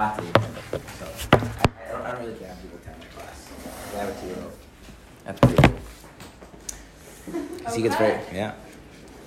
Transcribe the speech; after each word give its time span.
Ati. 0.00 0.22
So 0.22 1.06
I, 1.32 1.36
I, 1.36 1.92
don't, 1.92 2.02
I 2.06 2.10
don't 2.12 2.20
really 2.22 2.38
care 2.38 2.48
how 2.48 2.54
people 2.54 2.78
attend 2.78 2.98
my 3.00 3.06
class. 3.08 3.52
I 3.94 3.98
have 3.98 4.08
a 4.08 4.20
two-year-old. 4.20 4.52
That's 5.26 5.40
pretty 5.40 5.62
cool. 5.62 5.78
Okay. 7.66 7.76
He 7.76 7.82
gets 7.82 7.96
very 7.96 8.18
yeah. 8.34 8.54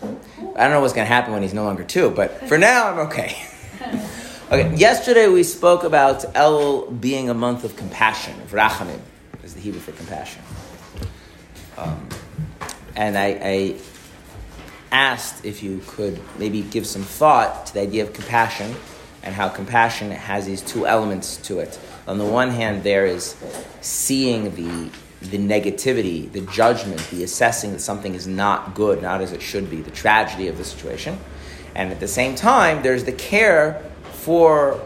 I 0.01 0.63
don't 0.63 0.71
know 0.71 0.81
what's 0.81 0.94
going 0.94 1.05
to 1.05 1.13
happen 1.13 1.31
when 1.31 1.44
he's 1.44 1.54
no 1.54 1.63
longer 1.63 1.83
two, 1.83 2.09
but 2.09 2.47
for 2.47 2.57
now 2.57 2.89
I'm 2.89 2.97
okay. 3.07 3.38
okay. 4.51 4.75
Yesterday 4.75 5.28
we 5.28 5.44
spoke 5.44 5.83
about 5.83 6.21
Elul 6.33 7.00
being 7.00 7.30
a 7.30 7.36
month 7.36 7.64
of 7.64 7.76
compassion. 7.76 8.34
Vrachamim 8.48 9.00
is 9.44 9.54
the 9.54 9.62
Hebrew 9.62 9.80
for 9.80 9.92
compassion. 9.92 10.42
Um, 11.78 12.10
and 12.96 13.16
I, 13.16 13.40
I 13.44 13.76
asked 14.92 15.46
if 15.46 15.62
you 15.62 15.82
could 15.86 16.20
maybe 16.40 16.64
give 16.64 16.88
some 16.88 17.04
thought 17.04 17.68
to 17.68 17.74
the 17.76 17.82
idea 17.82 18.02
of 18.02 18.14
compassion 18.14 18.76
and 19.24 19.34
how 19.34 19.50
compassion 19.50 20.12
has 20.12 20.46
these 20.46 20.62
two 20.62 20.86
elements 20.86 21.38
to 21.38 21.60
it. 21.60 21.80
On 22.08 22.18
the 22.18 22.26
one 22.26 22.50
hand, 22.50 22.84
there 22.84 23.05
is 23.05 23.36
seeing 23.81 24.55
the 24.55 24.90
the 25.22 25.38
negativity, 25.38 26.30
the 26.34 26.41
judgment, 26.41 27.00
the 27.09 27.23
assessing 27.23 27.72
that 27.72 27.80
something 27.80 28.14
is 28.14 28.28
not 28.28 28.76
good, 28.76 29.02
not 29.02 29.22
as 29.22 29.31
it 29.31 29.41
should 29.41 29.70
be, 29.70 29.81
the 29.81 29.91
tragedy 29.91 30.50
of 30.50 30.58
the 30.58 30.66
situation. 30.66 31.17
And 31.76 31.91
at 31.91 32.02
the 32.02 32.09
same 32.09 32.36
time, 32.36 32.84
there's 32.84 33.05
the 33.05 33.14
care 33.14 33.81
for 34.12 34.81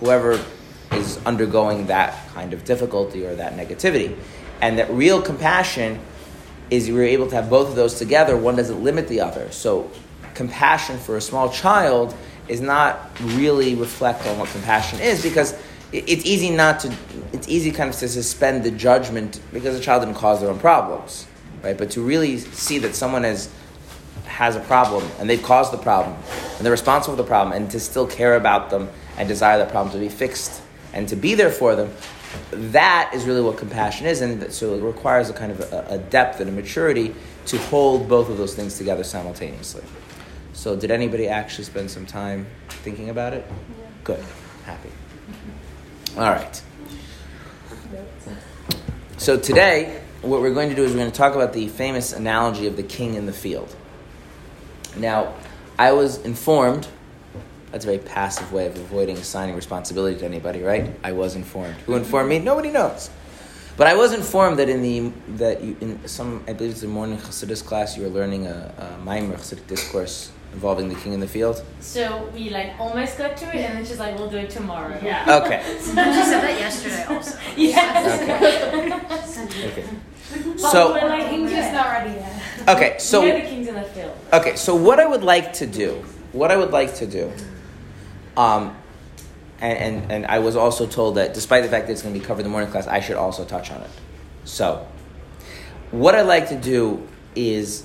whoever 0.00 0.42
is 0.92 1.18
undergoing 1.26 1.86
that 1.88 2.28
kind 2.28 2.54
of 2.54 2.64
difficulty 2.64 3.26
or 3.26 3.34
that 3.34 3.56
negativity. 3.56 4.16
And 4.60 4.78
that 4.78 4.90
real 4.90 5.20
compassion 5.20 6.00
is 6.70 6.88
you're 6.88 7.02
able 7.02 7.26
to 7.28 7.34
have 7.34 7.50
both 7.50 7.68
of 7.68 7.76
those 7.76 7.98
together. 7.98 8.36
One 8.36 8.56
doesn't 8.56 8.82
limit 8.82 9.08
the 9.08 9.20
other. 9.20 9.50
So, 9.50 9.90
compassion 10.34 10.98
for 10.98 11.16
a 11.16 11.20
small 11.20 11.50
child 11.50 12.14
is 12.48 12.60
not 12.60 13.10
really 13.20 13.74
reflect 13.74 14.26
on 14.26 14.38
what 14.38 14.48
compassion 14.50 15.00
is 15.00 15.22
because 15.22 15.56
it's 15.92 16.24
easy 16.24 16.50
not 16.50 16.80
to 16.80 16.94
it's 17.32 17.48
easy 17.48 17.70
kind 17.70 17.90
of 17.90 17.96
to 17.96 18.08
suspend 18.08 18.64
the 18.64 18.70
judgment 18.70 19.40
because 19.52 19.76
the 19.76 19.82
child 19.82 20.02
didn't 20.02 20.16
cause 20.16 20.40
their 20.40 20.50
own 20.50 20.58
problems 20.58 21.26
right? 21.64 21.78
But 21.78 21.90
to 21.92 22.02
really 22.02 22.38
see 22.38 22.78
that 22.78 22.94
someone 22.94 23.24
has 23.24 23.50
has 24.26 24.56
a 24.56 24.60
problem 24.60 25.08
and 25.18 25.28
they've 25.28 25.42
caused 25.42 25.72
the 25.72 25.78
problem 25.78 26.16
and 26.56 26.64
they're 26.64 26.72
responsible 26.72 27.16
for 27.16 27.22
the 27.22 27.28
problem 27.28 27.56
and 27.56 27.70
to 27.70 27.80
still 27.80 28.06
care 28.06 28.36
about 28.36 28.70
them 28.70 28.88
and 29.16 29.28
desire 29.28 29.58
the 29.58 29.70
problem 29.70 29.92
to 29.92 29.98
be 29.98 30.08
fixed 30.08 30.62
and 30.92 31.08
to 31.08 31.16
be 31.16 31.34
there 31.34 31.50
for 31.50 31.74
them 31.74 31.92
that 32.50 33.12
is 33.14 33.24
really 33.24 33.40
what 33.40 33.56
compassion 33.56 34.06
is. 34.06 34.20
And 34.20 34.52
so 34.52 34.74
it 34.74 34.82
requires 34.82 35.30
a 35.30 35.32
kind 35.32 35.52
of 35.52 35.60
a, 35.60 35.86
a 35.90 35.98
depth 35.98 36.40
and 36.40 36.48
a 36.48 36.52
maturity 36.52 37.14
to 37.46 37.58
hold 37.58 38.08
both 38.08 38.28
of 38.28 38.38
those 38.38 38.54
things 38.54 38.76
together 38.76 39.04
simultaneously 39.04 39.82
so, 40.64 40.74
did 40.74 40.90
anybody 40.90 41.28
actually 41.28 41.64
spend 41.64 41.90
some 41.90 42.06
time 42.06 42.46
thinking 42.70 43.10
about 43.10 43.34
it? 43.34 43.44
Yeah. 43.46 43.86
Good. 44.02 44.24
Happy. 44.64 44.88
All 46.16 46.22
right. 46.22 46.62
So, 49.18 49.38
today, 49.38 50.00
what 50.22 50.40
we're 50.40 50.54
going 50.54 50.70
to 50.70 50.74
do 50.74 50.82
is 50.82 50.92
we're 50.92 51.00
going 51.00 51.10
to 51.10 51.16
talk 51.18 51.34
about 51.34 51.52
the 51.52 51.68
famous 51.68 52.14
analogy 52.14 52.66
of 52.66 52.78
the 52.78 52.82
king 52.82 53.12
in 53.12 53.26
the 53.26 53.32
field. 53.34 53.76
Now, 54.96 55.34
I 55.78 55.92
was 55.92 56.24
informed, 56.24 56.88
that's 57.70 57.84
a 57.84 57.88
very 57.88 57.98
passive 57.98 58.50
way 58.50 58.66
of 58.66 58.74
avoiding 58.74 59.18
assigning 59.18 59.56
responsibility 59.56 60.18
to 60.20 60.24
anybody, 60.24 60.62
right? 60.62 60.90
I 61.04 61.12
was 61.12 61.36
informed. 61.36 61.74
Who 61.84 61.94
informed 61.94 62.30
me? 62.30 62.38
Nobody 62.38 62.70
knows. 62.70 63.10
But 63.76 63.86
I 63.86 63.96
was 63.96 64.14
informed 64.14 64.58
that 64.60 64.70
in 64.70 64.80
the 64.80 65.12
that 65.36 65.62
you, 65.62 65.76
in 65.82 66.08
some 66.08 66.42
I 66.48 66.54
believe 66.54 66.70
it's 66.70 66.80
the 66.80 66.86
morning 66.86 67.18
Chassidus 67.18 67.62
class 67.62 67.98
you 67.98 68.04
were 68.04 68.08
learning 68.08 68.46
a, 68.46 68.72
a 68.78 69.04
Maamar 69.04 69.34
Chassidic 69.34 69.66
discourse 69.66 70.30
involving 70.54 70.88
the 70.88 70.94
king 70.94 71.12
in 71.12 71.20
the 71.20 71.28
field? 71.28 71.62
So 71.80 72.30
we 72.34 72.48
like 72.48 72.72
almost 72.78 73.18
got 73.18 73.36
to 73.36 73.46
it, 73.48 73.56
and 73.56 73.78
then 73.78 73.84
she's 73.84 73.98
like, 73.98 74.16
"We'll 74.16 74.30
do 74.30 74.38
it 74.38 74.50
tomorrow." 74.50 74.98
Yeah. 75.02 75.42
Okay. 75.44 75.62
she 75.78 75.84
said 75.84 76.40
that 76.40 76.58
yesterday 76.58 77.04
also. 77.04 77.38
yes. 77.56 78.22
Okay. 78.22 79.66
okay. 79.72 79.88
But 80.32 80.60
so 80.60 80.92
we're 80.92 81.08
like, 81.08 81.28
king's 81.28 81.50
just 81.50 81.72
not 81.72 81.86
ready 81.86 82.10
yet. 82.10 82.42
Okay, 82.68 82.96
so 82.98 83.20
we 83.20 83.28
know 83.28 83.40
the 83.40 83.46
king's 83.46 83.68
in 83.68 83.74
the 83.74 83.82
field. 83.82 84.16
Okay, 84.32 84.56
so 84.56 84.74
what 84.74 84.98
I 84.98 85.06
would 85.06 85.22
like 85.22 85.52
to 85.54 85.66
do, 85.66 86.02
what 86.32 86.50
I 86.50 86.56
would 86.56 86.70
like 86.70 86.94
to 86.96 87.06
do, 87.06 87.30
um, 88.36 88.74
and, 89.60 89.78
and, 89.78 90.12
and 90.12 90.26
I 90.26 90.38
was 90.38 90.56
also 90.56 90.86
told 90.86 91.16
that 91.16 91.34
despite 91.34 91.62
the 91.62 91.68
fact 91.68 91.86
that 91.86 91.92
it's 91.92 92.02
going 92.02 92.14
to 92.14 92.20
be 92.20 92.24
covered 92.24 92.40
in 92.40 92.44
the 92.44 92.50
morning 92.50 92.70
class, 92.70 92.86
I 92.86 93.00
should 93.00 93.16
also 93.16 93.44
touch 93.44 93.70
on 93.70 93.82
it. 93.82 93.90
So, 94.44 94.86
what 95.90 96.14
I'd 96.14 96.22
like 96.22 96.48
to 96.48 96.56
do 96.56 97.06
is 97.36 97.84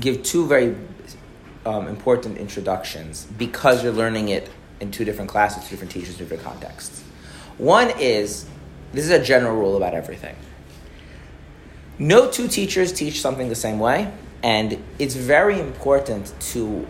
give 0.00 0.22
two 0.22 0.46
very 0.46 0.76
um, 1.66 1.88
important 1.88 2.38
introductions 2.38 3.26
because 3.38 3.82
you're 3.82 3.92
learning 3.92 4.28
it 4.28 4.48
in 4.80 4.90
two 4.90 5.04
different 5.04 5.30
classes, 5.30 5.64
two 5.64 5.70
different 5.70 5.92
teachers, 5.92 6.16
different 6.16 6.42
contexts. 6.42 7.02
One 7.58 7.90
is 7.98 8.46
this 8.92 9.04
is 9.04 9.10
a 9.10 9.22
general 9.22 9.56
rule 9.56 9.76
about 9.76 9.94
everything. 9.94 10.36
No 11.98 12.30
two 12.30 12.48
teachers 12.48 12.92
teach 12.92 13.20
something 13.20 13.48
the 13.48 13.54
same 13.54 13.78
way, 13.78 14.10
and 14.42 14.82
it's 14.98 15.14
very 15.14 15.60
important 15.60 16.32
to 16.52 16.86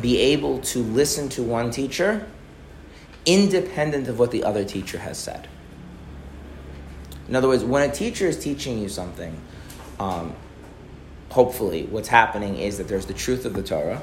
be 0.00 0.18
able 0.18 0.58
to 0.60 0.78
listen 0.78 1.28
to 1.28 1.42
one 1.42 1.70
teacher 1.70 2.26
independent 3.26 4.08
of 4.08 4.18
what 4.18 4.30
the 4.30 4.42
other 4.42 4.64
teacher 4.64 4.98
has 4.98 5.18
said. 5.18 5.48
In 7.28 7.36
other 7.36 7.48
words, 7.48 7.62
when 7.62 7.88
a 7.88 7.92
teacher 7.92 8.26
is 8.26 8.38
teaching 8.38 8.78
you 8.78 8.88
something, 8.88 9.38
um, 10.00 10.34
hopefully, 11.32 11.84
what's 11.84 12.08
happening 12.08 12.58
is 12.58 12.76
that 12.78 12.88
there's 12.88 13.06
the 13.06 13.14
truth 13.14 13.46
of 13.46 13.54
the 13.54 13.62
Torah, 13.62 14.02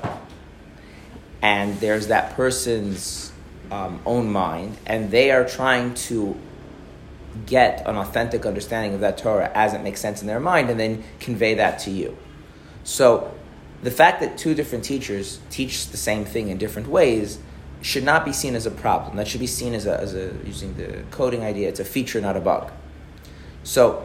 and 1.42 1.80
there's 1.80 2.08
that 2.08 2.36
person's 2.36 3.32
um, 3.72 4.02
own 4.06 4.32
mind, 4.32 4.78
and 4.88 5.12
they 5.12 5.30
are 5.30 5.46
trying 5.46 5.94
to 5.94 6.36
get 7.46 7.88
an 7.88 7.96
authentic 7.96 8.48
understanding 8.48 8.96
of 8.96 9.02
that 9.02 9.18
Torah 9.18 9.52
as 9.54 9.76
it 9.76 9.82
makes 9.82 10.02
sense 10.02 10.22
in 10.22 10.28
their 10.28 10.40
mind, 10.40 10.72
and 10.72 10.80
then 10.80 11.04
convey 11.20 11.54
that 11.54 11.78
to 11.80 11.92
you. 11.92 12.18
So, 12.84 13.32
the 13.84 13.92
fact 13.92 14.22
that 14.22 14.38
two 14.38 14.56
different 14.56 14.84
teachers 14.84 15.40
teach 15.52 15.88
the 15.90 15.98
same 15.98 16.26
thing 16.26 16.50
in 16.50 16.58
different 16.58 16.88
ways 16.90 17.40
should 17.82 18.04
not 18.04 18.26
be 18.26 18.34
seen 18.34 18.56
as 18.56 18.66
a 18.66 18.72
problem. 18.72 19.16
That 19.18 19.28
should 19.28 19.40
be 19.40 19.48
seen 19.48 19.74
as 19.74 19.86
a, 19.86 19.98
as 20.02 20.16
a 20.16 20.34
using 20.44 20.76
the 20.76 21.04
coding 21.12 21.44
idea, 21.44 21.70
it's 21.70 21.80
a 21.80 21.86
feature, 21.86 22.20
not 22.20 22.36
a 22.36 22.42
bug. 22.42 22.72
So, 23.64 24.04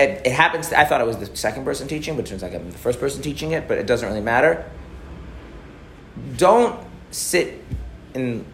it, 0.00 0.26
it 0.26 0.32
happens. 0.32 0.72
I 0.72 0.84
thought 0.84 1.00
it 1.00 1.06
was 1.06 1.18
the 1.18 1.36
second 1.36 1.64
person 1.64 1.88
teaching, 1.88 2.16
but 2.16 2.26
it 2.26 2.28
turns 2.28 2.42
out 2.42 2.54
I'm 2.54 2.70
the 2.70 2.78
first 2.78 3.00
person 3.00 3.22
teaching 3.22 3.52
it. 3.52 3.68
But 3.68 3.78
it 3.78 3.86
doesn't 3.86 4.08
really 4.08 4.20
matter. 4.20 4.70
Don't 6.36 6.78
sit 7.10 7.64
in 8.14 8.44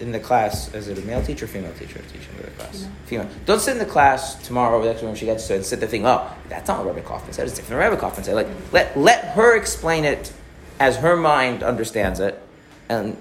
in 0.00 0.12
the 0.12 0.20
class. 0.20 0.72
Is 0.74 0.88
it 0.88 0.98
a 0.98 1.02
male 1.02 1.22
teacher 1.22 1.46
female 1.46 1.72
teacher 1.74 2.00
teaching 2.12 2.36
the 2.40 2.50
class? 2.52 2.86
Female. 3.06 3.28
Don't 3.46 3.60
sit 3.60 3.72
in 3.72 3.78
the 3.78 3.86
class 3.86 4.34
tomorrow 4.46 4.80
or 4.80 4.84
next 4.84 5.02
when 5.02 5.14
she 5.14 5.26
gets 5.26 5.46
to 5.48 5.54
and 5.54 5.64
sit 5.64 5.80
the 5.80 5.86
thing. 5.86 6.06
Oh, 6.06 6.30
that's 6.48 6.68
not 6.68 6.84
what 6.84 6.94
Rabbi 6.94 7.06
Kaufman 7.06 7.32
said. 7.32 7.46
It's 7.46 7.56
different. 7.56 7.78
Rabbi 7.78 7.96
Kaufman 7.96 8.24
said. 8.24 8.34
Like 8.34 8.48
let 8.72 8.98
let 8.98 9.24
her 9.34 9.56
explain 9.56 10.04
it 10.04 10.32
as 10.80 10.96
her 10.96 11.16
mind 11.16 11.62
understands 11.62 12.20
it, 12.20 12.40
and 12.88 13.16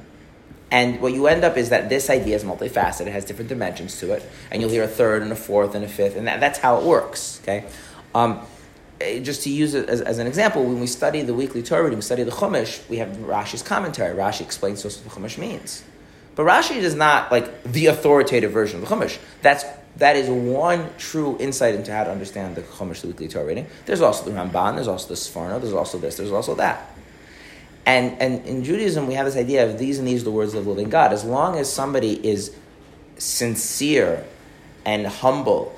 and 0.73 0.99
what 1.01 1.13
you 1.13 1.27
end 1.27 1.43
up 1.43 1.55
is 1.55 1.69
that 1.69 1.87
this 1.87 2.09
idea 2.09 2.35
is 2.35 2.43
multifaceted. 2.43 3.05
It 3.05 3.11
has 3.11 3.25
different 3.25 3.47
dimensions 3.47 3.99
to 3.99 4.11
it. 4.13 4.27
And 4.49 4.59
you'll 4.59 4.71
hear 4.71 4.81
a 4.81 4.87
third 4.87 5.21
and 5.21 5.31
a 5.31 5.35
fourth 5.35 5.75
and 5.75 5.85
a 5.85 5.87
fifth. 5.87 6.15
And 6.15 6.25
that, 6.25 6.39
that's 6.39 6.57
how 6.57 6.79
it 6.79 6.83
works. 6.83 7.39
Okay? 7.43 7.65
Um, 8.15 8.41
eh, 8.99 9.19
just 9.19 9.43
to 9.43 9.51
use 9.51 9.75
it 9.75 9.87
as, 9.87 10.01
as, 10.01 10.17
an 10.17 10.25
example, 10.25 10.63
when 10.63 10.79
we 10.79 10.87
study 10.87 11.21
the 11.21 11.35
weekly 11.35 11.61
Torah 11.61 11.83
reading, 11.83 11.99
we 11.99 12.01
study 12.01 12.23
the 12.23 12.31
Chumash, 12.31 12.89
we 12.89 12.97
have 12.97 13.09
Rashi's 13.17 13.61
commentary. 13.61 14.15
Rashi 14.15 14.41
explains 14.41 14.81
to 14.81 14.87
us 14.87 14.97
what 14.97 15.13
the 15.13 15.21
Chumash 15.21 15.37
means. 15.37 15.83
But 16.33 16.47
Rashi 16.47 16.77
is 16.77 16.95
not 16.95 17.31
like 17.31 17.61
the 17.65 17.85
authoritative 17.85 18.51
version 18.51 18.81
of 18.81 18.89
the 18.89 18.95
Chumash. 18.95 19.19
That's, 19.43 19.65
that 19.97 20.15
is 20.15 20.27
one 20.27 20.89
true 20.97 21.37
insight 21.39 21.75
into 21.75 21.93
how 21.93 22.03
to 22.03 22.09
understand 22.09 22.55
the 22.55 22.63
Chumash, 22.63 23.01
the 23.01 23.09
weekly 23.09 23.27
Torah 23.27 23.45
reading. 23.45 23.67
There's 23.85 24.01
also 24.01 24.25
the 24.25 24.31
Ramban, 24.31 24.73
there's 24.73 24.87
also 24.87 25.09
the 25.09 25.13
Sforno, 25.13 25.61
there's 25.61 25.71
also 25.71 25.99
this, 25.99 26.17
there's 26.17 26.31
also 26.31 26.55
that. 26.55 26.92
And, 27.85 28.21
and 28.21 28.45
in 28.45 28.63
Judaism, 28.63 29.07
we 29.07 29.15
have 29.15 29.25
this 29.25 29.35
idea 29.35 29.69
of 29.69 29.77
these 29.77 29.99
and 29.99 30.07
these 30.07 30.21
are 30.21 30.25
the 30.25 30.31
words 30.31 30.53
of 30.53 30.63
the 30.63 30.69
living 30.69 30.89
God. 30.89 31.11
As 31.11 31.23
long 31.23 31.57
as 31.57 31.71
somebody 31.71 32.25
is 32.25 32.55
sincere 33.17 34.25
and 34.85 35.05
humble 35.05 35.77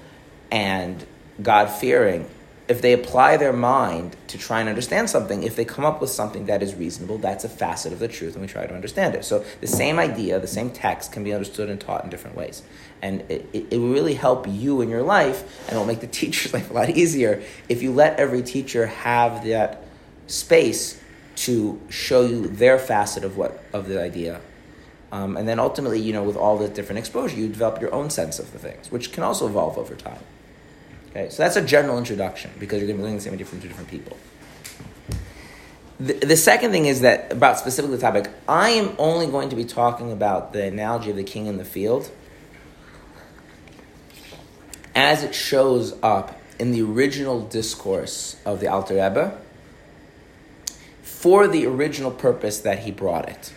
and 0.51 1.05
God 1.41 1.67
fearing, 1.67 2.29
if 2.67 2.81
they 2.81 2.93
apply 2.93 3.37
their 3.37 3.53
mind 3.53 4.15
to 4.27 4.37
try 4.37 4.59
and 4.59 4.67
understand 4.67 5.09
something, 5.09 5.43
if 5.43 5.55
they 5.55 5.65
come 5.65 5.85
up 5.85 6.01
with 6.01 6.09
something 6.09 6.47
that 6.47 6.63
is 6.63 6.73
reasonable, 6.73 7.19
that's 7.19 7.43
a 7.43 7.49
facet 7.49 7.93
of 7.93 7.99
the 7.99 8.07
truth, 8.07 8.33
and 8.33 8.41
we 8.41 8.47
try 8.47 8.65
to 8.65 8.73
understand 8.73 9.13
it. 9.13 9.23
So 9.23 9.45
the 9.61 9.67
same 9.67 9.99
idea, 9.99 10.39
the 10.39 10.47
same 10.47 10.71
text 10.71 11.11
can 11.11 11.23
be 11.23 11.31
understood 11.31 11.69
and 11.69 11.79
taught 11.79 12.03
in 12.03 12.09
different 12.09 12.35
ways. 12.35 12.63
And 13.03 13.21
it, 13.29 13.47
it, 13.53 13.67
it 13.71 13.77
will 13.77 13.91
really 13.91 14.15
help 14.15 14.47
you 14.47 14.81
in 14.81 14.89
your 14.89 15.03
life, 15.03 15.67
and 15.67 15.75
it 15.75 15.79
will 15.79 15.85
make 15.85 15.99
the 15.99 16.07
teacher's 16.21 16.53
life 16.53 16.71
a 16.71 16.73
lot 16.73 16.89
easier 16.89 17.43
if 17.69 17.83
you 17.83 17.91
let 17.91 18.19
every 18.19 18.41
teacher 18.41 18.87
have 18.87 19.45
that 19.45 19.83
space 20.25 20.99
to 21.35 21.81
show 21.89 22.25
you 22.25 22.47
their 22.47 22.79
facet 22.79 23.23
of 23.23 23.37
what 23.37 23.63
of 23.73 23.87
the 23.87 24.01
idea. 24.01 24.41
Um, 25.11 25.37
and 25.37 25.47
then 25.47 25.59
ultimately, 25.59 25.99
you 25.99 26.13
know, 26.13 26.23
with 26.23 26.35
all 26.35 26.57
the 26.57 26.67
different 26.67 26.99
exposure, 26.99 27.37
you 27.37 27.47
develop 27.47 27.79
your 27.79 27.93
own 27.93 28.09
sense 28.09 28.39
of 28.39 28.51
the 28.51 28.59
things, 28.59 28.91
which 28.91 29.11
can 29.11 29.23
also 29.23 29.47
evolve 29.47 29.77
over 29.77 29.95
time. 29.95 30.19
Okay, 31.11 31.29
so 31.29 31.43
that's 31.43 31.55
a 31.55 31.61
general 31.61 31.97
introduction 31.97 32.51
because 32.59 32.79
you're 32.79 32.87
going 32.87 32.97
to 32.97 33.01
be 33.01 33.03
learning 33.03 33.17
the 33.17 33.23
same 33.23 33.37
different 33.37 33.61
to 33.61 33.67
different 33.67 33.89
people. 33.89 34.17
The, 35.99 36.13
the 36.13 36.35
second 36.35 36.71
thing 36.71 36.87
is 36.87 37.01
that 37.01 37.31
about 37.31 37.57
specifically 37.57 37.95
the 37.95 38.01
topic, 38.01 38.29
I 38.49 38.71
am 38.71 38.93
only 38.97 39.27
going 39.27 39.49
to 39.49 39.55
be 39.55 39.63
talking 39.63 40.11
about 40.11 40.51
the 40.51 40.65
analogy 40.65 41.11
of 41.11 41.15
the 41.15 41.23
king 41.23 41.45
in 41.45 41.57
the 41.57 41.63
field 41.63 42.11
as 44.93 45.23
it 45.23 45.33
shows 45.33 45.95
up 46.03 46.37
in 46.59 46.71
the 46.71 46.81
original 46.81 47.41
discourse 47.41 48.35
of 48.45 48.59
the 48.59 48.67
Alter 48.67 48.95
Rebbe 48.95 49.37
for 51.25 51.47
the 51.47 51.65
original 51.65 52.11
purpose 52.11 52.59
that 52.59 52.77
he 52.77 52.91
brought 52.91 53.27
it. 53.27 53.51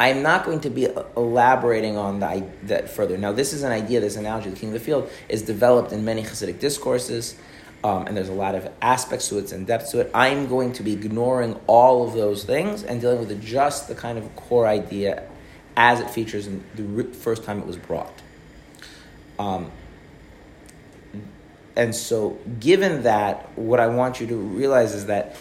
I'm 0.00 0.22
not 0.22 0.46
going 0.46 0.60
to 0.60 0.70
be 0.70 0.88
elaborating 1.14 1.98
on 1.98 2.20
the, 2.20 2.46
that 2.62 2.88
further. 2.88 3.18
Now, 3.18 3.32
this 3.32 3.52
is 3.52 3.62
an 3.64 3.70
idea, 3.70 4.00
this 4.00 4.16
analogy 4.16 4.48
the 4.48 4.56
king 4.56 4.70
of 4.70 4.72
the 4.72 4.80
field 4.80 5.10
is 5.28 5.42
developed 5.42 5.92
in 5.92 6.06
many 6.06 6.22
Hasidic 6.22 6.58
discourses, 6.58 7.36
um, 7.84 8.06
and 8.06 8.16
there's 8.16 8.30
a 8.30 8.32
lot 8.32 8.54
of 8.54 8.66
aspects 8.80 9.28
to 9.28 9.36
it 9.36 9.52
and 9.52 9.66
depth 9.66 9.90
to 9.90 10.00
it. 10.00 10.10
I'm 10.14 10.48
going 10.48 10.72
to 10.72 10.82
be 10.82 10.94
ignoring 10.94 11.60
all 11.66 12.08
of 12.08 12.14
those 12.14 12.44
things 12.44 12.82
and 12.82 12.98
dealing 12.98 13.18
with 13.18 13.42
just 13.42 13.88
the 13.88 13.94
kind 13.94 14.16
of 14.16 14.34
core 14.34 14.66
idea 14.66 15.28
as 15.76 16.00
it 16.00 16.08
features 16.08 16.46
in 16.46 16.64
the 16.76 17.04
first 17.12 17.44
time 17.44 17.58
it 17.58 17.66
was 17.66 17.76
brought. 17.76 18.22
Um, 19.38 19.70
and 21.76 21.94
so, 21.94 22.38
given 22.58 23.02
that, 23.02 23.50
what 23.58 23.80
I 23.80 23.88
want 23.88 24.18
you 24.18 24.26
to 24.28 24.34
realize 24.34 24.94
is 24.94 25.06
that 25.06 25.36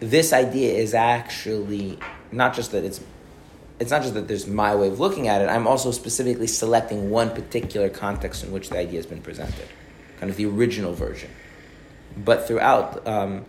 this 0.00 0.32
idea 0.32 0.74
is 0.74 0.94
actually 0.94 1.98
not 2.32 2.54
just 2.54 2.72
that 2.72 2.84
it's 2.84 3.00
it's 3.80 3.90
not 3.90 4.02
just 4.02 4.14
that 4.14 4.28
there's 4.28 4.46
my 4.46 4.74
way 4.74 4.86
of 4.88 5.00
looking 5.00 5.26
at 5.26 5.40
it. 5.40 5.48
I'm 5.48 5.66
also 5.66 5.90
specifically 5.90 6.46
selecting 6.46 7.10
one 7.10 7.30
particular 7.30 7.88
context 7.88 8.44
in 8.44 8.52
which 8.52 8.70
the 8.70 8.78
idea 8.78 8.98
has 8.98 9.06
been 9.06 9.20
presented, 9.20 9.68
kind 10.20 10.30
of 10.30 10.36
the 10.36 10.46
original 10.46 10.94
version. 10.94 11.30
But 12.16 12.46
throughout 12.46 13.04
um, 13.06 13.44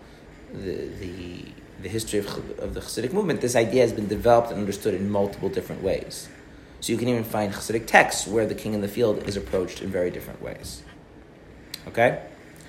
the, 0.52 0.88
the 1.00 1.46
the 1.82 1.90
history 1.90 2.20
of, 2.20 2.28
of 2.60 2.74
the 2.74 2.80
Hasidic 2.80 3.14
movement, 3.14 3.42
this 3.42 3.56
idea 3.56 3.82
has 3.82 3.94
been 3.94 4.08
developed 4.08 4.50
and 4.50 4.60
understood 4.60 4.96
in 4.96 5.10
multiple 5.10 5.50
different 5.50 5.84
ways. 5.84 6.28
So 6.80 6.92
you 6.92 6.98
can 6.98 7.08
even 7.08 7.24
find 7.24 7.54
Hasidic 7.54 7.86
texts 7.86 8.28
where 8.28 8.46
the 8.46 8.56
king 8.56 8.74
in 8.74 8.82
the 8.82 8.88
field 8.88 9.28
is 9.28 9.38
approached 9.38 9.82
in 9.82 9.90
very 9.90 10.10
different 10.10 10.42
ways. 10.42 10.82
Okay? 11.88 12.22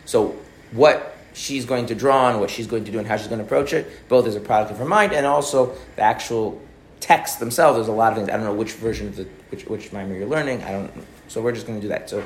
So 0.05 0.37
what 0.73 1.16
she's 1.37 1.67
going 1.67 1.87
to 1.87 1.94
draw 1.94 2.27
on, 2.27 2.41
what 2.41 2.50
she's 2.50 2.67
going 2.67 2.85
to 2.85 2.91
do, 2.91 2.99
and 2.99 3.06
how 3.06 3.17
she's 3.17 3.29
going 3.29 3.38
to 3.38 3.44
approach 3.44 3.73
it, 3.73 4.09
both 4.09 4.27
as 4.27 4.35
a 4.35 4.41
product 4.41 4.73
of 4.73 4.79
her 4.79 4.85
mind 4.85 5.12
and 5.12 5.27
also 5.27 5.77
the 5.94 6.03
actual 6.03 6.61
texts 6.99 7.37
themselves. 7.37 7.77
There's 7.77 7.88
a 7.88 7.93
lot 7.93 8.12
of 8.12 8.19
things. 8.19 8.31
I 8.31 8.33
don't 8.33 8.44
know 8.44 8.55
which 8.55 8.73
version 8.73 9.09
of 9.09 9.17
the 9.17 9.25
which 9.50 9.67
which 9.67 9.91
maamar 9.91 10.19
you're 10.19 10.27
learning. 10.27 10.65
I 10.65 10.73
don't. 10.73 10.91
So 11.29 11.43
we're 11.43 11.53
just 11.53 11.67
going 11.67 11.79
to 11.79 11.83
do 11.83 11.88
that. 11.88 12.09
So, 12.09 12.25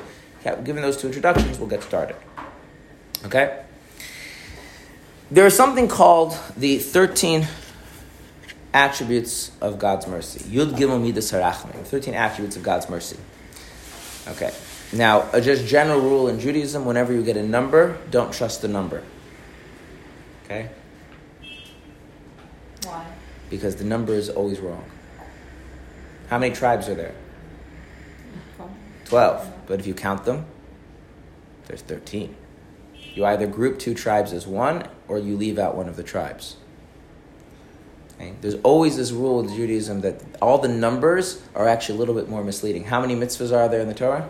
given 0.63 0.81
those 0.81 0.97
two 0.97 1.07
introductions, 1.07 1.59
we'll 1.59 1.67
get 1.67 1.83
started. 1.83 2.15
Okay. 3.25 3.63
There 5.29 5.45
is 5.45 5.55
something 5.55 5.87
called 5.87 6.37
the 6.55 6.79
thirteen 6.79 7.47
attributes 8.73 9.51
of 9.59 9.77
God's 9.77 10.07
mercy. 10.07 10.39
Yud 10.49 10.77
Gimel 10.77 11.01
Midas 11.01 11.31
Harachmim. 11.31 11.83
Thirteen 11.83 12.13
attributes 12.13 12.55
of 12.55 12.63
God's 12.63 12.89
mercy. 12.89 13.17
Okay. 14.29 14.51
Now, 14.93 15.29
a 15.31 15.39
just 15.39 15.65
general 15.65 16.01
rule 16.01 16.27
in 16.27 16.39
Judaism: 16.39 16.85
whenever 16.85 17.13
you 17.13 17.23
get 17.23 17.37
a 17.37 17.43
number, 17.43 17.97
don't 18.09 18.33
trust 18.33 18.61
the 18.61 18.67
number. 18.67 19.03
Okay. 20.45 20.69
Why? 22.83 23.05
Because 23.49 23.77
the 23.77 23.85
number 23.85 24.13
is 24.13 24.29
always 24.29 24.59
wrong. 24.59 24.83
How 26.29 26.37
many 26.39 26.53
tribes 26.53 26.89
are 26.89 26.95
there? 26.95 27.15
Twelve. 29.05 29.47
But 29.67 29.79
if 29.79 29.87
you 29.87 29.93
count 29.93 30.25
them, 30.25 30.45
there's 31.67 31.81
thirteen. 31.81 32.35
You 33.13 33.25
either 33.25 33.47
group 33.47 33.79
two 33.79 33.93
tribes 33.93 34.33
as 34.33 34.47
one, 34.47 34.87
or 35.07 35.19
you 35.19 35.37
leave 35.37 35.57
out 35.57 35.75
one 35.75 35.89
of 35.89 35.95
the 35.95 36.03
tribes. 36.03 36.57
Okay? 38.15 38.33
There's 38.41 38.55
always 38.63 38.97
this 38.97 39.11
rule 39.11 39.39
in 39.39 39.53
Judaism 39.55 40.01
that 40.01 40.21
all 40.41 40.57
the 40.57 40.69
numbers 40.69 41.41
are 41.55 41.67
actually 41.67 41.95
a 41.95 41.99
little 41.99 42.15
bit 42.15 42.29
more 42.29 42.43
misleading. 42.43 42.85
How 42.85 43.01
many 43.01 43.15
mitzvahs 43.15 43.55
are 43.55 43.67
there 43.67 43.81
in 43.81 43.87
the 43.87 43.93
Torah? 43.93 44.29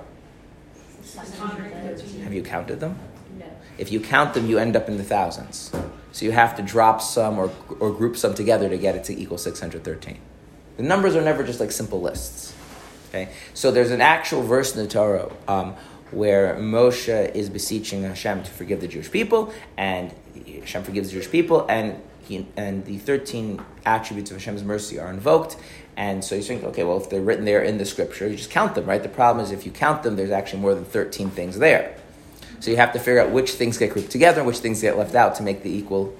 Have 1.15 2.33
you 2.33 2.43
counted 2.43 2.79
them? 2.79 2.97
No. 3.37 3.45
If 3.77 3.91
you 3.91 3.99
count 3.99 4.33
them, 4.33 4.47
you 4.47 4.57
end 4.57 4.75
up 4.75 4.87
in 4.87 4.97
the 4.97 5.03
thousands. 5.03 5.71
So 6.11 6.25
you 6.25 6.31
have 6.31 6.55
to 6.57 6.61
drop 6.61 7.01
some 7.01 7.37
or, 7.37 7.51
or 7.79 7.91
group 7.91 8.17
some 8.17 8.33
together 8.33 8.69
to 8.69 8.77
get 8.77 8.95
it 8.95 9.03
to 9.05 9.19
equal 9.19 9.37
613. 9.37 10.17
The 10.77 10.83
numbers 10.83 11.15
are 11.15 11.21
never 11.21 11.43
just 11.43 11.59
like 11.59 11.71
simple 11.71 12.01
lists. 12.01 12.53
Okay? 13.09 13.29
So 13.53 13.71
there's 13.71 13.91
an 13.91 14.01
actual 14.01 14.41
verse 14.41 14.75
in 14.75 14.83
the 14.83 14.89
Torah 14.89 15.31
um, 15.47 15.75
where 16.11 16.55
Moshe 16.55 17.33
is 17.35 17.49
beseeching 17.49 18.03
Hashem 18.03 18.43
to 18.43 18.51
forgive 18.51 18.81
the 18.81 18.87
Jewish 18.87 19.11
people, 19.11 19.53
and 19.77 20.13
Hashem 20.45 20.83
forgives 20.83 21.09
the 21.09 21.13
Jewish 21.13 21.31
people, 21.31 21.65
and 21.69 22.01
he, 22.21 22.47
and 22.55 22.85
the 22.85 22.97
13 22.97 23.63
attributes 23.85 24.31
of 24.31 24.37
Hashem's 24.37 24.63
mercy 24.63 24.99
are 24.99 25.09
invoked. 25.09 25.57
And 26.01 26.25
so 26.25 26.33
you 26.33 26.41
think, 26.41 26.63
okay, 26.63 26.83
well, 26.83 26.97
if 26.97 27.11
they're 27.11 27.21
written 27.21 27.45
there 27.45 27.61
in 27.61 27.77
the 27.77 27.85
scripture, 27.85 28.27
you 28.27 28.35
just 28.35 28.49
count 28.49 28.73
them, 28.73 28.87
right? 28.87 29.03
The 29.03 29.07
problem 29.07 29.45
is 29.45 29.51
if 29.51 29.67
you 29.67 29.71
count 29.71 30.01
them, 30.01 30.15
there's 30.15 30.31
actually 30.31 30.59
more 30.59 30.73
than 30.73 30.83
13 30.83 31.29
things 31.29 31.59
there. 31.59 31.95
So 32.59 32.71
you 32.71 32.77
have 32.77 32.91
to 32.93 32.99
figure 32.99 33.21
out 33.21 33.29
which 33.29 33.51
things 33.51 33.77
get 33.77 33.93
grouped 33.93 34.09
together 34.09 34.43
which 34.43 34.57
things 34.57 34.81
get 34.81 34.97
left 34.97 35.13
out 35.13 35.35
to 35.35 35.43
make 35.43 35.61
the 35.61 35.69
equal 35.69 36.17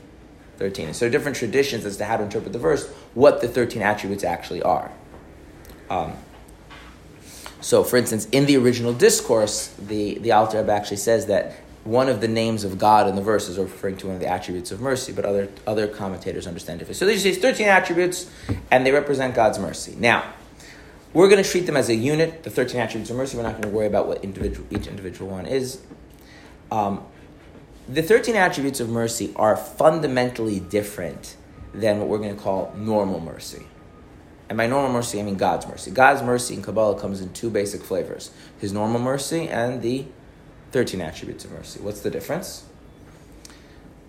13. 0.57 0.85
And 0.85 0.95
so 0.95 1.09
different 1.09 1.35
traditions 1.35 1.83
as 1.83 1.97
to 1.97 2.05
how 2.05 2.17
to 2.17 2.23
interpret 2.23 2.53
the 2.53 2.59
verse, 2.59 2.91
what 3.15 3.41
the 3.41 3.47
13 3.47 3.81
attributes 3.81 4.23
actually 4.23 4.61
are. 4.61 4.91
Um, 5.89 6.13
so, 7.59 7.83
for 7.83 7.97
instance, 7.97 8.27
in 8.31 8.45
the 8.45 8.57
original 8.57 8.93
discourse, 8.93 9.69
the, 9.79 10.19
the 10.19 10.31
Alter 10.31 10.59
Rebbe 10.59 10.71
actually 10.71 10.97
says 10.97 11.25
that 11.25 11.55
one 11.83 12.09
of 12.09 12.21
the 12.21 12.27
names 12.27 12.63
of 12.63 12.77
God 12.77 13.07
in 13.07 13.15
the 13.15 13.21
verse 13.21 13.49
is 13.49 13.57
referring 13.57 13.97
to 13.97 14.07
one 14.07 14.15
of 14.15 14.21
the 14.21 14.27
attributes 14.27 14.71
of 14.71 14.81
mercy, 14.81 15.11
but 15.11 15.25
other, 15.25 15.49
other 15.65 15.87
commentators 15.87 16.45
understand 16.45 16.79
differently. 16.79 16.99
So 16.99 17.05
these 17.05 17.25
are 17.25 17.39
13 17.39 17.67
attributes, 17.67 18.29
and 18.69 18.85
they 18.85 18.91
represent 18.91 19.33
God's 19.33 19.57
mercy. 19.57 19.95
Now, 19.97 20.31
we're 21.13 21.27
going 21.27 21.43
to 21.43 21.49
treat 21.49 21.65
them 21.65 21.75
as 21.75 21.89
a 21.89 21.95
unit, 21.95 22.43
the 22.43 22.49
13 22.49 22.79
attributes 22.79 23.09
of 23.09 23.17
mercy. 23.17 23.35
We're 23.35 23.43
not 23.43 23.53
going 23.53 23.63
to 23.63 23.69
worry 23.69 23.87
about 23.87 24.07
what 24.07 24.23
individual, 24.23 24.67
each 24.69 24.87
individual 24.87 25.31
one 25.31 25.45
is. 25.45 25.81
Um, 26.71 27.03
the 27.89 28.03
13 28.03 28.35
attributes 28.35 28.79
of 28.79 28.87
mercy 28.87 29.33
are 29.35 29.57
fundamentally 29.57 30.59
different 30.59 31.35
than 31.73 31.99
what 31.99 32.07
we're 32.07 32.19
going 32.19 32.35
to 32.35 32.41
call 32.41 32.73
normal 32.77 33.19
mercy. 33.19 33.65
And 34.49 34.57
by 34.57 34.67
normal 34.67 34.91
mercy, 34.91 35.19
I 35.19 35.23
mean 35.23 35.35
God's 35.35 35.65
mercy. 35.65 35.91
God's 35.91 36.21
mercy 36.21 36.53
in 36.53 36.61
Kabbalah 36.61 36.99
comes 36.99 37.21
in 37.21 37.31
two 37.33 37.49
basic 37.49 37.81
flavors 37.81 38.31
His 38.59 38.73
normal 38.73 38.99
mercy 38.99 39.47
and 39.47 39.81
the 39.81 40.05
13 40.71 41.01
attributes 41.01 41.45
of 41.45 41.51
mercy. 41.51 41.79
What's 41.81 42.01
the 42.01 42.09
difference? 42.09 42.65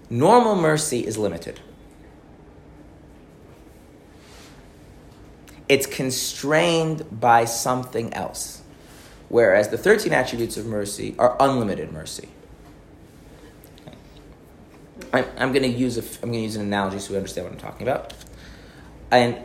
Normal 0.09 0.57
mercy 0.57 1.07
is 1.07 1.19
limited. 1.19 1.61
It's 5.69 5.87
constrained 5.87 7.21
by 7.21 7.45
something 7.47 8.13
else. 8.13 8.63
Whereas 9.29 9.71
the 9.71 9.79
13 9.79 10.13
attributes 10.13 10.57
of 10.57 10.67
mercy 10.67 11.15
are 11.19 11.37
unlimited 11.41 11.93
mercy. 11.93 12.29
I'm, 15.13 15.25
I'm 15.39 15.53
going 15.53 15.63
to 15.63 15.69
use 15.69 15.97
a, 15.97 16.03
I'm 16.23 16.31
going 16.31 16.41
to 16.41 16.41
use 16.41 16.57
an 16.57 16.63
analogy 16.63 16.99
so 16.99 17.13
we 17.13 17.17
understand 17.17 17.47
what 17.47 17.55
I'm 17.55 17.61
talking 17.61 17.89
about. 17.89 18.13
And 19.11 19.39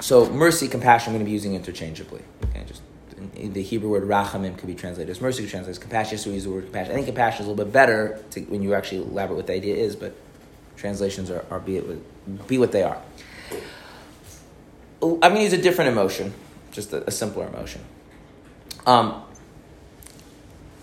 so 0.00 0.28
mercy, 0.30 0.68
compassion, 0.68 1.12
I'm 1.12 1.14
going 1.14 1.24
to 1.24 1.28
be 1.28 1.32
using 1.32 1.54
interchangeably. 1.54 2.22
Okay, 2.44 2.64
just 2.66 2.82
the 3.34 3.62
Hebrew 3.62 3.90
word 3.90 4.04
rachamim 4.04 4.56
could 4.56 4.66
be 4.66 4.74
translated 4.74 5.10
as 5.10 5.20
mercy, 5.20 5.42
could 5.42 5.50
translate 5.50 5.72
as 5.72 5.78
compassion, 5.78 6.18
so 6.18 6.30
we 6.30 6.34
use 6.34 6.44
the 6.44 6.50
word 6.50 6.64
compassion. 6.64 6.92
I 6.92 6.94
think 6.94 7.06
compassion 7.06 7.42
is 7.42 7.46
a 7.46 7.50
little 7.50 7.64
bit 7.64 7.72
better 7.72 8.22
to, 8.30 8.40
when 8.42 8.62
you 8.62 8.74
actually 8.74 9.02
elaborate 9.02 9.36
what 9.36 9.46
the 9.46 9.54
idea 9.54 9.76
is, 9.76 9.96
but 9.96 10.14
translations 10.76 11.30
are, 11.30 11.44
are 11.50 11.60
be, 11.60 11.76
it, 11.76 12.46
be 12.48 12.58
what 12.58 12.72
they 12.72 12.82
are. 12.82 13.00
I'm 15.02 15.18
going 15.20 15.36
to 15.36 15.42
use 15.42 15.52
a 15.52 15.62
different 15.62 15.90
emotion, 15.90 16.34
just 16.72 16.92
a, 16.92 17.06
a 17.06 17.10
simpler 17.10 17.46
emotion. 17.46 17.82
Um, 18.86 19.22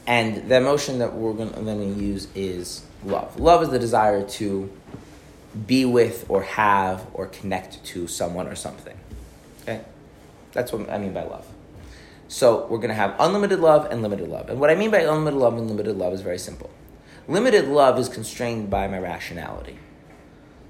and 0.07 0.49
the 0.49 0.57
emotion 0.57 0.99
that 0.99 1.13
we're 1.13 1.33
going 1.33 1.51
to 1.53 2.01
use 2.01 2.27
is 2.35 2.83
love. 3.03 3.39
Love 3.39 3.63
is 3.63 3.69
the 3.69 3.79
desire 3.79 4.27
to 4.29 4.71
be 5.67 5.85
with 5.85 6.25
or 6.29 6.43
have 6.43 7.07
or 7.13 7.27
connect 7.27 7.83
to 7.85 8.07
someone 8.07 8.47
or 8.47 8.55
something. 8.55 8.97
Okay? 9.63 9.81
That's 10.53 10.71
what 10.71 10.89
I 10.89 10.97
mean 10.97 11.13
by 11.13 11.23
love. 11.23 11.45
So 12.35 12.67
we're 12.69 12.79
going 12.79 12.89
to 12.89 12.95
have 12.95 13.15
unlimited 13.17 13.61
love 13.61 13.87
and 13.89 14.01
limited 14.01 14.27
love. 14.27 14.49
And 14.49 14.59
what 14.59 14.69
I 14.69 14.75
mean 14.75 14.91
by 14.91 14.99
unlimited 14.99 15.39
love 15.39 15.57
and 15.57 15.69
limited 15.69 15.95
love 15.95 16.11
is 16.11 16.19
very 16.19 16.37
simple. 16.37 16.69
Limited 17.29 17.69
love 17.69 17.97
is 17.97 18.09
constrained 18.09 18.69
by 18.69 18.89
my 18.89 18.99
rationality, 18.99 19.79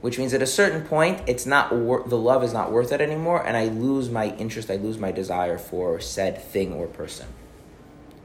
which 0.01 0.19
means 0.19 0.35
at 0.35 0.43
a 0.43 0.45
certain 0.45 0.85
point, 0.85 1.23
it's 1.25 1.47
not 1.47 1.75
wor- 1.75 2.07
the 2.07 2.19
love 2.19 2.43
is 2.43 2.53
not 2.53 2.71
worth 2.71 2.91
it 2.91 3.01
anymore, 3.01 3.43
and 3.43 3.57
I 3.57 3.65
lose 3.65 4.11
my 4.11 4.35
interest, 4.35 4.69
I 4.69 4.75
lose 4.75 4.99
my 4.99 5.11
desire 5.11 5.57
for 5.57 5.99
said 5.99 6.39
thing 6.39 6.71
or 6.71 6.85
person. 6.85 7.25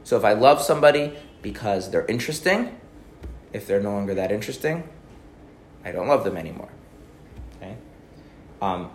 So 0.03 0.15
if 0.17 0.23
I 0.23 0.33
love 0.33 0.61
somebody 0.61 1.17
because 1.41 1.89
they're 1.89 2.05
interesting, 2.05 2.79
if 3.53 3.65
they're 3.65 3.81
no 3.81 3.91
longer 3.91 4.13
that 4.13 4.31
interesting, 4.31 4.87
I 5.83 5.91
don't 5.91 6.07
love 6.07 6.25
them 6.25 6.37
anymore. 6.37 6.69
Okay. 7.57 7.75
Um, 8.61 8.91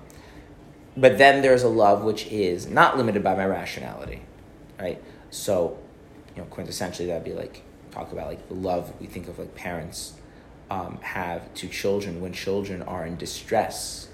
but 0.96 1.18
then 1.18 1.42
there's 1.42 1.64
a 1.64 1.68
love 1.68 2.04
which 2.04 2.28
is 2.28 2.68
not 2.68 2.96
limited 2.96 3.24
by 3.24 3.34
my 3.34 3.44
rationality, 3.44 4.22
right? 4.78 5.02
So, 5.30 5.78
you 6.34 6.42
know, 6.42 6.48
quintessentially 6.48 7.06
that'd 7.06 7.24
be 7.24 7.32
like 7.32 7.62
talk 7.90 8.12
about 8.12 8.26
like 8.26 8.48
the 8.48 8.54
love 8.54 8.92
we 9.00 9.06
think 9.06 9.28
of 9.28 9.38
like 9.38 9.54
parents 9.54 10.14
um, 10.70 10.98
have 11.02 11.52
to 11.54 11.68
children 11.68 12.20
when 12.20 12.32
children 12.32 12.82
are 12.82 13.06
in 13.06 13.16
distress. 13.16 14.08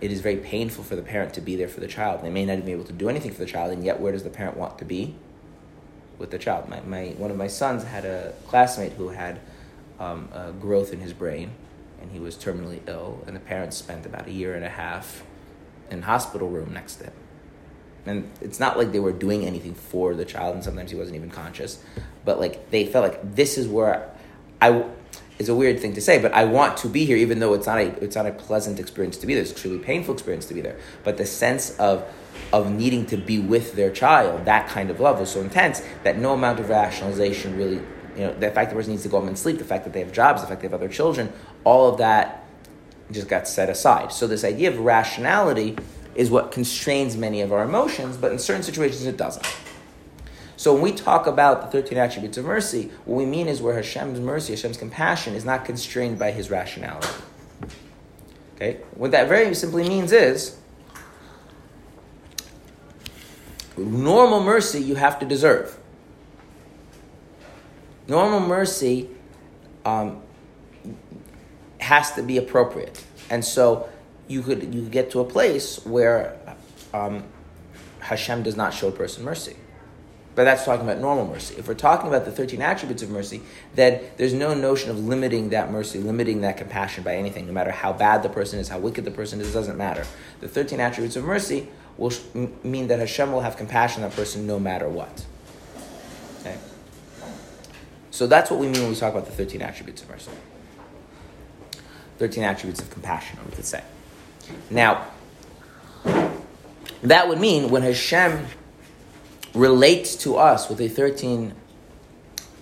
It 0.00 0.12
is 0.12 0.20
very 0.20 0.36
painful 0.36 0.84
for 0.84 0.94
the 0.94 1.02
parent 1.02 1.34
to 1.34 1.40
be 1.40 1.56
there 1.56 1.68
for 1.68 1.80
the 1.80 1.88
child. 1.88 2.22
They 2.22 2.30
may 2.30 2.44
not 2.44 2.64
be 2.64 2.72
able 2.72 2.84
to 2.84 2.92
do 2.92 3.08
anything 3.08 3.32
for 3.32 3.38
the 3.38 3.46
child, 3.46 3.72
and 3.72 3.84
yet 3.84 4.00
where 4.00 4.12
does 4.12 4.22
the 4.22 4.30
parent 4.30 4.56
want 4.56 4.78
to 4.78 4.84
be? 4.84 5.16
With 6.18 6.30
the 6.30 6.38
child. 6.38 6.68
My, 6.68 6.80
my, 6.80 7.06
one 7.16 7.30
of 7.30 7.36
my 7.36 7.48
sons 7.48 7.82
had 7.82 8.04
a 8.04 8.32
classmate 8.46 8.92
who 8.92 9.08
had 9.08 9.40
um, 9.98 10.28
a 10.32 10.52
growth 10.52 10.92
in 10.92 11.00
his 11.00 11.12
brain, 11.12 11.50
and 12.00 12.12
he 12.12 12.20
was 12.20 12.36
terminally 12.36 12.80
ill, 12.86 13.24
and 13.26 13.34
the 13.34 13.40
parents 13.40 13.76
spent 13.76 14.06
about 14.06 14.28
a 14.28 14.32
year 14.32 14.54
and 14.54 14.64
a 14.64 14.68
half 14.68 15.24
in 15.90 16.02
hospital 16.02 16.48
room 16.48 16.72
next 16.72 16.96
to 16.96 17.04
him. 17.04 17.12
And 18.08 18.30
it's 18.40 18.58
not 18.58 18.78
like 18.78 18.92
they 18.92 19.00
were 19.00 19.12
doing 19.12 19.44
anything 19.44 19.74
for 19.74 20.14
the 20.14 20.24
child, 20.24 20.54
and 20.54 20.64
sometimes 20.64 20.90
he 20.90 20.96
wasn't 20.96 21.16
even 21.16 21.30
conscious, 21.30 21.82
but 22.24 22.40
like 22.40 22.70
they 22.70 22.86
felt 22.86 23.04
like 23.04 23.34
this 23.34 23.58
is 23.58 23.68
where 23.68 24.10
I 24.60 24.84
is 25.38 25.48
a 25.48 25.54
weird 25.54 25.78
thing 25.78 25.94
to 25.94 26.00
say, 26.00 26.18
but 26.20 26.32
I 26.32 26.44
want 26.44 26.76
to 26.78 26.88
be 26.88 27.04
here, 27.04 27.16
even 27.16 27.38
though 27.38 27.54
it's 27.54 27.66
not 27.66 27.78
a 27.78 27.86
it's 28.02 28.16
not 28.16 28.26
a 28.26 28.32
pleasant 28.32 28.80
experience 28.80 29.16
to 29.18 29.26
be 29.26 29.34
there. 29.34 29.42
It's 29.42 29.52
a 29.52 29.54
truly 29.54 29.78
painful 29.78 30.14
experience 30.14 30.46
to 30.46 30.54
be 30.54 30.60
there. 30.60 30.78
But 31.04 31.16
the 31.16 31.26
sense 31.26 31.76
of 31.78 32.04
of 32.52 32.70
needing 32.70 33.04
to 33.06 33.16
be 33.16 33.38
with 33.38 33.74
their 33.74 33.90
child, 33.90 34.44
that 34.46 34.68
kind 34.68 34.90
of 34.90 35.00
love 35.00 35.20
was 35.20 35.30
so 35.30 35.40
intense 35.40 35.82
that 36.02 36.18
no 36.18 36.32
amount 36.32 36.60
of 36.60 36.68
rationalization 36.70 37.56
really, 37.56 37.80
you 38.16 38.24
know, 38.24 38.32
the 38.34 38.50
fact 38.50 38.70
the 38.70 38.76
person 38.76 38.92
needs 38.92 39.02
to 39.02 39.08
go 39.08 39.18
home 39.18 39.28
and 39.28 39.38
sleep, 39.38 39.58
the 39.58 39.64
fact 39.64 39.84
that 39.84 39.92
they 39.92 40.00
have 40.00 40.12
jobs, 40.12 40.40
the 40.40 40.48
fact 40.48 40.62
they 40.62 40.66
have 40.66 40.74
other 40.74 40.88
children, 40.88 41.32
all 41.64 41.90
of 41.90 41.98
that 41.98 42.44
just 43.10 43.28
got 43.28 43.46
set 43.46 43.68
aside. 43.68 44.12
So 44.12 44.26
this 44.26 44.44
idea 44.44 44.70
of 44.70 44.78
rationality 44.78 45.76
is 46.18 46.32
what 46.32 46.50
constrains 46.50 47.16
many 47.16 47.40
of 47.40 47.52
our 47.52 47.62
emotions, 47.62 48.16
but 48.16 48.32
in 48.32 48.40
certain 48.40 48.64
situations 48.64 49.06
it 49.06 49.16
doesn't. 49.16 49.46
So 50.56 50.72
when 50.72 50.82
we 50.82 50.90
talk 50.90 51.28
about 51.28 51.62
the 51.62 51.68
13 51.68 51.96
attributes 51.96 52.36
of 52.36 52.44
mercy, 52.44 52.90
what 53.04 53.14
we 53.16 53.24
mean 53.24 53.46
is 53.46 53.62
where 53.62 53.76
Hashem's 53.76 54.18
mercy, 54.18 54.54
Hashem's 54.54 54.76
compassion 54.76 55.34
is 55.34 55.44
not 55.44 55.64
constrained 55.64 56.18
by 56.18 56.32
his 56.32 56.50
rationality. 56.50 57.06
Okay? 58.56 58.80
What 58.96 59.12
that 59.12 59.28
very 59.28 59.54
simply 59.54 59.88
means 59.88 60.10
is 60.10 60.58
normal 63.76 64.42
mercy 64.42 64.82
you 64.82 64.96
have 64.96 65.20
to 65.20 65.24
deserve. 65.24 65.78
Normal 68.08 68.40
mercy 68.40 69.08
um, 69.84 70.20
has 71.78 72.10
to 72.16 72.22
be 72.24 72.38
appropriate. 72.38 73.04
And 73.30 73.44
so 73.44 73.88
you 74.28 74.42
could 74.42 74.74
you 74.74 74.82
could 74.82 74.92
get 74.92 75.10
to 75.12 75.20
a 75.20 75.24
place 75.24 75.84
where 75.84 76.38
um, 76.94 77.24
Hashem 78.00 78.42
does 78.42 78.56
not 78.56 78.72
show 78.72 78.88
a 78.88 78.92
person 78.92 79.24
mercy. 79.24 79.56
But 80.34 80.44
that's 80.44 80.64
talking 80.64 80.84
about 80.88 81.00
normal 81.00 81.26
mercy. 81.26 81.56
If 81.58 81.66
we're 81.66 81.74
talking 81.74 82.06
about 82.06 82.24
the 82.24 82.30
13 82.30 82.62
attributes 82.62 83.02
of 83.02 83.10
mercy, 83.10 83.42
then 83.74 84.00
there's 84.18 84.32
no 84.32 84.54
notion 84.54 84.88
of 84.88 85.04
limiting 85.04 85.48
that 85.48 85.72
mercy, 85.72 85.98
limiting 85.98 86.42
that 86.42 86.56
compassion 86.56 87.02
by 87.02 87.16
anything, 87.16 87.48
no 87.48 87.52
matter 87.52 87.72
how 87.72 87.92
bad 87.92 88.22
the 88.22 88.28
person 88.28 88.60
is, 88.60 88.68
how 88.68 88.78
wicked 88.78 89.04
the 89.04 89.10
person 89.10 89.40
is, 89.40 89.50
it 89.50 89.52
doesn't 89.52 89.76
matter. 89.76 90.06
The 90.38 90.46
13 90.46 90.78
attributes 90.78 91.16
of 91.16 91.24
mercy 91.24 91.66
will 91.96 92.10
sh- 92.10 92.20
mean 92.62 92.86
that 92.86 93.00
Hashem 93.00 93.32
will 93.32 93.40
have 93.40 93.56
compassion 93.56 94.04
on 94.04 94.10
that 94.10 94.16
person 94.16 94.46
no 94.46 94.60
matter 94.60 94.88
what. 94.88 95.26
Okay? 96.42 96.56
So 98.12 98.28
that's 98.28 98.48
what 98.48 98.60
we 98.60 98.68
mean 98.68 98.82
when 98.82 98.90
we 98.90 98.96
talk 98.96 99.12
about 99.12 99.26
the 99.26 99.32
13 99.32 99.60
attributes 99.60 100.02
of 100.02 100.08
mercy. 100.08 100.30
13 102.18 102.44
attributes 102.44 102.80
of 102.80 102.90
compassion, 102.90 103.40
we 103.44 103.56
could 103.56 103.64
say. 103.64 103.82
Now, 104.70 105.06
that 107.02 107.28
would 107.28 107.40
mean 107.40 107.70
when 107.70 107.82
Hashem 107.82 108.46
relates 109.54 110.16
to 110.16 110.36
us 110.36 110.68
with 110.68 110.80
a 110.80 110.88
13 110.88 111.54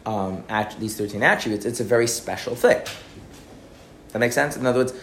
um, 0.06 0.44
these 0.78 0.96
13 0.96 1.22
attributes, 1.22 1.66
it's 1.66 1.80
a 1.80 1.84
very 1.84 2.06
special 2.06 2.54
thing. 2.54 2.80
That 4.12 4.20
makes 4.20 4.34
sense? 4.34 4.56
In 4.56 4.64
other 4.64 4.78
words, 4.78 4.94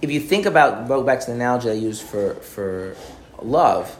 if 0.00 0.10
you 0.10 0.20
think 0.20 0.46
about, 0.46 0.88
go 0.88 1.02
back 1.02 1.20
to 1.20 1.26
the 1.26 1.32
analogy 1.32 1.70
I 1.70 1.74
used 1.74 2.02
for, 2.02 2.34
for 2.34 2.96
love, 3.40 3.96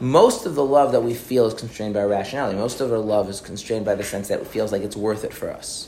most 0.00 0.46
of 0.46 0.54
the 0.54 0.64
love 0.64 0.92
that 0.92 1.02
we 1.02 1.14
feel 1.14 1.46
is 1.46 1.54
constrained 1.54 1.94
by 1.94 2.02
rationality. 2.04 2.56
Most 2.56 2.80
of 2.80 2.90
our 2.92 2.98
love 2.98 3.28
is 3.28 3.40
constrained 3.40 3.84
by 3.84 3.94
the 3.94 4.04
sense 4.04 4.28
that 4.28 4.40
it 4.40 4.46
feels 4.46 4.72
like 4.72 4.82
it's 4.82 4.96
worth 4.96 5.24
it 5.24 5.34
for 5.34 5.50
us. 5.50 5.87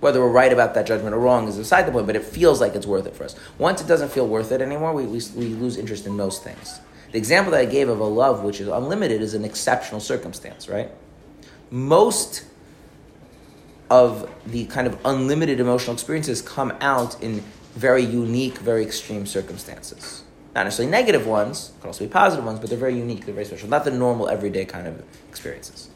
Whether 0.00 0.20
we're 0.20 0.30
right 0.30 0.52
about 0.52 0.74
that 0.74 0.86
judgment 0.86 1.14
or 1.14 1.18
wrong 1.18 1.48
is 1.48 1.56
beside 1.56 1.86
the 1.86 1.92
point, 1.92 2.06
but 2.06 2.14
it 2.14 2.24
feels 2.24 2.60
like 2.60 2.74
it's 2.74 2.86
worth 2.86 3.06
it 3.06 3.16
for 3.16 3.24
us. 3.24 3.34
Once 3.58 3.80
it 3.80 3.88
doesn't 3.88 4.10
feel 4.10 4.28
worth 4.28 4.52
it 4.52 4.60
anymore, 4.60 4.92
we, 4.92 5.04
we, 5.04 5.20
we 5.34 5.46
lose 5.46 5.76
interest 5.76 6.06
in 6.06 6.16
most 6.16 6.44
things. 6.44 6.80
The 7.10 7.18
example 7.18 7.52
that 7.52 7.60
I 7.60 7.64
gave 7.64 7.88
of 7.88 8.00
a 8.00 8.04
love 8.04 8.42
which 8.44 8.60
is 8.60 8.68
unlimited 8.68 9.22
is 9.22 9.34
an 9.34 9.44
exceptional 9.44 10.00
circumstance, 10.00 10.68
right? 10.68 10.90
Most 11.70 12.44
of 13.90 14.30
the 14.46 14.66
kind 14.66 14.86
of 14.86 14.98
unlimited 15.04 15.58
emotional 15.60 15.94
experiences 15.94 16.42
come 16.42 16.72
out 16.80 17.20
in 17.22 17.42
very 17.74 18.04
unique, 18.04 18.58
very 18.58 18.84
extreme 18.84 19.26
circumstances. 19.26 20.22
Not 20.54 20.64
necessarily 20.64 20.90
negative 20.90 21.26
ones, 21.26 21.72
could 21.80 21.86
also 21.86 22.04
be 22.04 22.10
positive 22.10 22.44
ones, 22.44 22.58
but 22.58 22.68
they're 22.68 22.78
very 22.78 22.96
unique, 22.96 23.24
they're 23.24 23.34
very 23.34 23.46
special. 23.46 23.68
Not 23.68 23.84
the 23.84 23.90
normal, 23.90 24.28
everyday 24.28 24.64
kind 24.64 24.86
of 24.86 25.02
experiences. 25.28 25.88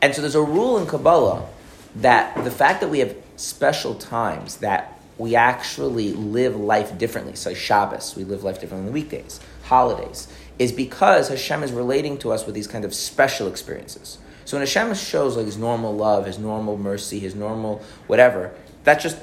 And 0.00 0.14
so 0.14 0.20
there's 0.20 0.34
a 0.34 0.42
rule 0.42 0.78
in 0.78 0.86
Kabbalah 0.86 1.48
that 1.96 2.44
the 2.44 2.50
fact 2.50 2.80
that 2.80 2.88
we 2.88 3.00
have 3.00 3.16
special 3.36 3.94
times 3.94 4.58
that 4.58 5.00
we 5.18 5.36
actually 5.36 6.12
live 6.12 6.56
life 6.56 6.96
differently. 6.98 7.34
So 7.34 7.54
Shabbos, 7.54 8.16
we 8.16 8.24
live 8.24 8.44
life 8.44 8.60
differently 8.60 8.86
the 8.86 8.92
weekdays 8.92 9.40
holidays 9.64 10.28
is 10.58 10.72
because 10.72 11.28
Hashem 11.28 11.62
is 11.62 11.72
relating 11.72 12.18
to 12.18 12.32
us 12.32 12.44
with 12.44 12.54
these 12.54 12.66
kind 12.66 12.84
of 12.84 12.94
special 12.94 13.48
experiences. 13.48 14.18
So 14.44 14.56
when 14.56 14.66
Hashem 14.66 14.94
shows 14.94 15.36
like 15.36 15.46
his 15.46 15.56
normal 15.56 15.94
love, 15.94 16.26
his 16.26 16.38
normal 16.38 16.76
mercy, 16.76 17.18
his 17.18 17.34
normal 17.34 17.82
whatever, 18.06 18.54
that's 18.84 19.02
just 19.02 19.18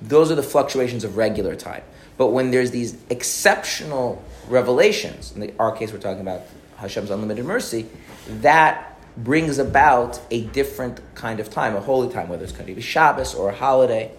those 0.00 0.30
are 0.30 0.34
the 0.34 0.42
fluctuations 0.42 1.04
of 1.04 1.16
regular 1.16 1.54
time. 1.54 1.82
But 2.18 2.28
when 2.28 2.50
there's 2.50 2.70
these 2.70 2.96
exceptional 3.08 4.22
revelations, 4.48 5.32
in 5.34 5.54
our 5.58 5.72
case 5.72 5.92
we're 5.92 5.98
talking 5.98 6.20
about 6.20 6.42
Hashem's 6.76 7.10
unlimited 7.10 7.44
mercy, 7.44 7.86
that 8.28 8.91
brings 9.16 9.58
about 9.58 10.20
a 10.30 10.44
different 10.46 11.00
kind 11.14 11.40
of 11.40 11.50
time, 11.50 11.76
a 11.76 11.80
holy 11.80 12.12
time, 12.12 12.28
whether 12.28 12.44
it's 12.44 12.52
going 12.52 12.66
to 12.66 12.74
be 12.74 12.80
Shabbos 12.80 13.34
or 13.34 13.50
a 13.50 13.54
holiday. 13.54 14.10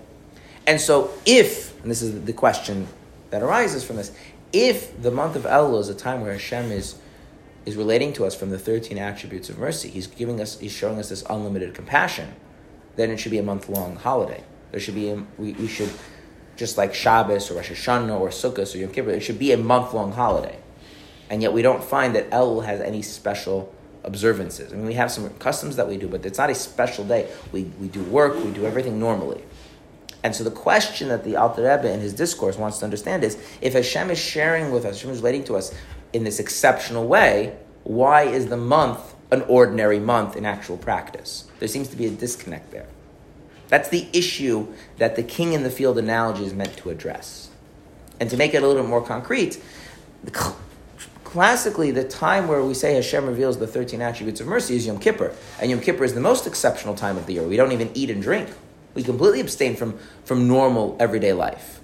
And 0.68 0.80
so 0.80 1.12
if, 1.26 1.82
and 1.82 1.90
this 1.90 2.02
is 2.02 2.26
the 2.26 2.34
question 2.34 2.88
that 3.32 3.42
arises 3.42 3.84
from 3.84 3.96
this, 3.96 4.16
if 4.52 5.02
the 5.02 5.12
month 5.12 5.36
of 5.36 5.44
Elul 5.44 5.80
is 5.80 5.90
a 5.90 5.96
time 5.96 6.22
where 6.22 6.34
Hashem 6.34 6.72
is 6.72 6.96
is 7.66 7.76
relating 7.76 8.14
to 8.14 8.26
us 8.26 8.36
from 8.36 8.50
the 8.50 8.60
13 8.60 8.98
attributes 8.98 9.50
of 9.50 9.58
mercy, 9.58 9.90
he's 9.90 10.08
giving 10.08 10.42
us, 10.42 10.60
he's 10.60 10.72
showing 10.72 11.00
us 11.00 11.10
this 11.10 11.24
unlimited 11.30 11.74
compassion, 11.74 12.34
then 12.96 13.10
it 13.10 13.18
should 13.18 13.32
be 13.32 13.38
a 13.38 13.44
month 13.44 13.70
long 13.70 13.96
holiday. 13.96 14.44
There 14.72 14.80
should 14.80 14.96
be, 14.96 15.10
a, 15.10 15.24
we, 15.38 15.54
we 15.54 15.68
should, 15.68 15.92
just 16.56 16.78
like 16.78 16.94
Shabbos 16.94 17.50
or 17.50 17.56
Rosh 17.56 17.72
Hashanah 17.72 18.20
or 18.20 18.30
Sukkot 18.30 18.74
or 18.76 18.78
Yom 18.78 18.92
Kippur, 18.92 19.12
it 19.12 19.22
should 19.22 19.40
be 19.40 19.52
a 19.52 19.58
month 19.58 19.94
long 19.94 20.12
holiday. 20.12 20.58
And 21.30 21.42
yet 21.42 21.54
we 21.54 21.62
don't 21.62 21.84
find 21.84 22.16
that 22.16 22.30
Elul 22.32 22.66
has 22.66 22.82
any 22.82 23.02
special 23.02 23.74
observances. 24.04 24.74
I 24.74 24.76
mean, 24.76 24.86
we 24.86 24.94
have 24.96 25.12
some 25.12 25.30
customs 25.36 25.76
that 25.78 25.88
we 25.88 25.98
do, 25.98 26.08
but 26.08 26.26
it's 26.26 26.38
not 26.38 26.50
a 26.50 26.56
special 26.56 27.06
day. 27.06 27.30
We, 27.52 27.64
we 27.80 27.88
do 27.88 28.04
work, 28.04 28.36
we 28.44 28.52
do 28.52 28.66
everything 28.66 29.00
normally. 29.00 29.44
And 30.24 30.34
so 30.34 30.44
the 30.44 30.52
question 30.52 31.10
that 31.10 31.24
the 31.24 31.36
Alter 31.36 31.64
Rebbe 31.64 31.92
in 31.92 32.00
his 32.00 32.14
discourse 32.14 32.58
wants 32.58 32.80
to 32.80 32.86
understand 32.86 33.24
is, 33.24 33.38
if 33.62 33.74
Hashem 33.74 34.10
is 34.10 34.18
sharing 34.18 34.72
with 34.72 34.86
us, 34.86 34.96
Hashem 34.96 35.12
is 35.12 35.20
relating 35.20 35.44
to 35.46 35.58
us 35.58 35.74
in 36.14 36.24
this 36.24 36.40
exceptional 36.40 37.08
way, 37.08 37.58
why 37.84 38.24
is 38.24 38.48
the 38.48 38.58
month 38.58 39.16
an 39.32 39.42
ordinary 39.44 40.00
month 40.00 40.38
in 40.38 40.46
actual 40.46 40.78
practice? 40.78 41.46
There 41.60 41.68
seems 41.68 41.90
to 41.90 41.98
be 41.98 42.06
a 42.06 42.10
disconnect 42.10 42.72
there. 42.72 42.88
That's 43.68 43.90
the 43.90 44.08
issue 44.14 44.68
that 44.98 45.16
the 45.16 45.24
king 45.24 45.54
in 45.54 45.64
the 45.64 45.70
field 45.70 45.98
analogy 45.98 46.46
is 46.46 46.54
meant 46.54 46.78
to 46.78 46.90
address. 46.90 47.50
And 48.20 48.30
to 48.30 48.38
make 48.38 48.54
it 48.54 48.64
a 48.64 48.68
little 48.68 48.82
bit 48.82 48.90
more 48.90 49.04
concrete, 49.04 49.62
classically, 51.34 51.90
the 51.90 52.04
time 52.04 52.48
where 52.48 52.64
we 52.64 52.76
say 52.76 52.94
Hashem 52.94 53.26
reveals 53.26 53.58
the 53.58 53.66
13 53.66 54.04
attributes 54.04 54.40
of 54.40 54.46
mercy 54.46 54.76
is 54.76 54.86
Yom 54.86 55.00
Kippur. 55.00 55.34
And 55.60 55.72
Yom 55.72 55.80
Kippur 55.80 56.04
is 56.04 56.14
the 56.14 56.20
most 56.20 56.46
exceptional 56.46 56.94
time 56.94 57.18
of 57.18 57.26
the 57.26 57.34
year. 57.34 57.42
We 57.42 57.58
don't 57.58 57.72
even 57.72 57.90
eat 57.96 58.12
and 58.12 58.22
drink. 58.22 58.50
We 58.94 59.02
completely 59.02 59.40
abstain 59.40 59.76
from, 59.76 59.98
from 60.26 60.48
normal 60.48 60.96
everyday 61.00 61.34
life. 61.34 61.82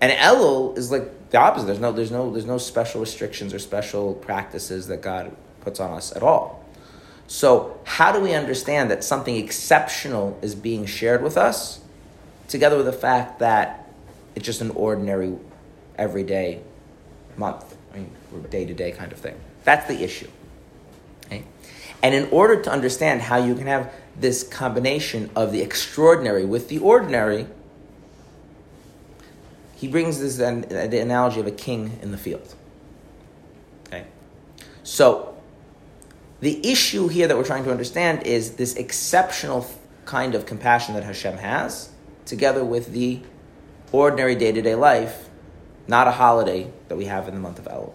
And 0.00 0.10
Elul 0.10 0.76
is 0.76 0.90
like 0.90 1.30
the 1.30 1.38
opposite. 1.38 1.66
There's 1.66 1.78
no, 1.78 1.92
there's, 1.92 2.10
no, 2.10 2.32
there's 2.32 2.44
no 2.44 2.58
special 2.58 3.00
restrictions 3.00 3.54
or 3.54 3.60
special 3.60 4.14
practices 4.14 4.88
that 4.88 5.00
God 5.00 5.30
puts 5.60 5.78
on 5.78 5.92
us 5.92 6.10
at 6.16 6.24
all. 6.24 6.64
So, 7.28 7.78
how 7.84 8.10
do 8.10 8.18
we 8.18 8.34
understand 8.34 8.90
that 8.90 9.04
something 9.04 9.36
exceptional 9.36 10.36
is 10.42 10.56
being 10.56 10.86
shared 10.86 11.22
with 11.22 11.36
us, 11.36 11.78
together 12.48 12.76
with 12.76 12.86
the 12.86 12.92
fact 12.92 13.38
that 13.38 13.88
it's 14.34 14.44
just 14.44 14.60
an 14.60 14.72
ordinary, 14.72 15.36
everyday 15.96 16.62
month, 17.36 17.69
Mean, 18.32 18.42
day 18.50 18.64
to 18.64 18.74
day 18.74 18.92
kind 18.92 19.12
of 19.12 19.18
thing? 19.18 19.38
That's 19.64 19.86
the 19.86 20.02
issue. 20.02 20.28
Okay? 21.26 21.44
And 22.02 22.14
in 22.14 22.28
order 22.30 22.60
to 22.62 22.70
understand 22.70 23.22
how 23.22 23.36
you 23.36 23.54
can 23.54 23.66
have 23.66 23.92
this 24.18 24.42
combination 24.42 25.30
of 25.34 25.52
the 25.52 25.62
extraordinary 25.62 26.44
with 26.44 26.68
the 26.68 26.78
ordinary, 26.78 27.46
he 29.76 29.88
brings 29.88 30.20
this 30.20 30.38
an, 30.38 30.62
the 30.62 31.00
analogy 31.00 31.40
of 31.40 31.46
a 31.46 31.52
king 31.52 31.98
in 32.02 32.10
the 32.10 32.18
field. 32.18 32.54
Okay? 33.86 34.04
So, 34.82 35.36
the 36.40 36.66
issue 36.66 37.08
here 37.08 37.28
that 37.28 37.36
we're 37.36 37.44
trying 37.44 37.64
to 37.64 37.70
understand 37.70 38.26
is 38.26 38.52
this 38.52 38.74
exceptional 38.76 39.66
kind 40.04 40.34
of 40.34 40.46
compassion 40.46 40.94
that 40.94 41.04
Hashem 41.04 41.36
has, 41.36 41.90
together 42.24 42.64
with 42.64 42.92
the 42.92 43.20
ordinary 43.92 44.34
day 44.34 44.52
to 44.52 44.62
day 44.62 44.74
life, 44.74 45.28
not 45.86 46.06
a 46.08 46.12
holiday 46.12 46.70
that 46.88 46.96
we 46.96 47.06
have 47.06 47.28
in 47.28 47.34
the 47.34 47.40
month 47.40 47.58
of 47.58 47.66
Elul. 47.66 47.92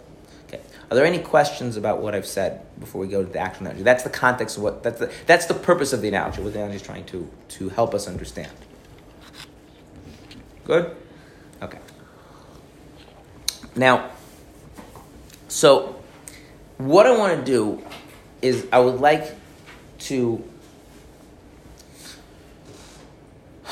Are 0.90 0.94
there 0.94 1.04
any 1.04 1.18
questions 1.18 1.76
about 1.76 2.00
what 2.00 2.14
I've 2.14 2.26
said 2.26 2.64
before 2.78 3.00
we 3.00 3.08
go 3.08 3.24
to 3.24 3.30
the 3.30 3.40
actual 3.40 3.66
analogy? 3.66 3.82
That's 3.82 4.04
the 4.04 4.10
context 4.10 4.56
of 4.56 4.62
what 4.62 4.84
that's 4.84 5.00
the, 5.00 5.12
that's 5.26 5.46
the 5.46 5.54
purpose 5.54 5.92
of 5.92 6.00
the 6.00 6.08
analogy. 6.08 6.42
What 6.42 6.52
the 6.52 6.60
analogy 6.60 6.76
is 6.76 6.82
trying 6.82 7.06
to 7.06 7.28
to 7.48 7.68
help 7.70 7.92
us 7.92 8.06
understand. 8.06 8.52
Good. 10.64 10.94
Okay. 11.60 11.78
Now, 13.74 14.10
so 15.48 15.96
what 16.78 17.06
I 17.06 17.16
want 17.16 17.36
to 17.38 17.44
do 17.44 17.82
is 18.40 18.66
I 18.72 18.78
would 18.78 19.00
like 19.00 19.34
to 19.98 20.44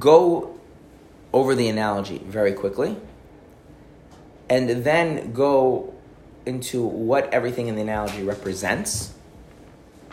go 0.00 0.58
over 1.32 1.54
the 1.54 1.68
analogy 1.68 2.18
very 2.18 2.52
quickly 2.52 2.96
and 4.54 4.84
then 4.84 5.32
go 5.32 5.92
into 6.46 6.82
what 6.82 7.32
everything 7.34 7.66
in 7.66 7.74
the 7.74 7.82
analogy 7.82 8.22
represents. 8.22 9.12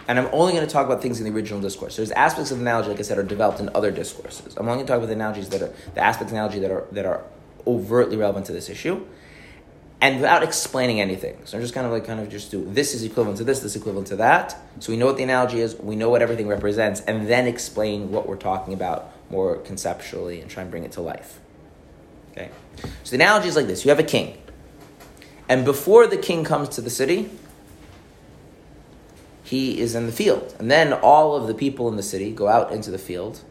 And 0.08 0.18
I'm 0.18 0.30
only 0.32 0.54
going 0.54 0.66
to 0.66 0.72
talk 0.72 0.88
about 0.88 1.02
things 1.02 1.20
in 1.20 1.26
the 1.26 1.32
original 1.32 1.62
discourse. 1.62 1.96
There's 1.96 2.10
aspects 2.12 2.50
of 2.50 2.58
the 2.58 2.64
analogy, 2.64 2.90
like 2.90 3.00
I 3.00 3.04
said, 3.04 3.20
are 3.20 3.24
developed 3.24 3.60
in 3.60 3.70
other 3.76 3.92
discourses. 3.92 4.58
I'm 4.58 4.68
only 4.68 4.78
going 4.78 4.88
to 4.88 4.92
talk 4.92 4.98
about 4.98 5.08
the 5.08 5.14
analogies 5.14 5.50
that 5.50 5.62
are 5.62 5.72
the 5.94 6.02
aspects 6.02 6.32
of 6.32 6.38
analogy 6.38 6.60
that 6.60 6.72
are 6.72 6.88
that 6.92 7.06
are 7.06 7.24
overtly 7.68 8.18
relevant 8.18 8.48
to 8.48 8.52
this 8.52 8.68
issue, 8.68 9.06
and 10.02 10.16
without 10.16 10.42
explaining 10.42 11.00
anything. 11.00 11.38
So 11.46 11.58
I'm 11.58 11.62
just 11.62 11.76
kind 11.76 11.86
of 11.86 11.94
like 11.94 12.06
kind 12.06 12.20
of 12.20 12.30
just 12.30 12.50
do 12.50 12.68
this 12.74 12.96
is 12.96 13.04
equivalent 13.04 13.38
to 13.38 13.44
this, 13.44 13.60
this 13.60 13.76
is 13.76 13.82
equivalent 13.82 14.08
to 14.08 14.16
that. 14.16 14.58
So 14.80 14.92
we 14.92 14.98
know 14.98 15.06
what 15.06 15.18
the 15.18 15.24
analogy 15.24 15.60
is, 15.60 15.76
we 15.76 15.96
know 15.96 16.10
what 16.10 16.24
everything 16.24 16.48
represents, 16.48 17.02
and 17.02 17.28
then 17.28 17.46
explain 17.46 18.12
what 18.12 18.28
we're 18.28 18.38
talking 18.38 18.74
about 18.74 19.14
more 19.30 19.58
conceptually 19.58 20.42
and 20.42 20.50
try 20.50 20.64
and 20.64 20.72
bring 20.72 20.84
it 20.84 20.94
to 20.94 21.02
life. 21.02 21.40
Okay. 22.32 22.50
So 23.04 23.12
the 23.12 23.16
analogy 23.16 23.48
is 23.48 23.56
like 23.56 23.68
this: 23.68 23.86
you 23.86 23.90
have 23.90 24.00
a 24.00 24.04
king, 24.04 24.38
and 25.50 25.66
before 25.66 26.08
the 26.08 26.18
king 26.18 26.44
comes 26.44 26.70
to 26.70 26.82
the 26.82 26.90
city, 26.90 27.30
he 29.44 29.80
is 29.80 29.96
in 29.96 30.06
the 30.06 30.12
field, 30.12 30.56
and 30.60 30.70
then 30.70 30.94
all 30.94 31.36
of 31.36 31.48
the 31.48 31.54
people 31.54 31.88
in 31.90 31.96
the 31.96 32.04
city 32.04 32.32
go 32.32 32.48
out 32.48 32.72
into 32.72 32.92
the 32.92 32.98
field 32.98 33.42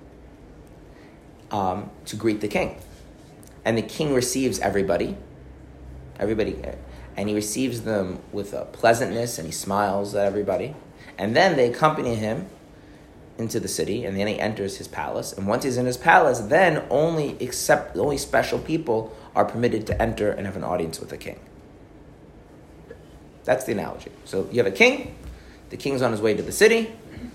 um, 1.51 1.91
to 2.07 2.17
greet 2.17 2.41
the 2.41 2.49
king, 2.49 2.81
and 3.65 3.77
the 3.77 3.83
king 3.83 4.15
receives 4.15 4.59
everybody. 4.61 5.17
Everybody, 6.19 6.57
and 7.17 7.29
he 7.29 7.35
receives 7.35 7.83
them 7.83 8.21
with 8.31 8.53
a 8.53 8.67
pleasantness, 8.67 9.39
and 9.39 9.47
he 9.47 9.53
smiles 9.53 10.15
at 10.15 10.27
everybody. 10.27 10.75
And 11.17 11.35
then 11.35 11.57
they 11.57 11.71
accompany 11.71 12.15
him 12.15 12.49
into 13.41 13.59
the 13.59 13.67
city, 13.67 14.05
and 14.05 14.17
then 14.17 14.29
he 14.29 14.39
enters 14.39 14.77
his 14.77 14.87
palace. 14.87 15.33
And 15.33 15.49
once 15.49 15.65
he's 15.65 15.77
in 15.77 15.87
his 15.87 15.97
palace, 15.97 16.39
then 16.39 16.85
only 16.91 17.37
except 17.41 17.97
only 17.97 18.19
special 18.19 18.59
people 18.59 19.17
are 19.35 19.45
permitted 19.45 19.87
to 19.89 20.01
enter 20.01 20.31
and 20.31 20.47
have 20.47 20.57
an 20.57 20.65
audience 20.65 21.01
with 21.01 21.09
the 21.09 21.17
king. 21.17 21.41
That's 23.45 23.65
the 23.65 23.73
analogy. 23.73 24.13
So 24.25 24.49
you 24.53 24.59
have 24.59 24.73
a 24.73 24.77
king. 24.77 25.17
The 25.71 25.77
king's 25.77 26.03
on 26.03 26.13
his 26.13 26.21
way 26.21 26.35
to 26.35 26.43
the 26.43 26.53
city. 26.53 26.93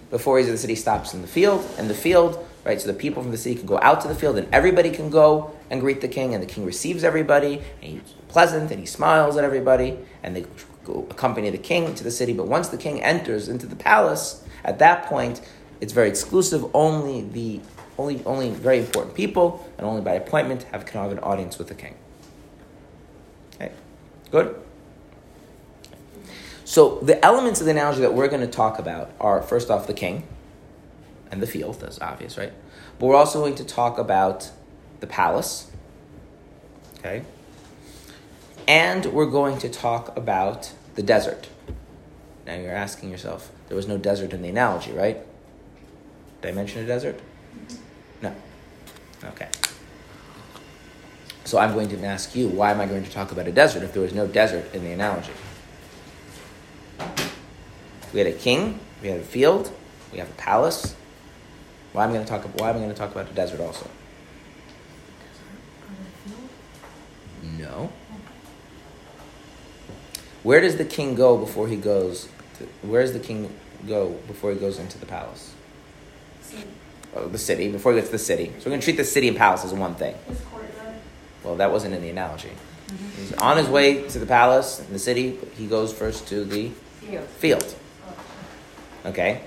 Before 0.09 0.37
he's 0.37 0.47
in 0.47 0.53
the 0.53 0.57
city, 0.57 0.75
stops 0.75 1.13
in 1.13 1.21
the 1.21 1.27
field, 1.27 1.67
and 1.77 1.89
the 1.89 1.95
field, 1.95 2.47
right? 2.63 2.79
So 2.79 2.87
the 2.87 2.93
people 2.97 3.21
from 3.21 3.31
the 3.31 3.37
city 3.37 3.55
can 3.55 3.65
go 3.65 3.79
out 3.81 4.01
to 4.01 4.07
the 4.07 4.15
field, 4.15 4.37
and 4.37 4.47
everybody 4.53 4.91
can 4.91 5.09
go 5.09 5.55
and 5.69 5.81
greet 5.81 6.01
the 6.01 6.07
king, 6.07 6.33
and 6.33 6.41
the 6.43 6.47
king 6.47 6.63
receives 6.63 7.03
everybody, 7.03 7.55
and 7.81 7.93
he's 7.93 8.13
pleasant, 8.27 8.71
and 8.71 8.79
he 8.79 8.85
smiles 8.85 9.35
at 9.35 9.43
everybody, 9.43 9.97
and 10.21 10.35
they 10.35 10.45
accompany 10.87 11.49
the 11.49 11.57
king 11.57 11.95
to 11.95 12.03
the 12.03 12.11
city. 12.11 12.33
But 12.33 12.47
once 12.47 12.69
the 12.69 12.77
king 12.77 13.01
enters 13.01 13.49
into 13.49 13.65
the 13.65 13.75
palace, 13.75 14.43
at 14.63 14.79
that 14.79 15.05
point, 15.05 15.41
it's 15.85 15.93
very 15.93 16.09
exclusive. 16.09 16.65
Only 16.73 17.21
the 17.21 17.61
only 17.99 18.25
only 18.25 18.49
very 18.49 18.79
important 18.79 19.13
people, 19.13 19.69
and 19.77 19.85
only 19.85 20.01
by 20.01 20.13
appointment, 20.13 20.63
have 20.71 20.83
can 20.87 20.99
have 20.99 21.11
an 21.11 21.19
audience 21.19 21.59
with 21.59 21.67
the 21.67 21.75
king. 21.75 21.95
Okay, 23.53 23.71
good. 24.31 24.59
So 26.63 26.97
the 27.03 27.23
elements 27.23 27.59
of 27.59 27.65
the 27.65 27.71
analogy 27.71 28.01
that 28.01 28.15
we're 28.15 28.27
going 28.27 28.41
to 28.41 28.47
talk 28.47 28.79
about 28.79 29.11
are 29.19 29.43
first 29.43 29.69
off 29.69 29.85
the 29.85 29.93
king 29.93 30.27
and 31.31 31.39
the 31.39 31.45
field. 31.45 31.79
That's 31.79 32.01
obvious, 32.01 32.35
right? 32.35 32.51
But 32.97 33.05
we're 33.05 33.15
also 33.15 33.39
going 33.39 33.53
to 33.55 33.63
talk 33.63 33.99
about 33.99 34.51
the 35.01 35.07
palace. 35.07 35.69
Okay. 36.97 37.21
And 38.67 39.05
we're 39.05 39.29
going 39.29 39.59
to 39.59 39.69
talk 39.69 40.17
about 40.17 40.73
the 40.95 41.03
desert. 41.03 41.47
Now 42.47 42.55
you're 42.55 42.71
asking 42.71 43.11
yourself, 43.11 43.51
there 43.67 43.77
was 43.77 43.87
no 43.87 43.99
desert 43.99 44.33
in 44.33 44.41
the 44.41 44.49
analogy, 44.49 44.91
right? 44.91 45.23
Did 46.41 46.49
I 46.49 46.51
mention 46.53 46.83
a 46.83 46.87
desert? 46.87 47.19
No. 48.21 48.33
Okay. 49.23 49.49
So 51.45 51.59
I'm 51.59 51.73
going 51.73 51.89
to 51.89 52.03
ask 52.03 52.35
you, 52.35 52.47
why 52.47 52.71
am 52.71 52.81
I 52.81 52.85
going 52.85 53.03
to 53.03 53.11
talk 53.11 53.31
about 53.31 53.47
a 53.47 53.51
desert 53.51 53.83
if 53.83 53.93
there 53.93 54.01
was 54.01 54.13
no 54.13 54.27
desert 54.27 54.73
in 54.73 54.83
the 54.83 54.91
analogy? 54.91 55.31
We 58.13 58.19
had 58.19 58.27
a 58.27 58.33
king, 58.33 58.79
we 59.01 59.09
had 59.09 59.19
a 59.19 59.23
field, 59.23 59.71
we 60.11 60.19
have 60.19 60.29
a 60.29 60.33
palace. 60.33 60.95
Why 61.93 62.03
am 62.03 62.11
I 62.11 62.13
going 62.13 62.25
to 62.25 62.29
talk? 62.29 62.43
Why 62.59 62.69
am 62.69 62.75
I 62.75 62.79
going 62.79 62.91
to 62.91 62.95
talk 62.95 63.11
about 63.11 63.29
a 63.29 63.33
desert 63.33 63.59
also? 63.61 63.89
No. 67.43 67.91
Where 70.43 70.61
does 70.61 70.77
the 70.77 70.85
king 70.85 71.15
go 71.15 71.37
before 71.37 71.67
he 71.67 71.75
goes? 71.75 72.29
To, 72.59 72.65
where 72.87 73.01
does 73.01 73.13
the 73.13 73.19
king 73.19 73.53
go 73.87 74.09
before 74.27 74.51
he 74.51 74.57
goes 74.57 74.77
into 74.77 74.99
the 74.99 75.05
palace? 75.05 75.54
The 77.15 77.37
city. 77.37 77.71
Before 77.71 77.93
he 77.93 77.97
gets 77.97 78.09
to 78.09 78.13
the 78.13 78.19
city. 78.19 78.47
So 78.59 78.65
we're 78.65 78.71
going 78.71 78.81
to 78.81 78.85
treat 78.85 78.97
the 78.97 79.03
city 79.05 79.29
and 79.29 79.37
palace 79.37 79.63
as 79.63 79.73
one 79.73 79.95
thing. 79.95 80.15
Well, 81.43 81.55
that 81.55 81.71
wasn't 81.71 81.95
in 81.95 82.01
the 82.01 82.09
analogy. 82.09 82.49
Mm-hmm. 82.49 83.21
He's 83.21 83.33
on 83.33 83.57
his 83.57 83.67
way 83.67 84.07
to 84.09 84.19
the 84.19 84.25
palace 84.25 84.79
in 84.79 84.91
the 84.91 84.99
city. 84.99 85.37
He 85.57 85.67
goes 85.67 85.93
first 85.93 86.27
to 86.27 86.43
the 86.43 86.71
Field. 87.01 87.27
field. 87.27 87.75
Okay? 89.05 89.41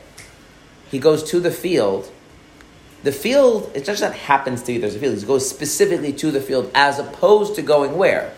He 0.91 0.99
goes 0.99 1.23
to 1.31 1.41
the 1.41 1.51
field. 1.51 2.11
The 3.03 3.13
field, 3.13 3.71
it 3.75 3.85
just 3.85 4.01
not 4.01 4.15
happens 4.15 4.63
to 4.63 4.73
be 4.73 4.79
there's 4.79 4.95
a 4.95 4.99
field. 4.99 5.19
He 5.19 5.27
goes 5.27 5.49
specifically 5.49 6.13
to 6.15 6.31
the 6.31 6.41
field 6.41 6.71
as 6.75 6.99
opposed 6.99 7.55
to 7.57 7.63
going 7.63 7.97
where? 7.97 8.33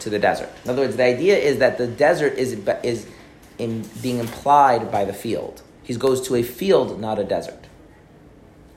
To 0.00 0.10
the 0.10 0.18
desert. 0.18 0.50
In 0.64 0.70
other 0.70 0.82
words, 0.82 0.96
the 0.96 1.04
idea 1.04 1.36
is 1.36 1.58
that 1.58 1.78
the 1.78 1.86
desert 1.86 2.34
is, 2.34 2.52
is 2.82 3.06
in 3.58 3.88
being 4.02 4.18
implied 4.18 4.90
by 4.92 5.04
the 5.04 5.12
field. 5.12 5.62
He 5.82 5.94
goes 5.94 6.20
to 6.28 6.36
a 6.36 6.42
field, 6.42 7.00
not 7.00 7.18
a 7.18 7.24
desert. 7.24 7.66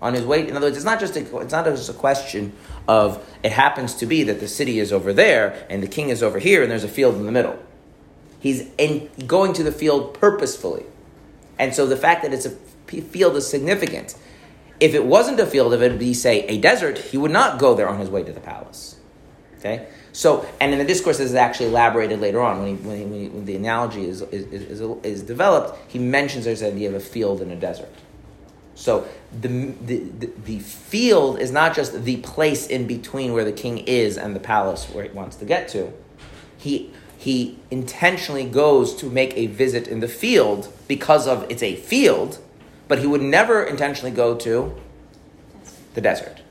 On 0.04 0.14
his 0.14 0.26
way, 0.26 0.46
in 0.46 0.58
other 0.58 0.66
words, 0.66 0.76
it's 0.76 0.86
not 0.86 1.00
just 1.00 1.16
a, 1.16 1.38
it's 1.40 1.54
not 1.54 1.64
just 1.64 1.90
a 1.90 1.94
question 1.94 2.52
of 2.90 3.26
it 3.42 3.54
happens 3.54 3.96
to 3.96 4.06
be 4.06 4.24
that 4.24 4.42
the 4.42 4.50
city 4.50 4.80
is 4.80 4.92
over 4.92 5.14
there 5.14 5.66
and 5.70 5.82
the 5.82 5.88
king 5.88 6.10
is 6.10 6.22
over 6.22 6.40
here 6.40 6.62
and 6.62 6.70
there's 6.70 6.84
a 6.84 6.90
field 6.90 7.16
in 7.16 7.26
the 7.26 7.32
middle. 7.32 7.58
He's 8.38 8.68
in, 8.78 9.10
going 9.26 9.54
to 9.54 9.64
the 9.64 9.72
field 9.72 10.14
purposefully. 10.14 10.84
And 11.58 11.74
so 11.74 11.86
the 11.86 11.96
fact 11.96 12.22
that 12.24 12.34
it's 12.34 12.46
a 12.46 12.50
field 12.50 13.38
is 13.38 13.48
significant. 13.48 14.16
If 14.82 14.94
it 14.94 15.06
wasn't 15.06 15.40
a 15.40 15.46
field, 15.46 15.74
if 15.74 15.80
it 15.80 15.92
would 15.92 16.00
be, 16.00 16.14
say, 16.14 16.46
a 16.48 16.60
desert, 16.60 16.98
he 16.98 17.18
would 17.18 17.32
not 17.32 17.58
go 17.58 17.74
there 17.74 17.88
on 17.88 17.98
his 18.00 18.10
way 18.10 18.24
to 18.24 18.34
the 18.34 18.42
palace. 18.42 18.98
Okay? 19.60 19.88
So, 20.12 20.46
and 20.60 20.74
in 20.74 20.80
the 20.80 20.86
discourse, 20.86 21.20
this 21.20 21.30
is 21.30 21.36
actually 21.36 21.68
elaborated 21.68 22.20
later 22.20 22.42
on 22.42 22.60
when, 22.60 22.68
he, 22.68 22.84
when, 22.84 22.98
he, 22.98 23.06
when, 23.06 23.20
he, 23.22 23.30
when 23.30 23.46
the 23.46 23.56
analogy 23.56 24.04
is, 24.04 24.22
is, 24.24 24.82
is, 24.82 24.82
is 24.82 25.22
developed. 25.24 25.80
He 25.90 25.98
mentions 25.98 26.44
there's 26.44 26.62
an 26.62 26.76
idea 26.76 26.90
of 26.90 26.96
a 26.96 27.00
field 27.00 27.42
and 27.42 27.54
a 27.54 27.56
desert. 27.56 27.88
So 28.76 29.08
the, 29.40 29.48
the, 29.48 30.00
the, 30.46 30.60
field 30.60 31.40
is 31.40 31.52
not 31.52 31.76
just 31.76 32.04
the 32.04 32.18
place 32.18 32.66
in 32.68 32.88
between 32.88 33.34
where 33.34 33.46
the 33.46 33.52
king 33.52 33.78
is 33.80 34.18
and 34.18 34.36
the 34.36 34.40
palace 34.40 34.86
where 34.86 35.04
he 35.04 35.12
wants 35.12 35.36
to 35.38 35.46
get 35.46 35.68
to. 35.70 35.94
He 36.58 36.92
he 37.24 37.58
intentionally 37.72 38.44
goes 38.44 38.94
to 38.96 39.10
make 39.10 39.34
a 39.38 39.48
visit 39.48 39.88
in 39.88 40.02
the 40.02 40.10
field 40.10 40.68
because 40.90 41.26
of 41.26 41.50
it's 41.50 41.64
a 41.64 41.78
field, 41.78 42.40
but 42.90 43.00
he 43.00 43.08
would 43.08 43.22
never 43.22 43.64
intentionally 43.64 44.12
go 44.12 44.36
to 44.36 44.76
the 45.94 46.02
desert. 46.02 46.42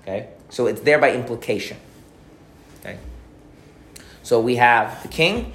Okay? 0.00 0.28
So 0.48 0.66
it's 0.66 0.80
there 0.80 0.98
by 0.98 1.12
implication. 1.12 1.76
Okay? 2.80 2.98
So 4.22 4.40
we 4.40 4.56
have 4.56 5.02
the 5.02 5.08
king, 5.08 5.52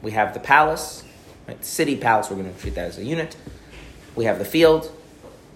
we 0.00 0.12
have 0.12 0.32
the 0.32 0.38
palace, 0.38 1.02
right? 1.48 1.64
city 1.64 1.96
palace, 1.96 2.30
we're 2.30 2.36
going 2.36 2.54
to 2.54 2.60
treat 2.60 2.76
that 2.76 2.86
as 2.86 2.98
a 2.98 3.04
unit. 3.04 3.36
We 4.14 4.26
have 4.26 4.38
the 4.38 4.44
field, 4.44 4.92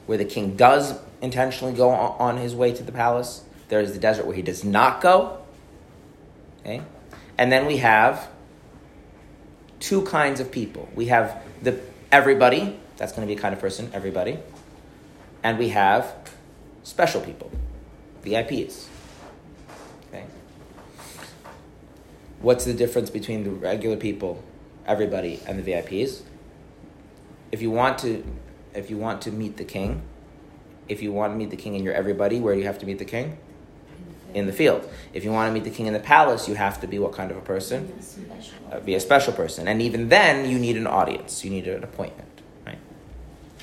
where 0.06 0.18
the 0.18 0.24
king 0.24 0.56
does 0.56 0.98
intentionally 1.20 1.74
go 1.74 1.90
on 1.90 2.36
his 2.38 2.54
way 2.54 2.72
to 2.72 2.82
the 2.82 2.92
palace. 2.92 3.44
There 3.68 3.80
is 3.80 3.92
the 3.92 3.98
desert 3.98 4.26
where 4.26 4.34
he 4.34 4.42
does 4.42 4.64
not 4.64 5.00
go. 5.00 5.38
Okay? 6.60 6.82
And 7.38 7.50
then 7.50 7.66
we 7.66 7.78
have 7.78 8.28
two 9.78 10.02
kinds 10.02 10.40
of 10.40 10.50
people. 10.50 10.88
We 10.94 11.06
have 11.06 11.42
the 11.62 11.80
everybody, 12.10 12.78
that's 12.96 13.12
going 13.12 13.26
to 13.26 13.32
be 13.32 13.38
a 13.38 13.40
kind 13.40 13.54
of 13.54 13.60
person, 13.60 13.90
everybody. 13.92 14.38
And 15.42 15.58
we 15.58 15.68
have 15.70 16.14
special 16.82 17.20
people, 17.20 17.50
VIPs. 18.24 18.86
Okay? 20.08 20.24
What's 22.40 22.64
the 22.64 22.74
difference 22.74 23.10
between 23.10 23.44
the 23.44 23.50
regular 23.50 23.96
people, 23.96 24.42
everybody, 24.86 25.40
and 25.46 25.62
the 25.62 25.72
VIPs? 25.72 26.22
if 27.52 27.62
you 27.62 27.70
want 27.70 27.98
to, 27.98 28.24
if 28.74 28.90
you 28.90 28.96
want 28.96 29.22
to 29.22 29.33
meet 29.33 29.56
the 29.56 29.64
king, 29.64 30.02
if 30.88 31.02
you 31.02 31.12
want 31.12 31.33
to 31.33 31.37
meet 31.37 31.50
the 31.50 31.56
king 31.56 31.76
and 31.76 31.85
you're 31.85 31.94
everybody, 31.94 32.40
where 32.40 32.54
do 32.54 32.61
you 32.61 32.66
have 32.66 32.78
to 32.80 32.87
meet 32.87 32.98
the 32.98 33.04
king? 33.04 33.38
In 34.35 34.46
the 34.46 34.52
field. 34.52 34.88
If 35.12 35.24
you 35.24 35.33
want 35.33 35.48
to 35.48 35.52
meet 35.52 35.64
the 35.64 35.70
king 35.70 35.87
in 35.87 35.92
the 35.92 36.00
palace, 36.00 36.48
you 36.48 36.54
have 36.54 36.80
to 36.80 36.87
be 36.87 36.98
what 36.98 37.12
kind 37.12 37.30
of 37.30 37.37
a 37.37 37.40
person? 37.40 37.92
Uh, 38.70 38.78
be 38.80 38.94
a 38.94 39.00
special 39.00 39.33
person. 39.33 39.66
And 39.66 39.83
even 39.83 40.09
then, 40.09 40.48
you 40.48 40.59
need 40.59 40.76
an 40.76 40.87
audience. 40.87 41.44
You 41.44 41.50
need 41.50 41.66
an 41.66 41.83
appointment. 41.83 42.28
Right? 42.64 42.78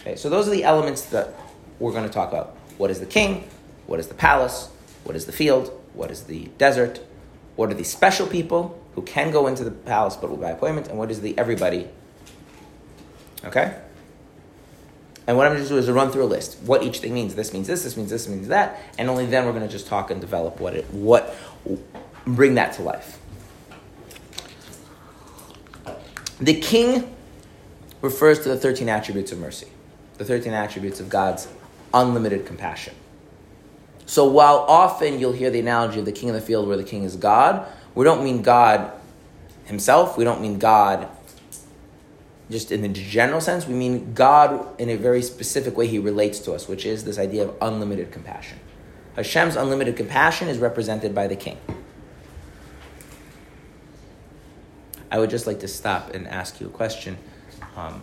Okay, 0.01 0.15
so 0.17 0.29
those 0.29 0.47
are 0.47 0.51
the 0.51 0.65
elements 0.65 1.03
that 1.05 1.33
we're 1.79 1.93
going 1.93 2.03
to 2.03 2.09
talk 2.09 2.29
about. 2.29 2.57
What 2.77 2.91
is 2.91 2.99
the 2.99 3.05
king? 3.05 3.47
What 3.85 3.99
is 3.99 4.07
the 4.07 4.13
palace? 4.13 4.69
What 5.05 5.15
is 5.15 5.25
the 5.25 5.31
field? 5.31 5.71
What 5.93 6.11
is 6.11 6.23
the 6.23 6.49
desert? 6.57 6.99
What 7.55 7.71
are 7.71 7.75
the 7.75 7.85
special 7.85 8.27
people 8.27 8.81
who 8.93 9.01
can 9.01 9.31
go 9.31 9.47
into 9.47 9.63
the 9.63 9.71
palace 9.71 10.17
but 10.17 10.29
will 10.29 10.37
by 10.37 10.51
appointment? 10.51 10.89
And 10.89 10.97
what 10.97 11.11
is 11.11 11.21
the 11.21 11.37
everybody? 11.37 11.87
Okay? 13.45 13.77
And 15.27 15.35
what 15.35 15.45
I'm 15.45 15.53
going 15.53 15.63
to 15.63 15.69
do 15.69 15.77
is 15.77 15.87
to 15.87 15.93
run 15.93 16.09
through 16.09 16.23
a 16.23 16.25
list. 16.25 16.57
What 16.63 16.83
each 16.83 16.99
thing 16.99 17.13
means. 17.13 17.35
This 17.35 17.51
means 17.51 17.67
this. 17.67 17.83
This 17.83 17.97
means 17.97 18.09
this. 18.09 18.29
Means 18.29 18.47
that. 18.47 18.81
And 18.97 19.09
only 19.09 19.25
then 19.25 19.45
we're 19.45 19.51
going 19.51 19.65
to 19.65 19.71
just 19.71 19.87
talk 19.87 20.09
and 20.09 20.21
develop 20.21 20.61
what 20.61 20.73
it 20.73 20.85
what 20.91 21.35
bring 22.25 22.55
that 22.55 22.73
to 22.73 22.81
life. 22.81 23.19
The 26.39 26.59
king 26.59 27.13
refers 28.01 28.39
to 28.39 28.49
the 28.49 28.57
13 28.57 28.89
attributes 28.89 29.31
of 29.31 29.39
mercy, 29.39 29.67
the 30.17 30.25
13 30.25 30.53
attributes 30.53 30.99
of 30.99 31.09
God's 31.09 31.47
unlimited 31.93 32.45
compassion. 32.45 32.93
So 34.05 34.25
while 34.25 34.59
often 34.59 35.19
you'll 35.19 35.33
hear 35.33 35.49
the 35.49 35.59
analogy 35.59 35.99
of 35.99 36.05
the 36.05 36.11
king 36.11 36.29
in 36.29 36.35
the 36.35 36.41
field 36.41 36.67
where 36.67 36.77
the 36.77 36.83
king 36.83 37.03
is 37.03 37.15
God, 37.15 37.67
we 37.95 38.05
don't 38.05 38.23
mean 38.23 38.41
God 38.41 38.91
himself, 39.65 40.17
we 40.17 40.23
don't 40.23 40.41
mean 40.41 40.59
God 40.59 41.09
just 42.49 42.71
in 42.71 42.81
the 42.81 42.87
general 42.87 43.41
sense, 43.41 43.67
we 43.67 43.73
mean 43.73 44.13
God 44.13 44.79
in 44.79 44.89
a 44.89 44.95
very 44.95 45.21
specific 45.21 45.75
way 45.75 45.87
he 45.87 45.99
relates 45.99 46.39
to 46.39 46.53
us, 46.53 46.67
which 46.67 46.85
is 46.85 47.03
this 47.03 47.19
idea 47.19 47.43
of 47.43 47.55
unlimited 47.61 48.11
compassion. 48.11 48.59
Hashem's 49.15 49.55
unlimited 49.55 49.97
compassion 49.97 50.47
is 50.47 50.57
represented 50.57 51.13
by 51.13 51.27
the 51.27 51.35
king. 51.35 51.57
I 55.11 55.19
would 55.19 55.29
just 55.29 55.47
like 55.47 55.59
to 55.61 55.67
stop 55.67 56.13
and 56.13 56.27
ask 56.27 56.61
you 56.61 56.67
a 56.67 56.69
question. 56.69 57.17
Um, 57.75 58.01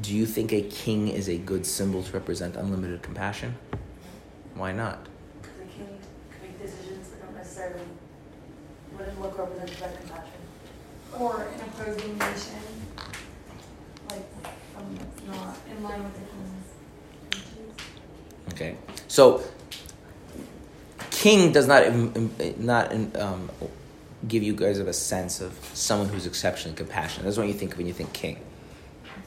do 0.00 0.14
you 0.14 0.26
think 0.26 0.52
a 0.52 0.62
king 0.62 1.08
is 1.08 1.28
a 1.28 1.38
good 1.38 1.66
symbol 1.66 2.02
to 2.02 2.12
represent 2.12 2.56
unlimited 2.56 3.02
compassion? 3.02 3.56
Why 4.54 4.72
not? 4.72 5.06
Because 5.40 5.58
the 5.58 5.64
king 5.64 5.98
can 6.30 6.48
make 6.48 6.60
decisions 6.60 7.08
that 7.08 7.22
don't 7.22 7.36
necessarily 7.36 7.82
wouldn't 8.96 9.20
look 9.20 9.38
represented 9.38 9.80
by 9.80 9.88
compassion. 9.88 10.32
or 11.18 11.42
an 11.42 11.60
opposing 11.60 12.18
nation, 12.18 12.58
wishes. 17.30 17.42
Okay, 18.52 18.76
so 19.08 19.42
king 21.10 21.52
does 21.52 21.66
not 21.66 21.84
not 22.58 23.16
um, 23.16 23.50
give 24.26 24.42
you 24.42 24.54
guys 24.54 24.78
of 24.78 24.88
a 24.88 24.92
sense 24.92 25.40
of 25.40 25.52
someone 25.72 26.08
who's 26.08 26.26
exceptionally 26.26 26.76
compassionate. 26.76 27.24
That's 27.24 27.36
what 27.36 27.46
you 27.48 27.54
think 27.54 27.76
when 27.76 27.86
you 27.86 27.92
think 27.92 28.12
king, 28.12 28.40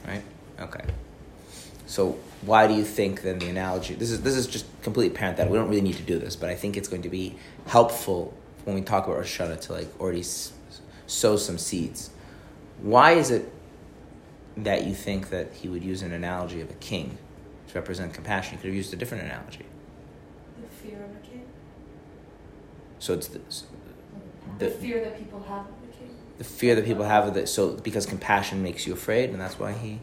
right? 0.06 0.22
Okay. 0.60 0.84
So 1.86 2.18
why 2.42 2.66
do 2.66 2.74
you 2.74 2.84
think 2.84 3.22
then 3.22 3.38
the 3.38 3.48
analogy? 3.48 3.94
This 3.94 4.10
is 4.10 4.22
this 4.22 4.36
is 4.36 4.46
just 4.46 4.66
completely 4.82 5.16
that 5.16 5.50
we 5.50 5.56
don't 5.56 5.68
really 5.68 5.80
need 5.80 5.96
to 5.96 6.02
do 6.02 6.18
this, 6.18 6.36
but 6.36 6.50
I 6.50 6.54
think 6.54 6.76
it's 6.76 6.88
going 6.88 7.02
to 7.02 7.08
be 7.08 7.36
helpful 7.66 8.34
when 8.64 8.74
we 8.74 8.82
talk 8.82 9.06
about 9.06 9.16
Rosh 9.16 9.40
Hashanah 9.40 9.60
to 9.62 9.72
like 9.72 10.00
already 10.00 10.20
s- 10.20 10.52
sow 11.06 11.36
some 11.36 11.58
seeds. 11.58 12.10
Why 12.82 13.12
is 13.12 13.30
it 13.30 13.50
that 14.56 14.86
you 14.86 14.94
think 14.94 15.30
that 15.30 15.52
he 15.52 15.68
would 15.68 15.84
use 15.84 16.02
an 16.02 16.12
analogy 16.12 16.60
of 16.60 16.70
a 16.70 16.74
king 16.74 17.18
to 17.68 17.74
represent 17.74 18.14
compassion? 18.14 18.52
He 18.52 18.56
could 18.58 18.66
have 18.68 18.74
used 18.74 18.92
a 18.92 18.96
different 18.96 19.24
analogy. 19.24 19.66
The 20.60 20.68
fear 20.68 21.02
of 21.04 21.10
a 21.10 21.26
king. 21.26 21.44
So 22.98 23.14
it's 23.14 23.28
the, 23.28 23.40
The, 24.58 24.66
the, 24.66 24.70
fear 24.70 25.00
that 25.04 25.18
people 25.18 25.42
have 25.48 25.66
of 25.66 25.74
the 25.82 25.92
king. 25.96 26.10
the 26.38 26.44
fear 26.44 26.74
that 26.74 26.84
people 26.84 27.04
have 27.04 27.26
of 27.28 27.36
it. 27.36 27.48
So 27.48 27.72
because 27.74 28.06
compassion 28.06 28.62
makes 28.62 28.86
you 28.86 28.92
afraid, 28.92 29.30
and 29.30 29.40
that's 29.40 29.58
why 29.58 29.72
he. 29.72 30.00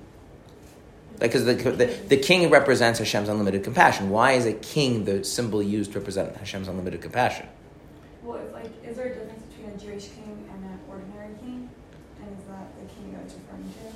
Like, 1.19 1.31
because 1.31 1.45
the, 1.45 1.53
the 1.53 1.85
the 2.09 2.17
king 2.17 2.49
represents 2.49 2.99
Hashem's 2.99 3.29
unlimited 3.29 3.63
compassion. 3.63 4.09
Why 4.09 4.33
is 4.33 4.45
a 4.45 4.53
king 4.53 5.05
the 5.05 5.23
symbol 5.23 5.61
used 5.63 5.93
to 5.93 5.99
represent 5.99 6.35
Hashem's 6.37 6.67
unlimited 6.67 7.01
compassion? 7.01 7.47
Well, 8.23 8.39
it's 8.39 8.51
like, 8.53 8.71
is 8.83 8.97
there 8.97 9.05
a 9.07 9.15
difference 9.15 9.43
between 9.43 9.69
a 9.69 9.77
Jewish 9.77 10.07
king 10.09 10.49
and 10.51 10.63
an 10.65 10.79
ordinary 10.89 11.33
king? 11.39 11.69
And 12.19 12.37
is 12.37 12.45
that 12.45 12.67
the 12.79 12.93
king 12.93 13.13
that 13.13 13.21
it's 13.25 13.35
referring 13.35 13.63
to? 13.63 13.95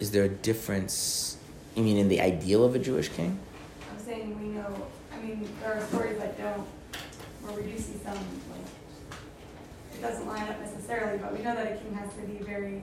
Is 0.00 0.12
there 0.12 0.24
a 0.24 0.28
difference? 0.28 1.36
You 1.74 1.82
mean 1.82 1.96
in 1.96 2.08
the 2.08 2.20
ideal 2.20 2.64
of 2.64 2.74
a 2.74 2.78
Jewish 2.78 3.08
king? 3.08 3.38
I'm 3.90 4.04
saying 4.04 4.38
we 4.40 4.48
know, 4.48 4.86
I 5.12 5.20
mean, 5.20 5.48
there 5.60 5.74
are 5.74 5.86
stories 5.86 6.18
that 6.18 6.38
don't, 6.38 6.66
where 7.42 7.52
we 7.52 7.70
do 7.72 7.78
see 7.78 7.98
some, 8.04 8.14
like, 8.14 9.18
it 9.94 10.00
doesn't 10.00 10.26
line 10.26 10.48
up 10.48 10.60
necessarily, 10.60 11.18
but 11.18 11.36
we 11.36 11.42
know 11.42 11.54
that 11.54 11.72
a 11.72 11.76
king 11.76 11.94
has 11.94 12.12
to 12.14 12.20
be 12.22 12.44
very, 12.44 12.82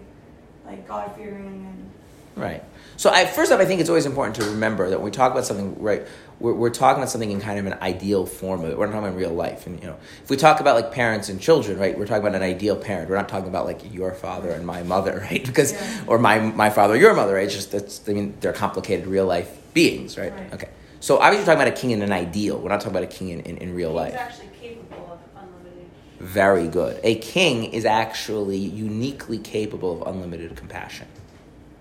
like, 0.66 0.86
God-fearing 0.88 1.66
and 1.66 1.92
Right. 2.36 2.64
So, 2.98 3.10
I, 3.10 3.26
first 3.26 3.52
off, 3.52 3.60
I 3.60 3.66
think 3.66 3.82
it's 3.82 3.90
always 3.90 4.06
important 4.06 4.38
to 4.38 4.46
remember 4.52 4.90
that 4.90 5.00
when 5.00 5.06
we 5.06 5.12
talk 5.12 5.32
about 5.32 5.46
something, 5.46 5.82
right, 5.82 6.08
we're, 6.40 6.54
we're 6.54 6.70
talking 6.70 7.02
about 7.02 7.10
something 7.10 7.30
in 7.30 7.42
kind 7.42 7.60
of 7.60 7.66
an 7.66 7.74
ideal 7.82 8.26
form 8.26 8.64
of 8.64 8.70
it. 8.70 8.78
We're 8.78 8.86
not 8.86 8.94
talking 8.94 9.08
about 9.10 9.18
real 9.18 9.34
life. 9.34 9.68
And, 9.68 9.80
you 9.82 9.88
know, 9.88 9.98
if 10.24 10.30
we 10.30 10.38
talk 10.38 10.62
about 10.62 10.76
like 10.76 10.94
parents 10.94 11.28
and 11.28 11.40
children, 11.42 11.78
right, 11.78 11.98
we're 11.98 12.08
talking 12.08 12.26
about 12.26 12.36
an 12.36 12.42
ideal 12.44 12.78
parent. 12.78 13.10
We're 13.10 13.18
not 13.18 13.28
talking 13.28 13.50
about 13.50 13.66
like 13.66 13.94
your 13.94 14.14
father 14.14 14.50
and 14.50 14.66
my 14.66 14.84
mother, 14.84 15.20
right? 15.30 15.46
Because, 15.46 15.74
Yeah. 15.74 16.04
or 16.08 16.18
my, 16.20 16.40
my 16.40 16.70
father, 16.70 16.96
your 16.96 17.14
mother, 17.14 17.36
right? 17.36 17.46
It's 17.46 17.56
just, 17.56 17.72
that's, 17.74 18.08
I 18.08 18.14
mean, 18.14 18.38
they're 18.40 18.54
complicated 18.54 19.08
real 19.08 19.26
life 19.26 19.58
beings, 19.74 20.18
right? 20.18 20.32
Right. 20.34 20.54
Okay. 20.54 20.70
So, 21.02 21.18
obviously, 21.18 21.40
we're 21.42 21.46
talking 21.56 21.62
about 21.68 21.78
a 21.78 21.82
king 21.82 21.92
in 21.92 22.02
an 22.02 22.14
ideal. 22.14 22.58
We're 22.58 22.70
not 22.70 22.80
talking 22.80 22.98
about 22.98 23.04
a 23.04 23.08
king 23.08 23.30
in, 23.30 23.42
in, 23.42 23.58
in 23.58 23.76
real 23.76 23.92
life. 23.92 24.16
Actually 24.16 24.50
capable 24.62 25.12
of 25.14 25.20
unlimited. 25.44 25.86
Very 26.20 26.68
good. 26.70 27.00
A 27.04 27.16
king 27.16 27.66
is 27.66 27.84
actually 27.86 28.58
uniquely 28.58 29.38
capable 29.38 30.02
of 30.02 30.08
unlimited 30.16 30.56
compassion. 30.56 31.08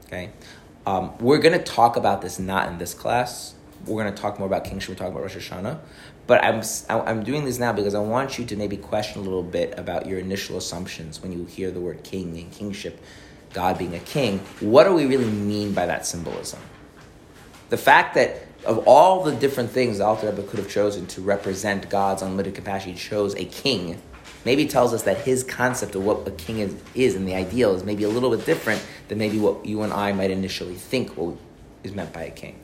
Okay? 0.07 0.31
Um, 0.87 1.17
we're 1.19 1.39
going 1.39 1.59
to 1.59 1.65
talk 1.65 1.97
about 1.97 2.23
this 2.23 2.39
not 2.39 2.69
in 2.69 2.79
this 2.79 2.95
class. 2.95 3.55
We're 3.87 4.03
going 4.03 4.15
to 4.15 4.21
talk 4.21 4.39
more 4.39 4.47
about 4.47 4.65
kingship. 4.65 4.91
We're 4.91 4.95
talking 4.97 5.13
about 5.13 5.23
Rosh 5.23 5.37
Hashanah. 5.37 5.79
But 6.27 6.43
I'm, 6.43 6.63
I'm 6.89 7.23
doing 7.23 7.45
this 7.45 7.59
now 7.59 7.73
because 7.73 7.95
I 7.95 8.01
want 8.01 8.39
you 8.39 8.47
to 8.47 8.57
maybe 8.57 8.77
question 8.77 9.21
a 9.21 9.25
little 9.25 9.43
bit 9.43 9.79
about 9.79 10.07
your 10.07 10.19
initial 10.19 10.57
assumptions 10.57 11.21
when 11.23 11.33
you 11.33 11.45
hear 11.45 11.71
the 11.71 11.81
word 11.81 12.03
king 12.03 12.39
and 12.39 12.51
kingship, 12.51 13.01
God 13.53 13.77
being 13.79 13.95
a 13.95 14.01
king. 14.01 14.39
What 14.61 14.85
do 14.85 14.95
we 14.95 15.05
really 15.05 15.31
mean 15.31 15.75
by 15.75 15.87
that 15.87 16.07
symbolism? 16.07 16.61
The 17.69 17.77
fact 17.77 18.15
that 18.15 18.47
of 18.65 18.79
all 18.87 19.23
the 19.23 19.35
different 19.35 19.71
things 19.71 19.99
the 19.99 20.07
Alter 20.07 20.31
Rebbe 20.31 20.43
could 20.45 20.59
have 20.59 20.71
chosen 20.71 21.07
to 21.09 21.21
represent 21.21 21.91
God's 21.91 22.23
unlimited 22.23 22.55
compassion, 22.55 22.93
he 22.93 22.99
chose 22.99 23.35
a 23.35 23.45
king. 23.45 24.01
Maybe 24.45 24.67
tells 24.67 24.93
us 24.93 25.05
that 25.05 25.19
his 25.19 25.43
concept 25.43 25.95
of 25.95 26.05
what 26.05 26.27
a 26.29 26.31
king 26.31 26.59
is, 26.59 26.75
is 26.95 27.15
and 27.15 27.27
the 27.27 27.35
ideal 27.35 27.75
is 27.75 27.85
maybe 27.85 28.05
a 28.05 28.09
little 28.09 28.31
bit 28.31 28.45
different 28.45 28.85
than 29.09 29.19
maybe 29.19 29.39
what 29.39 29.65
you 29.65 29.83
and 29.83 29.93
I 29.93 30.13
might 30.13 30.31
initially 30.31 30.75
think 30.75 31.17
what 31.17 31.37
is 31.83 31.93
meant 31.93 32.13
by 32.13 32.25
a 32.25 32.31
king. 32.31 32.59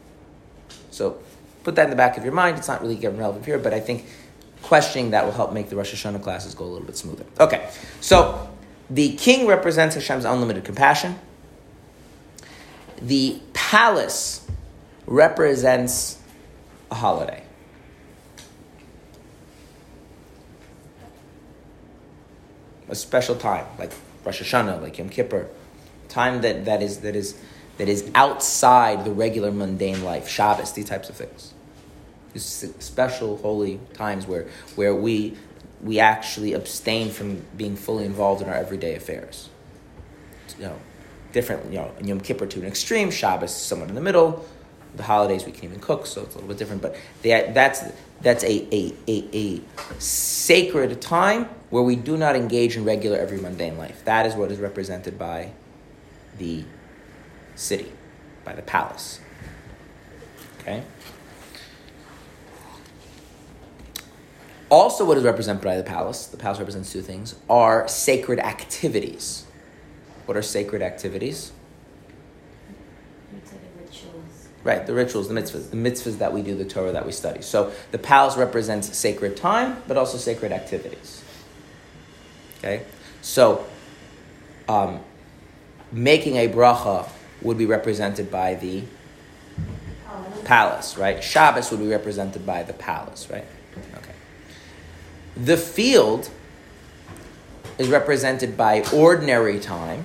So 0.90 1.18
put 1.64 1.76
that 1.76 1.84
in 1.84 1.90
the 1.90 1.96
back 1.96 2.18
of 2.18 2.24
your 2.24 2.32
mind. 2.32 2.58
It's 2.58 2.68
not 2.68 2.82
really 2.82 2.96
getting 2.96 3.18
relevant 3.18 3.46
here, 3.46 3.58
but 3.58 3.72
I 3.72 3.80
think 3.80 4.04
questioning 4.62 5.12
that 5.12 5.24
will 5.24 5.32
help 5.32 5.52
make 5.52 5.70
the 5.70 5.76
Rosh 5.76 5.94
Hashanah 5.94 6.22
classes 6.22 6.54
go 6.54 6.64
a 6.64 6.66
little 6.66 6.86
bit 6.86 6.96
smoother. 6.96 7.24
Okay, 7.38 7.70
so 8.00 8.50
the 8.90 9.16
king 9.16 9.46
represents 9.46 9.94
Hashem's 9.94 10.24
unlimited 10.24 10.64
compassion. 10.64 11.18
The 13.00 13.40
palace 13.54 14.46
represents 15.06 16.18
a 16.90 16.96
holiday. 16.96 17.42
A 22.90 22.94
special 22.94 23.36
time, 23.36 23.66
like 23.78 23.92
Rosh 24.24 24.42
Hashanah, 24.42 24.82
like 24.82 24.98
Yom 24.98 25.08
Kippur, 25.08 25.48
time 26.08 26.40
that, 26.42 26.64
that 26.64 26.82
is 26.82 27.00
that 27.00 27.14
is 27.16 27.40
that 27.78 27.88
is 27.88 28.10
outside 28.14 29.04
the 29.04 29.12
regular 29.12 29.50
mundane 29.50 30.04
life, 30.04 30.28
Shabbos, 30.28 30.72
these 30.72 30.86
types 30.86 31.08
of 31.08 31.16
things. 31.16 31.54
These 32.32 32.74
special 32.80 33.38
holy 33.38 33.80
times 33.94 34.26
where 34.26 34.48
where 34.74 34.94
we 34.94 35.36
we 35.82 35.98
actually 35.98 36.52
abstain 36.52 37.10
from 37.10 37.42
being 37.56 37.76
fully 37.76 38.04
involved 38.04 38.42
in 38.42 38.48
our 38.48 38.54
everyday 38.54 38.96
affairs. 38.96 39.48
You 40.58 40.66
know, 40.66 40.76
different, 41.32 41.72
you 41.72 41.78
know, 41.78 41.92
Yom 42.02 42.20
Kippur 42.20 42.46
to 42.46 42.60
an 42.60 42.66
extreme, 42.66 43.10
Shabbos 43.10 43.54
somewhat 43.54 43.88
in 43.88 43.94
the 43.94 44.00
middle. 44.00 44.44
The 44.96 45.04
holidays 45.04 45.46
we 45.46 45.52
can 45.52 45.64
even 45.64 45.78
cook, 45.78 46.04
so 46.06 46.22
it's 46.22 46.34
a 46.34 46.38
little 46.38 46.48
bit 46.48 46.58
different. 46.58 46.82
But 46.82 46.96
they, 47.22 47.50
that's 47.54 47.84
that's 48.20 48.42
a, 48.42 48.74
a, 48.74 48.92
a, 49.06 49.24
a 49.32 49.60
sacred 50.00 51.00
time 51.00 51.48
where 51.70 51.82
we 51.82 51.96
do 51.96 52.16
not 52.16 52.36
engage 52.36 52.76
in 52.76 52.84
regular 52.84 53.16
every 53.16 53.38
mundane 53.38 53.78
life. 53.78 54.04
That 54.04 54.26
is 54.26 54.34
what 54.34 54.50
is 54.50 54.58
represented 54.58 55.18
by 55.18 55.52
the 56.36 56.64
city, 57.54 57.92
by 58.44 58.54
the 58.54 58.62
palace. 58.62 59.20
Okay? 60.60 60.82
Also, 64.68 65.04
what 65.04 65.16
is 65.16 65.24
represented 65.24 65.62
by 65.62 65.76
the 65.76 65.82
palace, 65.82 66.26
the 66.26 66.36
palace 66.36 66.58
represents 66.58 66.92
two 66.92 67.02
things, 67.02 67.34
are 67.48 67.88
sacred 67.88 68.38
activities. 68.38 69.44
What 70.26 70.36
are 70.36 70.42
sacred 70.42 70.82
activities? 70.82 71.52
Right, 74.62 74.86
the 74.86 74.92
rituals, 74.92 75.26
the 75.26 75.34
mitzvahs, 75.34 75.70
the 75.70 75.76
mitzvahs 75.76 76.18
that 76.18 76.34
we 76.34 76.42
do, 76.42 76.54
the 76.54 76.66
Torah 76.66 76.92
that 76.92 77.06
we 77.06 77.12
study. 77.12 77.40
So 77.40 77.72
the 77.92 77.98
palace 77.98 78.36
represents 78.36 78.94
sacred 78.96 79.36
time, 79.36 79.82
but 79.88 79.96
also 79.96 80.18
sacred 80.18 80.52
activities. 80.52 81.24
Okay, 82.60 82.84
so 83.22 83.64
um, 84.68 85.00
making 85.90 86.36
a 86.36 86.46
bracha 86.46 87.08
would 87.40 87.56
be 87.56 87.64
represented 87.64 88.30
by 88.30 88.54
the 88.54 88.84
palace, 90.44 90.98
right? 90.98 91.24
Shabbos 91.24 91.70
would 91.70 91.80
be 91.80 91.88
represented 91.88 92.44
by 92.44 92.62
the 92.62 92.74
palace, 92.74 93.30
right? 93.30 93.46
Okay. 93.96 94.12
The 95.36 95.56
field 95.56 96.28
is 97.78 97.88
represented 97.88 98.58
by 98.58 98.84
ordinary 98.92 99.58
time, 99.58 100.04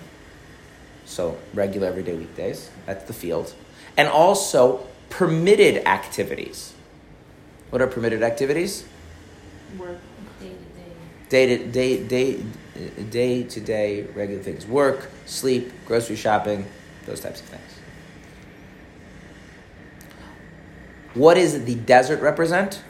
so 1.04 1.38
regular 1.54 1.88
everyday 1.88 2.16
weekdays. 2.16 2.70
That's 2.86 3.04
the 3.04 3.14
field, 3.14 3.54
and 3.98 4.08
also 4.08 4.88
permitted 5.10 5.86
activities. 5.86 6.74
What 7.70 7.82
are 7.82 7.88
permitted 7.88 8.24
activities? 8.24 8.86
Work 9.78 9.98
day 11.36 11.46
to 11.58 11.58
day. 11.66 12.04
Day 12.04 12.44
day, 13.10 13.44
to 13.44 13.62
day 13.62 14.04
regular 14.16 14.44
things: 14.44 14.68
work, 14.68 15.10
sleep, 15.26 15.72
grocery 15.86 16.18
shopping, 16.18 16.66
those 17.06 17.22
types 17.22 17.40
of 17.40 17.48
things. 17.48 17.72
What 21.14 21.36
does 21.36 21.64
the 21.64 21.76
desert 21.76 22.20
represent? 22.20 22.84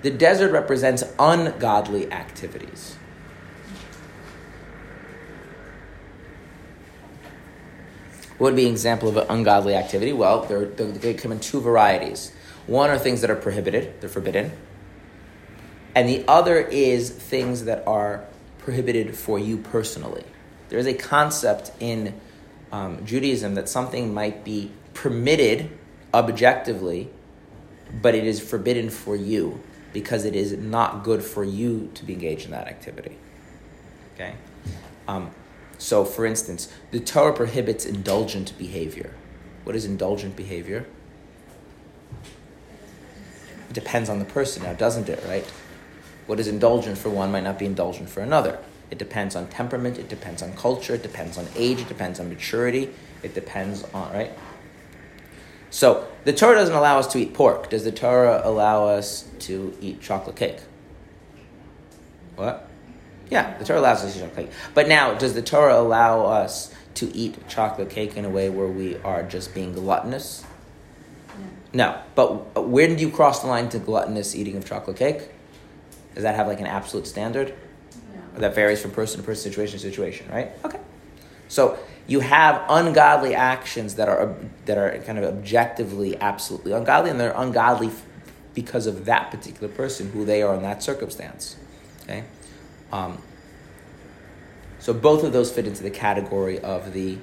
The 0.00 0.10
desert 0.10 0.52
represents 0.52 1.04
ungodly 1.18 2.10
activities. 2.10 2.96
What 8.38 8.52
would 8.52 8.56
be 8.56 8.64
an 8.64 8.72
example 8.72 9.10
of 9.10 9.18
an 9.18 9.26
ungodly 9.28 9.74
activity? 9.74 10.14
Well, 10.14 10.46
they're, 10.46 10.64
they're, 10.64 10.92
they 10.92 11.12
come 11.12 11.30
in 11.30 11.40
two 11.40 11.60
varieties. 11.60 12.32
One 12.66 12.88
are 12.88 12.98
things 12.98 13.20
that 13.20 13.30
are 13.30 13.36
prohibited, 13.36 14.00
they're 14.00 14.08
forbidden. 14.08 14.52
And 15.94 16.08
the 16.08 16.24
other 16.26 16.58
is 16.58 17.10
things 17.10 17.64
that 17.64 17.86
are 17.86 18.24
prohibited 18.58 19.16
for 19.16 19.38
you 19.38 19.58
personally. 19.58 20.24
There 20.68 20.78
is 20.78 20.86
a 20.86 20.94
concept 20.94 21.70
in 21.78 22.18
um, 22.72 23.04
Judaism 23.06 23.54
that 23.54 23.68
something 23.68 24.12
might 24.12 24.44
be 24.44 24.72
permitted 24.94 25.70
objectively, 26.12 27.10
but 28.02 28.14
it 28.14 28.24
is 28.24 28.40
forbidden 28.40 28.90
for 28.90 29.14
you 29.14 29.60
because 29.92 30.24
it 30.24 30.34
is 30.34 30.52
not 30.52 31.04
good 31.04 31.22
for 31.22 31.44
you 31.44 31.90
to 31.94 32.04
be 32.04 32.14
engaged 32.14 32.46
in 32.46 32.50
that 32.50 32.66
activity. 32.66 33.16
Okay? 34.14 34.34
Um, 35.06 35.30
so, 35.78 36.04
for 36.04 36.24
instance, 36.26 36.72
the 36.90 37.00
Torah 37.00 37.32
prohibits 37.32 37.84
indulgent 37.84 38.56
behavior. 38.58 39.14
What 39.64 39.76
is 39.76 39.84
indulgent 39.84 40.34
behavior? 40.34 40.86
It 43.70 43.74
depends 43.74 44.08
on 44.08 44.18
the 44.18 44.24
person 44.24 44.62
now, 44.62 44.72
doesn't 44.72 45.08
it, 45.08 45.22
right? 45.26 45.50
What 46.26 46.40
is 46.40 46.48
indulgent 46.48 46.98
for 46.98 47.10
one 47.10 47.32
might 47.32 47.44
not 47.44 47.58
be 47.58 47.66
indulgent 47.66 48.08
for 48.08 48.20
another. 48.20 48.58
It 48.90 48.98
depends 48.98 49.34
on 49.34 49.48
temperament, 49.48 49.98
it 49.98 50.08
depends 50.08 50.42
on 50.42 50.54
culture, 50.54 50.94
it 50.94 51.02
depends 51.02 51.36
on 51.36 51.46
age, 51.56 51.80
it 51.80 51.88
depends 51.88 52.20
on 52.20 52.28
maturity, 52.28 52.90
it 53.22 53.34
depends 53.34 53.84
on, 53.92 54.12
right? 54.12 54.30
So 55.70 56.06
the 56.24 56.32
Torah 56.32 56.54
doesn't 56.54 56.74
allow 56.74 56.98
us 56.98 57.08
to 57.08 57.18
eat 57.18 57.34
pork. 57.34 57.70
Does 57.70 57.84
the 57.84 57.90
Torah 57.90 58.40
allow 58.44 58.86
us 58.86 59.28
to 59.40 59.76
eat 59.80 60.00
chocolate 60.00 60.36
cake? 60.36 60.58
What? 62.36 62.68
Yeah, 63.30 63.58
the 63.58 63.64
Torah 63.64 63.80
allows 63.80 64.04
us 64.04 64.12
to 64.12 64.18
eat 64.18 64.22
chocolate 64.22 64.46
cake. 64.46 64.56
But 64.74 64.88
now, 64.88 65.14
does 65.14 65.34
the 65.34 65.42
Torah 65.42 65.80
allow 65.80 66.26
us 66.26 66.72
to 66.94 67.14
eat 67.16 67.48
chocolate 67.48 67.90
cake 67.90 68.16
in 68.16 68.24
a 68.24 68.30
way 68.30 68.50
where 68.50 68.68
we 68.68 68.96
are 68.98 69.24
just 69.24 69.54
being 69.54 69.72
gluttonous? 69.72 70.44
No. 71.72 71.98
But 72.14 72.46
uh, 72.56 72.62
when 72.62 72.94
do 72.96 73.02
you 73.02 73.10
cross 73.10 73.40
the 73.40 73.48
line 73.48 73.68
to 73.70 73.78
gluttonous 73.78 74.36
eating 74.36 74.56
of 74.56 74.64
chocolate 74.64 74.96
cake? 74.96 75.30
Does 76.14 76.22
that 76.22 76.34
have 76.34 76.46
like 76.46 76.60
an 76.60 76.66
absolute 76.66 77.06
standard? 77.06 77.54
No. 78.34 78.40
That 78.40 78.54
varies 78.54 78.80
from 78.80 78.92
person 78.92 79.20
to 79.20 79.26
person, 79.26 79.50
situation 79.50 79.78
to 79.78 79.84
situation, 79.84 80.28
right? 80.30 80.52
Okay. 80.64 80.80
So 81.48 81.78
you 82.06 82.20
have 82.20 82.64
ungodly 82.68 83.34
actions 83.34 83.94
that 83.96 84.08
are 84.08 84.34
that 84.66 84.78
are 84.78 84.98
kind 85.00 85.18
of 85.18 85.24
objectively 85.24 86.20
absolutely 86.20 86.72
ungodly, 86.72 87.10
and 87.10 87.20
they're 87.20 87.34
ungodly 87.36 87.90
because 88.54 88.86
of 88.86 89.04
that 89.06 89.30
particular 89.30 89.68
person, 89.68 90.10
who 90.12 90.24
they 90.24 90.42
are 90.42 90.54
in 90.54 90.62
that 90.62 90.82
circumstance. 90.82 91.56
Okay. 92.04 92.24
Um, 92.92 93.20
so 94.78 94.92
both 94.92 95.24
of 95.24 95.32
those 95.32 95.50
fit 95.50 95.66
into 95.66 95.82
the 95.82 95.90
category 95.90 96.60
of 96.60 96.92
the 96.92 97.18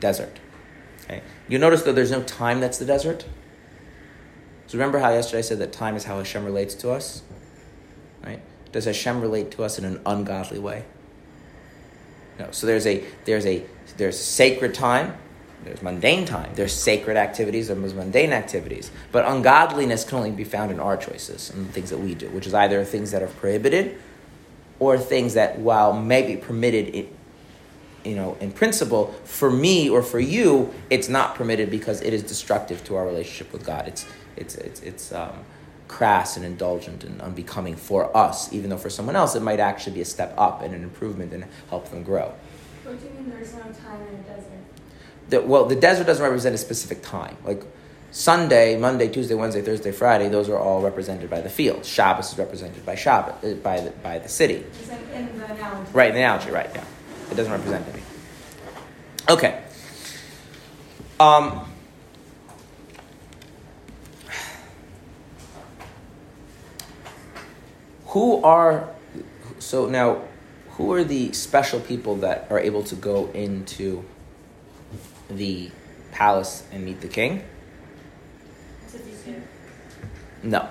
desert. 0.00 0.38
Okay. 1.04 1.22
You 1.48 1.58
notice 1.58 1.82
though 1.82 1.92
there's 1.92 2.10
no 2.10 2.22
time 2.22 2.60
that's 2.60 2.78
the 2.78 2.84
desert. 2.84 3.24
So 4.66 4.78
remember 4.78 4.98
how 4.98 5.10
yesterday 5.10 5.38
I 5.38 5.42
said 5.42 5.58
that 5.58 5.72
time 5.72 5.96
is 5.96 6.04
how 6.04 6.18
Hashem 6.18 6.44
relates 6.44 6.74
to 6.76 6.90
us? 6.90 7.22
Does 8.72 8.84
Hashem 8.84 9.20
relate 9.20 9.50
to 9.52 9.64
us 9.64 9.78
in 9.78 9.84
an 9.84 10.00
ungodly 10.06 10.58
way? 10.58 10.84
No. 12.38 12.48
So 12.50 12.66
there's 12.66 12.86
a 12.86 13.04
there's 13.24 13.46
a 13.46 13.64
there's 13.96 14.18
sacred 14.18 14.74
time, 14.74 15.14
there's 15.64 15.82
mundane 15.82 16.24
time, 16.24 16.52
there's 16.54 16.72
sacred 16.72 17.16
activities, 17.16 17.68
there's 17.68 17.94
mundane 17.94 18.32
activities. 18.32 18.90
But 19.12 19.26
ungodliness 19.26 20.04
can 20.04 20.18
only 20.18 20.30
be 20.30 20.44
found 20.44 20.70
in 20.70 20.80
our 20.80 20.96
choices 20.96 21.50
and 21.50 21.68
the 21.68 21.72
things 21.72 21.90
that 21.90 21.98
we 21.98 22.14
do, 22.14 22.28
which 22.30 22.46
is 22.46 22.54
either 22.54 22.84
things 22.84 23.10
that 23.10 23.22
are 23.22 23.28
prohibited 23.28 23.98
or 24.78 24.96
things 24.96 25.34
that, 25.34 25.58
while 25.58 25.92
maybe 25.92 26.36
permitted 26.36 26.88
in, 26.88 27.08
you 28.04 28.14
know, 28.14 28.36
in 28.40 28.50
principle, 28.50 29.08
for 29.24 29.50
me 29.50 29.90
or 29.90 30.02
for 30.02 30.18
you, 30.18 30.72
it's 30.88 31.08
not 31.08 31.34
permitted 31.34 31.70
because 31.70 32.00
it 32.00 32.14
is 32.14 32.22
destructive 32.22 32.82
to 32.84 32.96
our 32.96 33.04
relationship 33.04 33.52
with 33.52 33.64
God. 33.64 33.86
It's 33.86 34.06
it's 34.36 34.54
it's 34.54 34.80
it's 34.80 35.12
um, 35.12 35.44
crass 35.90 36.36
and 36.36 36.46
indulgent 36.46 37.02
and 37.02 37.20
unbecoming 37.20 37.74
for 37.74 38.16
us, 38.16 38.52
even 38.52 38.70
though 38.70 38.78
for 38.78 38.88
someone 38.88 39.16
else 39.16 39.34
it 39.34 39.42
might 39.42 39.58
actually 39.58 39.92
be 39.92 40.00
a 40.00 40.04
step 40.04 40.32
up 40.38 40.62
and 40.62 40.72
an 40.72 40.82
improvement 40.84 41.32
and 41.32 41.44
help 41.68 41.90
them 41.90 42.04
grow. 42.04 42.32
What 42.84 43.00
do 43.00 43.06
you 43.06 43.12
mean 43.14 43.28
there's 43.28 43.52
no 43.54 43.62
time 43.62 44.00
in 44.08 44.14
a 44.14 44.22
desert? 44.22 44.46
The, 45.28 45.40
well, 45.42 45.66
the 45.66 45.74
desert 45.76 46.06
doesn't 46.06 46.22
represent 46.22 46.54
a 46.54 46.58
specific 46.58 47.02
time. 47.02 47.36
Like 47.44 47.64
Sunday, 48.12 48.78
Monday, 48.78 49.08
Tuesday, 49.08 49.34
Wednesday, 49.34 49.62
Thursday, 49.62 49.90
Friday, 49.90 50.28
those 50.28 50.48
are 50.48 50.58
all 50.58 50.80
represented 50.80 51.28
by 51.28 51.40
the 51.40 51.50
field. 51.50 51.84
Shabbos 51.84 52.32
is 52.32 52.38
represented 52.38 52.86
by 52.86 52.94
Shabbos, 52.94 53.34
uh, 53.44 53.54
by 53.56 53.80
the, 53.80 53.90
by 53.90 54.18
the 54.20 54.28
city. 54.28 54.64
In 55.12 55.38
the 55.38 55.44
analogy. 55.44 55.90
Right, 55.92 56.08
in 56.10 56.14
the 56.14 56.20
analogy, 56.20 56.50
right, 56.50 56.70
yeah. 56.72 56.84
It 57.30 57.34
doesn't 57.34 57.52
represent 57.52 57.84
anything. 57.88 58.04
Okay. 59.28 59.62
Um, 61.18 61.69
who 68.10 68.42
are, 68.42 68.88
so 69.58 69.86
now, 69.86 70.22
who 70.70 70.92
are 70.92 71.04
the 71.04 71.32
special 71.32 71.80
people 71.80 72.16
that 72.16 72.46
are 72.50 72.58
able 72.58 72.82
to 72.84 72.94
go 72.94 73.30
into 73.32 74.04
the 75.28 75.70
palace 76.10 76.64
and 76.72 76.84
meet 76.84 77.00
the 77.00 77.08
king? 77.08 77.44
No. 80.42 80.68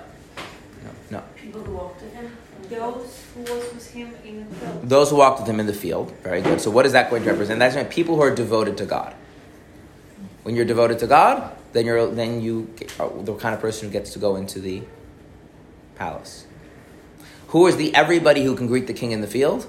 No, 0.84 0.90
no. 1.10 1.22
People 1.36 1.62
who 1.62 1.74
walked 1.74 2.02
with 2.02 2.12
him. 2.12 2.36
Those 2.68 3.24
who 3.34 3.40
was 3.42 3.72
with 3.72 3.90
him 3.92 4.14
in 4.24 4.48
the 4.48 4.54
field. 4.54 4.88
Those 4.88 5.10
who 5.10 5.16
walked 5.16 5.40
with 5.40 5.48
him 5.48 5.60
in 5.60 5.66
the 5.66 5.72
field. 5.72 6.12
Very 6.22 6.42
good. 6.42 6.60
So 6.60 6.70
what 6.70 6.86
is 6.86 6.92
that 6.92 7.08
going 7.08 7.22
to 7.22 7.30
represent? 7.30 7.58
That's 7.58 7.76
right, 7.76 7.88
people 7.88 8.16
who 8.16 8.22
are 8.22 8.34
devoted 8.34 8.76
to 8.78 8.84
God. 8.84 9.14
When 10.42 10.56
you're 10.56 10.64
devoted 10.64 10.98
to 11.00 11.06
God, 11.06 11.56
then 11.72 11.86
you're 11.86 12.06
then 12.06 12.40
you 12.40 12.74
are 12.98 13.10
the 13.22 13.34
kind 13.36 13.54
of 13.54 13.60
person 13.60 13.88
who 13.88 13.92
gets 13.92 14.12
to 14.14 14.18
go 14.18 14.36
into 14.36 14.60
the 14.60 14.82
palace. 15.96 16.46
Who 17.50 17.66
is 17.66 17.76
the 17.76 17.92
everybody 17.96 18.44
who 18.44 18.54
can 18.54 18.68
greet 18.68 18.86
the 18.86 18.92
king 18.92 19.10
in 19.10 19.22
the 19.22 19.26
field? 19.26 19.68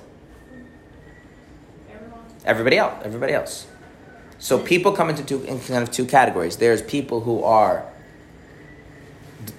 Everyone. 1.90 2.20
Everybody 2.46 2.78
else. 2.78 3.02
Everybody 3.04 3.34
else. 3.34 3.66
So 4.38 4.60
people 4.60 4.92
come 4.92 5.10
into 5.10 5.24
two 5.24 5.44
in 5.44 5.60
kind 5.60 5.82
of 5.82 5.90
two 5.90 6.06
categories. 6.06 6.58
There's 6.58 6.84
people 6.84 7.22
who 7.22 7.44
are 7.44 7.84
d- 9.46 9.54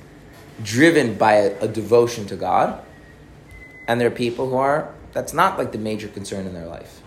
driven 0.63 1.19
by 1.19 1.33
a, 1.33 1.61
a 1.63 1.69
devotion 1.69 2.27
to 2.27 2.37
God, 2.37 2.81
and 3.89 4.01
there 4.01 4.07
are 4.07 4.13
people 4.13 4.49
who 4.51 4.57
are 4.57 4.95
that's 5.13 5.33
not 5.33 5.59
like 5.59 5.73
the 5.73 5.79
major 5.79 6.07
concern 6.07 6.47
in 6.47 6.55
their 6.55 6.67
life. 6.67 7.03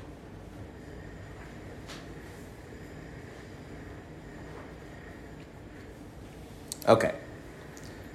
Okay. 6.89 7.15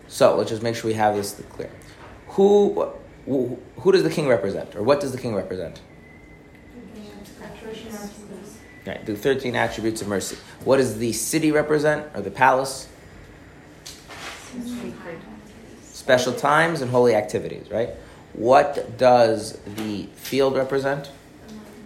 So 0.08 0.36
let's 0.36 0.50
just 0.50 0.62
make 0.62 0.76
sure 0.76 0.88
we 0.88 0.94
have 0.94 1.16
this 1.16 1.40
clear. 1.48 1.70
Who, 2.40 2.88
who, 3.26 3.92
does 3.92 4.02
the 4.02 4.08
king 4.08 4.26
represent, 4.26 4.74
or 4.74 4.82
what 4.82 4.98
does 5.00 5.12
the 5.12 5.18
king 5.18 5.34
represent? 5.34 5.82
Right, 8.86 9.04
the 9.04 9.14
13 9.14 9.54
attributes 9.54 10.00
of 10.00 10.08
mercy. 10.08 10.38
What 10.64 10.78
does 10.78 10.96
the 10.96 11.12
city 11.12 11.52
represent, 11.52 12.06
or 12.14 12.22
the 12.22 12.30
palace? 12.30 12.88
Special 15.82 16.32
times 16.32 16.80
and 16.80 16.90
holy 16.90 17.14
activities, 17.14 17.70
right? 17.70 17.90
What 18.32 18.96
does 18.96 19.58
the 19.76 20.06
field 20.14 20.56
represent? 20.56 21.10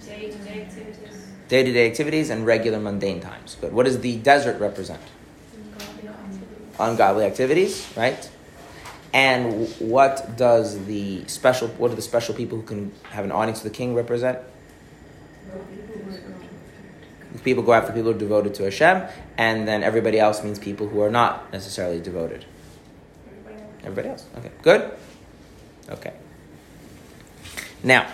Day 0.06 0.30
to 0.30 0.38
day 0.38 0.62
activities. 0.62 1.26
Day 1.48 1.64
to 1.64 1.72
day 1.72 1.90
activities 1.90 2.30
and 2.30 2.46
regular 2.46 2.78
mundane 2.78 3.20
times. 3.20 3.56
But 3.60 3.72
What 3.72 3.86
does 3.86 3.98
the 3.98 4.18
desert 4.18 4.60
represent? 4.60 5.02
Ungodly 6.78 7.24
activities, 7.24 7.92
right? 7.96 8.30
And 9.14 9.68
what 9.79 10.37
does 10.37 10.85
the 10.87 11.27
special? 11.29 11.68
What 11.68 11.88
do 11.88 11.94
the 11.94 12.03
special 12.03 12.35
people 12.35 12.59
who 12.59 12.64
can 12.64 12.92
have 13.11 13.24
an 13.24 13.33
audience 13.33 13.62
with 13.62 13.72
the 13.72 13.77
king 13.77 13.94
represent? 13.94 14.40
People 17.44 17.62
go 17.62 17.74
after 17.74 17.92
people 17.92 18.11
who 18.11 18.16
are 18.16 18.18
devoted 18.18 18.55
to 18.55 18.64
Hashem, 18.64 19.03
and 19.38 19.68
then 19.68 19.83
everybody 19.83 20.18
else 20.18 20.42
means 20.42 20.59
people 20.59 20.88
who 20.88 21.00
are 21.00 21.11
not 21.11 21.53
necessarily 21.53 22.00
devoted. 22.00 22.44
Everybody 23.81 24.09
else. 24.09 24.27
Okay. 24.38 24.50
Good. 24.62 24.90
Okay. 25.90 26.12
Now, 27.83 28.11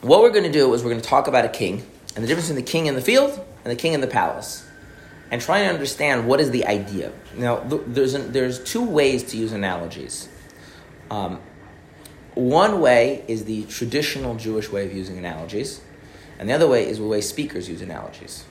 what 0.00 0.22
we're 0.22 0.30
going 0.30 0.44
to 0.44 0.52
do 0.52 0.72
is 0.72 0.82
we're 0.82 0.90
going 0.90 1.02
to 1.02 1.08
talk 1.08 1.28
about 1.28 1.44
a 1.44 1.48
king 1.48 1.84
and 2.16 2.24
the 2.24 2.26
difference 2.26 2.48
between 2.48 2.64
the 2.64 2.70
king 2.70 2.86
in 2.86 2.94
the 2.94 3.02
field 3.02 3.38
and 3.64 3.70
the 3.70 3.76
king 3.76 3.92
in 3.92 4.00
the 4.00 4.06
palace, 4.06 4.66
and 5.30 5.40
try 5.40 5.60
and 5.60 5.72
understand 5.72 6.26
what 6.26 6.40
is 6.40 6.50
the 6.50 6.66
idea. 6.66 7.12
Now, 7.36 7.60
there's 7.60 8.14
an, 8.14 8.32
there's 8.32 8.62
two 8.62 8.84
ways 8.84 9.22
to 9.24 9.36
use 9.36 9.52
analogies. 9.52 10.28
Um, 11.10 11.40
one 12.34 12.80
way 12.80 13.24
is 13.28 13.44
the 13.44 13.64
traditional 13.64 14.34
Jewish 14.34 14.70
way 14.70 14.86
of 14.86 14.94
using 14.94 15.18
analogies, 15.18 15.80
and 16.38 16.48
the 16.48 16.52
other 16.52 16.68
way 16.68 16.86
is 16.86 16.98
the 16.98 17.04
way 17.04 17.20
speakers 17.20 17.68
use 17.68 17.82
analogies. 17.82 18.44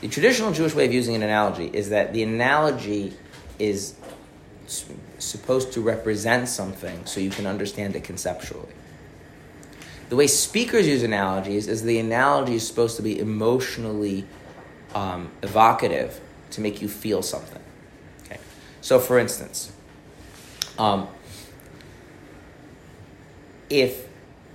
The 0.00 0.08
traditional 0.08 0.52
Jewish 0.52 0.74
way 0.74 0.84
of 0.84 0.92
using 0.92 1.14
an 1.14 1.22
analogy 1.22 1.70
is 1.72 1.90
that 1.90 2.12
the 2.12 2.22
analogy 2.22 3.14
is 3.58 3.94
supposed 5.18 5.72
to 5.72 5.80
represent 5.80 6.48
something 6.48 7.06
so 7.06 7.20
you 7.20 7.30
can 7.30 7.46
understand 7.46 7.96
it 7.96 8.04
conceptually. 8.04 8.68
The 10.08 10.16
way 10.16 10.26
speakers 10.26 10.86
use 10.86 11.02
analogies 11.02 11.66
is 11.66 11.82
the 11.82 11.98
analogy 11.98 12.56
is 12.56 12.66
supposed 12.66 12.96
to 12.96 13.02
be 13.02 13.18
emotionally 13.18 14.26
um, 14.94 15.30
evocative 15.42 16.20
to 16.50 16.60
make 16.60 16.80
you 16.80 16.88
feel 16.88 17.22
something. 17.22 17.62
Okay, 18.24 18.38
so 18.80 18.98
for 18.98 19.18
instance, 19.18 19.72
um, 20.78 21.08
if 23.68 24.06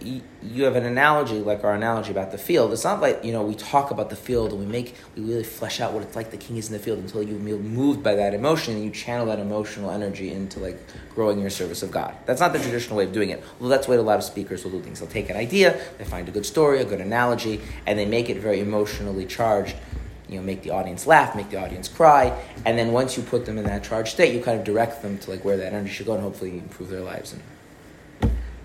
you 0.04 0.64
have 0.64 0.76
an 0.76 0.86
analogy 0.86 1.40
like 1.40 1.64
our 1.64 1.76
analogy 1.76 2.12
about 2.12 2.32
the 2.32 2.38
field, 2.38 2.74
it's 2.74 2.84
not 2.84 3.02
like 3.02 3.24
you 3.24 3.32
know 3.32 3.44
we 3.44 3.54
talk 3.54 3.92
about 3.92 4.10
the 4.10 4.16
field 4.16 4.52
and 4.52 4.60
we 4.60 4.66
make 4.66 4.96
we 5.16 5.24
really 5.24 5.44
flesh 5.44 5.80
out 5.80 5.94
what 5.94 6.02
it's 6.02 6.16
like 6.16 6.32
the 6.32 6.38
king 6.38 6.58
is 6.58 6.68
in 6.68 6.74
the 6.74 6.80
field 6.80 6.98
until 7.00 7.22
you 7.22 7.38
feel 7.40 7.60
moved 7.60 8.02
by 8.02 8.16
that 8.16 8.34
emotion 8.34 8.74
and 8.76 8.84
you 8.84 8.90
channel 8.90 9.28
that 9.28 9.40
emotional 9.40 9.92
energy 9.92 10.32
into 10.32 10.60
like 10.60 10.80
growing 11.14 11.40
your 11.40 11.50
service 11.50 11.84
of 11.84 11.92
God. 11.92 12.16
That's 12.26 12.42
not 12.42 12.54
the 12.54 12.60
traditional 12.60 12.98
way 12.98 13.04
of 13.04 13.12
doing 13.12 13.30
it. 13.30 13.44
Well, 13.60 13.70
that's 13.70 13.88
way 13.88 13.98
a 13.98 14.02
lot 14.02 14.18
of 14.18 14.24
speakers 14.24 14.64
will 14.64 14.72
do 14.72 14.82
things. 14.82 15.00
They'll 15.00 15.10
take 15.10 15.30
an 15.30 15.38
idea, 15.38 15.80
they 15.98 16.06
find 16.06 16.28
a 16.28 16.32
good 16.32 16.46
story, 16.46 16.80
a 16.80 16.86
good 16.86 17.02
analogy, 17.02 17.62
and 17.86 18.00
they 18.00 18.06
make 18.06 18.30
it 18.30 18.38
very 18.38 18.60
emotionally 18.60 19.26
charged. 19.26 19.76
You 20.32 20.38
know, 20.38 20.44
make 20.44 20.64
the 20.64 20.72
audience 20.72 21.06
laugh, 21.06 21.36
make 21.36 21.52
the 21.52 21.62
audience 21.62 21.88
cry, 21.88 22.36
and 22.66 22.80
then 22.80 22.92
once 22.92 23.16
you 23.16 23.22
put 23.22 23.46
them 23.46 23.60
in 23.60 23.66
that 23.66 23.84
charged 23.84 24.14
state, 24.14 24.34
you 24.34 24.42
kind 24.42 24.58
of 24.58 24.66
direct 24.66 25.04
them 25.04 25.20
to 25.20 25.30
like 25.30 25.46
where 25.46 25.58
that 25.58 25.74
energy 25.74 25.92
should 25.92 26.08
go 26.08 26.14
and 26.14 26.24
hopefully 26.24 26.58
improve 26.58 26.90
their 26.90 27.02
lives 27.02 27.34
and 27.34 27.44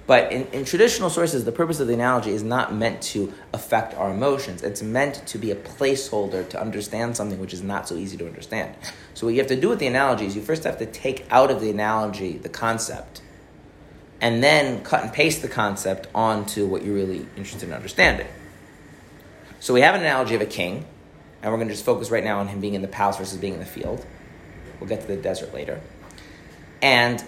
but 0.07 0.31
in, 0.31 0.47
in 0.53 0.65
traditional 0.65 1.11
sources, 1.11 1.45
the 1.45 1.53
purpose 1.53 1.81
of 1.81 1.89
the 1.89 1.95
analogy 1.95 2.31
is 2.31 2.43
not 2.43 2.73
meant 2.73 3.03
to 3.03 3.33
affect 3.53 3.95
our 3.95 4.13
emotions. 4.13 4.63
It's 4.63 4.83
meant 4.83 5.27
to 5.27 5.39
be 5.39 5.51
a 5.51 5.57
placeholder 5.57 6.49
to 6.51 6.61
understand 6.61 7.17
something 7.17 7.41
which 7.41 7.53
is 7.53 7.63
not 7.63 7.89
so 7.89 7.97
easy 7.97 8.17
to 8.19 8.27
understand. 8.27 8.75
So, 9.15 9.27
what 9.27 9.35
you 9.35 9.41
have 9.41 9.49
to 9.49 9.61
do 9.61 9.69
with 9.69 9.81
the 9.81 9.89
analogy 9.89 10.27
is 10.27 10.37
you 10.37 10.43
first 10.43 10.63
have 10.65 10.79
to 10.79 10.87
take 10.87 11.27
out 11.31 11.51
of 11.51 11.61
the 11.61 11.71
analogy 11.71 12.39
the 12.39 12.49
concept, 12.49 13.21
and 14.21 14.43
then 14.43 14.85
cut 14.85 15.03
and 15.03 15.13
paste 15.13 15.43
the 15.43 15.49
concept 15.49 16.07
onto 16.15 16.67
what 16.67 16.85
you're 16.85 16.95
really 16.95 17.27
interested 17.37 17.69
in 17.69 17.75
understanding. 17.75 18.29
So, 19.59 19.75
we 19.75 19.81
have 19.81 19.97
an 19.97 20.03
analogy 20.03 20.37
of 20.37 20.41
a 20.41 20.47
king, 20.47 20.87
and 21.47 21.53
we're 21.53 21.59
going 21.59 21.69
to 21.69 21.75
just 21.75 21.85
focus 21.85 22.11
right 22.11 22.25
now 22.25 22.41
on 22.41 22.49
him 22.49 22.61
being 22.61 22.75
in 22.75 22.83
the 22.83 22.89
palace 22.89 23.19
versus 23.19 23.39
being 23.39 23.53
in 23.53 23.61
the 23.61 23.65
field. 23.65 24.05
We'll 24.81 24.89
get 24.89 25.03
to 25.03 25.07
the 25.07 25.17
desert 25.17 25.55
later. 25.55 25.81
And 26.83 27.23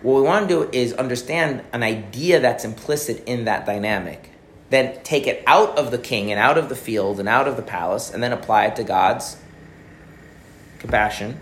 what 0.00 0.14
we 0.14 0.22
want 0.22 0.48
to 0.48 0.54
do 0.64 0.70
is 0.72 0.94
understand 0.94 1.62
an 1.74 1.82
idea 1.82 2.40
that's 2.40 2.64
implicit 2.64 3.22
in 3.26 3.44
that 3.44 3.66
dynamic. 3.66 4.30
Then 4.70 5.02
take 5.02 5.26
it 5.26 5.44
out 5.46 5.76
of 5.76 5.90
the 5.90 5.98
king 5.98 6.30
and 6.30 6.40
out 6.40 6.56
of 6.56 6.70
the 6.70 6.74
field 6.74 7.20
and 7.20 7.28
out 7.28 7.46
of 7.46 7.56
the 7.56 7.62
palace, 7.62 8.10
and 8.10 8.22
then 8.22 8.32
apply 8.32 8.64
it 8.64 8.76
to 8.76 8.82
God's 8.82 9.36
compassion, 10.78 11.38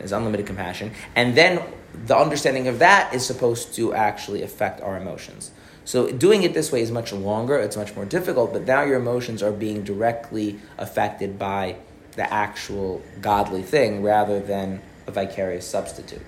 his 0.00 0.12
unlimited 0.12 0.44
compassion. 0.44 0.92
And 1.16 1.34
then 1.34 1.62
the 2.04 2.18
understanding 2.18 2.68
of 2.68 2.80
that 2.80 3.14
is 3.14 3.24
supposed 3.24 3.74
to 3.76 3.94
actually 3.94 4.42
affect 4.42 4.82
our 4.82 4.98
emotions. 4.98 5.52
So 5.84 6.10
doing 6.10 6.42
it 6.42 6.54
this 6.54 6.72
way 6.72 6.80
is 6.80 6.90
much 6.90 7.12
longer, 7.12 7.58
it's 7.58 7.76
much 7.76 7.94
more 7.94 8.06
difficult, 8.06 8.52
but 8.52 8.66
now 8.66 8.82
your 8.82 8.96
emotions 8.96 9.42
are 9.42 9.52
being 9.52 9.84
directly 9.84 10.58
affected 10.78 11.38
by 11.38 11.76
the 12.12 12.32
actual 12.32 13.02
godly 13.20 13.62
thing 13.62 14.02
rather 14.02 14.40
than 14.40 14.80
a 15.06 15.10
vicarious 15.10 15.66
substitute. 15.66 16.24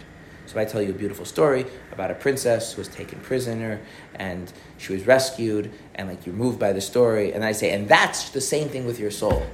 So 0.46 0.60
I 0.60 0.64
tell 0.64 0.82
you 0.82 0.90
a 0.90 0.94
beautiful 0.94 1.24
story 1.24 1.66
about 1.90 2.10
a 2.10 2.14
princess 2.14 2.74
who 2.74 2.80
was 2.80 2.88
taken 2.88 3.18
prisoner 3.20 3.80
and 4.14 4.52
she 4.78 4.92
was 4.92 5.06
rescued, 5.06 5.72
and 5.94 6.08
like 6.08 6.26
you're 6.26 6.34
moved 6.34 6.58
by 6.58 6.72
the 6.72 6.80
story, 6.80 7.32
and 7.32 7.44
I 7.44 7.52
say, 7.52 7.72
and 7.72 7.88
that's 7.88 8.30
the 8.30 8.40
same 8.40 8.68
thing 8.68 8.86
with 8.86 9.00
your 9.00 9.10
soul. 9.10 9.44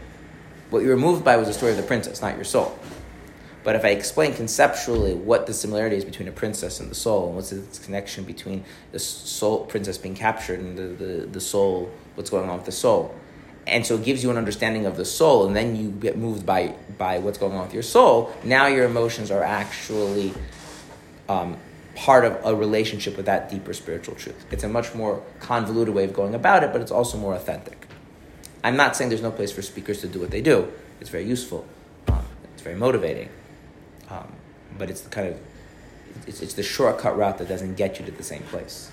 What 0.70 0.82
you 0.82 0.88
were 0.88 0.96
moved 0.96 1.24
by 1.24 1.36
was 1.36 1.48
the 1.48 1.54
story 1.54 1.72
of 1.72 1.78
the 1.78 1.84
princess, 1.84 2.20
not 2.20 2.34
your 2.34 2.44
soul. 2.44 2.76
But 3.64 3.76
if 3.76 3.84
I 3.84 3.88
explain 3.88 4.34
conceptually 4.34 5.14
what 5.14 5.46
the 5.46 5.54
similarity 5.54 5.96
is 5.96 6.04
between 6.04 6.28
a 6.28 6.32
princess 6.32 6.80
and 6.80 6.90
the 6.90 6.94
soul, 6.94 7.26
and 7.26 7.36
what's 7.36 7.50
the 7.50 7.84
connection 7.84 8.24
between 8.24 8.64
the 8.90 8.98
soul 8.98 9.66
princess 9.66 9.98
being 9.98 10.14
captured 10.14 10.58
and 10.58 10.76
the, 10.76 11.04
the, 11.04 11.26
the 11.26 11.40
soul, 11.40 11.90
what's 12.16 12.30
going 12.30 12.48
on 12.48 12.56
with 12.56 12.66
the 12.66 12.72
soul, 12.72 13.14
and 13.66 13.86
so 13.86 13.94
it 13.94 14.04
gives 14.04 14.24
you 14.24 14.30
an 14.30 14.36
understanding 14.36 14.86
of 14.86 14.96
the 14.96 15.04
soul, 15.04 15.46
and 15.46 15.54
then 15.54 15.76
you 15.76 15.90
get 15.90 16.16
moved 16.16 16.44
by 16.44 16.74
by 16.98 17.18
what's 17.18 17.38
going 17.38 17.52
on 17.52 17.62
with 17.62 17.74
your 17.74 17.84
soul. 17.84 18.32
Now 18.42 18.66
your 18.66 18.84
emotions 18.84 19.30
are 19.30 19.44
actually 19.44 20.34
um, 21.28 21.56
part 21.94 22.24
of 22.24 22.44
a 22.44 22.56
relationship 22.56 23.16
with 23.16 23.26
that 23.26 23.50
deeper 23.50 23.72
spiritual 23.72 24.16
truth. 24.16 24.44
It's 24.50 24.64
a 24.64 24.68
much 24.68 24.94
more 24.94 25.22
convoluted 25.38 25.94
way 25.94 26.04
of 26.04 26.12
going 26.12 26.34
about 26.34 26.64
it, 26.64 26.72
but 26.72 26.80
it's 26.80 26.90
also 26.90 27.16
more 27.16 27.34
authentic. 27.34 27.86
I'm 28.64 28.76
not 28.76 28.96
saying 28.96 29.10
there's 29.10 29.22
no 29.22 29.30
place 29.30 29.52
for 29.52 29.62
speakers 29.62 30.00
to 30.00 30.08
do 30.08 30.18
what 30.18 30.30
they 30.30 30.40
do. 30.40 30.72
It's 31.00 31.10
very 31.10 31.24
useful. 31.24 31.64
Um, 32.08 32.24
it's 32.54 32.62
very 32.62 32.76
motivating. 32.76 33.28
Um, 34.12 34.30
but 34.76 34.90
it's 34.90 35.00
the 35.00 35.08
kind 35.08 35.28
of 35.28 35.40
it's, 36.26 36.42
it's 36.42 36.54
the 36.54 36.62
shortcut 36.62 37.16
route 37.16 37.38
that 37.38 37.48
doesn't 37.48 37.76
get 37.76 37.98
you 37.98 38.04
to 38.04 38.12
the 38.12 38.22
same 38.22 38.42
place. 38.42 38.90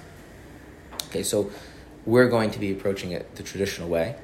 Okay, 1.08 1.24
so 1.24 1.52
we're 2.06 2.30
going 2.30 2.52
to 2.52 2.60
be 2.60 2.72
approaching 2.72 3.12
it 3.12 3.36
the 3.36 3.44
traditional 3.44 3.90
way. 3.90 4.16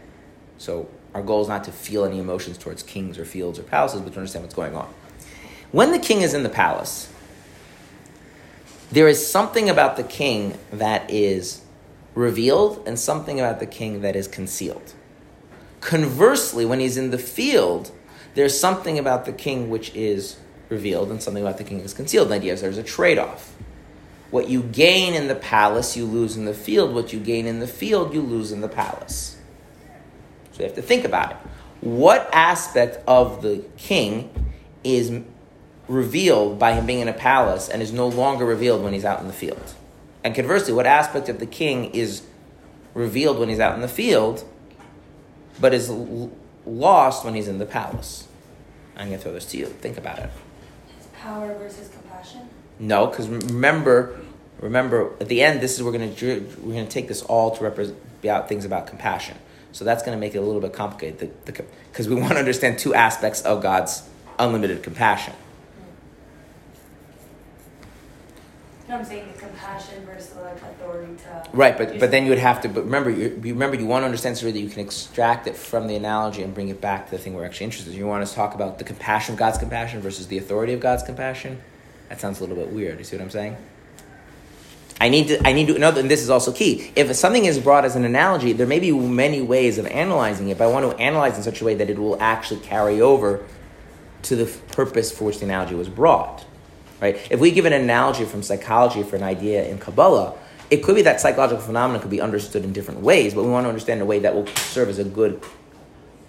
So 0.58 0.88
our 1.14 1.22
goal 1.22 1.42
is 1.42 1.50
not 1.50 1.66
to 1.66 1.72
feel 1.72 2.06
any 2.06 2.20
emotions 2.20 2.58
towards 2.58 2.84
kings 2.84 3.18
or 3.18 3.26
fields 3.26 3.60
or 3.60 3.64
palaces, 3.64 4.02
but 4.02 4.14
to 4.14 4.20
understand 4.20 4.46
what's 4.46 4.56
going 4.56 4.76
on. 4.76 4.94
When 5.72 5.92
the 5.92 6.00
king 6.00 6.22
is 6.22 6.34
in 6.34 6.44
the 6.44 6.50
palace, 6.50 7.12
there 8.92 9.10
is 9.10 9.26
something 9.30 9.70
about 9.70 9.98
the 9.98 10.04
king 10.04 10.58
that 10.72 11.10
is 11.12 11.62
revealed 12.14 12.82
and 12.88 12.98
something 12.98 13.40
about 13.40 13.60
the 13.60 13.66
king 13.66 14.02
that 14.02 14.16
is 14.16 14.28
concealed. 14.28 14.94
Conversely, 15.82 16.66
when 16.66 16.80
he's 16.80 16.96
in 16.96 17.12
the 17.12 17.18
field, 17.18 17.92
there's 18.36 18.58
something 18.58 18.98
about 18.98 19.26
the 19.26 19.34
king 19.34 19.70
which 19.70 19.94
is 19.94 20.38
revealed 20.70 21.12
and 21.12 21.22
something 21.22 21.44
about 21.44 21.58
the 21.58 21.64
king 21.64 21.80
is 21.80 21.94
concealed. 21.94 22.30
The 22.30 22.36
idea 22.36 22.54
is 22.54 22.62
there's 22.62 22.78
a 22.78 22.84
trade 22.84 23.18
off. 23.18 23.54
What 24.32 24.50
you 24.50 24.64
gain 24.64 25.14
in 25.14 25.28
the 25.28 25.36
palace, 25.36 25.96
you 25.96 26.06
lose 26.06 26.36
in 26.36 26.46
the 26.46 26.54
field. 26.54 26.94
What 26.94 27.14
you 27.14 27.20
gain 27.20 27.46
in 27.46 27.60
the 27.60 27.68
field, 27.68 28.14
you 28.14 28.22
lose 28.22 28.52
in 28.52 28.62
the 28.62 28.68
palace. 28.68 29.38
So 30.52 30.60
you 30.60 30.66
have 30.66 30.76
to 30.76 30.82
think 30.82 31.06
about 31.06 31.32
it. 31.32 31.38
What 31.82 32.30
aspect 32.34 33.00
of 33.08 33.42
the 33.42 33.64
king 33.78 34.48
is 34.84 35.22
revealed 35.88 36.58
by 36.58 36.74
him 36.74 36.86
being 36.86 37.02
in 37.02 37.08
a 37.08 37.14
palace 37.14 37.70
and 37.70 37.82
is 37.82 37.92
no 37.92 38.08
longer 38.08 38.46
revealed 38.46 38.84
when 38.84 38.94
he's 38.94 39.06
out 39.06 39.20
in 39.20 39.28
the 39.28 39.34
field? 39.34 39.76
And 40.24 40.34
conversely, 40.34 40.74
what 40.74 40.88
aspect 40.88 41.30
of 41.30 41.40
the 41.40 41.46
king 41.46 41.92
is 41.92 42.24
revealed 42.96 43.38
when 43.38 43.50
he's 43.50 43.60
out 43.60 43.76
in 43.76 43.82
the 43.82 43.88
field, 43.88 44.44
but 45.62 45.74
is 45.74 45.90
l- 45.90 46.32
lost 46.66 47.24
when 47.24 47.36
he's 47.36 47.48
in 47.48 47.60
the 47.60 47.66
palace? 47.66 48.28
I'm 48.96 49.08
going 49.08 49.20
to 49.20 49.24
throw 49.24 49.34
this 49.34 49.46
to 49.48 49.58
you. 49.58 49.68
Think 49.68 49.98
about 49.98 50.20
it. 50.20 50.30
Power 51.26 51.56
versus 51.56 51.90
compassion. 51.90 52.42
No, 52.78 53.08
because 53.08 53.28
remember, 53.28 54.20
remember 54.60 55.12
at 55.20 55.28
the 55.28 55.42
end, 55.42 55.60
this 55.60 55.74
is 55.74 55.82
we're 55.82 55.92
to 56.16 56.40
we're 56.62 56.74
to 56.86 56.92
take 56.92 57.08
this 57.08 57.24
all 57.24 57.50
to 57.56 57.64
represent 57.64 57.98
about 58.22 58.48
things 58.48 58.64
about 58.64 58.86
compassion. 58.86 59.36
So 59.72 59.84
that's 59.86 60.04
to 60.16 60.20
make 60.20 60.36
it 60.36 60.38
a 60.38 60.42
little 60.42 60.62
bit 60.62 60.74
complicated 60.74 61.34
because 61.46 62.08
we 62.08 62.16
want 62.22 62.34
to 62.34 62.40
understand 62.40 62.78
two 62.78 62.94
aspects 62.94 63.42
of 63.42 63.64
God's 63.64 64.08
unlimited 64.38 64.84
compassion. 64.84 65.34
What 68.88 69.00
I'm 69.00 69.06
saying? 69.06 69.32
The 69.34 69.40
compassion 69.40 70.06
versus 70.06 70.36
like 70.36 70.62
authority 70.62 71.16
to. 71.16 71.50
Right, 71.54 71.76
but 71.76 72.00
but 72.00 72.12
then 72.12 72.24
you 72.24 72.30
would 72.30 72.40
have 72.40 72.62
to. 72.62 72.70
But 72.70 72.84
remember, 72.84 73.10
you, 73.10 73.42
you 73.44 73.54
remember 73.54 73.76
you 73.78 73.88
want 73.88 74.04
to 74.04 74.06
understand 74.06 74.38
so 74.38 74.46
that 74.46 74.58
you 74.58 74.70
can 74.70 74.80
extract 74.80 75.48
it 75.48 75.56
from 75.56 75.88
the 75.88 75.96
analogy 75.96 76.44
and 76.44 76.54
bring 76.54 76.70
it 76.70 76.82
back 76.82 77.06
to 77.06 77.12
the 77.12 77.18
thing 77.18 77.34
we're 77.34 77.46
actually 77.46 77.66
interested 77.66 77.92
in. 77.92 77.98
You 77.98 78.06
want 78.06 78.22
us 78.22 78.30
to 78.30 78.36
talk 78.36 78.54
about 78.54 78.78
the 78.78 78.84
compassion 78.84 79.34
of 79.34 79.40
God's 79.40 79.58
compassion 79.58 80.02
versus 80.02 80.28
the 80.28 80.38
authority 80.38 80.74
of 80.74 80.82
God's 80.82 81.02
compassion. 81.02 81.62
That 82.10 82.22
sounds 82.22 82.40
a 82.40 82.44
little 82.44 82.56
bit 82.56 82.72
weird. 82.72 83.00
You 83.00 83.06
see 83.06 83.16
what 83.16 83.24
I'm 83.24 83.32
saying? 83.32 83.58
I 85.02 85.10
need 85.10 85.28
to 85.30 85.48
I 85.48 85.52
need 85.52 85.68
to 85.68 85.80
know 85.80 85.90
and 85.90 86.10
this 86.10 86.22
is 86.22 86.30
also 86.30 86.52
key. 86.52 86.92
If 86.96 87.14
something 87.16 87.46
is 87.46 87.60
brought 87.60 87.86
as 87.86 87.96
an 87.96 88.06
analogy, 88.06 88.54
there 88.54 88.68
may 88.68 88.80
be 88.80 88.92
many 88.92 89.42
ways 89.42 89.78
of 89.78 89.88
analyzing 89.88 90.50
it, 90.50 90.60
but 90.60 90.66
I 90.66 90.72
want 90.72 90.90
to 90.90 90.98
analyze 91.02 91.38
in 91.38 91.44
such 91.44 91.60
a 91.62 91.66
way 91.66 91.74
that 91.76 91.90
it 91.90 91.98
will 91.98 92.22
actually 92.22 92.62
carry 92.62 93.02
over 93.02 93.44
to 94.24 94.36
the 94.36 94.46
purpose 94.46 95.12
for 95.12 95.26
which 95.26 95.40
the 95.40 95.46
analogy 95.46 95.76
was 95.76 95.90
brought. 95.90 96.46
Right? 97.06 97.28
If 97.30 97.40
we 97.40 97.52
give 97.52 97.66
an 97.66 97.74
analogy 97.74 98.26
from 98.26 98.42
psychology 98.42 99.04
for 99.04 99.16
an 99.16 99.22
idea 99.22 99.64
in 99.64 99.78
Kabbalah, 99.78 100.34
it 100.72 100.78
could 100.78 100.96
be 100.96 101.04
that 101.04 101.22
psychological 101.22 101.64
phenomena 101.64 102.00
could 102.00 102.10
be 102.10 102.20
understood 102.20 102.64
in 102.64 102.74
different 102.74 103.02
ways, 103.02 103.36
but 103.36 103.44
we 103.44 103.52
want 103.52 103.66
to 103.66 103.70
understand 103.70 104.02
a 104.02 104.06
way 104.06 104.18
that 104.18 104.34
will 104.34 104.48
serve 104.48 104.90
as 104.90 104.98
a 104.98 105.04
good 105.04 105.40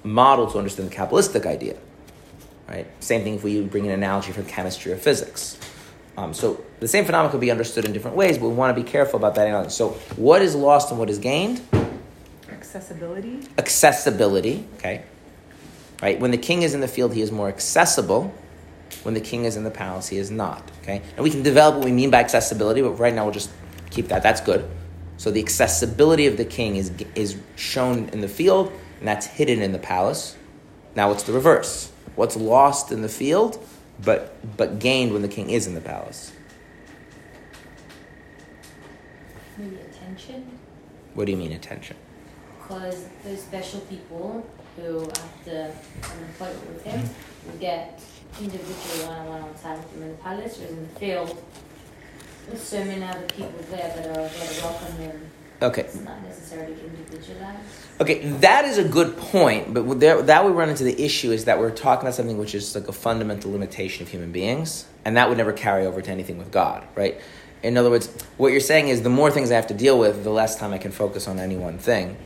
model 0.05 0.47
to 0.51 0.59
understand 0.59 0.91
the 0.91 0.95
Kabbalistic 0.95 1.47
idea. 1.47 1.79
Right? 2.69 2.87
Same 3.03 3.23
thing 3.23 3.37
if 3.37 3.43
we 3.43 3.63
bring 3.63 3.87
an 3.87 3.93
analogy 3.93 4.33
from 4.33 4.45
chemistry 4.45 4.93
or 4.93 4.99
physics. 4.99 5.59
Um, 6.19 6.35
so 6.35 6.63
the 6.81 6.89
same 6.89 7.07
phenomenon 7.07 7.31
could 7.31 7.41
be 7.41 7.51
understood 7.51 7.87
in 7.87 7.95
different 7.95 8.15
ways, 8.15 8.37
but 8.37 8.47
we 8.49 8.55
want 8.55 8.77
to 8.77 8.83
be 8.83 8.87
careful 8.87 9.19
about 9.19 9.35
that 9.37 9.47
analogy. 9.47 9.71
So 9.71 9.91
what 10.17 10.43
is 10.43 10.55
lost 10.55 10.91
and 10.91 10.99
what 10.99 11.09
is 11.09 11.19
gained? 11.19 11.63
Accessibility. 12.51 13.41
Accessibility, 13.57 14.67
okay. 14.77 15.05
Right? 16.03 16.21
When 16.21 16.33
the 16.33 16.39
king 16.39 16.61
is 16.61 16.75
in 16.75 16.83
the 16.83 16.89
field, 16.89 17.15
he 17.15 17.23
is 17.23 17.33
more 17.33 17.49
accessible. 17.49 18.35
When 19.07 19.15
the 19.15 19.21
king 19.21 19.45
is 19.45 19.57
in 19.57 19.63
the 19.63 19.71
palace, 19.71 20.09
he 20.09 20.17
is 20.19 20.33
not. 20.33 20.69
Okay? 20.83 21.01
And 21.15 21.23
we 21.23 21.31
can 21.31 21.45
develop 21.45 21.77
what 21.77 21.85
we 21.85 21.93
mean 21.93 22.11
by 22.11 22.19
accessibility, 22.19 22.83
but 22.83 22.91
right 22.99 23.15
now 23.15 23.23
we'll 23.23 23.33
just 23.33 23.51
keep 23.91 24.09
that. 24.09 24.21
That's 24.21 24.41
good. 24.41 24.69
So 25.17 25.31
the 25.31 25.41
accessibility 25.41 26.27
of 26.27 26.37
the 26.37 26.45
king 26.45 26.75
is, 26.75 26.91
is 27.15 27.37
shown 27.55 28.09
in 28.09 28.21
the 28.21 28.27
field, 28.27 28.73
and 28.99 29.07
that's 29.07 29.25
hidden 29.25 29.63
in 29.63 29.71
the 29.71 29.79
palace. 29.79 30.37
Now 30.97 31.13
it's 31.13 31.23
the 31.23 31.33
reverse. 31.33 31.93
What's 32.17 32.35
lost 32.35 32.91
in 32.91 33.03
the 33.03 33.09
field, 33.09 33.65
but, 34.05 34.35
but 34.57 34.81
gained 34.81 35.13
when 35.13 35.23
the 35.23 35.29
king 35.29 35.51
is 35.51 35.69
in 35.69 35.75
the 35.77 35.81
palace? 35.81 36.33
Maybe 39.57 39.77
attention, 39.77 40.59
What 41.15 41.27
do 41.27 41.31
you 41.31 41.39
mean 41.39 41.53
attention? 41.53 41.97
because 42.61 43.07
those 43.25 43.41
special 43.41 43.79
people 43.83 44.45
who 44.75 45.05
after 45.09 45.51
an 45.53 46.25
appointment 46.35 46.69
with 46.75 46.83
him 46.83 47.09
will 47.47 47.59
get 47.59 48.03
individual 48.41 49.09
one-on-one 49.09 49.43
on 49.43 49.55
time 49.55 49.79
with 49.79 49.93
him 49.95 50.03
in 50.03 50.11
the 50.11 50.17
palace, 50.17 50.59
whereas 50.59 50.73
in 50.73 50.83
the 50.83 51.01
field, 51.01 51.43
there's 52.49 52.63
so 52.63 52.85
many 52.85 53.05
other 53.05 53.27
people 53.27 53.61
there 53.71 53.93
that 53.97 54.07
are 54.11 54.29
there 54.29 54.29
to 54.29 54.63
welcome 54.63 54.97
him. 54.97 55.31
Okay, 55.63 55.83
It's 55.83 56.01
not 56.01 56.23
necessarily 56.23 56.77
individualized. 56.81 57.61
Okay, 57.99 58.29
that 58.29 58.67
is 58.67 58.77
a 58.77 58.85
good 58.85 59.17
point, 59.17 59.73
but 59.73 60.01
there, 60.01 60.21
that 60.21 60.45
we 60.45 60.53
run 60.53 60.69
into 60.69 60.85
the 60.85 61.03
issue 61.03 61.33
is 61.33 61.47
that 61.47 61.59
we're 61.59 61.71
talking 61.71 62.03
about 62.03 62.15
something 62.15 62.37
which 62.37 62.55
is 62.55 62.75
like 62.75 62.89
a 62.89 62.93
fundamental 62.93 63.51
limitation 63.53 64.03
of 64.03 64.11
human 64.11 64.33
beings, 64.33 64.85
and 65.05 65.17
that 65.17 65.29
would 65.31 65.39
never 65.39 65.55
carry 65.55 65.87
over 65.87 66.03
to 66.03 66.11
anything 66.11 66.37
with 66.37 66.53
God, 66.53 66.87
right? 66.95 67.19
In 67.63 67.79
other 67.79 67.89
words, 67.89 68.09
what 68.37 68.53
you're 68.53 68.61
saying 68.61 68.89
is 68.89 69.03
the 69.03 69.09
more 69.09 69.31
things 69.31 69.51
I 69.51 69.55
have 69.55 69.67
to 69.69 69.75
deal 69.75 69.99
with, 69.99 70.25
the 70.25 70.31
less 70.31 70.57
time 70.57 70.75
I 70.75 70.79
can 70.79 70.93
focus 70.93 71.27
on 71.27 71.39
any 71.39 71.57
one 71.57 71.79
thing. 71.79 72.19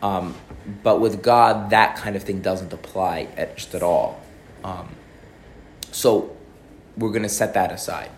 Um, 0.00 0.36
but 0.84 1.00
with 1.00 1.22
God, 1.22 1.70
that 1.70 1.96
kind 1.96 2.14
of 2.14 2.22
thing 2.22 2.40
doesn't 2.40 2.72
apply 2.72 3.28
at, 3.36 3.56
just 3.56 3.74
at 3.74 3.82
all. 3.82 4.20
Um, 4.62 4.88
so 5.92 6.36
we're 6.96 7.10
going 7.10 7.22
to 7.22 7.28
set 7.28 7.54
that 7.54 7.72
aside. 7.72 8.10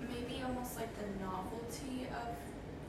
maybe 0.00 0.42
almost 0.46 0.76
like 0.76 0.88
the 0.98 1.24
novelty 1.24 2.06
of 2.12 2.34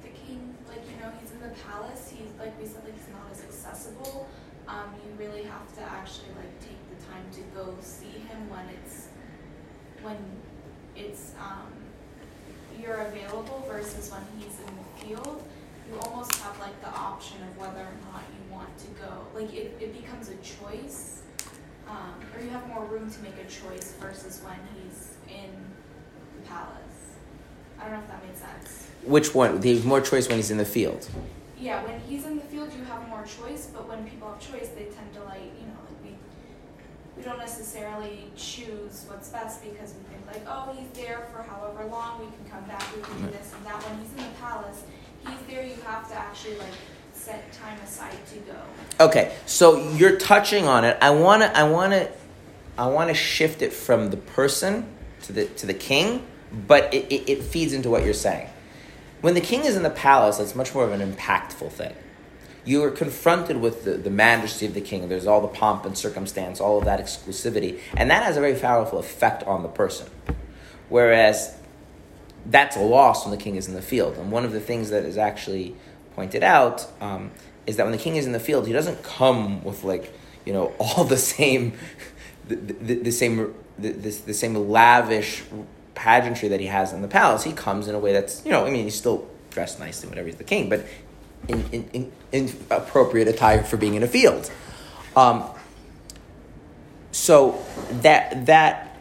the 0.03 0.09
king. 0.09 0.55
Like 0.67 0.83
you 0.89 1.01
know, 1.01 1.11
he's 1.21 1.31
in 1.31 1.41
the 1.41 1.53
palace. 1.67 2.13
He's 2.15 2.29
like 2.39 2.59
we 2.59 2.67
said, 2.67 2.83
like 2.83 2.93
he's 2.93 3.11
not 3.11 3.27
as 3.31 3.43
accessible. 3.43 4.27
Um, 4.67 4.93
you 5.03 5.11
really 5.17 5.43
have 5.43 5.73
to 5.75 5.81
actually 5.81 6.29
like 6.37 6.59
take 6.61 6.77
the 6.89 7.05
time 7.11 7.25
to 7.33 7.41
go 7.55 7.75
see 7.81 8.19
him 8.29 8.49
when 8.49 8.65
it's 8.69 9.07
when 10.01 10.17
it's 10.95 11.33
um, 11.39 11.71
you're 12.81 13.01
available 13.01 13.65
versus 13.67 14.11
when 14.11 14.21
he's 14.37 14.57
in 14.59 14.73
the 14.77 15.05
field. 15.05 15.43
You 15.89 15.99
almost 16.01 16.35
have 16.35 16.59
like 16.59 16.79
the 16.81 16.89
option 16.89 17.37
of 17.43 17.57
whether 17.57 17.81
or 17.81 17.97
not 18.11 18.21
you 18.29 18.53
want 18.53 18.77
to 18.77 18.87
go. 19.01 19.25
Like 19.33 19.53
it, 19.53 19.75
it 19.79 19.99
becomes 19.99 20.29
a 20.29 20.35
choice. 20.37 21.23
Um, 21.89 22.13
or 22.35 22.43
you 22.43 22.49
have 22.51 22.67
more 22.67 22.85
room 22.85 23.09
to 23.09 23.19
make 23.21 23.37
a 23.37 23.49
choice 23.49 23.93
versus 23.99 24.41
when 24.43 24.57
he's 24.75 25.13
in 25.27 25.49
the 26.35 26.47
palace. 26.47 27.17
I 27.79 27.85
don't 27.85 27.93
know 27.93 27.99
if 27.99 28.07
that 28.09 28.25
makes 28.25 28.39
sense. 28.39 28.87
Which 29.05 29.33
one? 29.33 29.59
There's 29.59 29.83
more 29.83 30.01
choice 30.01 30.27
when 30.27 30.37
he's 30.37 30.51
in 30.51 30.57
the 30.57 30.65
field. 30.65 31.09
Yeah, 31.57 31.83
when 31.83 31.99
he's 32.01 32.25
in 32.25 32.35
the 32.37 32.43
field, 32.45 32.71
you 32.77 32.83
have 32.85 33.07
more 33.09 33.23
choice, 33.25 33.69
but 33.73 33.87
when 33.89 34.07
people 34.07 34.29
have 34.29 34.39
choice, 34.39 34.69
they 34.69 34.85
tend 34.85 35.13
to 35.15 35.23
like, 35.23 35.41
you 35.59 35.65
know, 35.65 35.79
like 35.87 35.99
we, 36.03 36.15
we 37.17 37.23
don't 37.23 37.39
necessarily 37.39 38.31
choose 38.37 39.05
what's 39.07 39.29
best 39.29 39.63
because 39.63 39.93
we 39.95 40.03
think 40.13 40.25
like, 40.27 40.43
oh, 40.47 40.75
he's 40.77 40.89
there 40.91 41.27
for 41.33 41.41
however 41.41 41.85
long, 41.85 42.19
we 42.19 42.27
can 42.27 42.45
come 42.51 42.63
back, 42.65 42.83
we 42.95 43.01
can 43.01 43.17
do 43.25 43.31
this 43.31 43.51
and 43.55 43.65
that. 43.65 43.81
When 43.83 43.99
he's 43.99 44.11
in 44.11 44.17
the 44.29 44.37
palace, 44.39 44.83
he's 45.25 45.41
there, 45.47 45.65
you 45.65 45.75
have 45.85 46.07
to 46.09 46.15
actually 46.15 46.57
like 46.59 46.75
set 47.19 47.51
time 47.51 47.77
aside 47.81 48.15
to 48.27 48.39
go. 48.39 48.55
Okay, 48.99 49.35
so 49.45 49.91
you're 49.93 50.17
touching 50.17 50.67
on 50.67 50.83
it. 50.85 50.97
I 51.01 51.11
want 51.11 51.41
to. 51.41 51.57
I 51.57 51.63
want 51.63 51.93
to. 51.93 52.09
I 52.77 52.87
want 52.87 53.09
to 53.09 53.13
shift 53.13 53.61
it 53.61 53.73
from 53.73 54.09
the 54.09 54.17
person 54.17 54.85
to 55.23 55.33
the 55.33 55.45
to 55.45 55.65
the 55.65 55.73
king, 55.73 56.25
but 56.67 56.93
it, 56.93 57.11
it, 57.11 57.29
it 57.29 57.43
feeds 57.43 57.73
into 57.73 57.89
what 57.89 58.03
you're 58.03 58.13
saying. 58.13 58.49
When 59.21 59.33
the 59.33 59.41
king 59.41 59.65
is 59.65 59.75
in 59.75 59.83
the 59.83 59.89
palace, 59.89 60.37
that's 60.37 60.55
much 60.55 60.73
more 60.73 60.85
of 60.85 60.93
an 60.93 61.01
impactful 61.01 61.71
thing. 61.71 61.93
You 62.63 62.83
are 62.83 62.91
confronted 62.91 63.57
with 63.57 63.83
the, 63.83 63.91
the 63.91 64.09
majesty 64.09 64.65
of 64.65 64.73
the 64.73 64.81
king. 64.81 65.09
There's 65.09 65.27
all 65.27 65.41
the 65.41 65.47
pomp 65.47 65.85
and 65.85 65.97
circumstance, 65.97 66.61
all 66.61 66.77
of 66.77 66.85
that 66.85 67.01
exclusivity, 67.01 67.79
and 67.97 68.09
that 68.11 68.23
has 68.23 68.37
a 68.37 68.41
very 68.41 68.55
powerful 68.55 68.99
effect 68.99 69.43
on 69.43 69.63
the 69.63 69.69
person. 69.69 70.07
Whereas 70.87 71.55
that's 72.45 72.77
a 72.77 72.81
loss 72.81 73.25
when 73.25 73.37
the 73.37 73.43
king 73.43 73.55
is 73.55 73.67
in 73.67 73.75
the 73.75 73.81
field. 73.81 74.17
And 74.17 74.31
one 74.31 74.45
of 74.45 74.51
the 74.51 74.59
things 74.59 74.89
that 74.89 75.03
is 75.03 75.17
actually 75.17 75.75
pointed 76.19 76.43
out 76.43 76.85
um, 76.99 77.31
is 77.65 77.77
that 77.77 77.83
when 77.83 77.93
the 77.93 77.97
king 77.97 78.17
is 78.17 78.25
in 78.25 78.33
the 78.33 78.41
field, 78.41 78.67
he 78.67 78.73
doesn't 78.73 79.01
come 79.03 79.63
with 79.63 79.85
like 79.85 80.13
you 80.45 80.51
know 80.51 80.73
all 80.79 81.05
the 81.05 81.15
same, 81.15 81.71
the, 82.45 82.55
the, 82.55 82.95
the 82.95 83.11
same, 83.11 83.55
the, 83.77 83.91
the, 83.91 84.33
same 84.33 84.53
lavish 84.69 85.43
pageantry 85.95 86.49
that 86.49 86.59
he 86.59 86.65
has 86.65 86.91
in 86.91 87.01
the 87.01 87.07
palace. 87.07 87.45
He 87.45 87.53
comes 87.53 87.87
in 87.87 87.95
a 87.95 87.99
way 87.99 88.11
that's 88.11 88.45
you 88.45 88.51
know 88.51 88.65
I 88.65 88.69
mean 88.69 88.83
he's 88.83 88.95
still 88.95 89.29
dressed 89.49 89.79
nicely 89.79 90.09
whatever 90.09 90.27
he's 90.27 90.35
the 90.35 90.43
king, 90.43 90.67
but 90.67 90.85
in, 91.47 91.63
in, 91.71 91.89
in, 91.93 92.11
in 92.33 92.53
appropriate 92.69 93.29
attire 93.29 93.63
for 93.63 93.77
being 93.77 93.95
in 93.95 94.03
a 94.03 94.07
field. 94.07 94.51
Um, 95.15 95.45
so 97.11 97.63
that 98.01 98.45
that 98.47 98.97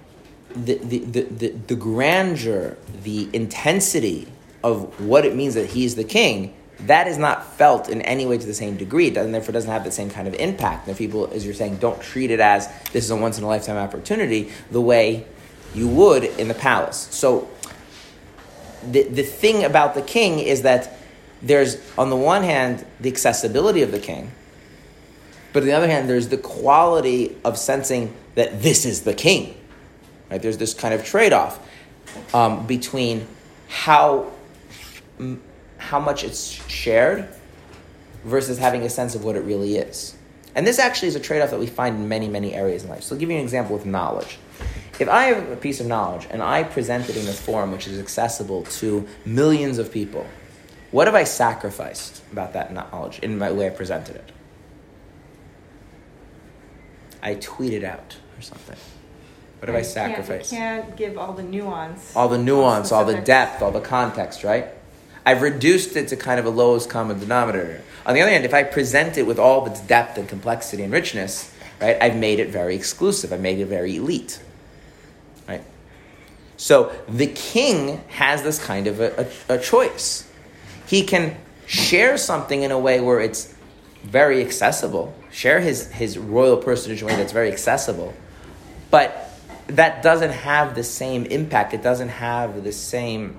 the, 0.54 0.74
the, 0.74 0.98
the, 1.00 1.22
the, 1.22 1.48
the 1.66 1.74
grandeur, 1.74 2.78
the 3.02 3.28
intensity 3.32 4.28
of 4.62 5.00
what 5.04 5.24
it 5.24 5.34
means 5.34 5.54
that 5.54 5.70
he's 5.70 5.96
the 5.96 6.04
king, 6.04 6.54
that 6.86 7.08
is 7.08 7.18
not 7.18 7.44
felt 7.54 7.88
in 7.88 8.02
any 8.02 8.24
way 8.24 8.38
to 8.38 8.46
the 8.46 8.54
same 8.54 8.76
degree. 8.76 9.10
Doesn't, 9.10 9.32
therefore 9.32 9.52
doesn't 9.52 9.70
have 9.70 9.84
the 9.84 9.90
same 9.90 10.10
kind 10.10 10.28
of 10.28 10.34
impact. 10.34 10.86
And 10.86 10.92
if 10.92 10.98
people, 10.98 11.28
as 11.32 11.44
you're 11.44 11.54
saying, 11.54 11.78
don't 11.78 12.00
treat 12.00 12.30
it 12.30 12.40
as 12.40 12.68
this 12.92 13.04
is 13.04 13.10
a 13.10 13.16
once 13.16 13.36
in 13.36 13.44
a 13.44 13.48
lifetime 13.48 13.76
opportunity 13.76 14.52
the 14.70 14.80
way 14.80 15.26
you 15.74 15.88
would 15.88 16.24
in 16.24 16.48
the 16.48 16.54
palace. 16.54 17.08
So 17.10 17.48
the, 18.88 19.02
the 19.02 19.22
thing 19.22 19.64
about 19.64 19.94
the 19.94 20.02
king 20.02 20.38
is 20.38 20.62
that 20.62 20.96
there's, 21.42 21.78
on 21.96 22.10
the 22.10 22.16
one 22.16 22.42
hand, 22.42 22.86
the 23.00 23.10
accessibility 23.10 23.82
of 23.82 23.90
the 23.90 23.98
king, 23.98 24.32
but 25.52 25.62
on 25.62 25.66
the 25.66 25.72
other 25.72 25.88
hand, 25.88 26.08
there's 26.08 26.28
the 26.28 26.36
quality 26.36 27.36
of 27.44 27.58
sensing 27.58 28.14
that 28.34 28.62
this 28.62 28.84
is 28.84 29.02
the 29.02 29.14
king. 29.14 29.56
Right? 30.30 30.40
There's 30.40 30.58
this 30.58 30.74
kind 30.74 30.94
of 30.94 31.04
trade-off 31.04 31.58
um, 32.34 32.66
between 32.66 33.26
how 33.68 34.30
m- 35.18 35.42
how 35.78 35.98
much 35.98 36.24
it's 36.24 36.50
shared 36.68 37.28
versus 38.24 38.58
having 38.58 38.82
a 38.82 38.90
sense 38.90 39.14
of 39.14 39.24
what 39.24 39.36
it 39.36 39.40
really 39.40 39.76
is. 39.76 40.14
And 40.54 40.66
this 40.66 40.78
actually 40.78 41.08
is 41.08 41.16
a 41.16 41.20
trade-off 41.20 41.50
that 41.50 41.60
we 41.60 41.66
find 41.66 41.96
in 41.96 42.08
many, 42.08 42.28
many 42.28 42.54
areas 42.54 42.82
in 42.84 42.90
life. 42.90 43.02
So 43.04 43.14
I'll 43.14 43.20
give 43.20 43.30
you 43.30 43.36
an 43.36 43.42
example 43.42 43.76
with 43.76 43.86
knowledge. 43.86 44.38
If 44.98 45.08
I 45.08 45.24
have 45.26 45.48
a 45.50 45.56
piece 45.56 45.78
of 45.78 45.86
knowledge 45.86 46.26
and 46.30 46.42
I 46.42 46.64
present 46.64 47.08
it 47.08 47.16
in 47.16 47.28
a 47.28 47.32
form 47.32 47.70
which 47.70 47.86
is 47.86 48.00
accessible 48.00 48.64
to 48.64 49.06
millions 49.24 49.78
of 49.78 49.92
people, 49.92 50.26
what 50.90 51.06
have 51.06 51.14
I 51.14 51.24
sacrificed 51.24 52.22
about 52.32 52.54
that 52.54 52.72
knowledge 52.72 53.20
in 53.20 53.38
my 53.38 53.52
way 53.52 53.66
I 53.66 53.70
presented 53.70 54.16
it? 54.16 54.32
I 57.22 57.36
tweeted 57.36 57.84
out 57.84 58.16
or 58.36 58.42
something. 58.42 58.76
What 59.60 59.68
have 59.68 59.76
I 59.76 59.80
can't- 59.82 59.92
sacrificed? 59.92 60.52
You 60.52 60.58
can't 60.58 60.96
give 60.96 61.18
all 61.18 61.32
the 61.32 61.42
nuance. 61.42 62.14
all 62.16 62.28
the 62.28 62.38
nuance, 62.38 62.90
all 62.90 63.04
the 63.04 63.20
depth, 63.20 63.60
all 63.62 63.70
the 63.72 63.80
context, 63.80 64.44
right? 64.44 64.66
I've 65.28 65.42
reduced 65.42 65.94
it 65.94 66.08
to 66.08 66.16
kind 66.16 66.40
of 66.40 66.46
a 66.46 66.48
lowest 66.48 66.88
common 66.88 67.20
denominator. 67.20 67.82
On 68.06 68.14
the 68.14 68.22
other 68.22 68.30
hand, 68.30 68.46
if 68.46 68.54
I 68.54 68.62
present 68.62 69.18
it 69.18 69.26
with 69.26 69.38
all 69.38 69.60
of 69.60 69.70
its 69.70 69.78
depth 69.78 70.16
and 70.16 70.26
complexity 70.26 70.82
and 70.82 70.90
richness, 70.90 71.52
right, 71.82 71.98
I've 72.00 72.16
made 72.16 72.40
it 72.40 72.48
very 72.48 72.74
exclusive. 72.74 73.30
I've 73.30 73.42
made 73.42 73.58
it 73.58 73.66
very 73.66 73.96
elite, 73.96 74.40
right? 75.46 75.62
So 76.56 76.96
the 77.06 77.26
king 77.26 78.02
has 78.08 78.42
this 78.42 78.58
kind 78.64 78.86
of 78.86 79.00
a, 79.00 79.28
a, 79.50 79.56
a 79.56 79.58
choice. 79.58 80.26
He 80.86 81.02
can 81.04 81.36
share 81.66 82.16
something 82.16 82.62
in 82.62 82.70
a 82.70 82.78
way 82.78 82.98
where 83.02 83.20
it's 83.20 83.54
very 84.04 84.40
accessible, 84.40 85.14
share 85.30 85.60
his, 85.60 85.92
his 85.92 86.16
royal 86.16 86.56
personage 86.56 87.02
in 87.02 87.04
a 87.06 87.12
way 87.12 87.16
that's 87.16 87.32
very 87.32 87.52
accessible, 87.52 88.14
but 88.90 89.38
that 89.66 90.02
doesn't 90.02 90.32
have 90.32 90.74
the 90.74 90.84
same 90.84 91.26
impact. 91.26 91.74
It 91.74 91.82
doesn't 91.82 92.08
have 92.08 92.64
the 92.64 92.72
same 92.72 93.36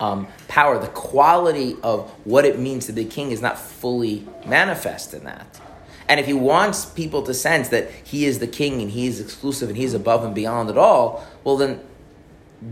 um, 0.00 0.26
power, 0.48 0.78
the 0.78 0.88
quality 0.88 1.76
of 1.82 2.10
what 2.24 2.44
it 2.44 2.58
means 2.58 2.86
to 2.86 2.92
be 2.92 3.04
king 3.04 3.30
is 3.30 3.40
not 3.40 3.58
fully 3.58 4.26
manifest 4.46 5.14
in 5.14 5.24
that. 5.24 5.60
And 6.08 6.20
if 6.20 6.26
he 6.26 6.34
wants 6.34 6.84
people 6.84 7.22
to 7.22 7.32
sense 7.32 7.68
that 7.68 7.90
he 7.90 8.26
is 8.26 8.38
the 8.38 8.46
king 8.46 8.82
and 8.82 8.90
he 8.90 9.06
is 9.06 9.20
exclusive 9.20 9.68
and 9.68 9.78
he's 9.78 9.94
above 9.94 10.24
and 10.24 10.34
beyond 10.34 10.68
it 10.68 10.76
all, 10.76 11.26
well, 11.44 11.56
then 11.56 11.80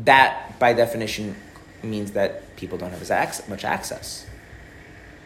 that, 0.04 0.58
by 0.58 0.72
definition, 0.72 1.36
means 1.82 2.12
that 2.12 2.56
people 2.56 2.76
don't 2.78 2.90
have 2.90 3.10
as 3.10 3.48
much 3.48 3.64
access. 3.64 4.26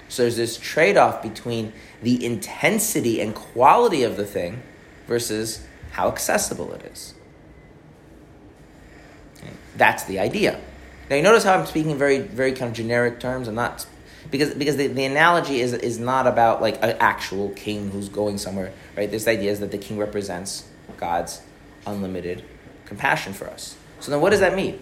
So 0.09 0.23
there's 0.23 0.37
this 0.37 0.57
trade 0.57 0.97
off 0.97 1.23
between 1.23 1.73
the 2.03 2.25
intensity 2.25 3.21
and 3.21 3.35
quality 3.35 4.05
of 4.05 4.17
the 4.17 4.25
thing 4.25 4.63
versus 5.09 5.67
how 5.93 6.09
accessible 6.09 6.73
it 6.75 6.85
is. 6.93 7.15
That's 9.77 10.05
the 10.05 10.19
idea. 10.19 10.61
Now 11.09 11.17
you 11.17 11.23
notice 11.23 11.45
how 11.45 11.55
I'm 11.55 11.67
speaking 11.67 11.93
in 11.93 11.99
very, 11.99 12.19
very 12.19 12.53
kind 12.53 12.71
of 12.71 12.77
generic 12.77 13.21
terms. 13.21 13.49
I'm 13.49 13.55
not 13.55 13.87
because 14.31 14.55
because 14.55 14.77
the, 14.77 14.89
the 14.89 15.05
analogy 15.05 15.61
is 15.61 15.73
is 15.73 15.99
not 15.99 16.27
about 16.27 16.61
like 16.61 16.77
an 16.83 16.97
actual 17.01 17.51
king 17.51 17.91
who's 17.91 18.09
going 18.09 18.39
somewhere, 18.39 18.73
right? 18.97 19.11
This 19.11 19.29
idea 19.29 19.53
is 19.53 19.61
that 19.61 19.71
the 19.71 19.79
king 19.79 19.99
represents 19.99 20.69
God's 20.97 21.43
unlimited 21.87 22.45
compassion 22.87 23.33
for 23.33 23.47
us. 23.47 23.77
So 24.01 24.11
then, 24.11 24.21
what 24.21 24.31
does 24.31 24.41
that 24.41 24.55
mean? 24.55 24.81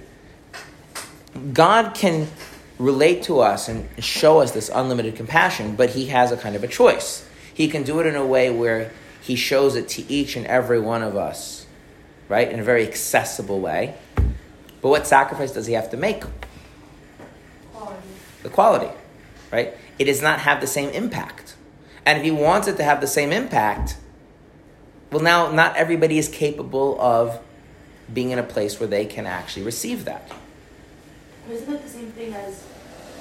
God 1.53 1.95
can 1.95 2.29
relate 2.79 3.25
to 3.25 3.41
us 3.41 3.69
and 3.69 3.89
show 4.03 4.41
us 4.41 4.53
this 4.53 4.71
unlimited 4.73 5.17
compassion, 5.17 5.77
but 5.77 5.91
He 5.91 6.07
has 6.07 6.33
a 6.33 6.37
kind 6.37 6.57
of 6.57 6.65
a 6.65 6.69
choice. 6.69 7.29
He 7.53 7.69
can 7.69 7.83
do 7.83 8.01
it 8.01 8.07
in 8.07 8.17
a 8.17 8.27
way 8.27 8.51
where 8.51 8.93
He 9.21 9.37
shows 9.37 9.77
it 9.77 9.89
to 9.91 10.11
each 10.11 10.37
and 10.37 10.47
every 10.47 10.81
one 10.81 11.03
of 11.03 11.17
us, 11.17 11.67
right, 12.29 12.51
in 12.51 12.61
a 12.61 12.65
very 12.65 12.87
accessible 12.87 13.61
way. 13.61 13.95
But 14.85 14.91
what 14.91 15.07
sacrifice 15.07 15.53
does 15.53 15.67
He 15.67 15.73
have 15.73 15.89
to 15.93 15.97
make? 15.97 16.25
Quality. 17.73 18.03
The 18.43 18.51
quality, 18.51 18.95
right? 19.51 19.73
It 19.99 20.05
does 20.05 20.21
not 20.21 20.41
have 20.41 20.61
the 20.61 20.67
same 20.67 20.91
impact. 20.91 21.57
And 22.05 22.19
if 22.19 22.25
He 22.25 22.31
wants 22.31 22.69
it 22.69 22.77
to 22.77 22.85
have 22.85 23.01
the 23.01 23.07
same 23.07 23.33
impact, 23.33 23.97
well, 25.11 25.23
now 25.23 25.51
not 25.51 25.75
everybody 25.77 26.19
is 26.19 26.29
capable 26.29 27.01
of 27.01 27.41
being 28.13 28.31
in 28.31 28.39
a 28.39 28.43
place 28.43 28.79
where 28.79 28.87
they 28.87 29.07
can 29.07 29.25
actually 29.25 29.63
receive 29.63 30.05
that. 30.05 30.31
Isn't 31.51 31.73
it 31.73 31.83
the 31.83 31.89
same 31.89 32.11
thing 32.11 32.35
as 32.35 32.63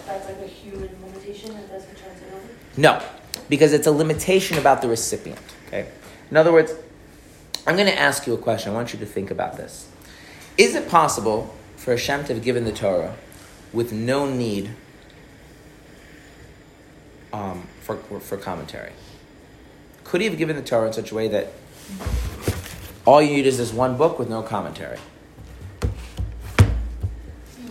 that's 0.05 0.25
like 0.25 0.39
a 0.39 0.47
human 0.47 0.89
limitation 1.01 1.53
that 1.53 1.71
doesn't 1.71 1.97
translate 1.97 2.33
over? 2.33 2.43
No, 2.75 3.01
because 3.47 3.71
it's 3.71 3.87
a 3.87 3.91
limitation 3.91 4.57
about 4.57 4.81
the 4.81 4.89
recipient. 4.89 5.39
Okay. 5.67 5.87
In 6.29 6.35
other 6.35 6.51
words, 6.51 6.73
I'm 7.65 7.77
going 7.77 7.87
to 7.87 7.97
ask 7.97 8.27
you 8.27 8.33
a 8.33 8.37
question. 8.37 8.73
I 8.73 8.75
want 8.75 8.91
you 8.91 8.99
to 8.99 9.05
think 9.05 9.31
about 9.31 9.55
this. 9.55 9.87
Is 10.57 10.75
it 10.75 10.87
possible 10.87 11.53
for 11.75 11.91
Hashem 11.91 12.25
to 12.25 12.33
have 12.35 12.43
given 12.43 12.65
the 12.65 12.71
Torah 12.71 13.15
with 13.71 13.91
no 13.91 14.29
need 14.29 14.71
um, 17.31 17.67
for, 17.81 17.97
for 17.97 18.37
commentary? 18.37 18.91
Could 20.03 20.21
he 20.21 20.27
have 20.27 20.37
given 20.37 20.55
the 20.55 20.61
Torah 20.61 20.87
in 20.87 20.93
such 20.93 21.11
a 21.11 21.15
way 21.15 21.27
that 21.29 21.53
all 23.05 23.21
you 23.21 23.31
need 23.31 23.47
is 23.47 23.57
this 23.57 23.73
one 23.73 23.97
book 23.97 24.19
with 24.19 24.29
no 24.29 24.43
commentary? 24.43 24.99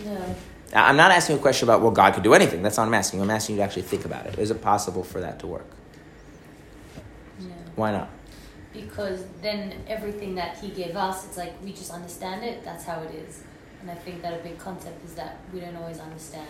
No. 0.03 0.35
I'm 0.73 0.97
not 0.97 1.11
asking 1.11 1.37
a 1.37 1.39
question 1.39 1.67
about, 1.67 1.81
well, 1.81 1.91
God 1.91 2.13
could 2.13 2.23
do 2.23 2.33
anything. 2.33 2.61
That's 2.63 2.77
not 2.77 2.83
what 2.83 2.87
I'm 2.87 2.93
asking. 2.95 3.21
I'm 3.21 3.29
asking 3.29 3.55
you 3.55 3.61
to 3.61 3.65
actually 3.65 3.83
think 3.83 4.05
about 4.05 4.25
it. 4.25 4.37
Is 4.37 4.51
it 4.51 4.61
possible 4.61 5.03
for 5.03 5.21
that 5.21 5.39
to 5.39 5.47
work? 5.47 5.67
No. 7.39 7.47
Why 7.75 7.91
not? 7.91 8.09
Because 8.73 9.23
then 9.41 9.73
everything 9.87 10.35
that 10.35 10.57
he 10.57 10.69
gave 10.69 10.95
us, 10.95 11.25
it's 11.25 11.37
like 11.37 11.53
we 11.63 11.71
just 11.71 11.91
understand 11.91 12.43
it, 12.43 12.63
that's 12.63 12.85
how 12.85 13.01
it 13.01 13.13
is. 13.13 13.43
And 13.81 13.91
I 13.91 13.95
think 13.95 14.21
that 14.21 14.33
a 14.33 14.41
big 14.41 14.57
concept 14.57 15.03
is 15.05 15.13
that 15.15 15.39
we 15.53 15.59
don't 15.59 15.75
always 15.75 15.99
understand. 15.99 16.47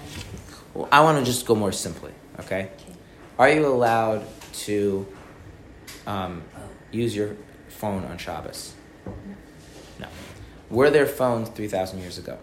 Well, 0.73 0.87
I 0.91 1.01
want 1.01 1.17
to 1.19 1.25
just 1.25 1.45
go 1.45 1.55
more 1.55 1.71
simply, 1.71 2.11
okay? 2.39 2.69
Okay. 2.75 2.93
Are 3.39 3.49
you 3.49 3.65
allowed 3.65 4.25
to 4.53 5.07
um, 6.05 6.43
use 6.91 7.15
your 7.15 7.35
phone 7.69 8.05
on 8.05 8.17
Shabbos? 8.17 8.75
No. 9.99 10.07
Were 10.69 10.91
there 10.91 11.07
phones 11.07 11.49
3,000 11.49 11.99
years 11.99 12.17
ago? 12.17 12.37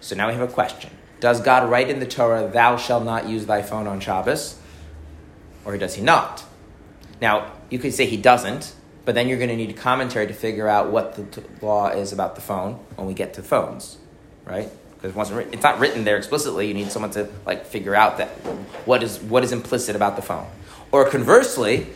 So 0.00 0.16
now 0.16 0.26
we 0.26 0.34
have 0.34 0.48
a 0.48 0.52
question. 0.52 0.90
Does 1.20 1.40
God 1.40 1.70
write 1.70 1.88
in 1.88 2.00
the 2.00 2.06
Torah, 2.06 2.48
thou 2.48 2.76
shalt 2.76 3.04
not 3.04 3.28
use 3.28 3.46
thy 3.46 3.62
phone 3.62 3.86
on 3.86 4.00
Shabbos? 4.00 4.58
Or 5.64 5.76
does 5.76 5.94
he 5.94 6.02
not? 6.02 6.44
Now, 7.20 7.52
you 7.70 7.78
could 7.78 7.94
say 7.94 8.06
he 8.06 8.16
doesn't, 8.16 8.74
but 9.04 9.14
then 9.14 9.28
you're 9.28 9.38
going 9.38 9.50
to 9.50 9.56
need 9.56 9.76
commentary 9.76 10.26
to 10.26 10.34
figure 10.34 10.68
out 10.68 10.90
what 10.90 11.16
the 11.16 11.24
t- 11.24 11.48
law 11.62 11.88
is 11.88 12.12
about 12.12 12.34
the 12.34 12.40
phone 12.40 12.74
when 12.96 13.06
we 13.06 13.14
get 13.14 13.34
to 13.34 13.42
phones, 13.42 13.98
right? 14.44 14.68
Because 14.94 15.10
it 15.10 15.16
wasn't 15.16 15.54
it's 15.54 15.62
not 15.62 15.78
written 15.78 16.04
there 16.04 16.16
explicitly. 16.16 16.68
You 16.68 16.74
need 16.74 16.90
someone 16.90 17.10
to 17.12 17.28
like 17.46 17.64
figure 17.64 17.94
out 17.94 18.18
that 18.18 18.28
what 18.84 19.02
is 19.02 19.18
what 19.18 19.44
is 19.44 19.52
implicit 19.52 19.96
about 19.96 20.16
the 20.16 20.22
phone. 20.22 20.46
Or 20.90 21.08
conversely, 21.08 21.86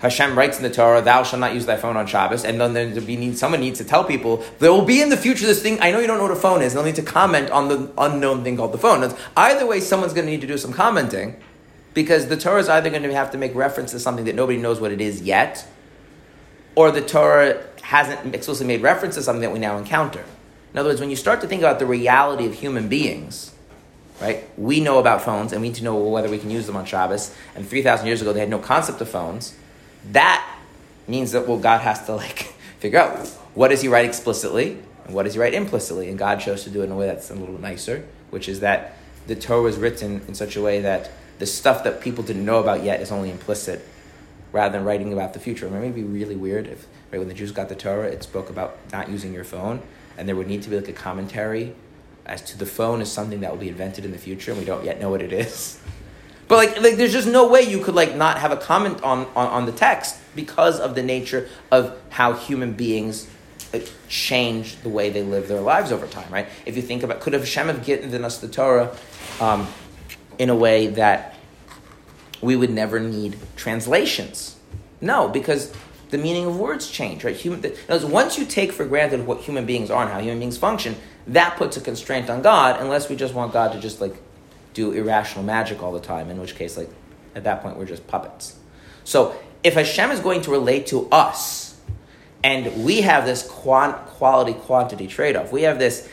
Hashem 0.00 0.36
writes 0.36 0.56
in 0.56 0.62
the 0.62 0.70
Torah, 0.70 1.02
"Thou 1.02 1.22
shalt 1.22 1.40
not 1.40 1.54
use 1.54 1.66
thy 1.66 1.76
phone 1.76 1.96
on 1.96 2.06
Shabbos," 2.06 2.44
and 2.44 2.60
then 2.60 2.72
there 2.72 3.00
be 3.00 3.16
need, 3.16 3.36
someone 3.36 3.60
needs 3.60 3.78
to 3.78 3.84
tell 3.84 4.04
people 4.04 4.42
there 4.58 4.72
will 4.72 4.84
be 4.84 5.02
in 5.02 5.10
the 5.10 5.16
future 5.16 5.44
this 5.44 5.62
thing. 5.62 5.80
I 5.80 5.90
know 5.90 5.98
you 5.98 6.06
don't 6.06 6.16
know 6.16 6.24
what 6.24 6.32
a 6.32 6.36
phone 6.36 6.62
is. 6.62 6.72
They'll 6.74 6.82
need 6.84 6.96
to 6.96 7.02
comment 7.02 7.50
on 7.50 7.68
the 7.68 7.90
unknown 7.98 8.42
thing 8.42 8.56
called 8.56 8.72
the 8.72 8.78
phone. 8.78 9.12
Either 9.36 9.66
way, 9.66 9.80
someone's 9.80 10.14
going 10.14 10.26
to 10.26 10.30
need 10.30 10.40
to 10.40 10.46
do 10.46 10.56
some 10.56 10.72
commenting 10.72 11.36
because 11.94 12.28
the 12.28 12.36
Torah 12.36 12.60
is 12.60 12.68
either 12.68 12.90
going 12.90 13.02
to 13.02 13.12
have 13.14 13.30
to 13.32 13.38
make 13.38 13.54
reference 13.54 13.92
to 13.92 14.00
something 14.00 14.24
that 14.26 14.34
nobody 14.34 14.58
knows 14.58 14.80
what 14.80 14.92
it 14.92 15.00
is 15.00 15.22
yet, 15.22 15.66
or 16.74 16.90
the 16.90 17.00
Torah 17.00 17.64
hasn't 17.82 18.34
explicitly 18.34 18.66
made 18.66 18.82
reference 18.82 19.14
to 19.16 19.22
something 19.22 19.40
that 19.40 19.52
we 19.52 19.58
now 19.58 19.78
encounter. 19.78 20.24
In 20.72 20.78
other 20.78 20.90
words, 20.90 21.00
when 21.00 21.10
you 21.10 21.16
start 21.16 21.40
to 21.40 21.46
think 21.46 21.62
about 21.62 21.78
the 21.78 21.86
reality 21.86 22.46
of 22.46 22.54
human 22.54 22.88
beings, 22.88 23.52
right? 24.20 24.48
We 24.58 24.80
know 24.80 24.98
about 24.98 25.22
phones 25.22 25.52
and 25.52 25.62
we 25.62 25.68
need 25.68 25.76
to 25.76 25.84
know 25.84 25.96
whether 25.96 26.28
we 26.28 26.38
can 26.38 26.50
use 26.50 26.66
them 26.66 26.76
on 26.76 26.84
Shabbos. 26.84 27.34
And 27.54 27.66
3,000 27.66 28.06
years 28.06 28.20
ago, 28.20 28.32
they 28.32 28.40
had 28.40 28.50
no 28.50 28.58
concept 28.58 29.00
of 29.00 29.08
phones. 29.08 29.56
That 30.12 30.44
means 31.06 31.32
that, 31.32 31.48
well, 31.48 31.58
God 31.58 31.80
has 31.80 32.04
to 32.06 32.14
like 32.14 32.38
figure 32.78 33.00
out 33.00 33.26
what 33.54 33.68
does 33.68 33.82
he 33.82 33.88
write 33.88 34.04
explicitly 34.04 34.78
and 35.04 35.14
what 35.14 35.24
does 35.24 35.34
he 35.34 35.40
write 35.40 35.54
implicitly. 35.54 36.08
And 36.08 36.18
God 36.18 36.40
chose 36.40 36.64
to 36.64 36.70
do 36.70 36.82
it 36.82 36.84
in 36.84 36.92
a 36.92 36.96
way 36.96 37.06
that's 37.06 37.30
a 37.30 37.34
little 37.34 37.58
nicer, 37.58 38.04
which 38.30 38.48
is 38.48 38.60
that 38.60 38.96
the 39.26 39.36
Torah 39.36 39.62
was 39.62 39.76
written 39.76 40.22
in 40.28 40.34
such 40.34 40.56
a 40.56 40.62
way 40.62 40.80
that 40.80 41.10
the 41.38 41.46
stuff 41.46 41.84
that 41.84 42.00
people 42.00 42.24
didn't 42.24 42.44
know 42.44 42.58
about 42.58 42.82
yet 42.82 43.00
is 43.00 43.12
only 43.12 43.30
implicit 43.30 43.86
rather 44.52 44.76
than 44.76 44.84
writing 44.84 45.12
about 45.12 45.34
the 45.34 45.40
future. 45.40 45.66
It 45.66 45.70
may 45.70 45.90
be 45.90 46.02
really 46.02 46.36
weird 46.36 46.66
if, 46.66 46.86
right, 47.12 47.18
when 47.18 47.28
the 47.28 47.34
Jews 47.34 47.52
got 47.52 47.68
the 47.68 47.74
Torah, 47.74 48.08
it 48.08 48.22
spoke 48.22 48.50
about 48.50 48.78
not 48.92 49.08
using 49.08 49.34
your 49.34 49.44
phone, 49.44 49.82
and 50.16 50.28
there 50.28 50.36
would 50.36 50.48
need 50.48 50.62
to 50.62 50.70
be 50.70 50.76
like 50.76 50.88
a 50.88 50.92
commentary 50.92 51.74
as 52.26 52.42
to 52.42 52.58
the 52.58 52.66
phone 52.66 53.00
is 53.00 53.10
something 53.10 53.40
that 53.40 53.50
will 53.50 53.58
be 53.58 53.68
invented 53.68 54.04
in 54.04 54.12
the 54.12 54.18
future, 54.18 54.50
and 54.50 54.60
we 54.60 54.66
don't 54.66 54.84
yet 54.84 55.00
know 55.00 55.10
what 55.10 55.22
it 55.22 55.32
is. 55.32 55.80
But 56.46 56.56
like, 56.56 56.80
like 56.80 56.96
there's 56.96 57.12
just 57.12 57.28
no 57.28 57.46
way 57.46 57.62
you 57.62 57.82
could 57.82 57.94
like 57.94 58.16
not 58.16 58.38
have 58.38 58.52
a 58.52 58.56
comment 58.56 59.02
on, 59.02 59.26
on, 59.36 59.48
on 59.48 59.66
the 59.66 59.72
text 59.72 60.16
because 60.34 60.80
of 60.80 60.94
the 60.94 61.02
nature 61.02 61.48
of 61.70 61.98
how 62.08 62.32
human 62.32 62.72
beings 62.72 63.28
change 64.08 64.76
the 64.76 64.88
way 64.88 65.10
they 65.10 65.22
live 65.22 65.46
their 65.48 65.60
lives 65.60 65.92
over 65.92 66.06
time, 66.06 66.30
right? 66.32 66.48
If 66.64 66.74
you 66.76 66.82
think 66.82 67.02
about, 67.02 67.20
could 67.20 67.34
have 67.34 67.42
Hashem 67.42 67.66
have 67.66 67.84
given 67.84 68.24
us 68.24 68.38
the 68.38 68.48
Torah 68.48 68.96
um, 69.40 69.68
in 70.38 70.50
a 70.50 70.56
way 70.56 70.86
that 70.88 71.34
we 72.40 72.56
would 72.56 72.70
never 72.70 73.00
need 73.00 73.36
translations? 73.56 74.56
No, 75.00 75.28
because 75.28 75.72
the 76.10 76.18
meaning 76.18 76.46
of 76.46 76.58
words 76.58 76.88
change, 76.88 77.24
right? 77.24 77.36
Human, 77.36 77.58
other 77.64 77.74
words, 77.88 78.04
once 78.04 78.38
you 78.38 78.46
take 78.46 78.72
for 78.72 78.84
granted 78.86 79.26
what 79.26 79.40
human 79.40 79.66
beings 79.66 79.90
are 79.90 80.02
and 80.02 80.12
how 80.12 80.20
human 80.20 80.38
beings 80.38 80.56
function, 80.56 80.96
that 81.26 81.56
puts 81.56 81.76
a 81.76 81.80
constraint 81.80 82.30
on 82.30 82.42
God, 82.42 82.80
unless 82.80 83.08
we 83.08 83.16
just 83.16 83.34
want 83.34 83.52
God 83.52 83.72
to 83.72 83.80
just 83.80 84.00
like 84.00 84.16
do 84.74 84.92
irrational 84.92 85.44
magic 85.44 85.82
all 85.82 85.92
the 85.92 86.00
time, 86.00 86.30
in 86.30 86.40
which 86.40 86.54
case, 86.54 86.76
like, 86.76 86.88
at 87.34 87.44
that 87.44 87.62
point, 87.62 87.76
we're 87.76 87.84
just 87.84 88.06
puppets. 88.06 88.56
So, 89.04 89.34
if 89.62 89.74
Hashem 89.74 90.10
is 90.10 90.20
going 90.20 90.42
to 90.42 90.50
relate 90.50 90.86
to 90.88 91.08
us, 91.10 91.78
and 92.44 92.84
we 92.84 93.00
have 93.02 93.26
this 93.26 93.46
quant- 93.46 93.96
quality 94.06 94.54
quantity 94.54 95.06
trade 95.06 95.36
off, 95.36 95.52
we 95.52 95.62
have 95.62 95.78
this, 95.78 96.08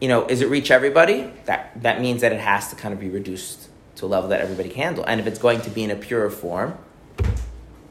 you 0.00 0.08
know, 0.08 0.26
is 0.26 0.42
it 0.42 0.48
reach 0.48 0.70
everybody? 0.70 1.32
That, 1.46 1.80
that 1.82 2.00
means 2.00 2.20
that 2.20 2.32
it 2.32 2.40
has 2.40 2.68
to 2.70 2.76
kind 2.76 2.92
of 2.92 3.00
be 3.00 3.08
reduced 3.08 3.68
to 3.96 4.06
a 4.06 4.08
level 4.08 4.28
that 4.30 4.40
everybody 4.40 4.68
can 4.68 4.82
handle. 4.82 5.04
And 5.04 5.20
if 5.20 5.26
it's 5.26 5.38
going 5.38 5.62
to 5.62 5.70
be 5.70 5.82
in 5.84 5.90
a 5.90 5.96
purer 5.96 6.30
form, 6.30 6.76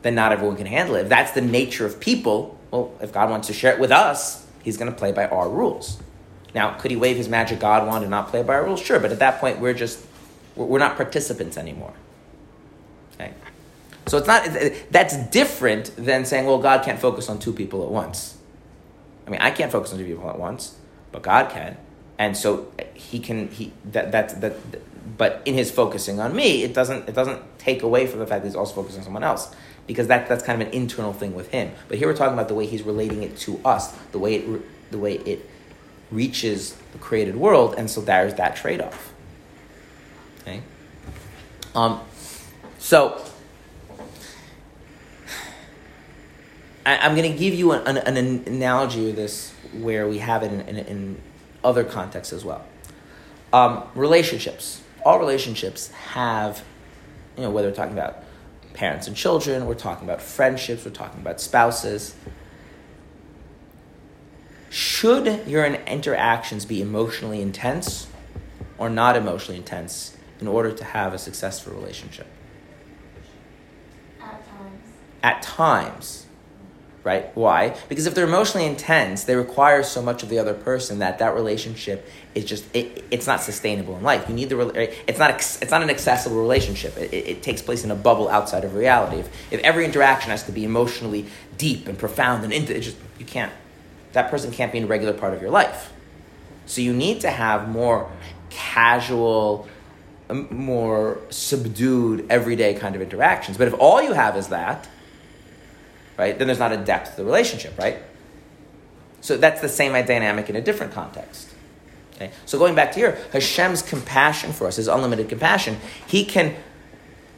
then 0.03 0.13
not 0.13 0.31
everyone 0.31 0.55
can 0.55 0.67
handle 0.67 0.95
it. 0.95 1.01
If 1.01 1.09
that's 1.09 1.31
the 1.31 1.41
nature 1.41 1.85
of 1.85 1.99
people, 1.99 2.59
well, 2.69 2.93
if 3.01 3.11
God 3.11 3.29
wants 3.29 3.47
to 3.47 3.53
share 3.53 3.73
it 3.73 3.79
with 3.79 3.91
us, 3.91 4.45
he's 4.61 4.77
going 4.77 4.91
to 4.91 4.97
play 4.97 5.11
by 5.11 5.25
our 5.25 5.49
rules. 5.49 5.99
Now, 6.53 6.75
could 6.75 6.91
he 6.91 6.97
wave 6.97 7.17
his 7.17 7.27
magic 7.27 7.59
God 7.59 7.87
wand 7.87 8.03
and 8.03 8.11
not 8.11 8.29
play 8.29 8.43
by 8.43 8.53
our 8.53 8.63
rules? 8.63 8.79
Sure, 8.81 8.99
but 8.99 9.11
at 9.11 9.19
that 9.19 9.39
point, 9.39 9.59
we're 9.59 9.73
just 9.73 10.05
we're 10.55 10.79
not 10.79 10.95
participants 10.95 11.57
anymore. 11.57 11.93
Okay, 13.15 13.33
so 14.07 14.17
it's 14.17 14.27
not 14.27 14.47
that's 14.89 15.17
different 15.27 15.93
than 15.97 16.23
saying, 16.23 16.45
well, 16.45 16.59
God 16.59 16.85
can't 16.85 16.99
focus 16.99 17.27
on 17.27 17.39
two 17.39 17.51
people 17.51 17.83
at 17.83 17.89
once. 17.89 18.37
I 19.27 19.31
mean, 19.31 19.41
I 19.41 19.51
can't 19.51 19.71
focus 19.71 19.91
on 19.91 19.99
two 19.99 20.05
people 20.05 20.29
at 20.29 20.39
once, 20.39 20.77
but 21.11 21.23
God 21.23 21.49
can, 21.49 21.77
and 22.17 22.35
so 22.35 22.71
he 22.93 23.19
can. 23.19 23.49
He 23.49 23.73
that 23.91 24.11
that 24.11 24.41
that. 24.41 24.55
But 25.17 25.41
in 25.45 25.53
his 25.53 25.71
focusing 25.71 26.19
on 26.19 26.35
me, 26.35 26.63
it 26.63 26.73
doesn't 26.73 27.07
it 27.07 27.15
doesn't 27.15 27.59
take 27.59 27.83
away 27.83 28.07
from 28.07 28.19
the 28.19 28.27
fact 28.27 28.43
that 28.43 28.49
he's 28.49 28.55
also 28.55 28.73
focusing 28.73 28.99
on 28.99 29.05
someone 29.05 29.23
else 29.23 29.53
because 29.87 30.07
that 30.07 30.27
that's 30.27 30.43
kind 30.43 30.61
of 30.61 30.67
an 30.67 30.73
internal 30.73 31.13
thing 31.13 31.35
with 31.35 31.51
him. 31.51 31.71
But 31.87 31.97
here 31.97 32.07
we're 32.07 32.15
talking 32.15 32.33
about 32.33 32.47
the 32.47 32.55
way 32.55 32.65
he's 32.65 32.83
relating 32.83 33.23
it 33.23 33.37
to 33.39 33.59
us, 33.63 33.91
the 34.11 34.19
way 34.19 34.35
it 34.35 34.91
the 34.91 34.97
way 34.97 35.15
it 35.15 35.49
reaches 36.11 36.73
the 36.91 36.97
created 36.97 37.35
world, 37.35 37.75
and 37.77 37.89
so 37.89 38.01
there's 38.01 38.33
that 38.35 38.55
trade 38.55 38.81
off. 38.81 39.13
Okay? 40.41 40.61
Um, 41.73 41.99
so, 42.77 43.21
I, 46.85 47.05
am 47.05 47.15
going 47.15 47.31
to 47.31 47.37
give 47.37 47.53
you 47.53 47.71
an, 47.71 47.97
an, 47.97 48.17
an, 48.17 48.43
analogy 48.45 49.09
of 49.09 49.15
this 49.15 49.53
where 49.73 50.07
we 50.07 50.19
have 50.19 50.43
it 50.43 50.53
in, 50.53 50.61
in, 50.61 50.77
in 50.77 51.21
other 51.65 51.83
contexts 51.83 52.31
as 52.31 52.45
well. 52.45 52.63
Um, 53.51 53.83
relationships. 53.95 54.81
All 55.03 55.19
relationships 55.19 55.89
have, 55.91 56.63
you 57.35 57.43
know, 57.43 57.49
whether 57.49 57.67
we're 57.67 57.75
talking 57.75 57.93
about 57.93 58.23
parents 58.73 59.07
and 59.07 59.15
children, 59.15 59.65
we're 59.65 59.73
talking 59.73 60.07
about 60.07 60.21
friendships, 60.21 60.85
we're 60.85 60.91
talking 60.91 61.19
about 61.21 61.41
spouses. 61.41 62.15
Should 64.69 65.47
your 65.47 65.65
interactions 65.65 66.65
be 66.65 66.81
emotionally 66.81 67.41
intense 67.41 68.07
or 68.77 68.89
not 68.89 69.15
emotionally 69.15 69.57
intense 69.57 70.17
in 70.39 70.47
order 70.47 70.71
to 70.71 70.83
have 70.83 71.13
a 71.13 71.17
successful 71.17 71.73
relationship? 71.73 72.27
At 74.21 74.45
times. 74.45 74.81
At 75.23 75.41
times 75.41 76.24
right? 77.05 77.29
Why? 77.37 77.77
Because 77.87 78.07
if 78.07 78.15
they're 78.15 78.25
emotionally 78.25 78.65
intense, 78.65 79.25
they 79.25 79.35
require 79.35 79.83
so 79.83 80.01
much 80.01 80.23
of 80.23 80.29
the 80.29 80.39
other 80.39 80.55
person 80.55 80.99
that 80.99 81.19
that 81.19 81.35
relationship 81.35 82.09
is 82.33 82.45
just 82.45 82.65
it, 82.75 83.05
it's 83.11 83.27
not 83.27 83.41
sustainable 83.41 83.95
in 83.95 84.03
life. 84.03 84.27
You 84.27 84.33
need 84.33 84.49
the 84.49 84.59
it's 85.07 85.19
not 85.19 85.29
it's 85.29 85.71
not 85.71 85.83
an 85.83 85.91
accessible 85.91 86.37
relationship. 86.37 86.97
It, 86.97 87.13
it, 87.13 87.27
it 87.27 87.43
takes 87.43 87.61
place 87.61 87.83
in 87.83 87.91
a 87.91 87.95
bubble 87.95 88.27
outside 88.27 88.65
of 88.65 88.73
reality. 88.73 89.17
If, 89.17 89.53
if 89.53 89.61
every 89.61 89.85
interaction 89.85 90.31
has 90.31 90.43
to 90.43 90.51
be 90.51 90.65
emotionally 90.65 91.27
deep 91.59 91.87
and 91.87 91.97
profound 91.97 92.43
and 92.43 92.51
into 92.51 92.75
it 92.75 92.81
just 92.81 92.97
you 93.19 93.25
can't 93.25 93.53
that 94.13 94.31
person 94.31 94.51
can't 94.51 94.71
be 94.71 94.79
a 94.79 94.85
regular 94.87 95.13
part 95.13 95.33
of 95.33 95.41
your 95.41 95.51
life. 95.51 95.93
So 96.65 96.81
you 96.81 96.91
need 96.91 97.21
to 97.21 97.29
have 97.29 97.69
more 97.69 98.11
casual 98.49 99.67
um, 100.27 100.47
more 100.49 101.19
subdued 101.29 102.25
everyday 102.31 102.73
kind 102.73 102.95
of 102.95 103.01
interactions. 103.03 103.57
But 103.59 103.67
if 103.67 103.75
all 103.79 104.01
you 104.01 104.13
have 104.13 104.35
is 104.35 104.47
that, 104.47 104.89
right? 106.17 106.37
Then 106.37 106.47
there's 106.47 106.59
not 106.59 106.71
a 106.71 106.77
depth 106.77 107.11
to 107.11 107.17
the 107.17 107.25
relationship, 107.25 107.77
right? 107.77 107.97
So 109.21 109.37
that's 109.37 109.61
the 109.61 109.69
same 109.69 109.93
dynamic 109.93 110.49
in 110.49 110.55
a 110.55 110.61
different 110.61 110.93
context. 110.93 111.49
Okay? 112.15 112.31
So 112.45 112.57
going 112.57 112.75
back 112.75 112.91
to 112.93 112.99
here, 112.99 113.17
Hashem's 113.33 113.81
compassion 113.81 114.53
for 114.53 114.67
us, 114.67 114.77
his 114.77 114.87
unlimited 114.87 115.29
compassion, 115.29 115.77
he 116.07 116.25
can 116.25 116.55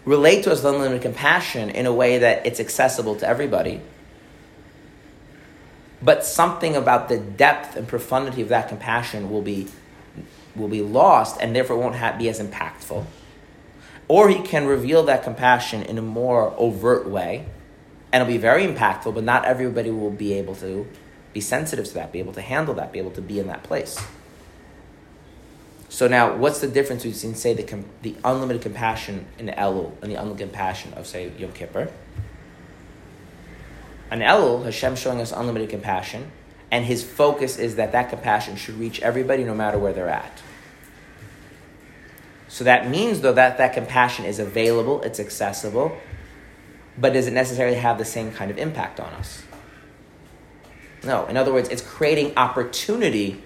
relate 0.05 0.43
to 0.43 0.51
us 0.51 0.63
with 0.63 0.73
unlimited 0.73 1.01
compassion 1.01 1.69
in 1.69 1.85
a 1.85 1.93
way 1.93 2.17
that 2.19 2.45
it's 2.45 2.59
accessible 2.59 3.15
to 3.15 3.27
everybody. 3.27 3.81
But 6.01 6.23
something 6.23 6.75
about 6.75 7.09
the 7.09 7.17
depth 7.17 7.75
and 7.75 7.87
profundity 7.87 8.41
of 8.41 8.49
that 8.49 8.69
compassion 8.69 9.31
will 9.31 9.41
be, 9.41 9.67
will 10.55 10.67
be 10.67 10.81
lost 10.81 11.37
and 11.41 11.55
therefore 11.55 11.77
won't 11.77 11.95
have, 11.95 12.19
be 12.19 12.29
as 12.29 12.39
impactful. 12.39 13.05
Or 14.07 14.29
he 14.29 14.41
can 14.41 14.67
reveal 14.67 15.03
that 15.03 15.23
compassion 15.23 15.81
in 15.81 15.97
a 15.97 16.01
more 16.01 16.53
overt 16.57 17.07
way 17.07 17.45
and 18.11 18.21
it'll 18.21 18.31
be 18.31 18.37
very 18.37 18.65
impactful, 18.65 19.13
but 19.13 19.23
not 19.23 19.45
everybody 19.45 19.91
will 19.91 20.11
be 20.11 20.33
able 20.33 20.55
to 20.55 20.87
be 21.33 21.41
sensitive 21.41 21.85
to 21.85 21.93
that, 21.95 22.11
be 22.11 22.19
able 22.19 22.33
to 22.33 22.41
handle 22.41 22.73
that, 22.75 22.91
be 22.91 22.99
able 22.99 23.11
to 23.11 23.21
be 23.21 23.39
in 23.39 23.47
that 23.47 23.63
place. 23.63 23.99
So 25.89 26.07
now, 26.07 26.35
what's 26.35 26.59
the 26.59 26.67
difference 26.67 27.03
between, 27.03 27.35
say, 27.35 27.53
the, 27.53 27.63
com- 27.63 27.85
the 28.01 28.15
unlimited 28.23 28.61
compassion 28.61 29.25
in 29.37 29.47
Elul 29.47 29.93
and 30.01 30.11
the 30.11 30.15
unlimited 30.15 30.49
compassion 30.49 30.93
of, 30.93 31.07
say, 31.07 31.31
Yom 31.37 31.51
Kippur? 31.53 31.89
On 34.11 34.19
Elul, 34.19 34.63
Hashem 34.63 34.95
showing 34.95 35.21
us 35.21 35.31
unlimited 35.31 35.69
compassion, 35.69 36.31
and 36.71 36.85
his 36.85 37.03
focus 37.03 37.57
is 37.57 37.75
that 37.75 37.93
that 37.93 38.09
compassion 38.09 38.55
should 38.55 38.75
reach 38.75 39.01
everybody 39.01 39.43
no 39.43 39.55
matter 39.55 39.77
where 39.77 39.93
they're 39.93 40.09
at. 40.09 40.41
So 42.47 42.63
that 42.63 42.89
means, 42.89 43.21
though, 43.21 43.33
that 43.33 43.57
that 43.57 43.73
compassion 43.73 44.25
is 44.25 44.39
available, 44.39 45.01
it's 45.03 45.19
accessible, 45.19 45.97
but 46.97 47.13
does 47.13 47.27
it 47.27 47.33
necessarily 47.33 47.77
have 47.77 47.97
the 47.97 48.05
same 48.05 48.31
kind 48.31 48.49
of 48.49 48.57
impact 48.57 48.99
on 48.99 49.13
us? 49.13 49.43
No. 51.03 51.25
In 51.27 51.37
other 51.37 51.53
words, 51.53 51.69
it's 51.69 51.81
creating 51.81 52.35
opportunity. 52.37 53.41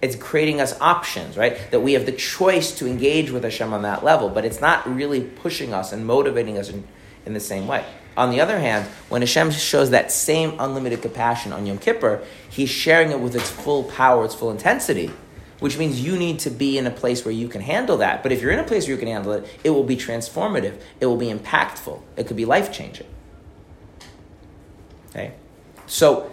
It's 0.00 0.16
creating 0.16 0.60
us 0.60 0.78
options, 0.80 1.36
right? 1.36 1.70
That 1.70 1.80
we 1.80 1.92
have 1.92 2.06
the 2.06 2.12
choice 2.12 2.76
to 2.78 2.86
engage 2.86 3.30
with 3.30 3.44
Hashem 3.44 3.72
on 3.72 3.82
that 3.82 4.02
level, 4.02 4.28
but 4.28 4.44
it's 4.44 4.60
not 4.60 4.86
really 4.92 5.22
pushing 5.22 5.72
us 5.72 5.92
and 5.92 6.06
motivating 6.06 6.58
us 6.58 6.70
in, 6.70 6.86
in 7.26 7.34
the 7.34 7.40
same 7.40 7.66
way. 7.66 7.84
On 8.16 8.30
the 8.30 8.40
other 8.40 8.58
hand, 8.58 8.86
when 9.08 9.22
Hashem 9.22 9.50
shows 9.50 9.90
that 9.90 10.12
same 10.12 10.54
unlimited 10.58 11.02
compassion 11.02 11.52
on 11.52 11.66
Yom 11.66 11.78
Kippur, 11.78 12.24
He's 12.48 12.70
sharing 12.70 13.10
it 13.10 13.20
with 13.20 13.34
its 13.34 13.50
full 13.50 13.84
power, 13.84 14.24
its 14.24 14.34
full 14.34 14.50
intensity 14.50 15.10
which 15.64 15.78
means 15.78 15.98
you 15.98 16.18
need 16.18 16.38
to 16.38 16.50
be 16.50 16.76
in 16.76 16.86
a 16.86 16.90
place 16.90 17.24
where 17.24 17.32
you 17.32 17.48
can 17.48 17.62
handle 17.62 17.96
that. 17.96 18.22
But 18.22 18.32
if 18.32 18.42
you're 18.42 18.50
in 18.50 18.58
a 18.58 18.64
place 18.64 18.84
where 18.84 18.92
you 18.92 18.98
can 18.98 19.08
handle 19.08 19.32
it, 19.32 19.46
it 19.64 19.70
will 19.70 19.82
be 19.82 19.96
transformative, 19.96 20.78
it 21.00 21.06
will 21.06 21.16
be 21.16 21.32
impactful, 21.32 22.02
it 22.18 22.26
could 22.26 22.36
be 22.36 22.44
life 22.44 22.70
changing. 22.70 23.06
Okay? 25.08 25.32
So 25.86 26.30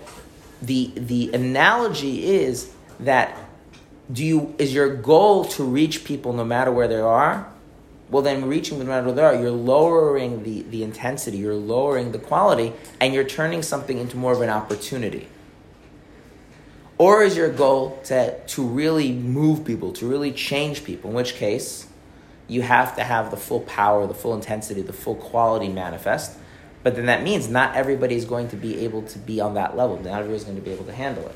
the, 0.61 0.91
the 0.97 1.31
analogy 1.31 2.25
is 2.25 2.73
that 2.99 3.37
do 4.11 4.25
you, 4.25 4.53
is 4.57 4.73
your 4.73 4.93
goal 4.93 5.45
to 5.45 5.63
reach 5.63 6.03
people 6.03 6.33
no 6.33 6.43
matter 6.43 6.69
where 6.69 6.89
they 6.89 6.99
are? 6.99 7.49
Well, 8.09 8.23
then 8.23 8.49
reaching 8.49 8.79
no 8.79 8.83
matter 8.83 9.05
where 9.05 9.15
they 9.15 9.23
are, 9.23 9.35
you're 9.35 9.49
lowering 9.49 10.43
the, 10.43 10.63
the 10.63 10.83
intensity, 10.83 11.37
you're 11.37 11.55
lowering 11.55 12.11
the 12.11 12.19
quality, 12.19 12.73
and 12.99 13.13
you're 13.13 13.23
turning 13.23 13.63
something 13.63 13.97
into 13.97 14.17
more 14.17 14.33
of 14.33 14.41
an 14.41 14.49
opportunity. 14.49 15.29
Or 17.01 17.23
is 17.23 17.35
your 17.35 17.49
goal 17.49 17.99
to, 18.03 18.39
to 18.39 18.61
really 18.63 19.11
move 19.11 19.65
people, 19.65 19.91
to 19.93 20.05
really 20.07 20.31
change 20.31 20.83
people, 20.83 21.09
in 21.09 21.15
which 21.15 21.33
case 21.33 21.87
you 22.47 22.61
have 22.61 22.95
to 22.95 23.03
have 23.03 23.31
the 23.31 23.37
full 23.37 23.61
power, 23.61 24.05
the 24.05 24.13
full 24.13 24.35
intensity, 24.35 24.83
the 24.83 24.93
full 24.93 25.15
quality 25.15 25.67
manifest. 25.67 26.37
But 26.83 26.95
then 26.95 27.07
that 27.07 27.23
means 27.23 27.47
not 27.47 27.75
everybody 27.75 28.13
is 28.13 28.25
going 28.25 28.49
to 28.49 28.55
be 28.55 28.85
able 28.85 29.01
to 29.01 29.17
be 29.17 29.41
on 29.41 29.55
that 29.55 29.75
level. 29.75 29.97
Not 29.97 30.19
everybody's 30.19 30.43
going 30.43 30.57
to 30.57 30.61
be 30.61 30.69
able 30.69 30.85
to 30.85 30.93
handle 30.93 31.25
it. 31.27 31.35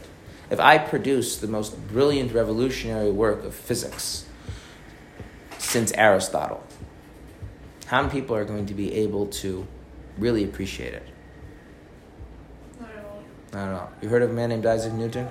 If 0.51 0.59
I 0.59 0.77
produce 0.77 1.37
the 1.37 1.47
most 1.47 1.87
brilliant 1.87 2.31
revolutionary 2.31 3.09
work 3.09 3.43
of 3.43 3.55
physics 3.55 4.25
since 5.57 5.91
Aristotle, 5.93 6.63
how 7.87 8.03
many 8.03 8.13
people 8.13 8.35
are 8.35 8.45
going 8.45 8.67
to 8.67 8.75
be 8.75 8.93
able 8.93 9.25
to 9.41 9.65
really 10.19 10.43
appreciate 10.43 10.93
it? 10.93 11.07
Not 12.79 12.91
at 12.91 13.03
all. 13.03 13.23
I 13.51 13.65
don't 13.65 13.73
know. 13.73 13.89
You 14.03 14.09
heard 14.09 14.21
of 14.21 14.29
a 14.29 14.33
man 14.33 14.49
named 14.49 14.67
Isaac 14.67 14.93
Newton? 14.93 15.27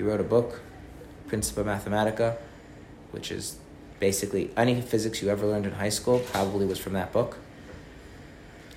He 0.00 0.06
wrote 0.06 0.18
a 0.18 0.24
book, 0.24 0.62
Principia 1.28 1.62
Mathematica, 1.62 2.38
which 3.10 3.30
is 3.30 3.58
basically 3.98 4.50
any 4.56 4.80
physics 4.80 5.20
you 5.20 5.28
ever 5.28 5.46
learned 5.46 5.66
in 5.66 5.72
high 5.72 5.90
school 5.90 6.20
probably 6.20 6.64
was 6.64 6.78
from 6.78 6.94
that 6.94 7.12
book. 7.12 7.36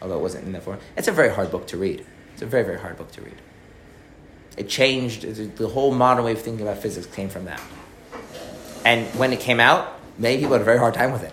Although 0.02 0.18
it 0.18 0.22
wasn't 0.22 0.48
in 0.48 0.52
that 0.52 0.64
form. 0.64 0.80
It's 0.98 1.08
a 1.08 1.14
very 1.14 1.34
hard 1.34 1.50
book 1.50 1.66
to 1.68 1.78
read. 1.78 2.06
It's 2.34 2.42
a 2.42 2.46
very, 2.46 2.66
very 2.66 2.78
hard 2.78 2.98
book 2.98 3.10
to 3.14 3.22
read. 3.22 3.38
It 4.58 4.68
changed, 4.68 5.22
the 5.56 5.70
whole 5.70 5.94
modern 5.94 6.26
way 6.26 6.34
of 6.34 6.42
thinking 6.42 6.68
about 6.68 6.80
physics 6.80 7.08
came 7.08 7.30
from 7.30 7.46
that. 7.46 7.62
And 8.84 9.08
when 9.18 9.32
it 9.32 9.40
came 9.40 9.62
out, 9.62 9.98
many 10.18 10.40
people 10.40 10.52
had 10.52 10.62
a 10.62 10.66
very 10.66 10.78
hard 10.78 10.94
time 10.94 11.14
with 11.14 11.24
it. 11.24 11.32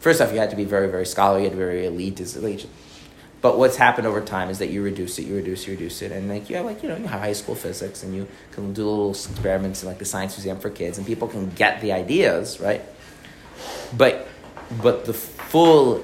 First 0.00 0.22
off, 0.22 0.32
you 0.32 0.40
had 0.40 0.50
to 0.50 0.56
be 0.56 0.64
very, 0.64 0.88
very 0.88 1.06
scholarly, 1.06 1.44
you 1.44 1.50
had 1.50 1.52
to 1.52 1.56
be 1.56 1.64
very 1.64 1.86
elite. 1.86 2.18
But 3.44 3.58
what's 3.58 3.76
happened 3.76 4.06
over 4.06 4.22
time 4.22 4.48
is 4.48 4.58
that 4.60 4.70
you 4.70 4.82
reduce 4.82 5.18
it, 5.18 5.26
you 5.26 5.34
reduce, 5.36 5.66
you 5.66 5.74
reduce 5.74 6.00
it, 6.00 6.10
and 6.12 6.30
like 6.30 6.48
you 6.48 6.56
have 6.56 6.64
like 6.64 6.82
you 6.82 6.88
know 6.88 6.96
you 6.96 7.06
have 7.08 7.20
high 7.20 7.34
school 7.34 7.54
physics, 7.54 8.02
and 8.02 8.14
you 8.14 8.26
can 8.52 8.72
do 8.72 8.88
little 8.88 9.10
experiments 9.10 9.82
in 9.82 9.88
like 9.90 9.98
the 9.98 10.06
science 10.06 10.34
museum 10.34 10.58
for 10.58 10.70
kids, 10.70 10.96
and 10.96 11.06
people 11.06 11.28
can 11.28 11.50
get 11.50 11.82
the 11.82 11.92
ideas, 11.92 12.58
right? 12.58 12.80
But 13.94 14.26
but 14.82 15.04
the 15.04 15.12
full 15.12 16.02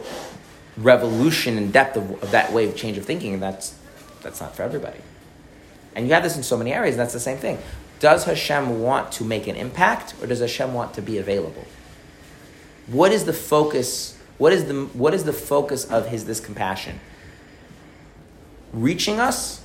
revolution 0.76 1.57
and 1.57 1.72
depth 1.72 1.97
of, 1.97 2.22
of 2.22 2.30
that 2.32 2.53
way 2.53 2.68
of 2.68 2.76
change 2.76 2.99
of 2.99 3.07
thinking, 3.07 3.41
that's 3.41 3.74
that's 4.20 4.38
not 4.43 4.55
for 4.55 4.62
everybody. 4.62 5.01
And 5.97 6.07
you 6.09 6.12
have 6.12 6.22
this 6.22 6.36
in 6.36 6.43
so 6.43 6.59
many 6.59 6.74
areas, 6.74 6.97
and 6.97 7.01
that's 7.01 7.14
the 7.14 7.20
same 7.20 7.38
thing. 7.38 7.57
Does 8.01 8.24
Hashem 8.24 8.82
want 8.82 9.12
to 9.12 9.24
make 9.24 9.47
an 9.47 9.57
impact, 9.57 10.12
or 10.20 10.26
does 10.26 10.41
Hashem 10.41 10.74
want 10.74 10.93
to 10.93 11.01
be 11.01 11.16
available? 11.16 11.64
What 12.86 13.12
is 13.12 13.24
the 13.24 13.32
focus? 13.32 14.18
What 14.36 14.53
is 14.53 14.66
the 14.66 14.84
what 14.93 15.14
is 15.14 15.24
the 15.24 15.32
focus 15.32 15.86
of 15.86 16.09
his 16.09 16.26
this 16.26 16.38
compassion? 16.38 17.01
Reaching 18.73 19.21
us 19.21 19.61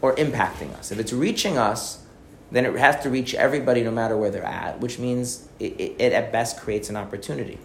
or 0.00 0.14
impacting 0.16 0.74
us. 0.74 0.90
If 0.90 0.98
it's 0.98 1.12
reaching 1.12 1.58
us, 1.58 2.04
then 2.50 2.66
it 2.66 2.76
has 2.76 3.02
to 3.02 3.10
reach 3.10 3.34
everybody 3.34 3.82
no 3.82 3.90
matter 3.90 4.16
where 4.16 4.30
they're 4.30 4.44
at, 4.44 4.80
which 4.80 4.98
means 4.98 5.48
it, 5.58 5.72
it, 5.80 5.96
it, 5.98 6.12
at 6.12 6.32
best 6.32 6.60
creates 6.60 6.90
an 6.90 6.96
opportunity. 6.96 7.58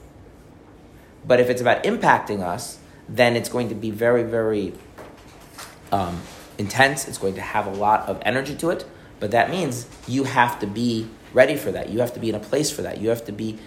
But 1.26 1.42
if 1.42 1.50
it's 1.50 1.60
about 1.60 1.84
impacting 1.84 2.42
us, 2.42 2.80
then 3.10 3.36
it's 3.36 3.50
going 3.50 3.70
to 3.70 3.76
be 3.76 3.92
very, 3.92 4.24
very 4.24 4.74
um, 5.92 6.22
intense. 6.58 7.08
It's 7.08 7.18
going 7.18 7.36
to 7.36 7.42
have 7.42 7.68
a 7.68 7.72
lot 7.72 8.08
of 8.08 8.22
energy 8.22 8.56
to 8.56 8.70
it. 8.70 8.86
But 9.20 9.32
that 9.32 9.50
means 9.50 9.88
you 10.08 10.24
have 10.24 10.60
to 10.60 10.68
be 10.68 11.08
ready 11.34 11.58
for 11.58 11.72
that. 11.72 11.90
You 11.90 12.00
have 12.00 12.14
to 12.14 12.20
be 12.20 12.30
in 12.30 12.36
a 12.36 12.40
place 12.40 12.72
for 12.72 12.82
that. 12.84 13.00
You 13.00 13.10
have 13.10 13.26
to 13.26 13.32
be 13.32 13.60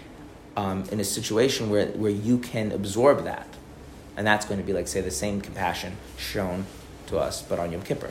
um, 0.56 0.84
in 0.90 1.00
a 1.00 1.04
situation 1.04 1.70
where, 1.70 1.86
where 1.88 2.10
you 2.10 2.38
can 2.38 2.72
absorb 2.72 3.24
that. 3.24 3.46
And 4.16 4.26
that's 4.26 4.46
going 4.46 4.60
to 4.60 4.66
be 4.66 4.72
like, 4.72 4.88
say, 4.88 5.00
the 5.00 5.10
same 5.10 5.40
compassion 5.40 5.96
shown 6.16 6.66
to 7.10 7.18
us, 7.18 7.42
but 7.42 7.58
on 7.58 7.70
Yom 7.72 7.82
Kippur. 7.82 8.10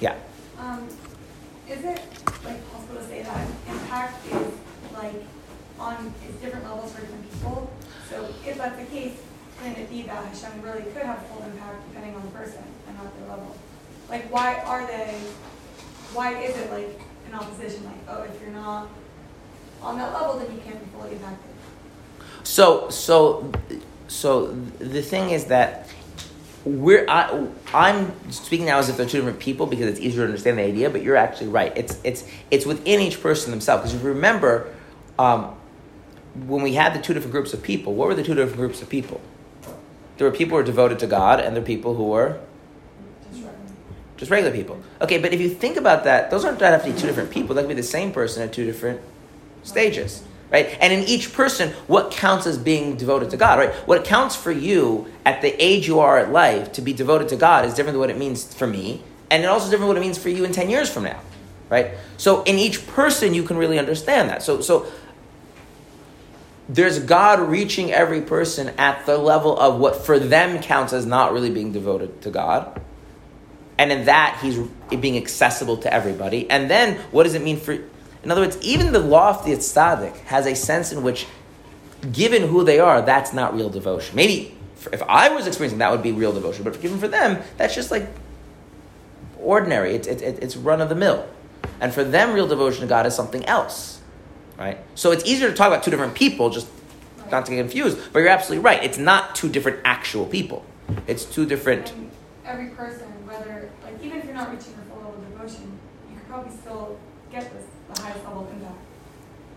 Yeah. 0.00 0.16
Um, 0.58 0.88
is 1.68 1.84
it 1.84 2.00
like 2.44 2.72
possible 2.72 2.96
to 2.96 3.04
say 3.04 3.22
that 3.22 3.46
impact 3.68 4.26
is 4.26 4.52
like 4.94 5.22
on, 5.78 6.14
is 6.28 6.34
different 6.36 6.64
levels 6.64 6.92
for 6.92 7.00
different 7.02 7.30
people? 7.30 7.70
So 8.08 8.28
if 8.46 8.56
that's 8.56 8.78
the 8.78 8.86
case, 8.86 9.18
can 9.62 9.74
it 9.76 9.90
be 9.90 10.02
that 10.02 10.24
Hashem 10.24 10.62
really 10.62 10.82
could 10.82 11.02
have 11.02 11.26
full 11.26 11.42
impact 11.42 11.86
depending 11.88 12.14
on 12.14 12.22
the 12.22 12.30
person 12.30 12.62
and 12.86 12.96
not 12.96 13.16
their 13.18 13.28
level? 13.28 13.54
Like, 14.08 14.32
why 14.32 14.54
are 14.60 14.86
they, 14.86 15.18
why 16.14 16.40
is 16.40 16.56
it 16.56 16.70
like 16.70 17.00
an 17.28 17.34
opposition, 17.34 17.84
like, 17.84 17.96
oh, 18.08 18.22
if 18.22 18.40
you're 18.40 18.50
not 18.50 18.88
on 19.82 19.98
that 19.98 20.12
level, 20.12 20.38
then 20.38 20.54
you 20.54 20.60
can't 20.62 20.80
be 20.80 20.90
fully 20.96 21.12
impacted? 21.12 21.50
So, 22.44 22.88
so, 22.88 23.50
so 24.06 24.46
the 24.78 25.02
thing 25.02 25.30
is 25.30 25.46
that 25.46 25.87
we're 26.64 27.06
I, 27.08 27.46
I'm 27.72 28.30
speaking 28.30 28.66
now 28.66 28.78
as 28.78 28.88
if 28.88 28.96
they're 28.96 29.06
two 29.06 29.18
different 29.18 29.38
people 29.38 29.66
because 29.66 29.86
it's 29.86 30.00
easier 30.00 30.22
to 30.22 30.26
understand 30.26 30.58
the 30.58 30.62
idea. 30.62 30.90
But 30.90 31.02
you're 31.02 31.16
actually 31.16 31.48
right. 31.48 31.72
It's 31.76 31.98
it's 32.04 32.24
it's 32.50 32.66
within 32.66 33.00
each 33.00 33.20
person 33.22 33.50
themselves. 33.50 33.82
Because 33.82 33.94
if 33.94 34.02
you 34.02 34.08
remember, 34.08 34.74
um, 35.18 35.54
when 36.46 36.62
we 36.62 36.74
had 36.74 36.94
the 36.94 37.00
two 37.00 37.14
different 37.14 37.32
groups 37.32 37.52
of 37.52 37.62
people, 37.62 37.94
what 37.94 38.08
were 38.08 38.14
the 38.14 38.22
two 38.22 38.34
different 38.34 38.56
groups 38.56 38.82
of 38.82 38.88
people? 38.88 39.20
There 40.16 40.28
were 40.28 40.36
people 40.36 40.50
who 40.50 40.62
were 40.62 40.66
devoted 40.66 40.98
to 41.00 41.06
God, 41.06 41.40
and 41.40 41.54
there 41.54 41.62
were 41.62 41.66
people 41.66 41.94
who 41.94 42.08
were 42.08 42.40
Just 44.16 44.30
regular. 44.30 44.52
people. 44.52 44.80
Okay, 45.00 45.18
but 45.18 45.32
if 45.32 45.40
you 45.40 45.48
think 45.48 45.76
about 45.76 46.04
that, 46.04 46.30
those 46.30 46.44
aren't 46.44 46.58
be 46.58 46.92
two 46.92 47.06
different 47.06 47.30
people. 47.30 47.54
That 47.54 47.62
could 47.62 47.68
be 47.68 47.74
the 47.74 47.82
same 47.84 48.10
person 48.10 48.42
at 48.42 48.52
two 48.52 48.64
different 48.64 49.00
stages, 49.62 50.24
right? 50.50 50.76
And 50.80 50.92
in 50.92 51.04
each 51.04 51.32
person, 51.32 51.70
what 51.86 52.10
counts 52.10 52.46
as 52.46 52.58
being 52.58 52.96
devoted 52.96 53.30
to 53.30 53.36
God, 53.36 53.58
right? 53.58 53.74
What 53.86 54.04
counts 54.04 54.34
for 54.34 54.52
you 54.52 55.06
at 55.24 55.42
the 55.42 55.54
age 55.62 55.86
you 55.86 56.00
are 56.00 56.18
at 56.18 56.32
life 56.32 56.72
to 56.72 56.82
be 56.82 56.92
devoted 56.92 57.28
to 57.28 57.36
God 57.36 57.64
is 57.64 57.74
different 57.74 57.94
than 57.94 58.00
what 58.00 58.10
it 58.10 58.18
means 58.18 58.52
for 58.54 58.66
me, 58.66 59.02
and 59.30 59.42
it 59.42 59.46
also 59.46 59.70
different 59.70 59.88
what 59.88 59.96
it 59.96 60.00
means 60.00 60.18
for 60.18 60.28
you 60.28 60.44
in 60.44 60.52
ten 60.52 60.70
years 60.70 60.90
from 60.90 61.04
now, 61.04 61.20
right? 61.68 61.92
So 62.16 62.42
in 62.44 62.58
each 62.58 62.86
person, 62.86 63.34
you 63.34 63.42
can 63.42 63.56
really 63.56 63.78
understand 63.78 64.30
that. 64.30 64.42
So 64.42 64.60
so 64.60 64.86
there's 66.68 66.98
God 66.98 67.40
reaching 67.40 67.92
every 67.92 68.20
person 68.20 68.68
at 68.78 69.06
the 69.06 69.16
level 69.16 69.58
of 69.58 69.80
what 69.80 70.04
for 70.04 70.18
them 70.18 70.62
counts 70.62 70.92
as 70.92 71.06
not 71.06 71.32
really 71.32 71.50
being 71.50 71.72
devoted 71.72 72.20
to 72.22 72.30
God. 72.30 72.82
And 73.78 73.92
in 73.92 74.06
that, 74.06 74.40
he's 74.42 74.58
being 74.88 75.16
accessible 75.16 75.76
to 75.78 75.92
everybody. 75.92 76.50
And 76.50 76.68
then, 76.68 76.96
what 77.12 77.22
does 77.22 77.34
it 77.34 77.42
mean 77.42 77.58
for, 77.58 77.78
in 78.28 78.32
other 78.32 78.42
words, 78.42 78.58
even 78.60 78.92
the 78.92 78.98
loftiest 78.98 79.74
tzaddik 79.74 80.14
has 80.26 80.44
a 80.44 80.54
sense 80.54 80.92
in 80.92 81.02
which, 81.02 81.26
given 82.12 82.42
who 82.42 82.62
they 82.62 82.78
are, 82.78 83.00
that's 83.00 83.32
not 83.32 83.54
real 83.54 83.70
devotion. 83.70 84.14
Maybe 84.14 84.54
if 84.92 85.02
I 85.04 85.30
was 85.30 85.46
experiencing 85.46 85.78
that 85.78 85.90
would 85.90 86.02
be 86.02 86.12
real 86.12 86.34
devotion, 86.34 86.62
but 86.62 86.78
given 86.82 86.98
for 86.98 87.08
them, 87.08 87.42
that's 87.56 87.74
just 87.74 87.90
like 87.90 88.06
ordinary. 89.40 89.94
It's, 89.94 90.06
it, 90.06 90.20
it, 90.20 90.42
it's 90.42 90.58
run 90.58 90.82
of 90.82 90.90
the 90.90 90.94
mill. 90.94 91.26
And 91.80 91.94
for 91.94 92.04
them, 92.04 92.34
real 92.34 92.46
devotion 92.46 92.82
to 92.82 92.86
God 92.86 93.06
is 93.06 93.14
something 93.14 93.46
else, 93.46 94.02
right? 94.58 94.76
So 94.94 95.10
it's 95.10 95.24
easier 95.24 95.48
to 95.48 95.54
talk 95.54 95.68
about 95.68 95.82
two 95.82 95.90
different 95.90 96.14
people, 96.14 96.50
just 96.50 96.68
not 97.30 97.46
to 97.46 97.52
get 97.52 97.62
confused. 97.62 98.12
But 98.12 98.18
you're 98.18 98.28
absolutely 98.28 98.62
right. 98.62 98.84
It's 98.84 98.98
not 98.98 99.36
two 99.36 99.48
different 99.48 99.80
actual 99.86 100.26
people. 100.26 100.66
It's 101.06 101.24
two 101.24 101.46
different. 101.46 101.92
And 101.92 102.10
every 102.44 102.68
person, 102.76 103.06
whether, 103.26 103.70
like, 103.82 104.04
even 104.04 104.18
if 104.18 104.26
you're 104.26 104.34
not 104.34 104.50
reaching 104.50 104.74
your 104.74 104.84
full 104.90 104.98
level 104.98 105.14
of 105.14 105.30
devotion, 105.30 105.78
you 106.10 106.16
could 106.16 106.28
probably 106.28 106.54
still 106.54 106.98
get 107.32 107.50
this, 107.54 107.64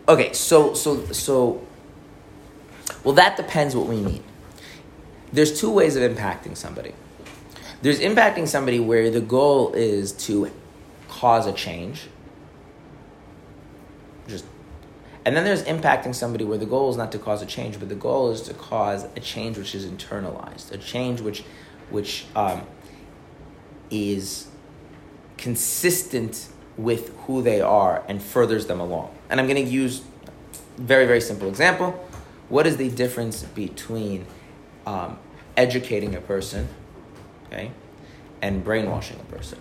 Okay, 0.08 0.34
so 0.34 0.74
so 0.74 1.06
so. 1.12 1.66
Well, 3.04 3.16
that 3.16 3.38
depends 3.38 3.76
what 3.76 3.88
we 3.88 3.98
mean. 3.98 4.24
There's 5.34 5.60
two 5.60 5.72
ways 5.72 5.96
of 5.96 6.04
impacting 6.04 6.58
somebody. 6.58 6.94
There's 7.82 8.00
impacting 8.00 8.48
somebody 8.48 8.80
where 8.80 9.10
the 9.10 9.22
goal 9.22 9.74
is 9.74 10.12
to 10.28 10.52
cause 11.08 11.48
a 11.48 11.54
change. 11.54 12.08
Just, 14.28 14.46
and 15.26 15.36
then 15.36 15.44
there's 15.44 15.64
impacting 15.64 16.14
somebody 16.14 16.46
where 16.46 16.58
the 16.58 16.66
goal 16.66 16.90
is 16.92 16.98
not 16.98 17.12
to 17.14 17.20
cause 17.20 17.42
a 17.42 17.46
change, 17.46 17.80
but 17.80 17.90
the 17.90 17.96
goal 17.96 18.32
is 18.32 18.42
to 18.44 18.54
cause 18.54 19.06
a 19.16 19.20
change 19.20 19.58
which 19.58 19.74
is 19.74 19.86
internalized, 19.86 20.72
a 20.72 20.78
change 20.78 21.22
which, 21.22 21.44
which 21.90 22.26
um, 22.36 22.62
is 23.90 24.48
consistent 25.38 26.50
with 26.78 27.16
who 27.26 27.42
they 27.42 27.62
are 27.62 28.04
and 28.08 28.22
furthers 28.22 28.68
them 28.68 28.80
along. 28.80 29.14
And 29.30 29.40
I'm 29.40 29.48
going 29.48 29.64
to 29.64 29.72
use 29.72 30.04
very 30.78 31.06
very 31.06 31.22
simple 31.22 31.48
example. 31.48 31.92
What 32.50 32.68
is 32.68 32.78
the 32.78 32.90
difference 32.90 33.44
between 33.44 34.26
um, 34.86 35.18
educating 35.56 36.16
a 36.16 36.22
person, 36.22 36.68
okay, 37.48 37.72
and 38.42 38.64
brainwashing 38.64 39.20
a 39.20 39.24
person? 39.24 39.60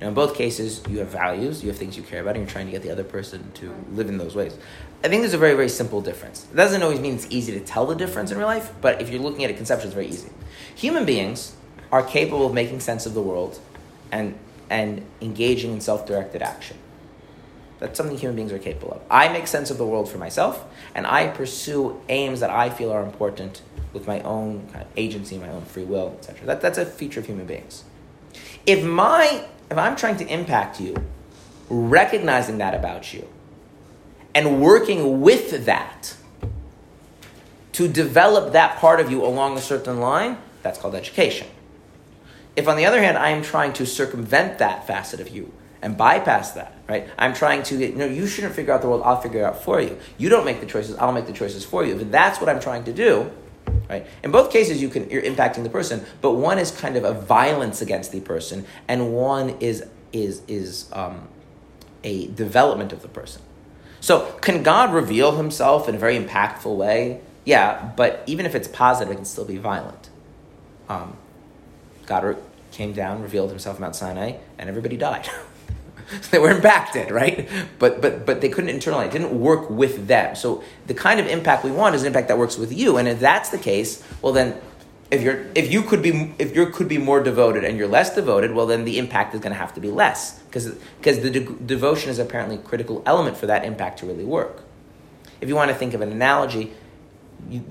Now, 0.00 0.08
in 0.08 0.14
both 0.14 0.34
cases, 0.34 0.82
you 0.88 0.98
have 0.98 1.08
values, 1.08 1.62
you 1.62 1.68
have 1.68 1.78
things 1.78 1.96
you 1.96 2.02
care 2.02 2.20
about, 2.20 2.36
and 2.36 2.44
you're 2.44 2.50
trying 2.50 2.66
to 2.66 2.72
get 2.72 2.82
the 2.82 2.90
other 2.90 3.04
person 3.04 3.52
to 3.54 3.72
live 3.92 4.08
in 4.08 4.18
those 4.18 4.34
ways. 4.34 4.56
I 5.04 5.08
think 5.08 5.22
there's 5.22 5.34
a 5.34 5.38
very, 5.38 5.54
very 5.54 5.68
simple 5.68 6.00
difference. 6.00 6.46
It 6.52 6.56
doesn't 6.56 6.82
always 6.82 6.98
mean 6.98 7.14
it's 7.14 7.28
easy 7.30 7.52
to 7.52 7.60
tell 7.60 7.86
the 7.86 7.94
difference 7.94 8.30
in 8.32 8.38
real 8.38 8.46
life, 8.46 8.72
but 8.80 9.00
if 9.00 9.08
you're 9.08 9.22
looking 9.22 9.44
at 9.44 9.50
it 9.50 9.56
conceptually, 9.56 9.88
it's 9.88 9.94
very 9.94 10.08
easy. 10.08 10.30
Human 10.74 11.04
beings 11.04 11.54
are 11.92 12.02
capable 12.02 12.46
of 12.46 12.54
making 12.54 12.80
sense 12.80 13.06
of 13.06 13.14
the 13.14 13.22
world 13.22 13.60
and, 14.10 14.36
and 14.70 15.04
engaging 15.20 15.72
in 15.72 15.80
self 15.80 16.06
directed 16.06 16.42
action. 16.42 16.78
That's 17.78 17.96
something 17.96 18.16
human 18.16 18.36
beings 18.36 18.52
are 18.52 18.58
capable 18.58 18.92
of. 18.92 19.02
I 19.10 19.28
make 19.28 19.46
sense 19.46 19.70
of 19.70 19.78
the 19.78 19.86
world 19.86 20.08
for 20.08 20.18
myself, 20.18 20.64
and 20.94 21.06
I 21.06 21.28
pursue 21.28 22.00
aims 22.08 22.40
that 22.40 22.50
I 22.50 22.70
feel 22.70 22.90
are 22.90 23.02
important 23.02 23.62
with 23.92 24.06
my 24.06 24.20
own 24.20 24.66
kind 24.68 24.84
of 24.84 24.88
agency, 24.96 25.38
my 25.38 25.48
own 25.48 25.64
free 25.64 25.84
will, 25.84 26.14
etc. 26.18 26.46
That, 26.46 26.60
that's 26.60 26.78
a 26.78 26.86
feature 26.86 27.20
of 27.20 27.26
human 27.26 27.46
beings. 27.46 27.84
If 28.66 28.84
my 28.84 29.46
if 29.70 29.78
I'm 29.78 29.96
trying 29.96 30.16
to 30.18 30.26
impact 30.26 30.80
you, 30.80 30.94
recognizing 31.68 32.58
that 32.58 32.74
about 32.74 33.12
you, 33.12 33.26
and 34.34 34.60
working 34.60 35.20
with 35.20 35.66
that 35.66 36.16
to 37.72 37.88
develop 37.88 38.52
that 38.52 38.78
part 38.78 39.00
of 39.00 39.10
you 39.10 39.24
along 39.24 39.56
a 39.56 39.60
certain 39.60 40.00
line, 40.00 40.38
that's 40.62 40.78
called 40.78 40.94
education. 40.94 41.48
If, 42.56 42.68
on 42.68 42.76
the 42.76 42.86
other 42.86 43.02
hand, 43.02 43.18
I 43.18 43.30
am 43.30 43.42
trying 43.42 43.72
to 43.74 43.86
circumvent 43.86 44.58
that 44.58 44.86
facet 44.86 45.20
of 45.20 45.28
you 45.28 45.52
and 45.82 45.96
bypass 45.96 46.52
that, 46.52 46.74
right? 46.88 47.08
I'm 47.18 47.34
trying 47.34 47.62
to 47.64 47.76
get, 47.76 47.96
no, 47.96 48.06
you 48.06 48.26
shouldn't 48.26 48.54
figure 48.54 48.72
out 48.72 48.80
the 48.80 48.88
world, 48.88 49.02
I'll 49.04 49.20
figure 49.20 49.40
it 49.40 49.44
out 49.44 49.62
for 49.62 49.80
you. 49.80 49.98
You 50.16 50.28
don't 50.28 50.44
make 50.44 50.60
the 50.60 50.66
choices, 50.66 50.96
I'll 50.96 51.12
make 51.12 51.26
the 51.26 51.32
choices 51.32 51.64
for 51.64 51.84
you. 51.84 51.98
If 51.98 52.10
that's 52.10 52.40
what 52.40 52.48
I'm 52.48 52.60
trying 52.60 52.84
to 52.84 52.92
do, 52.92 53.30
right? 53.88 54.06
In 54.22 54.30
both 54.30 54.50
cases, 54.50 54.80
you 54.80 54.88
can, 54.88 55.10
you're 55.10 55.22
impacting 55.22 55.62
the 55.62 55.70
person, 55.70 56.04
but 56.20 56.32
one 56.32 56.58
is 56.58 56.70
kind 56.70 56.96
of 56.96 57.04
a 57.04 57.12
violence 57.12 57.82
against 57.82 58.12
the 58.12 58.20
person, 58.20 58.64
and 58.88 59.12
one 59.12 59.50
is, 59.60 59.84
is, 60.12 60.42
is 60.48 60.88
um, 60.92 61.28
a 62.02 62.28
development 62.28 62.92
of 62.92 63.02
the 63.02 63.08
person. 63.08 63.42
So, 64.00 64.32
can 64.42 64.62
God 64.62 64.92
reveal 64.92 65.36
himself 65.36 65.88
in 65.88 65.94
a 65.94 65.98
very 65.98 66.18
impactful 66.18 66.76
way? 66.76 67.20
Yeah, 67.44 67.92
but 67.96 68.22
even 68.26 68.46
if 68.46 68.54
it's 68.54 68.68
positive, 68.68 69.12
it 69.12 69.16
can 69.16 69.24
still 69.24 69.44
be 69.44 69.56
violent. 69.56 70.10
Um, 70.88 71.16
God 72.06 72.36
came 72.72 72.92
down, 72.92 73.22
revealed 73.22 73.50
himself 73.50 73.78
Mount 73.80 73.96
Sinai, 73.96 74.34
and 74.58 74.68
everybody 74.68 74.96
died. 74.96 75.28
So 76.10 76.18
they 76.30 76.38
were 76.38 76.50
impacted, 76.50 77.10
right? 77.10 77.48
But 77.78 78.00
but 78.00 78.26
but 78.26 78.40
they 78.40 78.48
couldn't 78.48 78.76
internalize. 78.76 79.06
It 79.06 79.12
didn't 79.12 79.38
work 79.38 79.70
with 79.70 80.06
them. 80.06 80.36
So 80.36 80.62
the 80.86 80.94
kind 80.94 81.20
of 81.20 81.26
impact 81.26 81.64
we 81.64 81.70
want 81.70 81.94
is 81.94 82.02
an 82.02 82.08
impact 82.08 82.28
that 82.28 82.38
works 82.38 82.58
with 82.58 82.72
you. 82.72 82.96
And 82.96 83.08
if 83.08 83.20
that's 83.20 83.50
the 83.50 83.58
case, 83.58 84.02
well 84.20 84.32
then, 84.32 84.60
if 85.10 85.22
you're 85.22 85.46
if 85.54 85.72
you 85.72 85.82
could 85.82 86.02
be 86.02 86.34
if 86.38 86.54
you 86.54 86.66
could 86.66 86.88
be 86.88 86.98
more 86.98 87.22
devoted 87.22 87.64
and 87.64 87.78
you're 87.78 87.88
less 87.88 88.14
devoted, 88.14 88.52
well 88.52 88.66
then 88.66 88.84
the 88.84 88.98
impact 88.98 89.34
is 89.34 89.40
going 89.40 89.52
to 89.52 89.58
have 89.58 89.72
to 89.74 89.80
be 89.80 89.90
less 89.90 90.38
because 90.40 90.74
because 90.98 91.20
the 91.20 91.30
de- 91.30 91.52
devotion 91.66 92.10
is 92.10 92.18
apparently 92.18 92.56
a 92.56 92.60
critical 92.62 93.02
element 93.06 93.36
for 93.36 93.46
that 93.46 93.64
impact 93.64 94.00
to 94.00 94.06
really 94.06 94.24
work. 94.24 94.62
If 95.40 95.48
you 95.48 95.54
want 95.54 95.70
to 95.70 95.76
think 95.76 95.94
of 95.94 96.00
an 96.00 96.10
analogy, 96.10 96.72
you, 97.48 97.64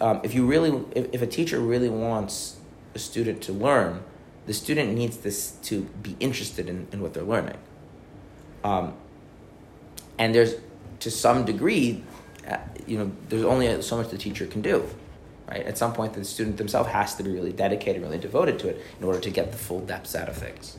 um, 0.00 0.20
if 0.22 0.34
you 0.34 0.46
really 0.46 0.84
if, 0.92 1.08
if 1.12 1.22
a 1.22 1.26
teacher 1.26 1.60
really 1.60 1.88
wants 1.88 2.56
a 2.96 2.98
student 2.98 3.42
to 3.42 3.52
learn, 3.52 4.02
the 4.46 4.54
student 4.54 4.92
needs 4.94 5.18
this 5.18 5.52
to 5.62 5.82
be 6.02 6.16
interested 6.18 6.68
in, 6.68 6.88
in 6.92 7.00
what 7.00 7.14
they're 7.14 7.22
learning. 7.22 7.58
Um, 8.64 8.94
and 10.18 10.34
there's, 10.34 10.54
to 11.00 11.10
some 11.10 11.44
degree, 11.44 12.02
uh, 12.48 12.56
you 12.86 12.98
know, 12.98 13.12
there's 13.28 13.44
only 13.44 13.82
so 13.82 13.96
much 13.96 14.08
the 14.08 14.18
teacher 14.18 14.46
can 14.46 14.62
do, 14.62 14.88
right? 15.48 15.64
At 15.64 15.78
some 15.78 15.92
point, 15.92 16.14
the 16.14 16.24
student 16.24 16.56
themselves 16.56 16.88
has 16.90 17.14
to 17.16 17.22
be 17.22 17.30
really 17.30 17.52
dedicated, 17.52 18.02
really 18.02 18.18
devoted 18.18 18.58
to 18.60 18.68
it 18.68 18.80
in 18.98 19.04
order 19.04 19.20
to 19.20 19.30
get 19.30 19.52
the 19.52 19.58
full 19.58 19.80
depths 19.80 20.16
out 20.16 20.28
of 20.28 20.36
things. 20.36 20.76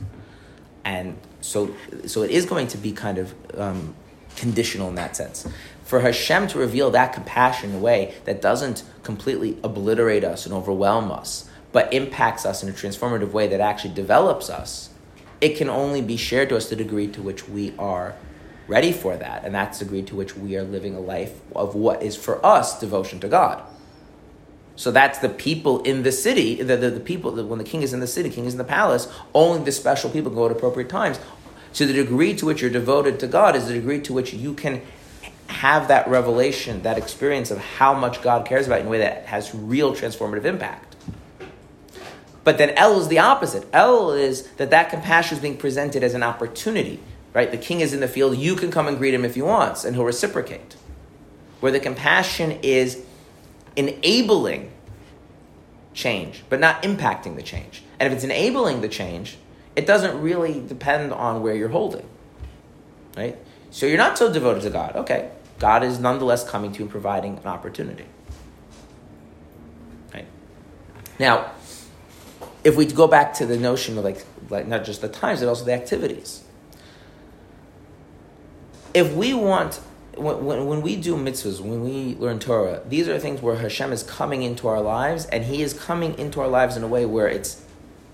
And 0.83 1.17
so, 1.41 1.75
so 2.05 2.23
it 2.23 2.31
is 2.31 2.45
going 2.45 2.67
to 2.69 2.77
be 2.77 2.91
kind 2.93 3.17
of 3.17 3.35
um, 3.57 3.93
conditional 4.37 4.89
in 4.89 4.95
that 4.95 5.15
sense. 5.15 5.47
For 5.83 5.99
Hashem 5.99 6.47
to 6.49 6.59
reveal 6.59 6.91
that 6.91 7.13
compassion 7.13 7.69
in 7.71 7.75
a 7.77 7.79
way 7.79 8.15
that 8.25 8.41
doesn't 8.41 8.83
completely 9.03 9.57
obliterate 9.63 10.23
us 10.23 10.45
and 10.45 10.53
overwhelm 10.53 11.11
us, 11.11 11.49
but 11.71 11.93
impacts 11.93 12.45
us 12.45 12.63
in 12.63 12.69
a 12.69 12.71
transformative 12.71 13.31
way 13.31 13.47
that 13.47 13.59
actually 13.59 13.93
develops 13.93 14.49
us, 14.49 14.89
it 15.41 15.57
can 15.57 15.69
only 15.69 16.01
be 16.01 16.17
shared 16.17 16.49
to 16.49 16.57
us 16.57 16.69
the 16.69 16.75
degree 16.75 17.07
to 17.07 17.21
which 17.21 17.47
we 17.47 17.73
are 17.77 18.15
ready 18.67 18.91
for 18.91 19.15
that. 19.15 19.45
And 19.45 19.53
that's 19.53 19.79
the 19.79 19.85
degree 19.85 20.01
to 20.03 20.15
which 20.15 20.35
we 20.35 20.57
are 20.57 20.63
living 20.63 20.95
a 20.95 20.99
life 20.99 21.39
of 21.55 21.75
what 21.75 22.01
is 22.01 22.15
for 22.15 22.43
us 22.45 22.79
devotion 22.79 23.19
to 23.21 23.27
God. 23.27 23.63
So 24.75 24.91
that's 24.91 25.17
the 25.19 25.29
people 25.29 25.81
in 25.81 26.03
the 26.03 26.11
city, 26.11 26.61
the, 26.61 26.77
the, 26.77 26.91
the 26.91 26.99
people, 26.99 27.31
the, 27.31 27.43
when 27.43 27.57
the 27.57 27.65
king 27.65 27.81
is 27.81 27.93
in 27.93 27.99
the 27.99 28.07
city, 28.07 28.29
king 28.29 28.45
is 28.45 28.53
in 28.53 28.59
the 28.59 28.63
palace, 28.63 29.07
only 29.33 29.63
the 29.63 29.71
special 29.71 30.09
people 30.09 30.31
go 30.31 30.45
at 30.45 30.51
appropriate 30.51 30.89
times 30.89 31.19
So 31.71 31.85
the 31.85 31.93
degree 31.93 32.35
to 32.35 32.45
which 32.45 32.61
you're 32.61 32.71
devoted 32.71 33.19
to 33.21 33.27
God 33.27 33.55
is 33.55 33.67
the 33.67 33.73
degree 33.73 34.01
to 34.01 34.13
which 34.13 34.33
you 34.33 34.53
can 34.53 34.81
have 35.47 35.87
that 35.87 36.07
revelation, 36.07 36.83
that 36.83 36.97
experience 36.97 37.51
of 37.51 37.57
how 37.57 37.93
much 37.93 38.21
God 38.21 38.45
cares 38.45 38.67
about 38.67 38.77
you 38.77 38.81
in 38.81 38.87
a 38.87 38.89
way 38.91 38.97
that 38.99 39.25
has 39.25 39.53
real 39.55 39.93
transformative 39.93 40.45
impact. 40.45 40.86
But 42.47 42.57
then 42.57 42.73
Elul 42.77 43.01
is 43.01 43.09
the 43.09 43.19
opposite. 43.19 43.69
Elul 43.73 44.17
is 44.17 44.43
that 44.51 44.69
that 44.69 44.89
compassion 44.89 45.35
is 45.35 45.41
being 45.41 45.57
presented 45.57 46.01
as 46.01 46.13
an 46.13 46.23
opportunity, 46.23 47.01
right? 47.33 47.51
The 47.51 47.57
king 47.57 47.81
is 47.81 47.93
in 47.93 47.99
the 47.99 48.07
field. 48.07 48.37
You 48.37 48.55
can 48.55 48.71
come 48.71 48.87
and 48.87 48.97
greet 48.97 49.13
him 49.13 49.25
if 49.25 49.35
he 49.35 49.41
wants, 49.41 49.83
and 49.83 49.97
he'll 49.97 50.05
reciprocate. 50.05 50.77
Where 51.59 51.73
the 51.73 51.81
compassion 51.81 52.57
is 52.63 53.03
enabling 53.75 54.71
change, 55.93 56.45
but 56.47 56.61
not 56.61 56.81
impacting 56.83 57.35
the 57.35 57.41
change. 57.41 57.83
And 57.99 58.07
if 58.07 58.15
it's 58.15 58.23
enabling 58.23 58.79
the 58.79 58.87
change, 58.87 59.37
it 59.75 59.85
doesn't 59.85 60.21
really 60.21 60.65
depend 60.65 61.11
on 61.11 61.41
where 61.41 61.53
you're 61.53 61.67
holding, 61.67 62.07
right? 63.17 63.37
So 63.71 63.85
you're 63.85 63.97
not 63.97 64.17
so 64.17 64.31
devoted 64.31 64.63
to 64.63 64.69
God. 64.69 64.95
Okay, 64.95 65.31
God 65.59 65.83
is 65.83 65.99
nonetheless 65.99 66.49
coming 66.49 66.71
to 66.71 66.79
you 66.79 66.85
and 66.85 66.91
providing 66.91 67.39
an 67.39 67.47
opportunity. 67.47 68.05
Right? 70.13 70.27
Now, 71.19 71.51
if 72.63 72.75
we 72.75 72.85
go 72.85 73.07
back 73.07 73.33
to 73.35 73.45
the 73.45 73.57
notion 73.57 73.97
of 73.97 74.03
like, 74.03 74.25
like 74.49 74.67
not 74.67 74.85
just 74.85 75.01
the 75.01 75.09
times, 75.09 75.39
but 75.39 75.49
also 75.49 75.65
the 75.65 75.73
activities. 75.73 76.43
If 78.93 79.13
we 79.13 79.33
want, 79.33 79.75
when, 80.15 80.65
when, 80.65 80.81
we 80.81 80.95
do 80.95 81.15
mitzvahs, 81.15 81.59
when 81.59 81.83
we 81.83 82.15
learn 82.15 82.39
Torah, 82.39 82.81
these 82.87 83.07
are 83.07 83.19
things 83.19 83.41
where 83.41 83.57
Hashem 83.57 83.91
is 83.91 84.03
coming 84.03 84.43
into 84.43 84.67
our 84.67 84.81
lives, 84.81 85.25
and 85.25 85.45
He 85.45 85.61
is 85.61 85.73
coming 85.73 86.17
into 86.17 86.41
our 86.41 86.47
lives 86.47 86.75
in 86.75 86.83
a 86.83 86.87
way 86.87 87.05
where 87.05 87.27
it's, 87.27 87.63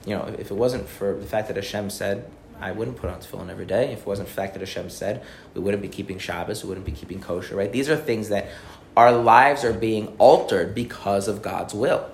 you 0.06 0.16
know, 0.16 0.36
if 0.38 0.52
it 0.52 0.56
wasn't 0.56 0.88
for 0.90 1.14
the 1.14 1.26
fact 1.26 1.48
that 1.48 1.56
Hashem 1.56 1.90
said, 1.90 2.30
I 2.60 2.72
wouldn't 2.72 2.98
put 2.98 3.10
on 3.10 3.20
tefillin 3.20 3.50
every 3.50 3.66
day. 3.66 3.92
If 3.92 4.00
it 4.00 4.08
wasn't 4.08 4.30
for 4.30 4.36
the 4.36 4.42
fact 4.42 4.54
that 4.54 4.62
Hashem 4.62 4.90
said, 4.90 5.24
we 5.54 5.62
wouldn't 5.62 5.82
be 5.82 5.90
keeping 5.90 6.18
Shabbos, 6.18 6.64
we 6.64 6.70
wouldn't 6.70 6.86
be 6.86 6.94
keeping 6.94 7.20
kosher, 7.20 7.56
right? 7.56 7.72
These 7.72 7.90
are 7.90 7.98
things 7.98 8.30
that 8.30 8.50
our 8.96 9.12
lives 9.12 9.64
are 9.64 9.74
being 9.74 10.16
altered 10.18 10.76
because 10.76 11.28
of 11.28 11.42
God's 11.42 11.74
will. 11.74 12.10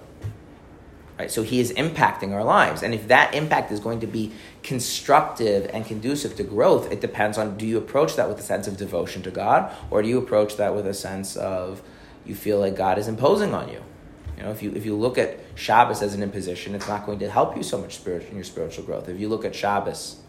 Right? 1.20 1.30
So 1.30 1.44
he 1.44 1.60
is 1.60 1.74
impacting 1.74 2.32
our 2.34 2.46
lives. 2.46 2.82
And 2.82 2.94
if 2.94 3.10
that 3.10 3.36
impact 3.36 3.74
is 3.74 3.82
going 3.82 4.00
to 4.00 4.08
be 4.08 4.32
constructive 4.64 5.70
and 5.74 5.86
conducive 5.86 6.38
to 6.38 6.44
growth, 6.44 6.90
it 6.94 7.02
depends 7.02 7.38
on 7.38 7.58
do 7.58 7.68
you 7.68 7.78
approach 7.78 8.16
that 8.16 8.30
with 8.30 8.40
a 8.40 8.42
sense 8.42 8.68
of 8.68 8.78
devotion 8.78 9.22
to 9.24 9.32
God 9.32 9.70
or 9.92 10.02
do 10.02 10.08
you 10.08 10.18
approach 10.18 10.56
that 10.56 10.74
with 10.74 10.88
a 10.88 10.94
sense 10.94 11.36
of 11.36 11.82
you 12.26 12.36
feel 12.36 12.60
like 12.60 12.78
God 12.78 12.98
is 12.98 13.10
imposing 13.10 13.54
on 13.54 13.68
you? 13.68 13.84
You 14.38 14.44
know, 14.44 14.52
if 14.52 14.64
you 14.64 14.72
if 14.72 14.86
you 14.86 14.96
look 14.96 15.18
at 15.18 15.38
Shabbos 15.56 16.02
as 16.02 16.14
an 16.14 16.24
imposition, 16.24 16.74
it's 16.74 16.88
not 16.88 17.06
going 17.06 17.20
to 17.20 17.30
help 17.30 17.58
you 17.58 17.64
so 17.64 17.78
much 17.78 17.96
spirit 17.96 18.30
in 18.30 18.36
your 18.36 18.46
spiritual 18.46 18.86
growth. 18.86 19.10
If 19.10 19.20
you 19.20 19.28
look 19.28 19.44
at 19.44 19.54
Shabbos 19.54 20.22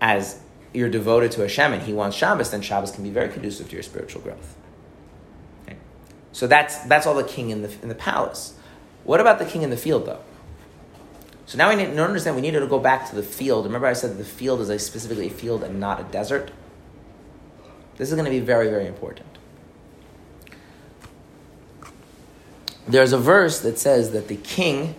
as 0.00 0.40
you're 0.72 0.88
devoted 0.88 1.32
to 1.32 1.40
Hashem 1.40 1.72
and 1.72 1.82
He 1.82 1.92
wants 1.92 2.16
Shabbos, 2.16 2.52
then 2.52 2.62
Shabbos 2.62 2.92
can 2.92 3.02
be 3.02 3.10
very 3.10 3.28
conducive 3.28 3.68
to 3.68 3.74
your 3.74 3.82
spiritual 3.82 4.22
growth. 4.22 4.56
So 6.32 6.46
that's 6.46 6.78
that's 6.84 7.08
all 7.08 7.14
the 7.14 7.24
king 7.24 7.50
in 7.50 7.62
the 7.62 7.72
in 7.82 7.88
the 7.88 7.96
palace. 7.96 8.54
What 9.10 9.18
about 9.18 9.40
the 9.40 9.44
king 9.44 9.62
in 9.62 9.70
the 9.70 9.76
field, 9.76 10.06
though? 10.06 10.20
So 11.44 11.58
now 11.58 11.68
we 11.68 11.74
need 11.74 11.86
to 11.86 12.00
understand 12.00 12.36
we 12.36 12.42
need 12.42 12.52
to 12.52 12.64
go 12.68 12.78
back 12.78 13.08
to 13.08 13.16
the 13.16 13.24
field. 13.24 13.64
Remember, 13.64 13.88
I 13.88 13.92
said 13.92 14.16
the 14.16 14.24
field 14.24 14.60
is 14.60 14.68
a 14.68 14.78
specifically 14.78 15.26
a 15.26 15.30
field 15.30 15.64
and 15.64 15.80
not 15.80 15.98
a 15.98 16.04
desert. 16.04 16.52
This 17.96 18.08
is 18.08 18.14
going 18.14 18.26
to 18.26 18.30
be 18.30 18.38
very, 18.38 18.68
very 18.68 18.86
important. 18.86 19.26
There's 22.86 23.12
a 23.12 23.18
verse 23.18 23.58
that 23.62 23.80
says 23.80 24.12
that 24.12 24.28
the 24.28 24.36
king 24.36 24.94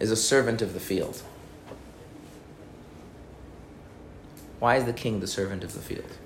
is 0.00 0.10
a 0.10 0.16
servant 0.16 0.60
of 0.60 0.74
the 0.74 0.80
field. 0.80 1.22
Why 4.58 4.74
is 4.74 4.86
the 4.86 4.92
king 4.92 5.20
the 5.20 5.28
servant 5.28 5.62
of 5.62 5.74
the 5.74 5.82
field? 5.82 6.18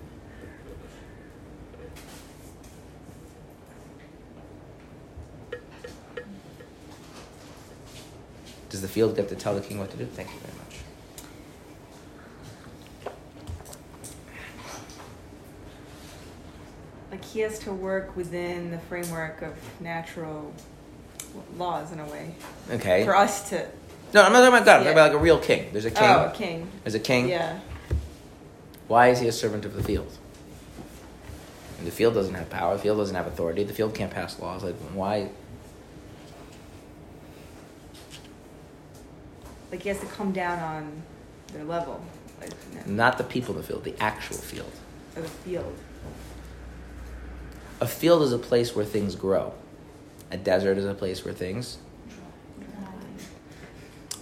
Does 8.77 8.83
the 8.83 8.89
field 8.89 9.17
get 9.17 9.31
to 9.31 9.35
tell 9.35 9.55
the 9.55 9.63
king 9.63 9.79
what 9.79 9.91
to 9.93 9.97
do? 9.97 10.05
Thank 10.05 10.29
you 10.35 10.39
very 10.39 10.53
much. 10.59 10.77
Like 17.11 17.25
he 17.25 17.41
has 17.41 17.59
to 17.61 17.73
work 17.73 18.15
within 18.15 18.71
the 18.71 18.79
framework 18.81 19.41
of 19.41 19.55
natural 19.81 20.53
laws 21.57 21.91
in 21.91 22.01
a 22.01 22.05
way. 22.05 22.35
Okay. 22.71 23.03
For 23.07 23.17
us 23.17 23.49
to. 23.49 23.67
No, 24.13 24.21
I'm 24.23 24.31
not 24.35 24.41
talking 24.41 24.49
about 24.49 24.67
God. 24.67 24.81
I'm 24.81 24.85
Yeah. 24.85 24.93
talking 24.93 24.93
about 24.93 25.13
like 25.13 25.19
a 25.19 25.25
real 25.25 25.39
king. 25.39 25.71
There's 25.73 25.87
a 25.87 25.91
king. 25.91 26.05
Oh, 26.05 26.27
a 26.27 26.33
king. 26.35 26.69
There's 26.85 26.95
a 26.95 27.01
king. 27.01 27.31
Yeah. 27.31 27.61
Why 28.89 29.09
is 29.09 29.21
he 29.21 29.27
a 29.27 29.33
servant 29.33 29.65
of 29.65 29.73
the 29.75 29.83
field? 29.83 30.13
And 31.79 31.87
the 31.87 31.91
field 31.93 32.13
doesn't 32.13 32.35
have 32.35 32.51
power. 32.51 32.77
The 32.77 32.83
field 32.83 32.99
doesn't 32.99 33.17
have 33.17 33.27
authority. 33.27 33.65
The 33.65 33.73
field 33.73 33.95
can't 33.95 34.13
pass 34.13 34.39
laws. 34.39 34.63
Like 34.63 34.77
why? 34.93 35.31
Like 39.71 39.83
he 39.83 39.89
has 39.89 40.01
to 40.01 40.07
come 40.07 40.33
down 40.33 40.59
on 40.59 41.03
their 41.53 41.65
level. 41.65 42.05
Like, 42.41 42.51
you 42.73 42.79
know, 42.79 42.83
Not 42.87 43.19
the 43.19 43.25
people 43.25 43.55
in 43.55 43.61
the 43.61 43.67
field. 43.67 43.85
The 43.85 44.01
actual 44.01 44.37
field. 44.37 44.73
of 45.17 45.23
the 45.23 45.29
field. 45.29 45.77
A 47.81 47.87
field 47.87 48.23
is 48.23 48.33
a 48.33 48.39
place 48.39 48.75
where 48.75 48.85
things 48.85 49.15
grow. 49.15 49.53
A 50.31 50.37
desert 50.37 50.79
is 50.79 50.85
a 50.85 50.95
place 50.95 51.25
where 51.25 51.35
things. 51.35 51.79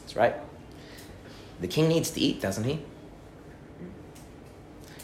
That's 0.01 0.17
right. 0.17 0.35
The 1.61 1.69
king 1.69 1.89
needs 1.89 2.11
to 2.11 2.21
eat, 2.21 2.41
doesn't 2.41 2.65
he? 2.65 2.75
Mm-hmm. 2.75 3.89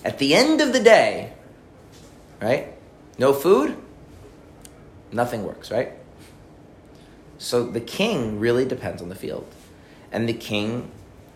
At 0.05 0.18
the 0.18 0.34
end 0.34 0.61
of 0.61 0.72
the 0.72 0.80
day, 0.80 1.32
right? 2.41 2.74
No 3.18 3.32
food, 3.32 3.76
nothing 5.12 5.45
works, 5.45 5.70
right? 5.70 5.93
So 7.38 7.64
the 7.64 7.80
king 7.80 8.38
really 8.41 8.64
depends 8.64 9.01
on 9.01 9.09
the 9.09 9.14
field. 9.14 9.47
And 10.13 10.29
the 10.29 10.33
king, 10.33 10.91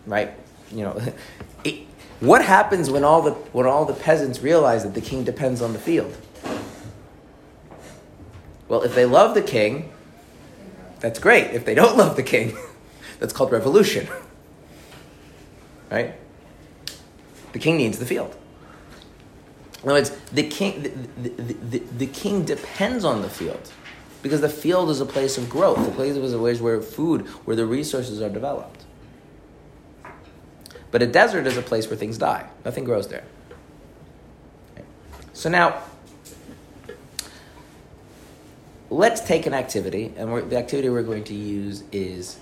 right, 0.05 0.31
you 0.71 0.83
know, 0.83 1.01
it, 1.63 1.87
what 2.19 2.43
happens 2.43 2.89
when 2.89 3.03
all 3.03 3.21
the 3.21 3.31
when 3.31 3.65
all 3.65 3.85
the 3.85 3.93
peasants 3.93 4.41
realize 4.41 4.83
that 4.83 4.93
the 4.93 5.01
king 5.01 5.23
depends 5.23 5.61
on 5.61 5.73
the 5.73 5.79
field? 5.79 6.15
Well, 8.67 8.81
if 8.81 8.95
they 8.95 9.05
love 9.05 9.35
the 9.35 9.41
king, 9.41 9.91
that's 10.99 11.19
great. 11.19 11.53
If 11.53 11.65
they 11.65 11.75
don't 11.75 11.97
love 12.03 12.15
the 12.15 12.23
king, 12.23 12.57
that's 13.19 13.33
called 13.33 13.51
revolution. 13.51 14.07
Right? 15.91 16.15
The 17.53 17.59
king 17.59 17.77
needs 17.77 17.99
the 17.99 18.05
field. 18.05 18.35
In 19.83 19.89
other 19.89 19.99
words, 19.99 20.09
the 20.33 20.47
king, 20.49 20.81
the, 21.21 21.29
the, 21.29 21.53
the, 21.53 21.79
the 21.79 22.07
king 22.07 22.43
depends 22.43 23.05
on 23.05 23.21
the 23.21 23.29
field 23.29 23.71
because 24.25 24.41
the 24.41 24.49
field 24.49 24.89
is 24.89 24.99
a 24.99 25.05
place 25.05 25.37
of 25.37 25.47
growth. 25.47 25.85
The 25.85 25.91
place 25.91 26.15
is 26.15 26.33
a 26.33 26.39
place 26.39 26.59
where 26.59 26.81
food, 26.81 27.27
where 27.45 27.55
the 27.55 27.67
resources 27.67 28.23
are 28.23 28.29
developed. 28.29 28.83
But 30.89 31.03
a 31.03 31.05
desert 31.05 31.45
is 31.45 31.57
a 31.57 31.61
place 31.61 31.87
where 31.87 31.95
things 31.95 32.17
die. 32.17 32.49
Nothing 32.65 32.85
grows 32.85 33.07
there. 33.07 33.23
Okay. 34.73 34.83
So 35.33 35.47
now, 35.47 35.79
let's 38.89 39.21
take 39.21 39.45
an 39.45 39.53
activity, 39.53 40.11
and 40.17 40.49
the 40.49 40.57
activity 40.57 40.89
we're 40.89 41.03
going 41.03 41.25
to 41.25 41.35
use 41.35 41.83
is 41.91 42.39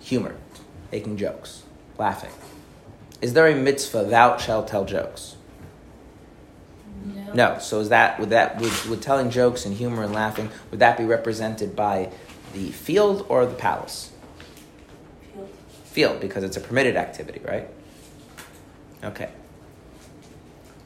humor, 0.00 0.36
making 0.90 1.18
jokes, 1.18 1.64
laughing. 1.98 2.32
Is 3.20 3.34
there 3.34 3.46
a 3.46 3.54
mitzvah, 3.54 4.04
thou 4.04 4.38
shalt 4.38 4.68
tell 4.68 4.86
jokes? 4.86 5.36
No. 7.04 7.32
No. 7.32 7.58
So 7.58 7.80
is 7.80 7.88
that 7.90 8.18
would 8.18 8.30
that 8.30 8.60
would, 8.60 8.72
would 8.86 9.02
telling 9.02 9.30
jokes 9.30 9.64
and 9.64 9.76
humor 9.76 10.02
and 10.02 10.12
laughing 10.12 10.50
would 10.70 10.80
that 10.80 10.96
be 10.96 11.04
represented 11.04 11.76
by 11.76 12.10
the 12.52 12.70
field 12.70 13.26
or 13.28 13.46
the 13.46 13.54
palace? 13.54 14.10
Field. 15.34 15.48
Field 15.84 16.20
because 16.20 16.44
it's 16.44 16.56
a 16.56 16.60
permitted 16.60 16.96
activity, 16.96 17.40
right? 17.44 17.68
Okay. 19.04 19.30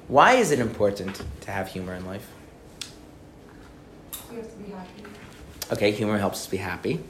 Why 0.08 0.34
is 0.34 0.50
it 0.50 0.58
important 0.58 1.22
to 1.42 1.50
have 1.50 1.68
humor 1.68 1.94
in 1.94 2.04
life? 2.04 2.28
You 4.30 4.38
have 4.38 4.50
to 4.50 4.56
be 4.58 4.70
happy. 4.70 5.02
Okay, 5.72 5.90
humor 5.92 6.18
helps 6.18 6.40
us 6.40 6.46
be 6.46 6.58
happy. 6.58 7.00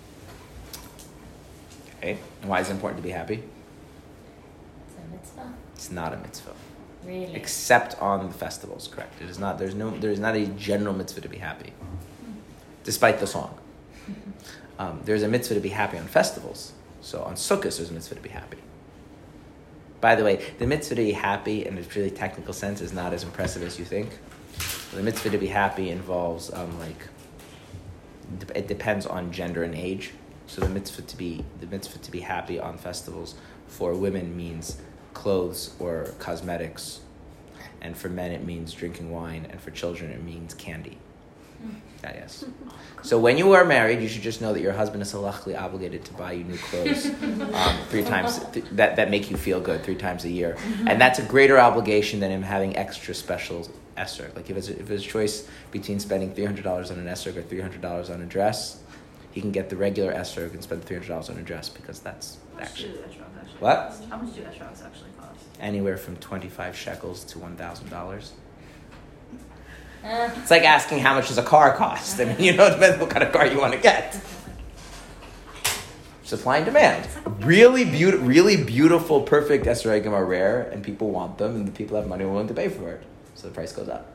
Okay, 1.99 2.19
and 2.41 2.51
why 2.51 2.61
is 2.61 2.69
it 2.69 2.73
important 2.73 2.99
to 2.99 3.03
be 3.03 3.11
happy? 3.11 3.43
It's 4.87 4.97
a 4.97 5.13
mitzvah. 5.13 5.53
It's 5.75 5.91
not 5.91 6.13
a 6.13 6.17
mitzvah, 6.19 6.55
Really? 7.05 7.35
except 7.35 8.01
on 8.01 8.27
the 8.29 8.33
festivals. 8.33 8.89
Correct. 8.89 9.21
It 9.21 9.29
is 9.29 9.39
not. 9.39 9.59
There's 9.59 9.75
no. 9.75 9.91
There 9.91 10.11
is 10.11 10.21
not 10.21 10.37
a 10.37 10.47
general 10.47 10.95
mitzvah 10.95 11.23
to 11.23 11.29
be 11.29 11.39
happy, 11.39 11.73
despite 12.85 13.19
the 13.19 13.27
song. 13.27 13.59
Um, 14.79 15.01
there's 15.05 15.23
a 15.23 15.29
mitzvah 15.29 15.55
to 15.55 15.61
be 15.61 15.71
happy 15.71 15.99
on 15.99 16.07
festivals. 16.07 16.73
So 17.01 17.23
on 17.23 17.35
Sukkot, 17.35 17.77
there's 17.77 17.91
a 17.91 17.93
mitzvah 17.93 18.17
to 18.17 18.21
be 18.21 18.29
happy. 18.29 18.59
By 20.01 20.15
the 20.15 20.25
way, 20.25 20.45
the 20.59 20.67
mitzvah 20.67 20.97
to 20.97 21.03
be 21.03 21.13
happy 21.13 21.65
in 21.67 21.79
a 21.79 21.83
really 21.95 22.11
technical 22.11 22.53
sense 22.53 22.81
is 22.81 22.93
not 22.93 23.13
as 23.13 23.23
impressive 23.23 23.63
as 23.63 23.79
you 23.79 23.85
think. 23.85 24.19
The 24.93 25.03
mitzvah 25.03 25.31
to 25.31 25.39
be 25.39 25.47
happy 25.49 25.91
involves 25.91 26.53
um, 26.53 26.79
like 26.79 27.09
it 28.55 28.67
depends 28.69 29.07
on 29.07 29.33
gender 29.33 29.63
and 29.63 29.75
age. 29.75 30.13
So 30.47 30.61
the 30.61 30.69
mitzvah 30.69 31.03
to 31.03 31.17
be 31.17 31.45
the 31.61 31.67
mitzvah 31.67 31.99
to 31.99 32.11
be 32.11 32.21
happy 32.21 32.59
on 32.59 32.79
festivals 32.79 33.35
for 33.67 33.95
women 33.95 34.37
means 34.37 34.79
clothes 35.15 35.75
or 35.79 36.13
cosmetics. 36.19 37.01
And 37.81 37.97
for 37.97 38.09
men, 38.09 38.31
it 38.31 38.45
means 38.45 38.73
drinking 38.73 39.11
wine. 39.11 39.47
And 39.51 39.61
for 39.61 39.71
children, 39.71 40.11
it 40.11 40.23
means 40.23 40.55
candy. 40.55 40.99
That 42.03 42.17
yes. 42.17 42.45
So 43.05 43.19
when 43.19 43.37
you 43.37 43.53
are 43.55 43.65
married, 43.65 44.01
you 44.01 44.07
should 44.07 44.23
just 44.23 44.41
know 44.41 44.53
that 44.53 44.61
your 44.61 44.73
husband 44.73 45.03
is 45.03 45.13
halachically 45.13 45.61
obligated 45.61 46.05
to 46.05 46.13
buy 46.13 46.33
you 46.33 46.45
new 46.45 46.57
clothes 46.57 47.07
um, 47.07 47.77
three 47.89 48.05
times 48.05 48.39
th- 48.53 48.65
that, 48.73 48.95
that 48.95 49.11
make 49.11 49.29
you 49.29 49.37
feel 49.37 49.61
good 49.61 49.83
three 49.83 49.97
times 49.97 50.25
a 50.25 50.29
year, 50.29 50.57
and 50.87 51.01
that's 51.01 51.19
a 51.19 51.25
greater 51.25 51.59
obligation 51.59 52.21
than 52.21 52.31
him 52.31 52.43
having 52.43 52.77
extra 52.77 53.13
special 53.13 53.69
esrog. 53.97 54.37
Like 54.37 54.51
if 54.51 54.57
it's 54.57 54.69
if 54.69 54.89
it's 54.89 55.05
a 55.05 55.09
choice 55.09 55.49
between 55.73 55.99
spending 55.99 56.33
three 56.33 56.45
hundred 56.45 56.63
dollars 56.63 56.93
on 56.93 56.99
an 57.01 57.07
esrog 57.07 57.37
or 57.37 57.43
three 57.43 57.61
hundred 57.61 57.81
dollars 57.81 58.09
on 58.09 58.23
a 58.23 58.27
dress, 58.27 58.81
he 59.33 59.41
can 59.41 59.51
get 59.51 59.69
the 59.69 59.77
regular 59.77 60.13
esrog 60.13 60.53
and 60.53 60.63
spend 60.63 60.85
three 60.85 60.97
hundred 60.97 61.09
dollars 61.09 61.29
on 61.29 61.39
a 61.39 61.43
dress 61.43 61.69
because 61.69 61.99
that's 61.99 62.37
How 62.55 62.61
much 62.61 62.75
do 62.77 62.87
actually 62.87 62.99
etrogs 62.99 63.05
actually 63.09 63.32
What? 63.63 63.95
How 64.11 64.17
much 64.17 64.35
do 64.35 64.41
etrogs 64.43 64.85
actually 64.85 65.11
cost? 65.21 65.39
anywhere 65.61 65.97
from 65.97 66.17
twenty 66.17 66.49
five 66.49 66.77
shekels 66.77 67.23
to 67.27 67.39
one 67.39 67.55
thousand 67.55 67.89
dollars. 67.91 68.33
Uh, 70.05 70.29
It's 70.39 70.51
like 70.51 70.65
asking 70.65 70.99
how 70.99 71.15
much 71.15 71.29
does 71.29 71.39
a 71.39 71.45
car 71.45 71.73
cost. 71.77 72.21
I 72.21 72.25
mean, 72.25 72.41
you 72.41 72.57
know, 72.57 72.67
it 72.67 72.73
depends 72.73 73.01
what 73.01 73.11
kind 73.11 73.23
of 73.23 73.33
car 73.33 73.47
you 73.47 73.61
want 73.61 73.73
to 73.73 73.79
get. 73.79 74.21
Supply 76.25 76.57
and 76.57 76.67
demand. 76.67 77.09
Really 77.45 77.85
beautiful, 77.85 78.27
really 78.27 78.57
beautiful, 78.65 79.21
perfect 79.21 79.67
esrogim 79.67 80.11
are 80.11 80.25
rare, 80.25 80.63
and 80.73 80.83
people 80.83 81.11
want 81.11 81.39
them, 81.39 81.55
and 81.55 81.69
the 81.69 81.73
people 81.73 81.97
have 81.97 82.09
money 82.09 82.25
willing 82.25 82.49
to 82.49 82.55
pay 82.55 82.69
for 82.69 82.91
it. 82.91 83.05
So 83.37 83.47
the 83.47 83.55
price 83.55 83.71
goes 83.73 83.89
up. 83.89 84.07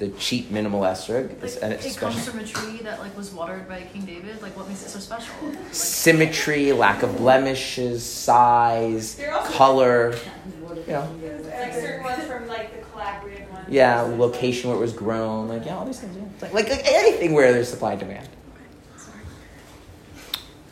The 0.00 0.08
cheap 0.12 0.50
minimal 0.50 0.80
esrog 0.80 1.44
is 1.44 1.60
Like, 1.60 1.72
it 1.72 1.84
it's 1.84 1.96
comes 1.98 2.26
from 2.26 2.38
a 2.38 2.44
tree 2.44 2.78
that 2.84 3.00
like 3.00 3.14
was 3.14 3.32
watered 3.32 3.68
by 3.68 3.82
King 3.82 4.06
David. 4.06 4.40
Like, 4.40 4.56
what 4.56 4.66
makes 4.66 4.82
it 4.82 4.88
so 4.88 4.98
special? 4.98 5.34
Like, 5.42 5.74
Symmetry, 5.74 6.72
lack 6.72 7.02
of 7.02 7.18
blemishes, 7.18 8.02
size, 8.02 9.20
color. 9.48 10.14
You 10.16 10.92
know. 10.94 11.16
Like 11.44 11.74
certain 11.74 12.02
ones 12.02 12.24
from 12.24 12.48
like 12.48 12.74
the 12.74 12.86
collaborative 12.86 13.50
ones. 13.50 13.66
Yeah, 13.68 14.00
location 14.00 14.70
where 14.70 14.78
it 14.78 14.80
was 14.80 14.94
grown, 14.94 15.48
like 15.48 15.66
yeah, 15.66 15.76
all 15.76 15.84
these 15.84 16.00
things. 16.00 16.16
Yeah. 16.16 16.24
Like, 16.40 16.54
like, 16.54 16.70
like 16.70 16.86
anything 16.86 17.34
where 17.34 17.52
there's 17.52 17.68
supply 17.68 17.92
and 17.92 18.00
demand. 18.00 18.26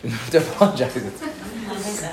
to 0.31 0.39
apologize. 0.39 1.23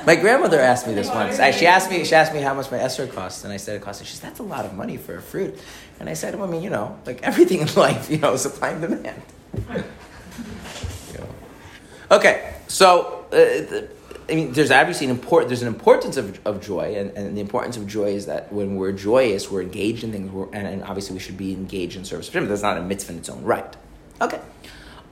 My 0.06 0.16
grandmother 0.16 0.60
asked 0.60 0.88
me 0.88 0.94
this 0.94 1.08
once. 1.10 1.38
She 1.58 1.68
asked 1.68 1.90
me. 1.90 2.04
She 2.04 2.16
asked 2.16 2.34
me 2.34 2.42
how 2.42 2.54
much 2.54 2.72
my 2.72 2.80
esrog 2.80 3.14
costs, 3.14 3.44
and 3.44 3.54
I 3.54 3.58
said 3.58 3.76
it 3.76 3.82
costs. 3.82 4.04
She 4.06 4.16
said 4.16 4.30
that's 4.30 4.40
a 4.40 4.44
lot 4.44 4.66
of 4.66 4.74
money 4.74 4.98
for 4.98 5.16
a 5.16 5.22
fruit, 5.22 5.58
and 6.00 6.10
I 6.10 6.14
said, 6.14 6.36
well, 6.36 6.48
I 6.48 6.52
mean, 6.52 6.64
you 6.64 6.70
know, 6.70 7.00
like 7.06 7.22
everything 7.24 7.62
in 7.62 7.74
life, 7.76 8.10
you 8.10 8.18
know, 8.18 8.36
supply 8.38 8.70
and 8.70 8.82
demand. 8.82 9.22
Okay, 12.12 12.54
so 12.68 13.26
uh, 13.32 13.36
the, 13.36 13.90
I 14.30 14.36
mean, 14.36 14.54
there's 14.54 14.70
obviously 14.70 15.08
an 15.08 15.12
important. 15.12 15.50
There's 15.50 15.64
an 15.64 15.68
importance 15.68 16.18
of, 16.18 16.40
of 16.46 16.62
joy, 16.62 16.96
and, 16.96 17.10
and 17.18 17.36
the 17.36 17.42
importance 17.42 17.78
of 17.78 17.88
joy 17.88 18.10
is 18.14 18.28
that 18.28 18.54
when 18.54 18.76
we're 18.76 18.92
joyous, 18.92 19.50
we're 19.50 19.64
engaged 19.64 20.04
in 20.04 20.12
things, 20.12 20.32
and, 20.54 20.68
and 20.68 20.84
obviously 20.84 21.16
we 21.16 21.20
should 21.20 21.38
be 21.38 21.54
engaged 21.54 21.98
in 21.98 22.06
service. 22.06 22.28
of 22.28 22.34
But 22.34 22.48
that's 22.48 22.62
not 22.62 22.78
a 22.78 22.82
mitzvah 22.82 23.14
in 23.14 23.18
its 23.20 23.30
own 23.30 23.44
right. 23.44 23.76
Okay, 24.22 24.40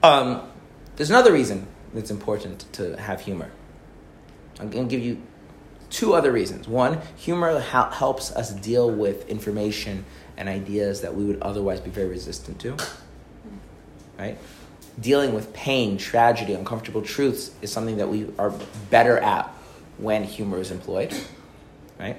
um, 0.04 0.48
there's 0.94 1.10
another 1.10 1.32
reason 1.32 1.66
that's 1.94 2.10
important 2.10 2.70
to 2.74 2.96
have 2.96 3.20
humor. 3.20 3.50
I'm 4.60 4.70
going 4.70 4.88
to 4.88 4.96
give 4.96 5.04
you 5.04 5.22
two 5.90 6.14
other 6.14 6.32
reasons. 6.32 6.68
One, 6.68 7.00
humor 7.16 7.60
hel- 7.60 7.90
helps 7.90 8.32
us 8.32 8.52
deal 8.52 8.90
with 8.90 9.28
information 9.28 10.04
and 10.36 10.48
ideas 10.48 11.00
that 11.02 11.14
we 11.14 11.24
would 11.24 11.40
otherwise 11.40 11.80
be 11.80 11.90
very 11.90 12.08
resistant 12.08 12.60
to. 12.60 12.76
Right? 14.18 14.38
Dealing 15.00 15.34
with 15.34 15.52
pain, 15.52 15.96
tragedy, 15.96 16.54
uncomfortable 16.54 17.02
truths 17.02 17.52
is 17.62 17.72
something 17.72 17.96
that 17.96 18.08
we 18.08 18.28
are 18.38 18.52
better 18.90 19.18
at 19.18 19.46
when 19.98 20.24
humor 20.24 20.58
is 20.58 20.70
employed. 20.70 21.14
Right? 21.98 22.16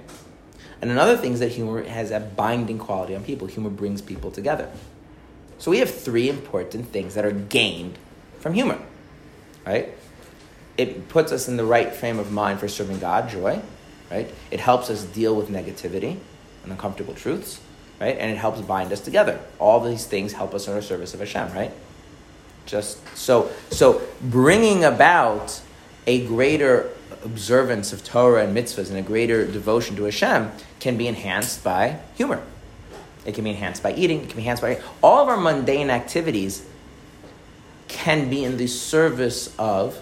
And 0.82 0.92
another 0.92 1.18
thing 1.18 1.34
is 1.34 1.40
that 1.40 1.52
humor 1.52 1.84
has 1.84 2.12
a 2.12 2.20
binding 2.20 2.78
quality 2.78 3.16
on 3.16 3.24
people. 3.24 3.48
Humor 3.48 3.70
brings 3.70 4.02
people 4.02 4.32
together. 4.32 4.70
So 5.58 5.72
we 5.72 5.80
have 5.80 5.90
three 5.90 6.30
important 6.30 6.90
things 6.90 7.16
that 7.16 7.26
are 7.26 7.32
gained 7.32 7.98
from 8.40 8.54
humor. 8.54 8.80
Right? 9.66 9.94
it 10.78 11.08
puts 11.10 11.32
us 11.32 11.48
in 11.48 11.58
the 11.58 11.66
right 11.66 11.94
frame 11.94 12.20
of 12.20 12.32
mind 12.32 12.60
for 12.60 12.68
serving 12.68 13.00
God, 13.00 13.30
joy, 13.30 13.62
right? 14.12 14.32
It 14.52 14.60
helps 14.60 14.90
us 14.90 15.04
deal 15.04 15.36
with 15.36 15.50
negativity 15.50 16.18
and 16.64 16.72
uncomfortable 16.72 17.14
truths, 17.14 17.60
right? 18.00 18.18
And 18.18 18.32
it 18.32 18.38
helps 18.38 18.62
bind 18.62 18.92
us 18.92 19.00
together. 19.00 19.40
All 19.60 19.80
these 19.80 20.06
things 20.06 20.34
help 20.34 20.54
us 20.54 20.68
in 20.68 20.74
our 20.74 20.82
service 20.82 21.14
of 21.14 21.22
Hashem, 21.22 21.54
right? 21.54 21.72
Just 22.66 23.00
so, 23.16 23.50
so 23.70 24.02
bringing 24.22 24.84
about 24.84 25.62
a 26.08 26.26
greater 26.28 26.92
observance 27.24 27.94
of 27.94 28.04
Torah 28.04 28.46
and 28.46 28.56
mitzvahs 28.56 28.90
and 28.90 28.98
a 28.98 29.02
greater 29.02 29.50
devotion 29.50 29.96
to 29.96 30.04
Hashem 30.04 30.52
can 30.80 30.98
be 30.98 31.08
enhanced 31.08 31.64
by 31.64 32.00
humor. 32.16 32.44
It 33.26 33.34
can 33.34 33.44
be 33.44 33.50
enhanced 33.52 33.82
by 33.82 33.94
eating. 33.94 34.22
It 34.22 34.28
can 34.28 34.36
be 34.36 34.44
enhanced 34.44 34.62
by 34.62 34.82
all 35.02 35.24
of 35.24 35.30
our 35.30 35.38
mundane 35.38 35.90
activities. 35.90 36.66
Can 37.96 38.30
be 38.30 38.44
in 38.44 38.58
the 38.58 38.68
service 38.68 39.54
of 39.58 40.00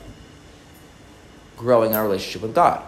growing 1.55 1.95
our 1.95 2.03
relationship 2.03 2.41
with 2.41 2.53
God. 2.53 2.85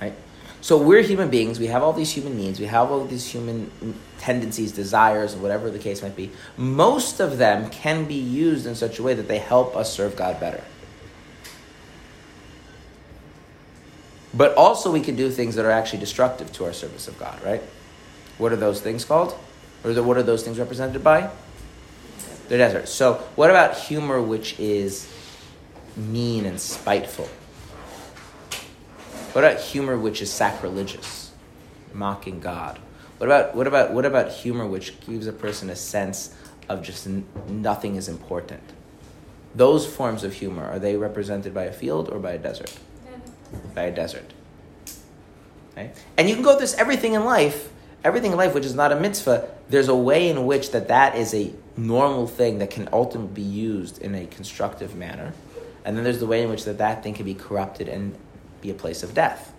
Right? 0.00 0.12
So 0.60 0.78
we're 0.78 1.02
human 1.02 1.30
beings, 1.30 1.58
we 1.58 1.66
have 1.66 1.82
all 1.82 1.92
these 1.92 2.12
human 2.12 2.36
needs, 2.36 2.60
we 2.60 2.66
have 2.66 2.90
all 2.90 3.04
these 3.04 3.26
human 3.26 3.70
tendencies, 4.18 4.70
desires, 4.70 5.34
whatever 5.34 5.70
the 5.70 5.78
case 5.78 6.02
might 6.02 6.14
be. 6.14 6.30
Most 6.56 7.20
of 7.20 7.38
them 7.38 7.70
can 7.70 8.04
be 8.04 8.14
used 8.14 8.66
in 8.66 8.74
such 8.74 8.98
a 8.98 9.02
way 9.02 9.14
that 9.14 9.26
they 9.28 9.38
help 9.38 9.74
us 9.74 9.92
serve 9.92 10.14
God 10.14 10.38
better. 10.38 10.62
But 14.32 14.54
also 14.56 14.92
we 14.92 15.00
can 15.00 15.16
do 15.16 15.30
things 15.30 15.54
that 15.54 15.64
are 15.64 15.70
actually 15.70 16.00
destructive 16.00 16.52
to 16.52 16.64
our 16.66 16.72
service 16.72 17.08
of 17.08 17.18
God, 17.18 17.42
right? 17.42 17.62
What 18.38 18.52
are 18.52 18.56
those 18.56 18.80
things 18.80 19.04
called? 19.04 19.36
Or 19.84 19.92
what 20.02 20.16
are 20.16 20.22
those 20.22 20.42
things 20.44 20.58
represented 20.58 21.02
by? 21.02 21.30
The 22.48 22.58
desert. 22.58 22.88
So 22.88 23.14
what 23.36 23.50
about 23.50 23.76
humor 23.76 24.20
which 24.20 24.58
is 24.60 25.10
mean 25.96 26.44
and 26.44 26.60
spiteful? 26.60 27.28
What 29.32 29.44
about 29.44 29.60
humor 29.60 29.98
which 29.98 30.22
is 30.22 30.30
sacrilegious, 30.30 31.32
mocking 31.92 32.40
God? 32.40 32.78
What 33.18 33.26
about 33.26 33.54
what 33.54 33.66
about 33.66 33.92
what 33.92 34.04
about 34.04 34.30
humor 34.30 34.66
which 34.66 35.00
gives 35.00 35.26
a 35.26 35.32
person 35.32 35.70
a 35.70 35.76
sense 35.76 36.34
of 36.68 36.82
just 36.82 37.06
n- 37.06 37.26
nothing 37.48 37.96
is 37.96 38.08
important? 38.08 38.62
Those 39.54 39.86
forms 39.86 40.24
of 40.24 40.34
humor 40.34 40.64
are 40.64 40.78
they 40.78 40.96
represented 40.96 41.54
by 41.54 41.64
a 41.64 41.72
field 41.72 42.08
or 42.10 42.18
by 42.18 42.32
a 42.32 42.38
desert? 42.38 42.76
By 43.74 43.82
a 43.82 43.94
desert. 43.94 44.32
Right? 45.76 45.96
And 46.16 46.28
you 46.28 46.34
can 46.34 46.44
go 46.44 46.52
through 46.52 46.60
this 46.60 46.74
everything 46.74 47.14
in 47.14 47.24
life, 47.24 47.72
everything 48.04 48.32
in 48.32 48.38
life 48.38 48.54
which 48.54 48.64
is 48.64 48.74
not 48.74 48.92
a 48.92 49.00
mitzvah. 49.00 49.48
There's 49.68 49.88
a 49.88 49.96
way 49.96 50.28
in 50.28 50.46
which 50.46 50.70
that 50.72 50.88
that 50.88 51.16
is 51.16 51.34
a 51.34 51.52
normal 51.76 52.26
thing 52.26 52.58
that 52.58 52.70
can 52.70 52.88
ultimately 52.92 53.42
be 53.42 53.42
used 53.42 54.00
in 54.00 54.14
a 54.14 54.26
constructive 54.26 54.94
manner. 54.94 55.32
And 55.84 55.96
then 55.96 56.04
there's 56.04 56.20
the 56.20 56.26
way 56.26 56.42
in 56.42 56.50
which 56.50 56.64
that, 56.64 56.78
that 56.78 57.02
thing 57.02 57.14
can 57.14 57.24
be 57.24 57.34
corrupted 57.34 57.88
and 57.88 58.16
be 58.60 58.70
a 58.70 58.74
place 58.74 59.02
of 59.02 59.14
death. 59.14 59.52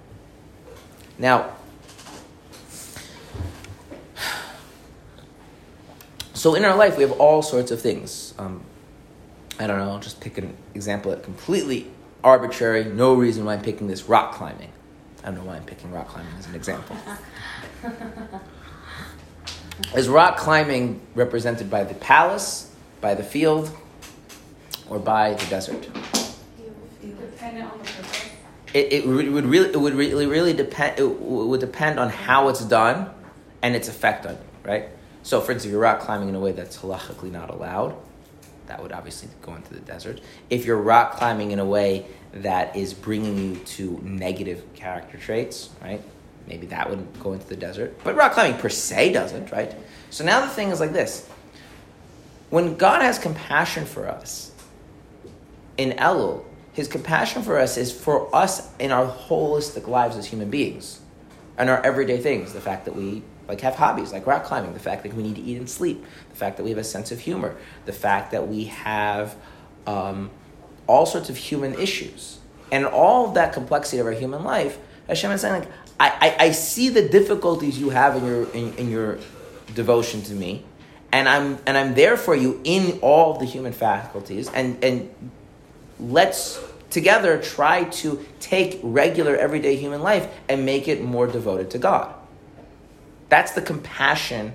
Now, 1.17 1.55
so 6.33 6.55
in 6.55 6.65
our 6.65 6.75
life, 6.75 6.97
we 6.97 7.03
have 7.03 7.13
all 7.13 7.41
sorts 7.41 7.71
of 7.71 7.81
things. 7.81 8.33
Um, 8.37 8.63
I 9.59 9.67
don't 9.67 9.77
know, 9.77 9.91
I'll 9.91 9.99
just 9.99 10.19
pick 10.19 10.37
an 10.37 10.55
example 10.73 11.11
that 11.11 11.23
completely 11.23 11.87
arbitrary, 12.23 12.85
no 12.85 13.13
reason 13.13 13.45
why 13.45 13.53
I'm 13.53 13.61
picking 13.61 13.87
this 13.87 14.09
rock 14.09 14.33
climbing. 14.33 14.71
I 15.23 15.27
don't 15.27 15.35
know 15.35 15.43
why 15.43 15.55
I'm 15.55 15.63
picking 15.63 15.91
rock 15.91 16.09
climbing 16.09 16.33
as 16.37 16.47
an 16.47 16.55
example. 16.55 16.95
Is 19.95 20.07
rock 20.07 20.37
climbing 20.37 21.01
represented 21.15 21.69
by 21.69 21.83
the 21.83 21.95
palace, 21.95 22.71
by 23.01 23.13
the 23.13 23.23
field, 23.23 23.75
or 24.89 24.99
by 24.99 25.33
the 25.33 25.45
desert? 25.47 25.89
Dependent 27.01 27.71
on 27.71 27.77
the 27.79 27.83
purpose. 27.83 28.29
It, 28.73 28.93
it 28.93 29.07
would 29.07 29.29
would 29.29 29.45
really 29.45 29.69
it 29.69 29.79
would 29.79 29.93
really 29.93 30.25
really 30.25 30.53
depend 30.53 30.99
it 30.99 31.03
would 31.03 31.59
depend 31.59 31.99
on 31.99 32.09
how 32.09 32.49
it's 32.49 32.63
done 32.63 33.09
and 33.61 33.75
its 33.75 33.87
effect 33.87 34.25
on 34.25 34.33
you, 34.33 34.39
right? 34.63 34.89
So, 35.23 35.41
for 35.41 35.51
instance, 35.51 35.65
if 35.65 35.71
you're 35.71 35.81
rock 35.81 36.01
climbing 36.01 36.29
in 36.29 36.35
a 36.35 36.39
way 36.39 36.51
that's 36.51 36.77
halachically 36.77 37.31
not 37.31 37.49
allowed, 37.49 37.95
that 38.67 38.81
would 38.81 38.91
obviously 38.91 39.29
go 39.41 39.55
into 39.55 39.73
the 39.73 39.79
desert. 39.79 40.21
If 40.49 40.65
you're 40.65 40.77
rock 40.77 41.15
climbing 41.15 41.51
in 41.51 41.59
a 41.59 41.65
way 41.65 42.05
that 42.33 42.75
is 42.75 42.93
bringing 42.93 43.37
you 43.37 43.55
to 43.55 43.99
negative 44.03 44.63
character 44.73 45.17
traits, 45.17 45.69
right? 45.81 46.01
Maybe 46.47 46.67
that 46.67 46.89
would 46.89 47.19
go 47.19 47.33
into 47.33 47.47
the 47.47 47.55
desert. 47.55 47.97
But 48.03 48.15
rock 48.15 48.33
climbing 48.33 48.59
per 48.59 48.69
se 48.69 49.13
doesn't, 49.13 49.51
right? 49.51 49.73
So 50.09 50.23
now 50.23 50.41
the 50.41 50.47
thing 50.47 50.69
is 50.69 50.79
like 50.79 50.93
this. 50.93 51.27
When 52.49 52.75
God 52.75 53.01
has 53.01 53.17
compassion 53.17 53.85
for 53.85 54.07
us 54.07 54.51
in 55.77 55.91
Elul, 55.91 56.43
his 56.73 56.87
compassion 56.87 57.41
for 57.41 57.59
us 57.59 57.77
is 57.77 57.91
for 57.91 58.33
us 58.35 58.69
in 58.77 58.91
our 58.91 59.07
holistic 59.07 59.87
lives 59.87 60.17
as 60.17 60.25
human 60.25 60.49
beings 60.49 60.99
and 61.57 61.69
our 61.69 61.81
everyday 61.83 62.19
things. 62.19 62.53
The 62.53 62.61
fact 62.61 62.85
that 62.85 62.95
we 62.95 63.23
like 63.47 63.61
have 63.61 63.75
hobbies 63.75 64.11
like 64.11 64.27
rock 64.27 64.43
climbing, 64.43 64.73
the 64.73 64.79
fact 64.79 65.03
that 65.03 65.13
we 65.13 65.23
need 65.23 65.35
to 65.35 65.41
eat 65.41 65.57
and 65.57 65.69
sleep, 65.69 66.03
the 66.29 66.35
fact 66.35 66.57
that 66.57 66.63
we 66.63 66.69
have 66.69 66.79
a 66.79 66.83
sense 66.83 67.11
of 67.11 67.19
humor, 67.19 67.55
the 67.85 67.93
fact 67.93 68.31
that 68.31 68.47
we 68.47 68.65
have 68.65 69.35
um, 69.87 70.29
all 70.87 71.05
sorts 71.05 71.29
of 71.29 71.37
human 71.37 71.73
issues. 71.75 72.39
And 72.71 72.85
all 72.85 73.31
that 73.33 73.53
complexity 73.53 73.99
of 73.99 74.07
our 74.07 74.11
human 74.11 74.43
life 74.43 74.79
Hashem 75.07 75.31
is 75.31 75.41
saying 75.41 75.61
like, 75.61 75.71
I, 75.99 76.35
I, 76.39 76.45
I 76.45 76.51
see 76.51 76.89
the 76.89 77.07
difficulties 77.07 77.79
you 77.79 77.89
have 77.89 78.17
in 78.17 78.25
your 78.25 78.49
in, 78.51 78.73
in 78.75 78.89
your 78.89 79.17
devotion 79.73 80.21
to 80.23 80.33
me, 80.33 80.65
and 81.11 81.29
I'm 81.29 81.57
and 81.65 81.77
I'm 81.77 81.95
there 81.95 82.17
for 82.17 82.35
you 82.35 82.59
in 82.63 82.99
all 83.01 83.37
the 83.37 83.45
human 83.45 83.73
faculties, 83.73 84.49
and 84.49 84.83
and 84.83 85.09
let's 85.99 86.59
together 86.89 87.41
try 87.41 87.85
to 87.85 88.25
take 88.39 88.79
regular 88.83 89.35
everyday 89.35 89.75
human 89.75 90.01
life 90.01 90.33
and 90.47 90.65
make 90.65 90.87
it 90.87 91.03
more 91.03 91.27
devoted 91.27 91.69
to 91.71 91.77
God. 91.77 92.13
That's 93.29 93.51
the 93.51 93.61
compassion 93.61 94.53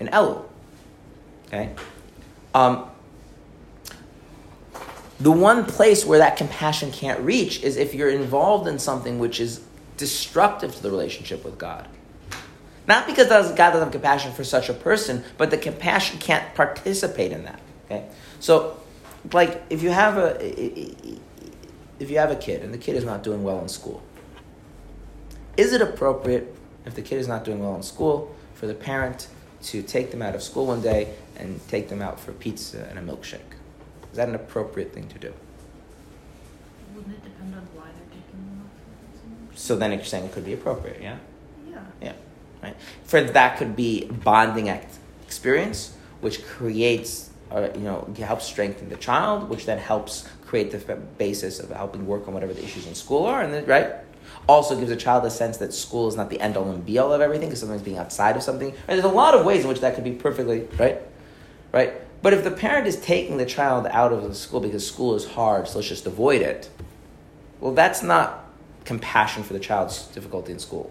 in 0.00 0.08
Elul. 0.08 0.44
Okay? 1.46 1.74
Um, 2.54 2.90
the 5.20 5.32
one 5.32 5.64
place 5.64 6.04
where 6.04 6.18
that 6.18 6.36
compassion 6.36 6.92
can't 6.92 7.20
reach 7.20 7.62
is 7.62 7.76
if 7.76 7.94
you're 7.94 8.10
involved 8.10 8.68
in 8.68 8.78
something 8.78 9.18
which 9.18 9.40
is 9.40 9.60
destructive 9.98 10.74
to 10.74 10.82
the 10.82 10.90
relationship 10.90 11.44
with 11.44 11.58
God. 11.58 11.86
Not 12.86 13.06
because 13.06 13.28
God 13.28 13.56
doesn't 13.56 13.82
have 13.82 13.92
compassion 13.92 14.32
for 14.32 14.44
such 14.44 14.70
a 14.70 14.72
person, 14.72 15.22
but 15.36 15.50
the 15.50 15.58
compassion 15.58 16.18
can't 16.18 16.54
participate 16.54 17.32
in 17.32 17.44
that. 17.44 17.60
Okay? 17.84 18.06
So, 18.40 18.80
like, 19.32 19.62
if 19.68 19.82
you 19.82 19.90
have 19.90 20.16
a 20.16 20.36
if 22.00 22.10
you 22.10 22.18
have 22.18 22.30
a 22.30 22.36
kid 22.36 22.62
and 22.62 22.72
the 22.72 22.78
kid 22.78 22.96
is 22.96 23.04
not 23.04 23.22
doing 23.22 23.42
well 23.42 23.60
in 23.60 23.68
school, 23.68 24.02
is 25.58 25.72
it 25.72 25.82
appropriate 25.82 26.54
if 26.86 26.94
the 26.94 27.02
kid 27.02 27.18
is 27.18 27.28
not 27.28 27.44
doing 27.44 27.60
well 27.60 27.74
in 27.74 27.82
school 27.82 28.34
for 28.54 28.66
the 28.66 28.74
parent 28.74 29.28
to 29.64 29.82
take 29.82 30.10
them 30.10 30.22
out 30.22 30.34
of 30.34 30.42
school 30.42 30.66
one 30.66 30.80
day 30.80 31.12
and 31.36 31.60
take 31.68 31.88
them 31.88 32.00
out 32.00 32.18
for 32.18 32.32
pizza 32.32 32.86
and 32.88 32.98
a 32.98 33.02
milkshake? 33.02 33.40
Is 34.10 34.16
that 34.16 34.28
an 34.28 34.34
appropriate 34.34 34.94
thing 34.94 35.08
to 35.08 35.18
do? 35.18 35.34
Wouldn't 36.94 37.14
it 37.14 37.22
depend 37.22 37.54
on 37.54 37.68
why 37.74 37.86
they're 37.86 38.08
taking 38.08 38.38
them 38.38 38.64
off? 38.64 38.70
So 39.58 39.74
then 39.74 39.92
you're 39.92 40.04
saying 40.04 40.26
it 40.26 40.32
could 40.32 40.44
be 40.44 40.52
appropriate, 40.52 41.02
yeah? 41.02 41.18
Yeah. 41.68 41.80
Yeah. 42.00 42.12
Right? 42.62 42.76
For 43.04 43.20
that 43.20 43.58
could 43.58 43.74
be 43.74 44.06
bonding 44.06 44.68
act 44.68 44.96
experience, 45.26 45.96
which 46.20 46.46
creates, 46.46 47.30
uh, 47.50 47.68
you 47.74 47.80
know, 47.80 48.08
helps 48.18 48.44
strengthen 48.44 48.88
the 48.88 48.96
child, 48.96 49.48
which 49.50 49.66
then 49.66 49.78
helps 49.78 50.28
create 50.46 50.70
the 50.70 50.78
basis 51.18 51.58
of 51.58 51.70
helping 51.70 52.06
work 52.06 52.28
on 52.28 52.34
whatever 52.34 52.54
the 52.54 52.62
issues 52.62 52.86
in 52.86 52.94
school 52.94 53.26
are, 53.26 53.42
and 53.42 53.52
then, 53.52 53.66
right? 53.66 53.94
Also 54.46 54.78
gives 54.78 54.92
a 54.92 54.96
child 54.96 55.24
a 55.24 55.30
sense 55.30 55.56
that 55.56 55.74
school 55.74 56.06
is 56.06 56.14
not 56.14 56.30
the 56.30 56.40
end 56.40 56.56
all 56.56 56.70
and 56.70 56.86
be 56.86 56.96
all 56.98 57.12
of 57.12 57.20
everything, 57.20 57.48
because 57.48 57.60
sometimes 57.60 57.82
being 57.82 57.98
outside 57.98 58.36
of 58.36 58.44
something. 58.44 58.70
Right? 58.70 58.86
There's 58.86 59.04
a 59.04 59.08
lot 59.08 59.34
of 59.34 59.44
ways 59.44 59.62
in 59.62 59.68
which 59.68 59.80
that 59.80 59.96
could 59.96 60.04
be 60.04 60.12
perfectly 60.12 60.68
right, 60.78 61.02
right. 61.72 61.94
But 62.22 62.32
if 62.32 62.44
the 62.44 62.52
parent 62.52 62.86
is 62.86 62.96
taking 63.00 63.38
the 63.38 63.46
child 63.46 63.88
out 63.88 64.12
of 64.12 64.22
the 64.22 64.34
school 64.34 64.60
because 64.60 64.86
school 64.86 65.16
is 65.16 65.26
hard, 65.26 65.66
so 65.66 65.78
let's 65.78 65.88
just 65.88 66.06
avoid 66.06 66.42
it. 66.42 66.70
Well, 67.60 67.74
that's 67.74 68.04
not 68.04 68.47
compassion 68.88 69.42
for 69.42 69.52
the 69.52 69.60
child's 69.60 70.06
difficulty 70.06 70.50
in 70.50 70.58
school, 70.58 70.90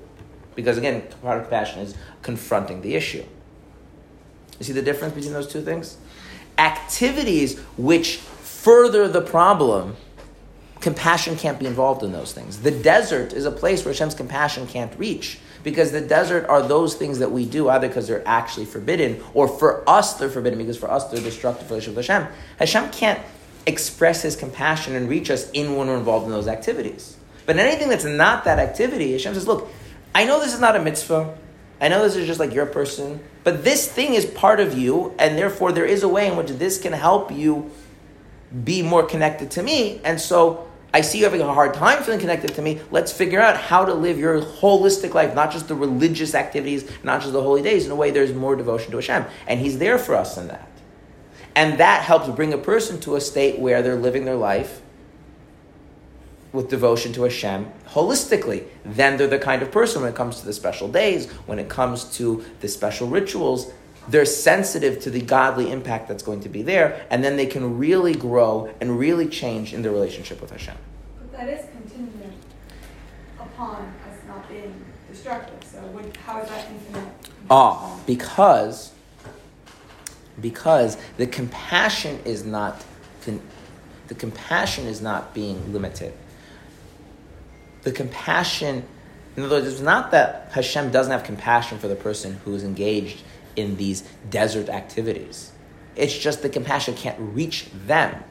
because 0.54 0.78
again, 0.78 1.02
part 1.24 1.40
of 1.40 1.46
compassion 1.46 1.80
is 1.80 1.96
confronting 2.22 2.82
the 2.82 2.94
issue. 2.94 3.26
You 4.60 4.66
see 4.66 4.74
the 4.74 4.84
difference 4.84 5.16
between 5.16 5.34
those 5.34 5.48
two 5.48 5.62
things? 5.62 5.98
Activities 6.60 7.60
which 7.76 8.18
further 8.18 9.08
the 9.08 9.22
problem, 9.22 9.96
compassion 10.80 11.36
can't 11.38 11.58
be 11.58 11.66
involved 11.66 12.04
in 12.04 12.12
those 12.12 12.34
things. 12.34 12.60
The 12.60 12.70
desert 12.70 13.34
is 13.34 13.46
a 13.46 13.52
place 13.52 13.84
where 13.84 13.96
Hashem's 13.96 14.14
compassion 14.14 14.68
can't 14.68 14.96
reach 15.00 15.40
because 15.64 15.92
the 15.92 16.02
desert 16.02 16.46
are 16.48 16.62
those 16.62 16.94
things 16.94 17.18
that 17.18 17.32
we 17.32 17.46
do 17.46 17.68
either 17.68 17.88
because 17.88 18.08
they're 18.08 18.28
actually 18.28 18.68
forbidden 18.68 19.24
or 19.34 19.48
for 19.48 19.88
us 19.90 20.14
they're 20.14 20.30
forbidden 20.30 20.60
because 20.60 20.78
for 20.78 20.92
us 20.92 21.10
they're 21.10 21.20
destructive 21.20 21.68
for 21.68 21.76
Hashem. 21.76 22.28
Hashem 22.60 22.92
can't 22.92 23.20
express 23.66 24.22
his 24.22 24.36
compassion 24.36 24.96
and 24.96 25.10
reach 25.10 25.32
us 25.32 25.50
in 25.52 25.76
when 25.76 25.88
we're 25.88 25.98
involved 25.98 26.26
in 26.26 26.32
those 26.32 26.48
activities. 26.48 27.18
But 27.48 27.58
anything 27.58 27.88
that's 27.90 28.04
not 28.04 28.44
that 28.44 28.60
activity, 28.60 29.14
Hashem 29.14 29.34
says, 29.34 29.48
look, 29.48 29.70
I 30.14 30.26
know 30.26 30.40
this 30.40 30.54
is 30.54 30.60
not 30.60 30.76
a 30.76 30.82
mitzvah. 30.82 31.36
I 31.80 31.88
know 31.88 32.04
this 32.04 32.16
is 32.16 32.28
just 32.28 32.40
like 32.40 32.54
your 32.54 32.66
person, 32.66 33.24
but 33.44 33.64
this 33.64 33.90
thing 33.90 34.16
is 34.16 34.26
part 34.26 34.60
of 34.60 34.78
you, 34.78 35.16
and 35.18 35.38
therefore 35.38 35.72
there 35.72 35.86
is 35.86 36.04
a 36.04 36.10
way 36.10 36.28
in 36.28 36.36
which 36.36 36.50
this 36.50 36.78
can 36.78 36.92
help 36.92 37.32
you 37.32 37.72
be 38.64 38.82
more 38.82 39.04
connected 39.04 39.52
to 39.52 39.64
me. 39.64 40.02
And 40.04 40.20
so 40.20 40.68
I 40.94 41.02
see 41.02 41.20
you 41.20 41.24
having 41.24 41.42
a 41.42 41.54
hard 41.54 41.74
time 41.74 42.04
feeling 42.04 42.20
connected 42.20 42.56
to 42.56 42.62
me. 42.62 42.82
Let's 42.92 43.14
figure 43.14 43.40
out 43.40 43.56
how 43.56 43.86
to 43.86 43.94
live 43.94 44.18
your 44.20 44.42
holistic 44.42 45.14
life, 45.14 45.34
not 45.34 45.52
just 45.52 45.70
the 45.70 45.76
religious 45.76 46.36
activities, 46.36 46.90
not 47.04 47.22
just 47.22 47.32
the 47.32 47.42
holy 47.42 47.62
days, 47.62 47.86
in 47.86 47.92
a 47.92 47.96
way 47.96 48.12
there's 48.12 48.34
more 48.34 48.58
devotion 48.58 48.92
to 48.92 48.98
Hashem. 48.98 49.26
And 49.48 49.60
He's 49.60 49.78
there 49.78 49.98
for 49.98 50.16
us 50.16 50.38
in 50.38 50.48
that. 50.48 50.68
And 51.56 51.80
that 51.80 52.04
helps 52.04 52.28
bring 52.30 52.54
a 52.54 52.58
person 52.58 53.00
to 53.02 53.16
a 53.16 53.22
state 53.22 53.60
where 53.60 53.82
they're 53.82 53.96
living 53.96 54.26
their 54.26 54.36
life 54.36 54.82
with 56.54 56.70
devotion 56.70 57.14
to 57.14 57.24
Hashem 57.24 57.72
holistically. 57.90 58.66
Then 58.86 59.18
they're 59.18 59.28
the 59.28 59.40
kind 59.40 59.62
of 59.62 59.72
person 59.72 60.02
when 60.02 60.12
it 60.12 60.16
comes 60.16 60.40
to 60.40 60.46
the 60.46 60.54
special 60.54 60.88
days, 60.88 61.30
when 61.46 61.60
it 61.60 61.70
comes 61.70 62.06
to 62.18 62.44
the 62.62 62.68
special 62.68 63.08
rituals, 63.08 63.72
they're 64.08 64.26
sensitive 64.26 65.00
to 65.02 65.10
the 65.10 65.22
godly 65.22 65.72
impact 65.72 66.08
that's 66.08 66.24
going 66.24 66.40
to 66.42 66.50
be 66.50 66.62
there, 66.62 67.06
and 67.10 67.24
then 67.24 67.36
they 67.36 67.46
can 67.46 67.78
really 67.78 68.14
grow 68.14 68.74
and 68.80 68.98
really 68.98 69.28
change 69.28 69.74
in 69.74 69.82
their 69.82 69.92
relationship 69.92 70.40
with 70.40 70.52
Hashem. 70.52 70.78
But 71.20 71.32
that 71.34 71.50
is 71.50 71.66
contingent 71.72 72.34
upon 73.38 73.94
us 74.10 74.20
not 74.28 74.48
being 74.48 74.74
destructive. 75.12 75.62
So 75.70 75.82
would, 75.88 76.16
how 76.18 76.42
is 76.42 76.50
that 76.50 76.70
infinite? 76.72 77.10
Ah, 77.50 78.00
because 78.06 78.94
because 80.40 80.98
the 81.18 81.28
compassion 81.28 82.20
is 82.24 82.46
not 82.46 82.84
con, 83.24 83.42
the 84.08 84.16
compassion 84.16 84.86
is 84.86 85.02
not 85.02 85.34
being 85.34 85.74
limited. 85.74 86.14
The 87.88 87.94
compassion, 87.94 88.84
in 89.38 89.44
other 89.44 89.56
words, 89.56 89.68
it's 89.72 89.80
not 89.80 90.12
that 90.12 90.50
Hashem 90.52 90.92
doesn't 90.92 91.10
have 91.10 91.24
compassion 91.24 91.80
for 91.80 91.88
the 91.88 91.96
person 91.96 92.34
who 92.44 92.54
is 92.54 92.66
engaged 92.66 93.22
in 93.56 93.78
these 93.78 94.02
desert 94.30 94.68
activities. 94.68 95.54
It's 95.96 96.18
just 96.18 96.42
the 96.42 96.50
compassion 96.50 96.96
can't 96.96 97.18
reach 97.18 97.70
them. 97.86 98.26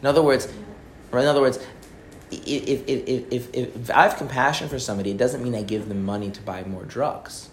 In 0.00 0.06
other 0.06 0.22
words, 0.22 0.50
or 1.12 1.18
in 1.18 1.26
other 1.26 1.42
words, 1.42 1.58
if, 2.30 2.88
if, 2.88 2.88
if, 2.88 3.30
if, 3.30 3.54
if 3.54 3.90
I 3.90 4.04
have 4.04 4.16
compassion 4.16 4.70
for 4.70 4.78
somebody, 4.78 5.10
it 5.10 5.18
doesn't 5.18 5.44
mean 5.44 5.54
I 5.54 5.64
give 5.64 5.90
them 5.90 6.02
money 6.06 6.30
to 6.30 6.40
buy 6.40 6.64
more 6.64 6.84
drugs. 6.84 7.50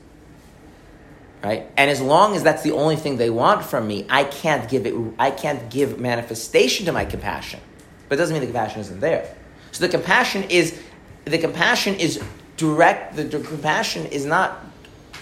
Right? 1.43 1.69
And 1.75 1.91
as 1.91 1.99
long 1.99 2.33
as 2.33 2.43
that's 2.43 2.63
the 2.63 2.71
only 2.71 2.95
thing 2.95 3.17
they 3.17 3.29
want 3.29 3.65
from 3.65 3.89
me, 3.89 4.05
I 4.09 4.23
can't 4.23 4.69
give 4.69 4.85
it 4.85 4.95
I 5.19 5.31
can't 5.31 5.69
give 5.69 5.99
manifestation 5.99 6.85
to 6.85 6.93
my 6.93 7.03
compassion. 7.03 7.59
But 8.07 8.15
it 8.15 8.19
doesn't 8.19 8.33
mean 8.33 8.39
the 8.39 8.47
compassion 8.47 8.79
isn't 8.79 9.01
there. 9.01 9.35
So 9.71 9.85
the 9.85 9.89
compassion 9.89 10.43
is 10.43 10.81
the 11.25 11.37
compassion 11.37 11.95
is 11.95 12.21
direct 12.57 13.15
the, 13.15 13.23
the 13.23 13.39
compassion 13.39 14.05
is 14.07 14.25
not 14.25 14.65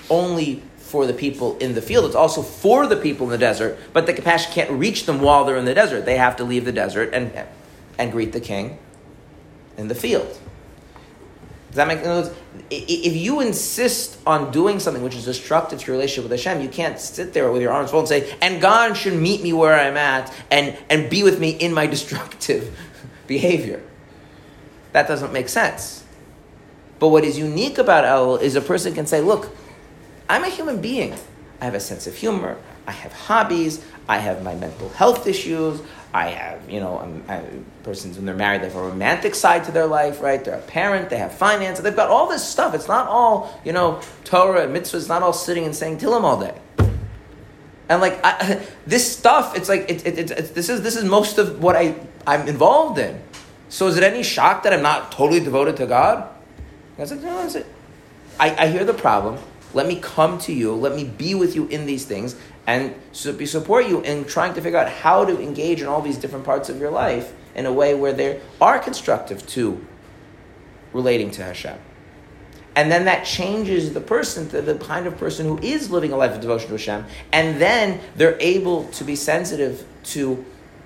only 0.10 0.64
for 0.78 1.06
the 1.06 1.14
people 1.14 1.58
in 1.58 1.76
the 1.76 1.82
field. 1.82 2.06
It's 2.06 2.16
also 2.16 2.42
for 2.42 2.88
the 2.88 2.96
people 2.96 3.28
in 3.28 3.32
the 3.32 3.38
desert, 3.38 3.78
but 3.92 4.06
the 4.06 4.14
compassion 4.14 4.54
can't 4.54 4.72
reach 4.72 5.06
them 5.06 5.20
while 5.20 5.44
they're 5.44 5.58
in 5.58 5.66
the 5.66 5.74
desert. 5.74 6.06
They 6.06 6.18
have 6.18 6.38
to 6.38 6.46
leave 6.46 6.64
the 6.64 6.72
desert 6.72 7.14
and, 7.14 7.32
and 7.98 8.12
greet 8.12 8.32
the 8.32 8.40
king 8.40 8.80
in 9.78 9.90
the 9.90 9.96
field. 9.96 10.28
Does 11.68 11.76
that 11.76 11.88
make 11.90 12.04
sense? 12.04 12.32
If 12.72 13.16
you 13.16 13.42
insist 13.42 14.18
on 14.26 14.52
doing 14.52 14.80
something 14.80 15.04
which 15.04 15.16
is 15.16 15.26
destructive 15.26 15.80
to 15.80 15.88
your 15.88 15.96
relationship 15.98 16.30
with 16.30 16.32
Hashem, 16.32 16.62
you 16.62 16.70
can't 16.70 16.98
sit 17.00 17.34
there 17.34 17.52
with 17.52 17.62
your 17.62 17.74
arms 17.74 17.92
folded 17.92 18.12
and 18.12 18.26
say, 18.26 18.38
and 18.42 18.62
God 18.62 18.96
should 18.96 19.14
meet 19.14 19.44
me 19.44 19.52
where 19.52 19.78
I'm 19.78 19.98
at 19.98 20.34
and, 20.50 20.76
and 20.90 21.10
be 21.10 21.24
with 21.24 21.40
me 21.40 21.52
in 21.52 21.74
my 21.74 21.86
destructive 21.96 22.76
behavior. 23.28 23.84
That 24.94 25.08
doesn't 25.08 25.34
make 25.34 25.50
sense. 25.50 26.04
But 27.00 27.10
what 27.10 27.24
is 27.24 27.38
unique 27.38 27.78
about 27.78 28.04
Elul 28.04 28.42
is 28.42 28.56
a 28.56 28.62
person 28.62 28.94
can 28.94 29.06
say, 29.06 29.22
look, 29.22 29.56
I'm 30.30 30.44
a 30.44 30.50
human 30.50 30.82
being. 30.82 31.14
I 31.62 31.66
have 31.66 31.76
a 31.76 31.80
sense 31.80 32.08
of 32.08 32.16
humor. 32.16 32.58
I 32.88 32.92
have 32.92 33.14
hobbies. 33.14 33.84
I 34.08 34.18
have 34.20 34.44
my 34.44 34.56
mental 34.56 34.90
health 34.90 35.28
issues. 35.28 35.82
I 36.14 36.30
have, 36.30 36.70
you 36.70 36.80
know, 36.80 37.00
I'm, 37.00 37.24
I, 37.28 37.44
persons 37.84 38.16
when 38.16 38.26
they're 38.26 38.34
married, 38.34 38.62
they 38.62 38.68
have 38.68 38.76
a 38.76 38.82
romantic 38.82 39.36
side 39.36 39.66
to 39.66 39.72
their 39.72 39.86
life, 39.86 40.22
right? 40.22 40.44
They're 40.44 40.56
a 40.56 40.62
parent. 40.62 41.10
They 41.10 41.18
have 41.18 41.34
finance. 41.34 41.80
They've 41.80 41.96
got 41.96 42.10
all 42.10 42.28
this 42.28 42.48
stuff. 42.48 42.74
It's 42.74 42.88
not 42.88 43.08
all, 43.08 43.60
you 43.66 43.74
know, 43.74 44.02
Torah 44.24 44.64
and 44.64 44.74
mitzvah. 44.74 44.98
It's 44.98 45.10
not 45.10 45.22
all 45.22 45.34
sitting 45.34 45.66
and 45.66 45.76
saying 45.76 45.98
Tillim 45.98 46.24
all 46.24 46.40
day. 46.40 46.56
And 47.90 48.02
like 48.02 48.20
I, 48.24 48.66
this 48.88 49.16
stuff, 49.16 49.56
it's 49.56 49.70
like 49.70 49.90
it, 49.90 50.06
it, 50.06 50.32
it, 50.32 50.56
this 50.56 50.70
is 50.70 50.82
this 50.82 50.96
is 50.96 51.04
most 51.04 51.38
of 51.38 51.62
what 51.62 51.76
I 51.76 51.96
I'm 52.26 52.48
involved 52.48 53.00
in. 53.00 53.22
So 53.70 53.88
is 53.88 53.98
it 53.98 54.04
any 54.04 54.24
shock 54.24 54.64
that 54.64 54.74
I'm 54.74 54.82
not 54.82 55.12
totally 55.12 55.40
devoted 55.40 55.78
to 55.78 55.86
God? 55.86 56.30
I 56.98 57.04
like, 57.04 57.22
no, 57.22 57.46
it? 57.46 57.66
I, 58.40 58.56
I 58.56 58.68
hear 58.68 58.86
the 58.86 58.94
problem. 58.94 59.38
Let 59.74 59.88
me 59.88 60.00
come 60.00 60.40
to 60.40 60.54
you. 60.54 60.74
Let 60.74 60.96
me 60.96 61.04
be 61.04 61.36
with 61.36 61.56
you 61.56 61.68
in 61.68 61.86
these 61.86 62.06
things 62.06 62.36
and 62.66 62.96
support 63.12 63.88
you 63.88 64.02
in 64.02 64.26
trying 64.26 64.54
to 64.54 64.62
figure 64.62 64.80
out 64.80 64.90
how 64.90 65.26
to 65.26 65.42
engage 65.42 65.82
in 65.82 65.88
all 65.88 66.02
these 66.02 66.18
different 66.18 66.46
parts 66.46 66.70
of 66.70 66.80
your 66.80 66.92
life 66.92 67.34
in 67.56 67.66
a 67.66 67.74
way 67.74 67.94
where 67.94 68.14
they 68.14 68.42
are 68.60 68.80
constructive 68.80 69.46
to 69.48 69.86
relating 70.94 71.32
to 71.32 71.44
Hashem. 71.44 71.78
And 72.76 72.92
then 72.92 73.06
that 73.06 73.26
changes 73.26 73.94
the 73.94 74.02
person 74.02 74.50
to 74.50 74.62
the 74.62 74.76
kind 74.76 75.08
of 75.08 75.18
person 75.18 75.48
who 75.48 75.58
is 75.60 75.90
living 75.90 76.12
a 76.12 76.18
life 76.18 76.34
of 76.34 76.42
devotion 76.42 76.68
to 76.68 76.74
Hashem. 76.74 77.06
And 77.32 77.60
then 77.60 78.00
they're 78.16 78.38
able 78.40 78.86
to 78.90 79.04
be 79.04 79.16
sensitive 79.16 79.86
to 80.04 80.46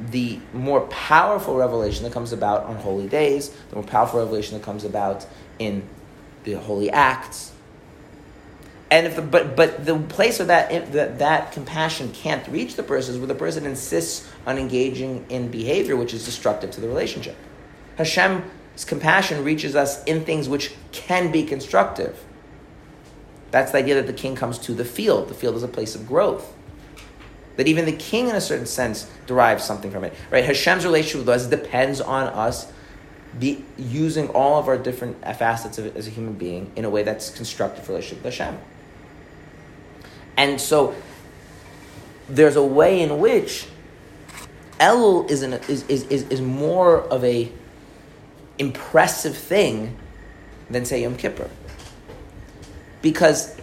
the 0.10 0.40
more 0.54 0.82
powerful 0.88 1.56
revelation 1.56 2.04
that 2.04 2.14
comes 2.14 2.32
about 2.32 2.64
on 2.64 2.76
holy 2.78 3.08
days, 3.08 3.50
the 3.70 3.76
more 3.76 3.84
powerful 3.84 4.20
revelation 4.20 4.58
that 4.58 4.64
comes 4.64 4.84
about 4.84 5.26
in 5.60 5.88
the 6.44 6.54
holy 6.54 6.90
acts. 6.90 7.52
And 8.90 9.08
if 9.08 9.16
the, 9.16 9.22
but 9.22 9.56
but 9.56 9.86
the 9.86 9.98
place 9.98 10.40
where 10.40 10.48
that, 10.48 10.92
that 10.92 11.20
that 11.20 11.52
compassion 11.54 12.12
can't 12.12 12.46
reach 12.50 12.76
the 12.76 12.84
person 12.84 13.14
is 13.14 13.20
where 13.20 13.28
the 13.28 13.36
person 13.36 13.66
insists 13.66 14.30
on 14.46 14.58
engaging 14.58 15.26
in 15.30 15.50
behavior 15.50 15.96
which 15.96 16.14
is 16.14 16.26
destructive 16.26 16.72
to 16.72 16.82
the 16.82 16.88
relationship. 16.88 17.38
Hashem's 17.98 18.84
compassion 18.86 19.46
reaches 19.46 19.76
us 19.76 20.04
in 20.04 20.26
things 20.26 20.50
which 20.50 20.74
can 20.92 21.32
be 21.32 21.44
constructive. 21.44 22.22
That's 23.52 23.72
the 23.72 23.78
idea 23.78 23.96
that 23.96 24.08
the 24.08 24.14
king 24.14 24.36
comes 24.36 24.58
to 24.60 24.74
the 24.74 24.86
field. 24.86 25.30
The 25.30 25.34
field 25.34 25.56
is 25.56 25.64
a 25.64 25.68
place 25.68 25.96
of 25.96 26.08
growth. 26.08 26.54
That 27.62 27.68
even 27.68 27.86
the 27.86 27.92
king, 27.92 28.28
in 28.28 28.36
a 28.36 28.42
certain 28.42 28.66
sense, 28.66 29.08
derives 29.28 29.64
something 29.64 29.92
from 29.92 30.04
it. 30.04 30.16
Right? 30.32 30.44
Hashem's 30.44 30.84
relationship 30.84 31.28
with 31.28 31.30
us 31.30 31.46
depends 31.46 32.02
on 32.02 32.24
us 32.30 32.74
be 33.38 33.64
using 33.78 34.30
all 34.30 34.58
of 34.58 34.68
our 34.68 34.80
different 34.80 35.22
facets 35.38 35.78
of 35.78 35.86
it 35.86 35.96
as 35.96 36.08
a 36.08 36.10
human 36.10 36.34
being 36.34 36.72
in 36.76 36.86
a 36.86 36.90
way 36.90 37.04
that's 37.04 37.30
constructive 37.30 37.88
relationship 37.88 38.24
with 38.24 38.34
Hashem. 38.34 38.58
And 40.38 40.60
so 40.60 40.96
there's 42.28 42.56
a 42.56 42.64
way 42.64 43.00
in 43.00 43.20
which 43.20 43.68
Elul 44.80 45.30
is, 45.30 45.44
is, 45.44 45.84
is, 45.84 46.04
is, 46.06 46.24
is 46.30 46.42
more 46.42 47.00
of 47.00 47.24
a 47.24 47.52
impressive 48.58 49.38
thing 49.38 50.00
than 50.72 50.84
say 50.84 51.04
Yom 51.04 51.16
Kippur. 51.16 51.48
Because 53.04 53.61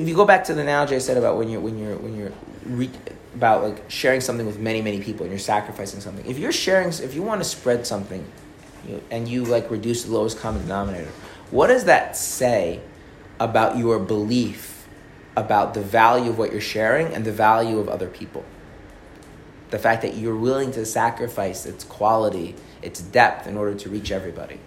if 0.00 0.08
you 0.08 0.14
go 0.14 0.24
back 0.24 0.44
to 0.44 0.54
the 0.54 0.62
analogy 0.62 0.96
I 0.96 0.98
said 0.98 1.16
about 1.16 1.36
when 1.36 1.48
you're 1.48 1.60
when 1.60 1.78
you're 1.78 1.96
when 1.96 2.16
you're 2.16 2.32
re- 2.64 2.90
about 3.34 3.62
like 3.62 3.90
sharing 3.90 4.20
something 4.20 4.46
with 4.46 4.58
many 4.58 4.82
many 4.82 5.00
people 5.00 5.24
and 5.24 5.30
you're 5.30 5.38
sacrificing 5.38 6.00
something. 6.00 6.24
If 6.26 6.38
you're 6.38 6.52
sharing, 6.52 6.88
if 6.88 7.14
you 7.14 7.22
want 7.22 7.40
to 7.40 7.48
spread 7.48 7.86
something, 7.86 8.24
you, 8.88 9.02
and 9.10 9.28
you 9.28 9.44
like 9.44 9.70
reduce 9.70 10.04
the 10.04 10.12
lowest 10.12 10.38
common 10.38 10.62
denominator, 10.62 11.10
what 11.50 11.66
does 11.66 11.84
that 11.84 12.16
say 12.16 12.80
about 13.38 13.76
your 13.76 13.98
belief 13.98 14.88
about 15.36 15.74
the 15.74 15.82
value 15.82 16.30
of 16.30 16.38
what 16.38 16.50
you're 16.52 16.60
sharing 16.60 17.12
and 17.14 17.24
the 17.24 17.32
value 17.32 17.78
of 17.78 17.88
other 17.88 18.08
people? 18.08 18.44
The 19.70 19.78
fact 19.78 20.02
that 20.02 20.16
you're 20.16 20.36
willing 20.36 20.72
to 20.72 20.84
sacrifice 20.84 21.66
its 21.66 21.84
quality, 21.84 22.56
its 22.82 23.00
depth, 23.00 23.46
in 23.46 23.56
order 23.56 23.74
to 23.74 23.88
reach 23.88 24.10
everybody. 24.10 24.58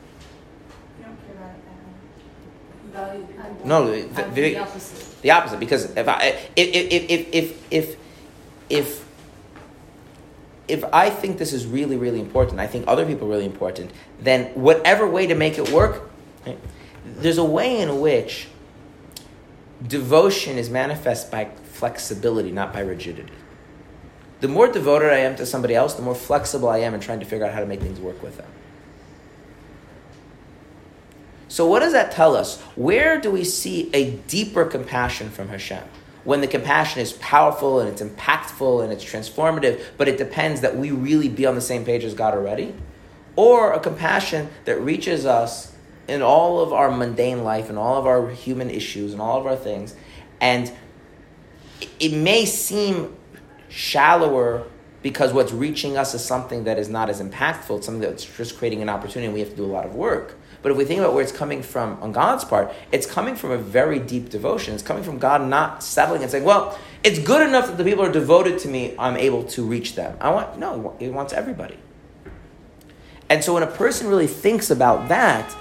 You 0.99 1.05
don't 1.05 1.17
care 1.25 1.35
about 1.35 1.55
it 1.55 1.65
that 1.65 1.75
much. 1.83 2.82
Value. 2.93 3.25
No, 3.63 3.89
the, 3.89 4.07
the, 4.07 4.23
the 4.31 4.57
opposite. 4.57 5.21
the 5.23 5.31
opposite. 5.31 5.59
Because 5.59 5.85
if 5.97 6.07
I 6.07 6.37
if 6.55 6.91
if 6.91 7.09
if 7.09 7.27
if 7.29 7.71
if 7.71 7.97
if 8.69 9.05
if 10.67 10.83
I 10.93 11.09
think 11.09 11.39
this 11.39 11.53
is 11.53 11.65
really 11.65 11.97
really 11.97 12.19
important, 12.19 12.59
I 12.59 12.67
think 12.67 12.85
other 12.87 13.05
people 13.05 13.27
are 13.27 13.31
really 13.31 13.45
important. 13.45 13.91
Then 14.19 14.45
whatever 14.53 15.09
way 15.09 15.25
to 15.25 15.33
make 15.33 15.57
it 15.57 15.69
work, 15.71 16.09
right, 16.45 16.59
there's 17.03 17.39
a 17.39 17.43
way 17.43 17.79
in 17.79 17.99
which 17.99 18.47
devotion 19.85 20.57
is 20.57 20.69
manifest 20.69 21.31
by 21.31 21.45
flexibility, 21.63 22.51
not 22.51 22.71
by 22.71 22.81
rigidity. 22.81 23.33
The 24.39 24.47
more 24.47 24.71
devoted 24.71 25.11
I 25.11 25.19
am 25.19 25.35
to 25.37 25.45
somebody 25.45 25.73
else, 25.73 25.95
the 25.95 26.01
more 26.01 26.15
flexible 26.15 26.69
I 26.69 26.79
am 26.79 26.93
in 26.93 26.99
trying 26.99 27.21
to 27.21 27.25
figure 27.25 27.45
out 27.45 27.53
how 27.53 27.59
to 27.59 27.65
make 27.65 27.81
things 27.81 27.99
work 27.99 28.21
with 28.21 28.37
them. 28.37 28.47
So, 31.53 31.67
what 31.67 31.81
does 31.81 31.93
that 31.93 32.11
tell 32.11 32.35
us? 32.35 32.59
Where 32.75 33.21
do 33.21 33.29
we 33.29 33.43
see 33.43 33.91
a 33.93 34.09
deeper 34.09 34.65
compassion 34.65 35.29
from 35.29 35.49
Hashem? 35.49 35.83
When 36.23 36.41
the 36.41 36.47
compassion 36.47 36.99
is 36.99 37.13
powerful 37.13 37.79
and 37.79 37.87
it's 37.87 38.01
impactful 38.01 38.83
and 38.83 38.91
it's 38.91 39.05
transformative, 39.05 39.79
but 39.95 40.07
it 40.07 40.17
depends 40.17 40.61
that 40.61 40.75
we 40.75 40.89
really 40.89 41.29
be 41.29 41.45
on 41.45 41.53
the 41.53 41.61
same 41.61 41.85
page 41.85 42.03
as 42.05 42.15
God 42.15 42.33
already? 42.33 42.73
Or 43.35 43.71
a 43.71 43.79
compassion 43.79 44.49
that 44.65 44.81
reaches 44.81 45.27
us 45.27 45.75
in 46.07 46.23
all 46.23 46.59
of 46.59 46.73
our 46.73 46.89
mundane 46.89 47.43
life 47.43 47.69
and 47.69 47.77
all 47.77 47.99
of 47.99 48.07
our 48.07 48.31
human 48.31 48.71
issues 48.71 49.13
and 49.13 49.21
all 49.21 49.39
of 49.39 49.45
our 49.45 49.55
things, 49.55 49.93
and 50.41 50.73
it 51.99 52.15
may 52.15 52.45
seem 52.45 53.15
shallower 53.69 54.65
because 55.03 55.33
what's 55.33 55.51
reaching 55.51 55.97
us 55.97 56.15
is 56.15 56.25
something 56.25 56.63
that 56.63 56.79
is 56.79 56.89
not 56.89 57.11
as 57.11 57.21
impactful, 57.21 57.77
it's 57.77 57.85
something 57.85 58.01
that's 58.01 58.25
just 58.25 58.57
creating 58.57 58.81
an 58.81 58.89
opportunity 58.89 59.25
and 59.25 59.35
we 59.35 59.39
have 59.41 59.51
to 59.51 59.55
do 59.55 59.65
a 59.65 59.67
lot 59.67 59.85
of 59.85 59.93
work. 59.93 60.39
But 60.63 60.71
if 60.71 60.77
we 60.77 60.85
think 60.85 61.01
about 61.01 61.13
where 61.13 61.21
it's 61.21 61.33
coming 61.33 61.61
from 61.61 62.01
on 62.01 62.13
God's 62.13 62.45
part, 62.45 62.73
it's 62.93 63.05
coming 63.05 63.35
from 63.35 63.51
a 63.51 63.57
very 63.57 63.99
deep 63.99 64.29
devotion. 64.29 64.73
It's 64.73 64.81
coming 64.81 65.03
from 65.03 65.19
God 65.19 65.45
not 65.47 65.83
settling 65.83 66.21
and 66.21 66.31
saying, 66.31 66.45
well, 66.45 66.79
it's 67.03 67.19
good 67.19 67.45
enough 67.45 67.67
that 67.67 67.77
the 67.77 67.83
people 67.83 68.05
are 68.05 68.11
devoted 68.11 68.59
to 68.59 68.69
me, 68.69 68.95
I'm 68.97 69.17
able 69.17 69.43
to 69.43 69.63
reach 69.63 69.95
them. 69.95 70.17
I 70.21 70.29
want, 70.31 70.57
no, 70.57 70.95
He 70.99 71.09
wants 71.09 71.33
everybody. 71.33 71.77
And 73.29 73.43
so 73.43 73.53
when 73.53 73.63
a 73.63 73.67
person 73.67 74.07
really 74.07 74.25
thinks 74.25 74.71
about 74.71 75.09
that, 75.09 75.53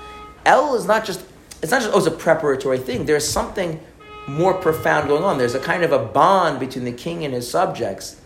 Elul 0.47 0.77
is 0.77 0.87
not 0.87 1.05
just, 1.05 1.25
it's 1.61 1.73
not 1.73 1.83
just, 1.83 1.93
oh, 1.93 1.99
it's 1.99 2.07
a 2.07 2.13
preparatory 2.13 2.79
thing. 2.79 3.05
There's 3.05 3.29
something 3.29 3.81
more 4.29 4.55
profound 4.55 5.09
going 5.09 5.25
on. 5.25 5.37
There's 5.37 5.57
a 5.57 5.61
kind 5.61 5.83
of 5.83 5.91
a 5.91 5.99
bond 5.99 6.61
between 6.61 6.85
the 6.85 6.93
king 6.93 7.25
and 7.25 7.35
his 7.35 7.51
subjects 7.51 8.21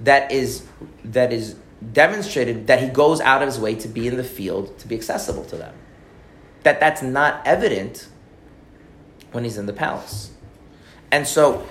that 0.00 0.32
is, 0.32 0.66
that 1.04 1.32
is 1.32 1.54
demonstrated 1.92 2.66
that 2.66 2.82
he 2.82 2.88
goes 2.88 3.20
out 3.20 3.42
of 3.42 3.46
his 3.46 3.60
way 3.60 3.76
to 3.76 3.86
be 3.86 4.08
in 4.08 4.16
the 4.16 4.24
field, 4.24 4.76
to 4.80 4.88
be 4.88 4.96
accessible 4.96 5.44
to 5.44 5.56
them 5.56 5.74
that 6.62 6.80
that's 6.80 7.02
not 7.02 7.46
evident 7.46 8.08
when 9.32 9.44
he's 9.44 9.58
in 9.58 9.66
the 9.66 9.72
palace. 9.72 10.30
And 11.10 11.26
so 11.26 11.66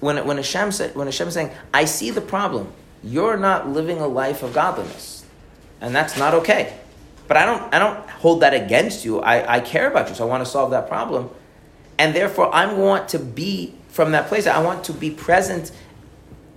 when, 0.00 0.24
when, 0.26 0.36
Hashem 0.36 0.72
said, 0.72 0.94
when 0.94 1.06
Hashem 1.06 1.28
is 1.28 1.34
saying, 1.34 1.50
I 1.72 1.84
see 1.84 2.10
the 2.10 2.20
problem, 2.20 2.72
you're 3.02 3.36
not 3.36 3.68
living 3.68 3.98
a 3.98 4.06
life 4.06 4.42
of 4.42 4.52
godliness. 4.52 5.24
And 5.80 5.94
that's 5.94 6.16
not 6.16 6.34
okay. 6.34 6.76
But 7.28 7.36
I 7.36 7.46
don't, 7.46 7.74
I 7.74 7.78
don't 7.78 8.08
hold 8.10 8.40
that 8.42 8.54
against 8.54 9.04
you. 9.04 9.20
I, 9.20 9.56
I 9.56 9.60
care 9.60 9.90
about 9.90 10.08
you, 10.08 10.14
so 10.14 10.24
I 10.24 10.28
want 10.28 10.44
to 10.44 10.50
solve 10.50 10.70
that 10.72 10.88
problem. 10.88 11.30
And 11.98 12.14
therefore, 12.14 12.54
I 12.54 12.72
want 12.72 13.08
to 13.10 13.18
be 13.18 13.74
from 13.88 14.12
that 14.12 14.28
place. 14.28 14.46
I 14.46 14.62
want 14.62 14.84
to 14.84 14.92
be 14.92 15.10
present, 15.10 15.72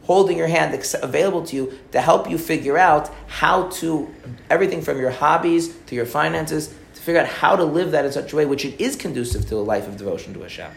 holding 0.03 0.37
your 0.37 0.47
hand 0.47 0.73
available 1.01 1.45
to 1.47 1.55
you 1.55 1.79
to 1.91 2.01
help 2.01 2.29
you 2.29 2.37
figure 2.37 2.77
out 2.77 3.11
how 3.27 3.69
to, 3.69 4.13
everything 4.49 4.81
from 4.81 4.99
your 4.99 5.11
hobbies 5.11 5.75
to 5.87 5.95
your 5.95 6.05
finances 6.05 6.73
figure 7.05 7.21
out 7.21 7.27
how 7.27 7.55
to 7.55 7.63
live 7.63 7.91
that 7.91 8.03
in 8.03 8.11
such 8.11 8.33
a 8.33 8.35
way 8.35 8.45
which 8.45 8.65
it 8.65 8.81
is 8.81 8.95
conducive 8.95 9.47
to 9.47 9.55
a 9.55 9.57
life 9.57 9.87
of 9.87 9.95
devotion 9.95 10.33
to 10.33 10.41
Hashem. 10.41 10.71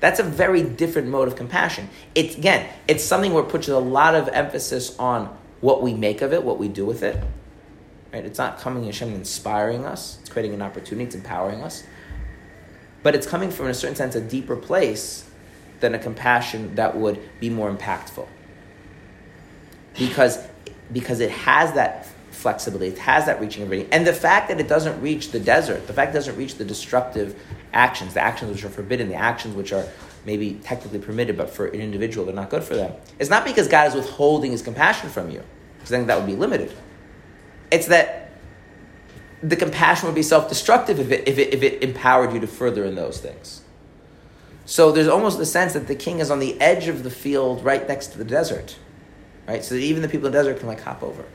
That's 0.00 0.20
a 0.20 0.22
very 0.22 0.62
different 0.62 1.08
mode 1.08 1.26
of 1.26 1.36
compassion. 1.36 1.88
It's 2.14 2.36
again, 2.36 2.68
it's 2.86 3.02
something 3.02 3.32
where 3.32 3.42
it 3.42 3.48
puts 3.48 3.66
a 3.68 3.78
lot 3.78 4.14
of 4.14 4.28
emphasis 4.28 4.94
on 4.98 5.34
what 5.62 5.82
we 5.82 5.94
make 5.94 6.20
of 6.20 6.34
it, 6.34 6.44
what 6.44 6.58
we 6.58 6.68
do 6.68 6.84
with 6.84 7.02
it. 7.02 7.16
Right? 8.12 8.26
It's 8.26 8.36
not 8.36 8.58
coming 8.58 8.84
Hashem 8.84 9.14
inspiring 9.14 9.86
us. 9.86 10.18
It's 10.20 10.28
creating 10.28 10.52
an 10.52 10.60
opportunity. 10.60 11.06
It's 11.06 11.14
empowering 11.14 11.62
us. 11.62 11.82
But 13.02 13.14
it's 13.14 13.26
coming 13.26 13.50
from, 13.50 13.66
in 13.66 13.70
a 13.70 13.74
certain 13.74 13.96
sense, 13.96 14.14
a 14.14 14.20
deeper 14.20 14.56
place 14.56 15.26
than 15.80 15.94
a 15.94 15.98
compassion 15.98 16.74
that 16.74 16.94
would 16.94 17.18
be 17.40 17.48
more 17.48 17.74
impactful. 17.74 18.28
Because, 19.98 20.46
because 20.92 21.20
it 21.20 21.30
has 21.30 21.72
that 21.72 22.06
flexibility. 22.34 22.88
It 22.88 22.98
has 22.98 23.26
that 23.26 23.40
reaching 23.40 23.62
everybody. 23.62 23.90
And 23.92 24.06
the 24.06 24.12
fact 24.12 24.48
that 24.48 24.60
it 24.60 24.68
doesn't 24.68 25.00
reach 25.00 25.30
the 25.30 25.40
desert, 25.40 25.86
the 25.86 25.92
fact 25.92 26.10
it 26.10 26.14
doesn't 26.14 26.36
reach 26.36 26.56
the 26.56 26.64
destructive 26.64 27.40
actions, 27.72 28.14
the 28.14 28.20
actions 28.20 28.52
which 28.52 28.64
are 28.64 28.68
forbidden, 28.68 29.08
the 29.08 29.14
actions 29.14 29.54
which 29.54 29.72
are 29.72 29.86
maybe 30.24 30.54
technically 30.62 30.98
permitted, 30.98 31.36
but 31.36 31.50
for 31.50 31.66
an 31.66 31.80
individual 31.80 32.26
they're 32.26 32.34
not 32.34 32.50
good 32.50 32.64
for 32.64 32.74
them. 32.74 32.92
It's 33.18 33.30
not 33.30 33.44
because 33.44 33.68
God 33.68 33.88
is 33.88 33.94
withholding 33.94 34.52
his 34.52 34.62
compassion 34.62 35.10
from 35.10 35.30
you, 35.30 35.42
because 35.76 35.90
then 35.90 36.06
that 36.06 36.18
would 36.18 36.26
be 36.26 36.36
limited. 36.36 36.72
It's 37.70 37.86
that 37.86 38.32
the 39.42 39.56
compassion 39.56 40.06
would 40.06 40.14
be 40.14 40.22
self-destructive 40.22 40.98
if 40.98 41.10
it, 41.10 41.28
if 41.28 41.38
it, 41.38 41.52
if 41.52 41.62
it 41.62 41.82
empowered 41.82 42.32
you 42.32 42.40
to 42.40 42.46
further 42.46 42.84
in 42.84 42.94
those 42.94 43.20
things. 43.20 43.62
So 44.64 44.90
there's 44.92 45.08
almost 45.08 45.36
the 45.36 45.46
sense 45.46 45.74
that 45.74 45.86
the 45.86 45.94
king 45.94 46.20
is 46.20 46.30
on 46.30 46.38
the 46.38 46.58
edge 46.60 46.88
of 46.88 47.02
the 47.02 47.10
field 47.10 47.62
right 47.62 47.86
next 47.86 48.08
to 48.08 48.18
the 48.18 48.24
desert. 48.24 48.78
Right? 49.46 49.62
So 49.62 49.74
that 49.74 49.82
even 49.82 50.00
the 50.00 50.08
people 50.08 50.26
in 50.26 50.32
the 50.32 50.38
desert 50.38 50.58
can 50.58 50.68
like 50.68 50.80
hop 50.80 51.02
over. 51.02 51.26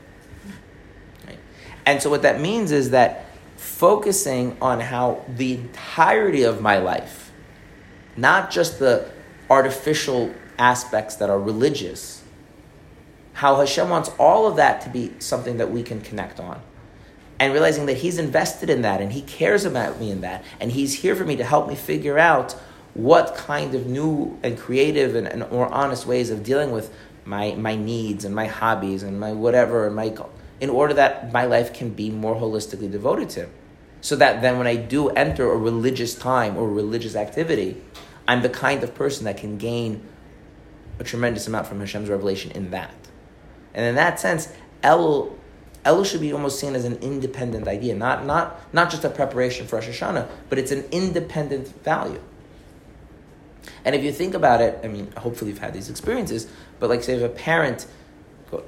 And 1.90 2.00
so 2.00 2.08
what 2.08 2.22
that 2.22 2.40
means 2.40 2.70
is 2.70 2.90
that 2.90 3.24
focusing 3.56 4.56
on 4.62 4.78
how 4.78 5.24
the 5.26 5.54
entirety 5.54 6.44
of 6.44 6.60
my 6.60 6.78
life, 6.78 7.32
not 8.16 8.52
just 8.52 8.78
the 8.78 9.10
artificial 9.50 10.32
aspects 10.56 11.16
that 11.16 11.28
are 11.28 11.40
religious, 11.40 12.22
how 13.32 13.56
Hashem 13.56 13.88
wants 13.88 14.08
all 14.20 14.46
of 14.46 14.54
that 14.54 14.82
to 14.82 14.88
be 14.88 15.14
something 15.18 15.56
that 15.56 15.72
we 15.72 15.82
can 15.82 16.00
connect 16.00 16.38
on. 16.38 16.62
And 17.40 17.52
realizing 17.52 17.86
that 17.86 17.96
He's 17.96 18.20
invested 18.20 18.70
in 18.70 18.82
that 18.82 19.00
and 19.00 19.10
He 19.10 19.22
cares 19.22 19.64
about 19.64 19.98
me 19.98 20.12
in 20.12 20.20
that, 20.20 20.44
and 20.60 20.70
He's 20.70 20.94
here 20.94 21.16
for 21.16 21.24
me 21.24 21.34
to 21.34 21.44
help 21.44 21.66
me 21.68 21.74
figure 21.74 22.20
out 22.20 22.52
what 22.94 23.34
kind 23.34 23.74
of 23.74 23.86
new 23.86 24.38
and 24.44 24.56
creative 24.56 25.16
and, 25.16 25.26
and 25.26 25.50
more 25.50 25.66
honest 25.66 26.06
ways 26.06 26.30
of 26.30 26.44
dealing 26.44 26.70
with 26.70 26.94
my, 27.24 27.54
my 27.56 27.74
needs 27.74 28.24
and 28.24 28.32
my 28.32 28.46
hobbies 28.46 29.02
and 29.02 29.18
my 29.18 29.32
whatever 29.32 29.88
and 29.88 29.96
my 29.96 30.08
in 30.60 30.70
order 30.70 30.94
that 30.94 31.32
my 31.32 31.44
life 31.44 31.72
can 31.72 31.90
be 31.90 32.10
more 32.10 32.36
holistically 32.36 32.90
devoted 32.90 33.30
to 33.30 33.40
Him. 33.40 33.50
So 34.02 34.16
that 34.16 34.42
then 34.42 34.58
when 34.58 34.66
I 34.66 34.76
do 34.76 35.08
enter 35.10 35.50
a 35.50 35.56
religious 35.56 36.14
time 36.14 36.56
or 36.56 36.68
religious 36.68 37.14
activity, 37.16 37.82
I'm 38.26 38.42
the 38.42 38.48
kind 38.48 38.82
of 38.82 38.94
person 38.94 39.24
that 39.24 39.36
can 39.36 39.58
gain 39.58 40.06
a 40.98 41.04
tremendous 41.04 41.46
amount 41.46 41.66
from 41.66 41.80
Hashem's 41.80 42.08
revelation 42.08 42.50
in 42.52 42.70
that. 42.70 42.94
And 43.74 43.84
in 43.86 43.94
that 43.94 44.20
sense, 44.20 44.52
El 44.82 45.36
Elul 45.84 46.04
should 46.04 46.20
be 46.20 46.32
almost 46.32 46.60
seen 46.60 46.74
as 46.74 46.84
an 46.84 46.96
independent 46.96 47.66
idea, 47.66 47.94
not, 47.94 48.26
not, 48.26 48.60
not 48.74 48.90
just 48.90 49.04
a 49.04 49.08
preparation 49.08 49.66
for 49.66 49.76
Rosh 49.76 49.88
Hashanah, 49.88 50.28
but 50.50 50.58
it's 50.58 50.72
an 50.72 50.84
independent 50.90 51.68
value. 51.82 52.20
And 53.84 53.94
if 53.94 54.04
you 54.04 54.12
think 54.12 54.34
about 54.34 54.60
it, 54.60 54.78
I 54.84 54.88
mean, 54.88 55.10
hopefully 55.12 55.50
you've 55.50 55.60
had 55.60 55.72
these 55.72 55.88
experiences, 55.88 56.48
but 56.78 56.90
like 56.90 57.02
say 57.02 57.14
if 57.14 57.22
a 57.22 57.28
parent, 57.30 57.86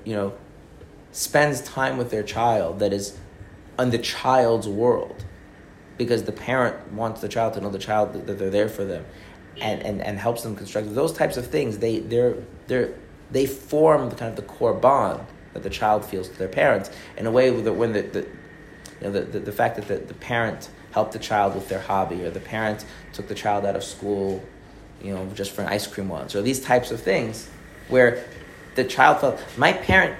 you 0.04 0.14
know, 0.14 0.32
spends 1.12 1.60
time 1.60 1.96
with 1.98 2.10
their 2.10 2.22
child 2.22 2.80
that 2.80 2.92
is 2.92 3.18
on 3.78 3.90
the 3.90 3.98
child's 3.98 4.68
world, 4.68 5.24
because 5.96 6.24
the 6.24 6.32
parent 6.32 6.92
wants 6.92 7.20
the 7.20 7.28
child 7.28 7.54
to 7.54 7.60
know 7.60 7.70
the 7.70 7.78
child 7.78 8.12
that 8.26 8.38
they're 8.38 8.50
there 8.50 8.68
for 8.68 8.84
them, 8.84 9.04
and, 9.60 9.82
and, 9.82 10.02
and 10.02 10.18
helps 10.18 10.42
them 10.42 10.56
construct 10.56 10.94
those 10.94 11.12
types 11.12 11.36
of 11.36 11.46
things. 11.46 11.78
They 11.78 12.00
they're 12.00 12.36
they're 12.66 12.94
they 13.30 13.46
form 13.46 14.10
the 14.10 14.16
kind 14.16 14.30
of 14.30 14.36
the 14.36 14.42
core 14.42 14.74
bond 14.74 15.26
that 15.54 15.62
the 15.62 15.70
child 15.70 16.04
feels 16.04 16.28
to 16.28 16.38
their 16.38 16.48
parents 16.48 16.90
in 17.16 17.26
a 17.26 17.30
way 17.30 17.50
that 17.50 17.72
when 17.72 17.92
the, 17.92 18.02
the 18.02 18.20
you 18.20 18.28
know 19.02 19.10
the, 19.10 19.20
the, 19.22 19.40
the 19.40 19.52
fact 19.52 19.76
that 19.76 19.88
the, 19.88 19.96
the 19.96 20.14
parent 20.14 20.70
helped 20.92 21.12
the 21.12 21.18
child 21.18 21.54
with 21.54 21.68
their 21.68 21.80
hobby 21.80 22.22
or 22.24 22.30
the 22.30 22.40
parent 22.40 22.84
took 23.12 23.28
the 23.28 23.34
child 23.34 23.64
out 23.64 23.76
of 23.76 23.82
school 23.82 24.42
you 25.02 25.14
know 25.14 25.26
just 25.34 25.52
for 25.52 25.62
an 25.62 25.68
ice 25.68 25.86
cream 25.86 26.08
once 26.08 26.34
or 26.34 26.42
these 26.42 26.60
types 26.60 26.90
of 26.90 27.00
things 27.00 27.48
where 27.88 28.24
the 28.74 28.84
child 28.84 29.20
felt 29.20 29.42
my 29.56 29.72
parent 29.72 30.16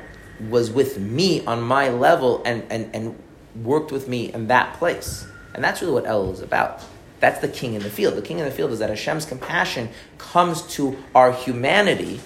was 0.48 0.70
with 0.70 0.98
me 0.98 1.44
on 1.44 1.62
my 1.62 1.88
level 1.88 2.42
and, 2.44 2.64
and, 2.70 2.94
and 2.94 3.22
worked 3.64 3.92
with 3.92 4.08
me 4.08 4.32
in 4.32 4.48
that 4.48 4.74
place. 4.74 5.26
And 5.54 5.62
that's 5.62 5.82
really 5.82 5.94
what 5.94 6.04
Elul 6.04 6.32
is 6.32 6.40
about. 6.40 6.82
That's 7.20 7.40
the 7.40 7.48
king 7.48 7.74
in 7.74 7.82
the 7.82 7.90
field. 7.90 8.14
The 8.14 8.22
king 8.22 8.38
in 8.38 8.44
the 8.44 8.50
field 8.50 8.72
is 8.72 8.80
that 8.80 8.90
Hashem's 8.90 9.24
compassion 9.24 9.88
comes 10.18 10.62
to 10.74 10.96
our 11.14 11.32
humanity. 11.32 12.20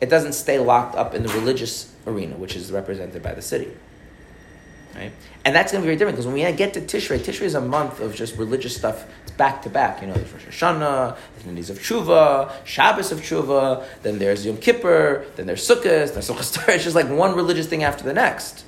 It 0.00 0.10
doesn't 0.10 0.34
stay 0.34 0.58
locked 0.58 0.94
up 0.94 1.14
in 1.14 1.22
the 1.22 1.30
religious 1.30 1.94
arena, 2.06 2.36
which 2.36 2.56
is 2.56 2.70
represented 2.72 3.22
by 3.22 3.34
the 3.34 3.42
city. 3.42 3.70
Right? 4.94 5.12
And 5.44 5.54
that's 5.54 5.72
going 5.72 5.82
to 5.82 5.86
be 5.86 5.88
very 5.88 5.96
different 5.96 6.16
because 6.16 6.26
when 6.26 6.34
we 6.34 6.52
get 6.52 6.74
to 6.74 6.80
Tishrei, 6.80 7.18
Tishrei 7.18 7.42
is 7.42 7.54
a 7.54 7.60
month 7.60 8.00
of 8.00 8.14
just 8.14 8.36
religious 8.36 8.76
stuff. 8.76 9.06
It's 9.22 9.32
back 9.32 9.62
to 9.62 9.70
back. 9.70 10.02
You 10.02 10.08
know, 10.08 10.14
there's 10.14 10.32
Rosh 10.32 10.46
Hashanah, 10.46 11.16
there's 11.34 11.44
the 11.44 11.52
days 11.52 11.70
of 11.70 11.78
Tshuva, 11.78 12.52
Shabbos 12.64 13.12
of 13.12 13.20
Tshuva, 13.20 13.86
then 14.02 14.18
there's 14.18 14.44
Yom 14.44 14.58
Kippur, 14.58 15.26
then 15.36 15.46
there's 15.46 15.66
Sukkot, 15.66 15.82
there's 15.82 16.28
Sukkot 16.28 16.68
It's 16.74 16.84
just 16.84 16.96
like 16.96 17.08
one 17.08 17.34
religious 17.34 17.66
thing 17.66 17.84
after 17.84 18.04
the 18.04 18.12
next. 18.12 18.64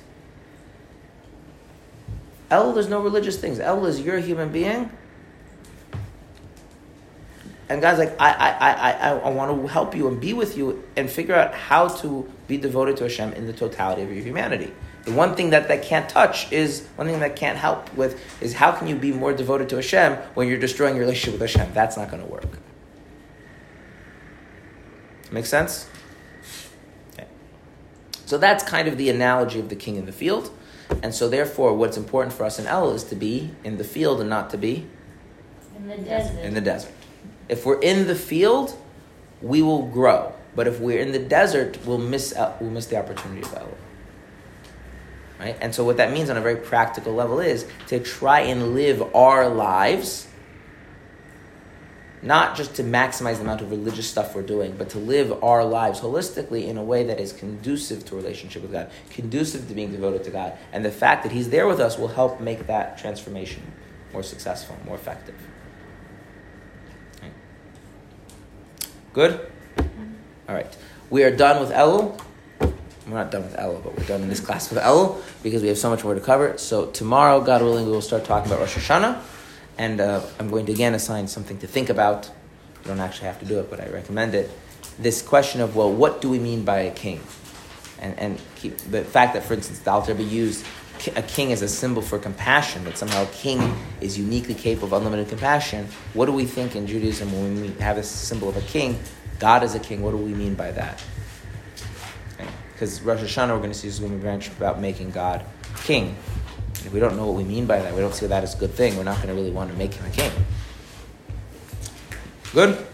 Elul, 2.49 2.73
there's 2.73 2.89
no 2.89 3.01
religious 3.01 3.39
things. 3.39 3.59
Elul 3.59 3.87
is 3.87 3.99
you're 3.99 4.17
a 4.17 4.21
human 4.21 4.51
being, 4.51 4.89
and 7.69 7.81
God's 7.81 7.97
like, 7.99 8.15
I, 8.19 8.31
I, 8.31 8.49
I, 8.49 8.91
I, 8.91 9.09
I 9.17 9.29
want 9.29 9.59
to 9.59 9.67
help 9.67 9.95
you 9.95 10.07
and 10.07 10.19
be 10.19 10.33
with 10.33 10.57
you 10.57 10.83
and 10.95 11.09
figure 11.09 11.33
out 11.33 11.53
how 11.53 11.87
to 11.87 12.31
be 12.47 12.57
devoted 12.57 12.97
to 12.97 13.03
Hashem 13.05 13.33
in 13.33 13.47
the 13.47 13.53
totality 13.53 14.03
of 14.03 14.11
your 14.11 14.23
humanity. 14.23 14.71
The 15.03 15.11
one 15.11 15.35
thing 15.35 15.49
that 15.49 15.67
that 15.67 15.83
can't 15.83 16.07
touch 16.07 16.51
is 16.51 16.87
one 16.95 17.07
thing 17.07 17.19
that 17.19 17.35
can't 17.35 17.57
help 17.57 17.93
with 17.93 18.41
is 18.41 18.53
how 18.53 18.71
can 18.71 18.87
you 18.87 18.95
be 18.95 19.11
more 19.11 19.33
devoted 19.33 19.67
to 19.69 19.75
Hashem 19.75 20.13
when 20.33 20.47
you're 20.47 20.59
destroying 20.59 20.95
your 20.95 21.03
relationship 21.03 21.39
with 21.39 21.51
Hashem? 21.51 21.73
That's 21.73 21.97
not 21.97 22.09
going 22.09 22.23
to 22.23 22.29
work. 22.29 22.57
Make 25.31 25.45
sense? 25.45 25.89
Okay. 27.13 27.27
So 28.25 28.37
that's 28.37 28.63
kind 28.63 28.87
of 28.87 28.97
the 28.97 29.09
analogy 29.09 29.59
of 29.59 29.67
the 29.67 29.75
king 29.75 29.97
in 29.97 30.05
the 30.05 30.11
field. 30.11 30.51
And 31.01 31.13
so 31.13 31.27
therefore 31.27 31.73
what's 31.73 31.97
important 31.97 32.33
for 32.33 32.45
us 32.45 32.57
in 32.57 32.65
Elul 32.65 32.95
is 32.95 33.03
to 33.05 33.15
be 33.15 33.51
in 33.63 33.77
the 33.77 33.83
field 33.83 34.21
and 34.21 34.29
not 34.29 34.49
to 34.51 34.57
be 34.57 34.87
in 35.75 35.87
the 35.87 35.97
desert. 35.97 36.39
In 36.39 36.53
the 36.53 36.61
desert. 36.61 36.91
If 37.49 37.65
we're 37.65 37.81
in 37.81 38.07
the 38.07 38.15
field, 38.15 38.77
we 39.41 39.61
will 39.61 39.87
grow. 39.87 40.33
But 40.55 40.67
if 40.67 40.79
we're 40.79 40.99
in 40.99 41.11
the 41.11 41.19
desert, 41.19 41.79
we'll 41.85 41.97
miss 41.97 42.33
out, 42.35 42.61
we'll 42.61 42.71
miss 42.71 42.85
the 42.85 42.97
opportunity 42.97 43.41
of 43.41 43.49
Elul. 43.49 43.75
Right? 45.43 45.57
And 45.59 45.75
so 45.75 45.83
what 45.83 45.97
that 45.97 46.13
means 46.13 46.29
on 46.29 46.37
a 46.37 46.41
very 46.41 46.55
practical 46.55 47.13
level 47.13 47.41
is 47.41 47.67
to 47.87 47.99
try 47.99 48.41
and 48.41 48.73
live 48.73 49.13
our 49.13 49.49
lives 49.49 50.29
not 52.21 52.55
just 52.55 52.75
to 52.75 52.83
maximize 52.83 53.35
the 53.35 53.41
amount 53.41 53.59
of 53.59 53.69
religious 53.69 54.09
stuff 54.09 54.33
we're 54.33 54.41
doing, 54.41 54.73
but 54.77 54.87
to 54.91 54.97
live 54.97 55.43
our 55.43 55.65
lives 55.65 55.99
holistically 55.99 56.65
in 56.67 56.77
a 56.77 56.83
way 56.83 57.03
that 57.03 57.19
is 57.19 57.33
conducive 57.33 58.05
to 58.05 58.15
relationship 58.15 58.61
with 58.61 58.71
God, 58.71 58.89
conducive 59.09 59.67
to 59.67 59.73
being 59.73 59.91
devoted 59.91 60.23
to 60.23 60.29
God. 60.29 60.53
And 60.71 60.85
the 60.85 60.91
fact 60.91 61.23
that 61.23 61.33
He's 61.33 61.49
there 61.49 61.67
with 61.67 61.81
us 61.81 61.97
will 61.97 62.07
help 62.07 62.39
make 62.39 62.67
that 62.67 62.97
transformation 62.97 63.61
more 64.13 64.23
successful, 64.23 64.77
more 64.85 64.95
effective. 64.95 65.35
Good? 69.11 69.51
All 70.47 70.55
right. 70.55 70.73
We 71.09 71.25
are 71.25 71.35
done 71.35 71.59
with 71.59 71.71
Elul. 71.71 72.17
We're 73.07 73.15
not 73.15 73.31
done 73.31 73.43
with 73.43 73.55
Elul, 73.55 73.83
but 73.83 73.97
we're 73.97 74.05
done 74.05 74.21
in 74.21 74.29
this 74.29 74.39
class 74.39 74.69
with 74.69 74.81
Elul 74.81 75.21
because 75.43 75.61
we 75.61 75.67
have 75.67 75.77
so 75.77 75.89
much 75.89 76.03
more 76.03 76.13
to 76.13 76.21
cover. 76.21 76.57
So 76.57 76.87
tomorrow, 76.87 77.41
God 77.41 77.61
willing, 77.61 77.85
we 77.85 77.91
will 77.91 78.01
start 78.01 78.23
talking 78.23 78.49
about 78.49 78.61
Rosh 78.61 78.77
Hashanah. 78.77 79.21
And 79.77 79.99
uh, 79.99 80.21
I'm 80.39 80.49
going 80.49 80.65
to 80.67 80.71
again 80.71 80.93
assign 80.93 81.27
something 81.27 81.57
to 81.59 81.67
think 81.67 81.89
about. 81.89 82.29
You 82.83 82.89
don't 82.89 82.99
actually 82.99 83.27
have 83.27 83.39
to 83.39 83.45
do 83.45 83.59
it, 83.59 83.69
but 83.69 83.81
I 83.81 83.89
recommend 83.89 84.35
it. 84.35 84.51
This 84.99 85.21
question 85.21 85.61
of, 85.61 85.75
well, 85.75 85.91
what 85.91 86.21
do 86.21 86.29
we 86.29 86.39
mean 86.39 86.63
by 86.63 86.79
a 86.79 86.91
king? 86.91 87.21
And, 87.99 88.17
and 88.19 88.41
keep, 88.55 88.77
the 88.77 89.03
fact 89.03 89.33
that, 89.33 89.43
for 89.43 89.53
instance, 89.53 89.79
the 89.79 89.91
Alter 89.91 90.13
Rebbe 90.13 90.29
used 90.29 90.65
a 91.15 91.21
king 91.23 91.51
as 91.51 91.61
a 91.61 91.67
symbol 91.67 92.01
for 92.01 92.19
compassion, 92.19 92.83
that 92.85 92.97
somehow 92.97 93.23
a 93.23 93.27
king 93.27 93.75
is 93.99 94.17
uniquely 94.17 94.53
capable 94.53 94.87
of 94.87 94.93
unlimited 94.93 95.27
compassion. 95.27 95.87
What 96.13 96.27
do 96.27 96.31
we 96.31 96.45
think 96.45 96.75
in 96.75 96.87
Judaism 96.87 97.31
when 97.33 97.61
we 97.61 97.67
have 97.81 97.97
a 97.97 98.03
symbol 98.03 98.47
of 98.47 98.57
a 98.57 98.61
king? 98.61 98.99
God 99.39 99.63
is 99.63 99.75
a 99.75 99.79
king. 99.79 100.01
What 100.01 100.11
do 100.11 100.17
we 100.17 100.33
mean 100.33 100.53
by 100.53 100.71
that? 100.71 101.03
Because. 102.83 103.01
Rosh 103.01 103.19
Hashanah, 103.19 103.49
we're 103.49 103.57
going 103.59 103.71
to 103.71 103.77
see 103.77 103.87
is 103.87 103.99
going 103.99 104.11
to 104.11 104.17
branch 104.17 104.49
about 104.49 104.81
making 104.81 105.11
God 105.11 105.45
king. 105.83 106.15
And 106.77 106.85
if 106.85 106.93
we 106.93 106.99
don't 106.99 107.15
know 107.15 107.27
what 107.27 107.35
we 107.35 107.45
mean 107.45 107.65
by 107.65 107.79
that, 107.79 107.93
we 107.93 108.01
don't 108.01 108.13
see 108.13 108.27
that 108.27 108.43
as 108.43 108.55
a 108.55 108.57
good 108.57 108.71
thing, 108.71 108.97
we're 108.97 109.03
not 109.03 109.17
going 109.17 109.29
to 109.29 109.33
really 109.33 109.51
want 109.51 109.71
to 109.71 109.77
make 109.77 109.93
him 109.93 110.05
a 110.05 110.09
king. 110.09 110.31
Good? 112.51 112.85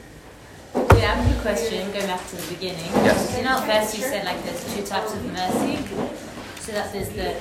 Yeah, 0.76 0.82
I 0.82 1.16
have 1.16 1.38
a 1.38 1.42
question 1.42 1.92
going 1.92 2.06
back 2.06 2.26
to 2.28 2.36
the 2.36 2.54
beginning. 2.54 2.86
Yes. 3.02 3.36
You 3.36 3.44
know, 3.44 3.60
first 3.62 3.98
you 3.98 4.04
said 4.04 4.26
like 4.26 4.44
there's 4.44 4.76
two 4.76 4.84
types 4.84 5.14
of 5.14 5.26
mercy. 5.26 5.78
So 6.60 6.74
that 6.74 6.94
there's 6.94 7.10
the 7.10 7.34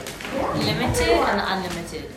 limited 0.58 1.08
and 1.08 1.40
the 1.40 1.52
unlimited. 1.52 2.10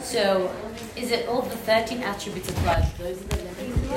So 0.00 0.54
is 0.94 1.10
it 1.10 1.26
all 1.26 1.42
the 1.42 1.56
13 1.56 2.02
attributes 2.02 2.48
of 2.48 2.54
God? 2.64 2.86
Those 2.98 3.20
are 3.20 3.24
the 3.24 3.36
limited 3.38 3.90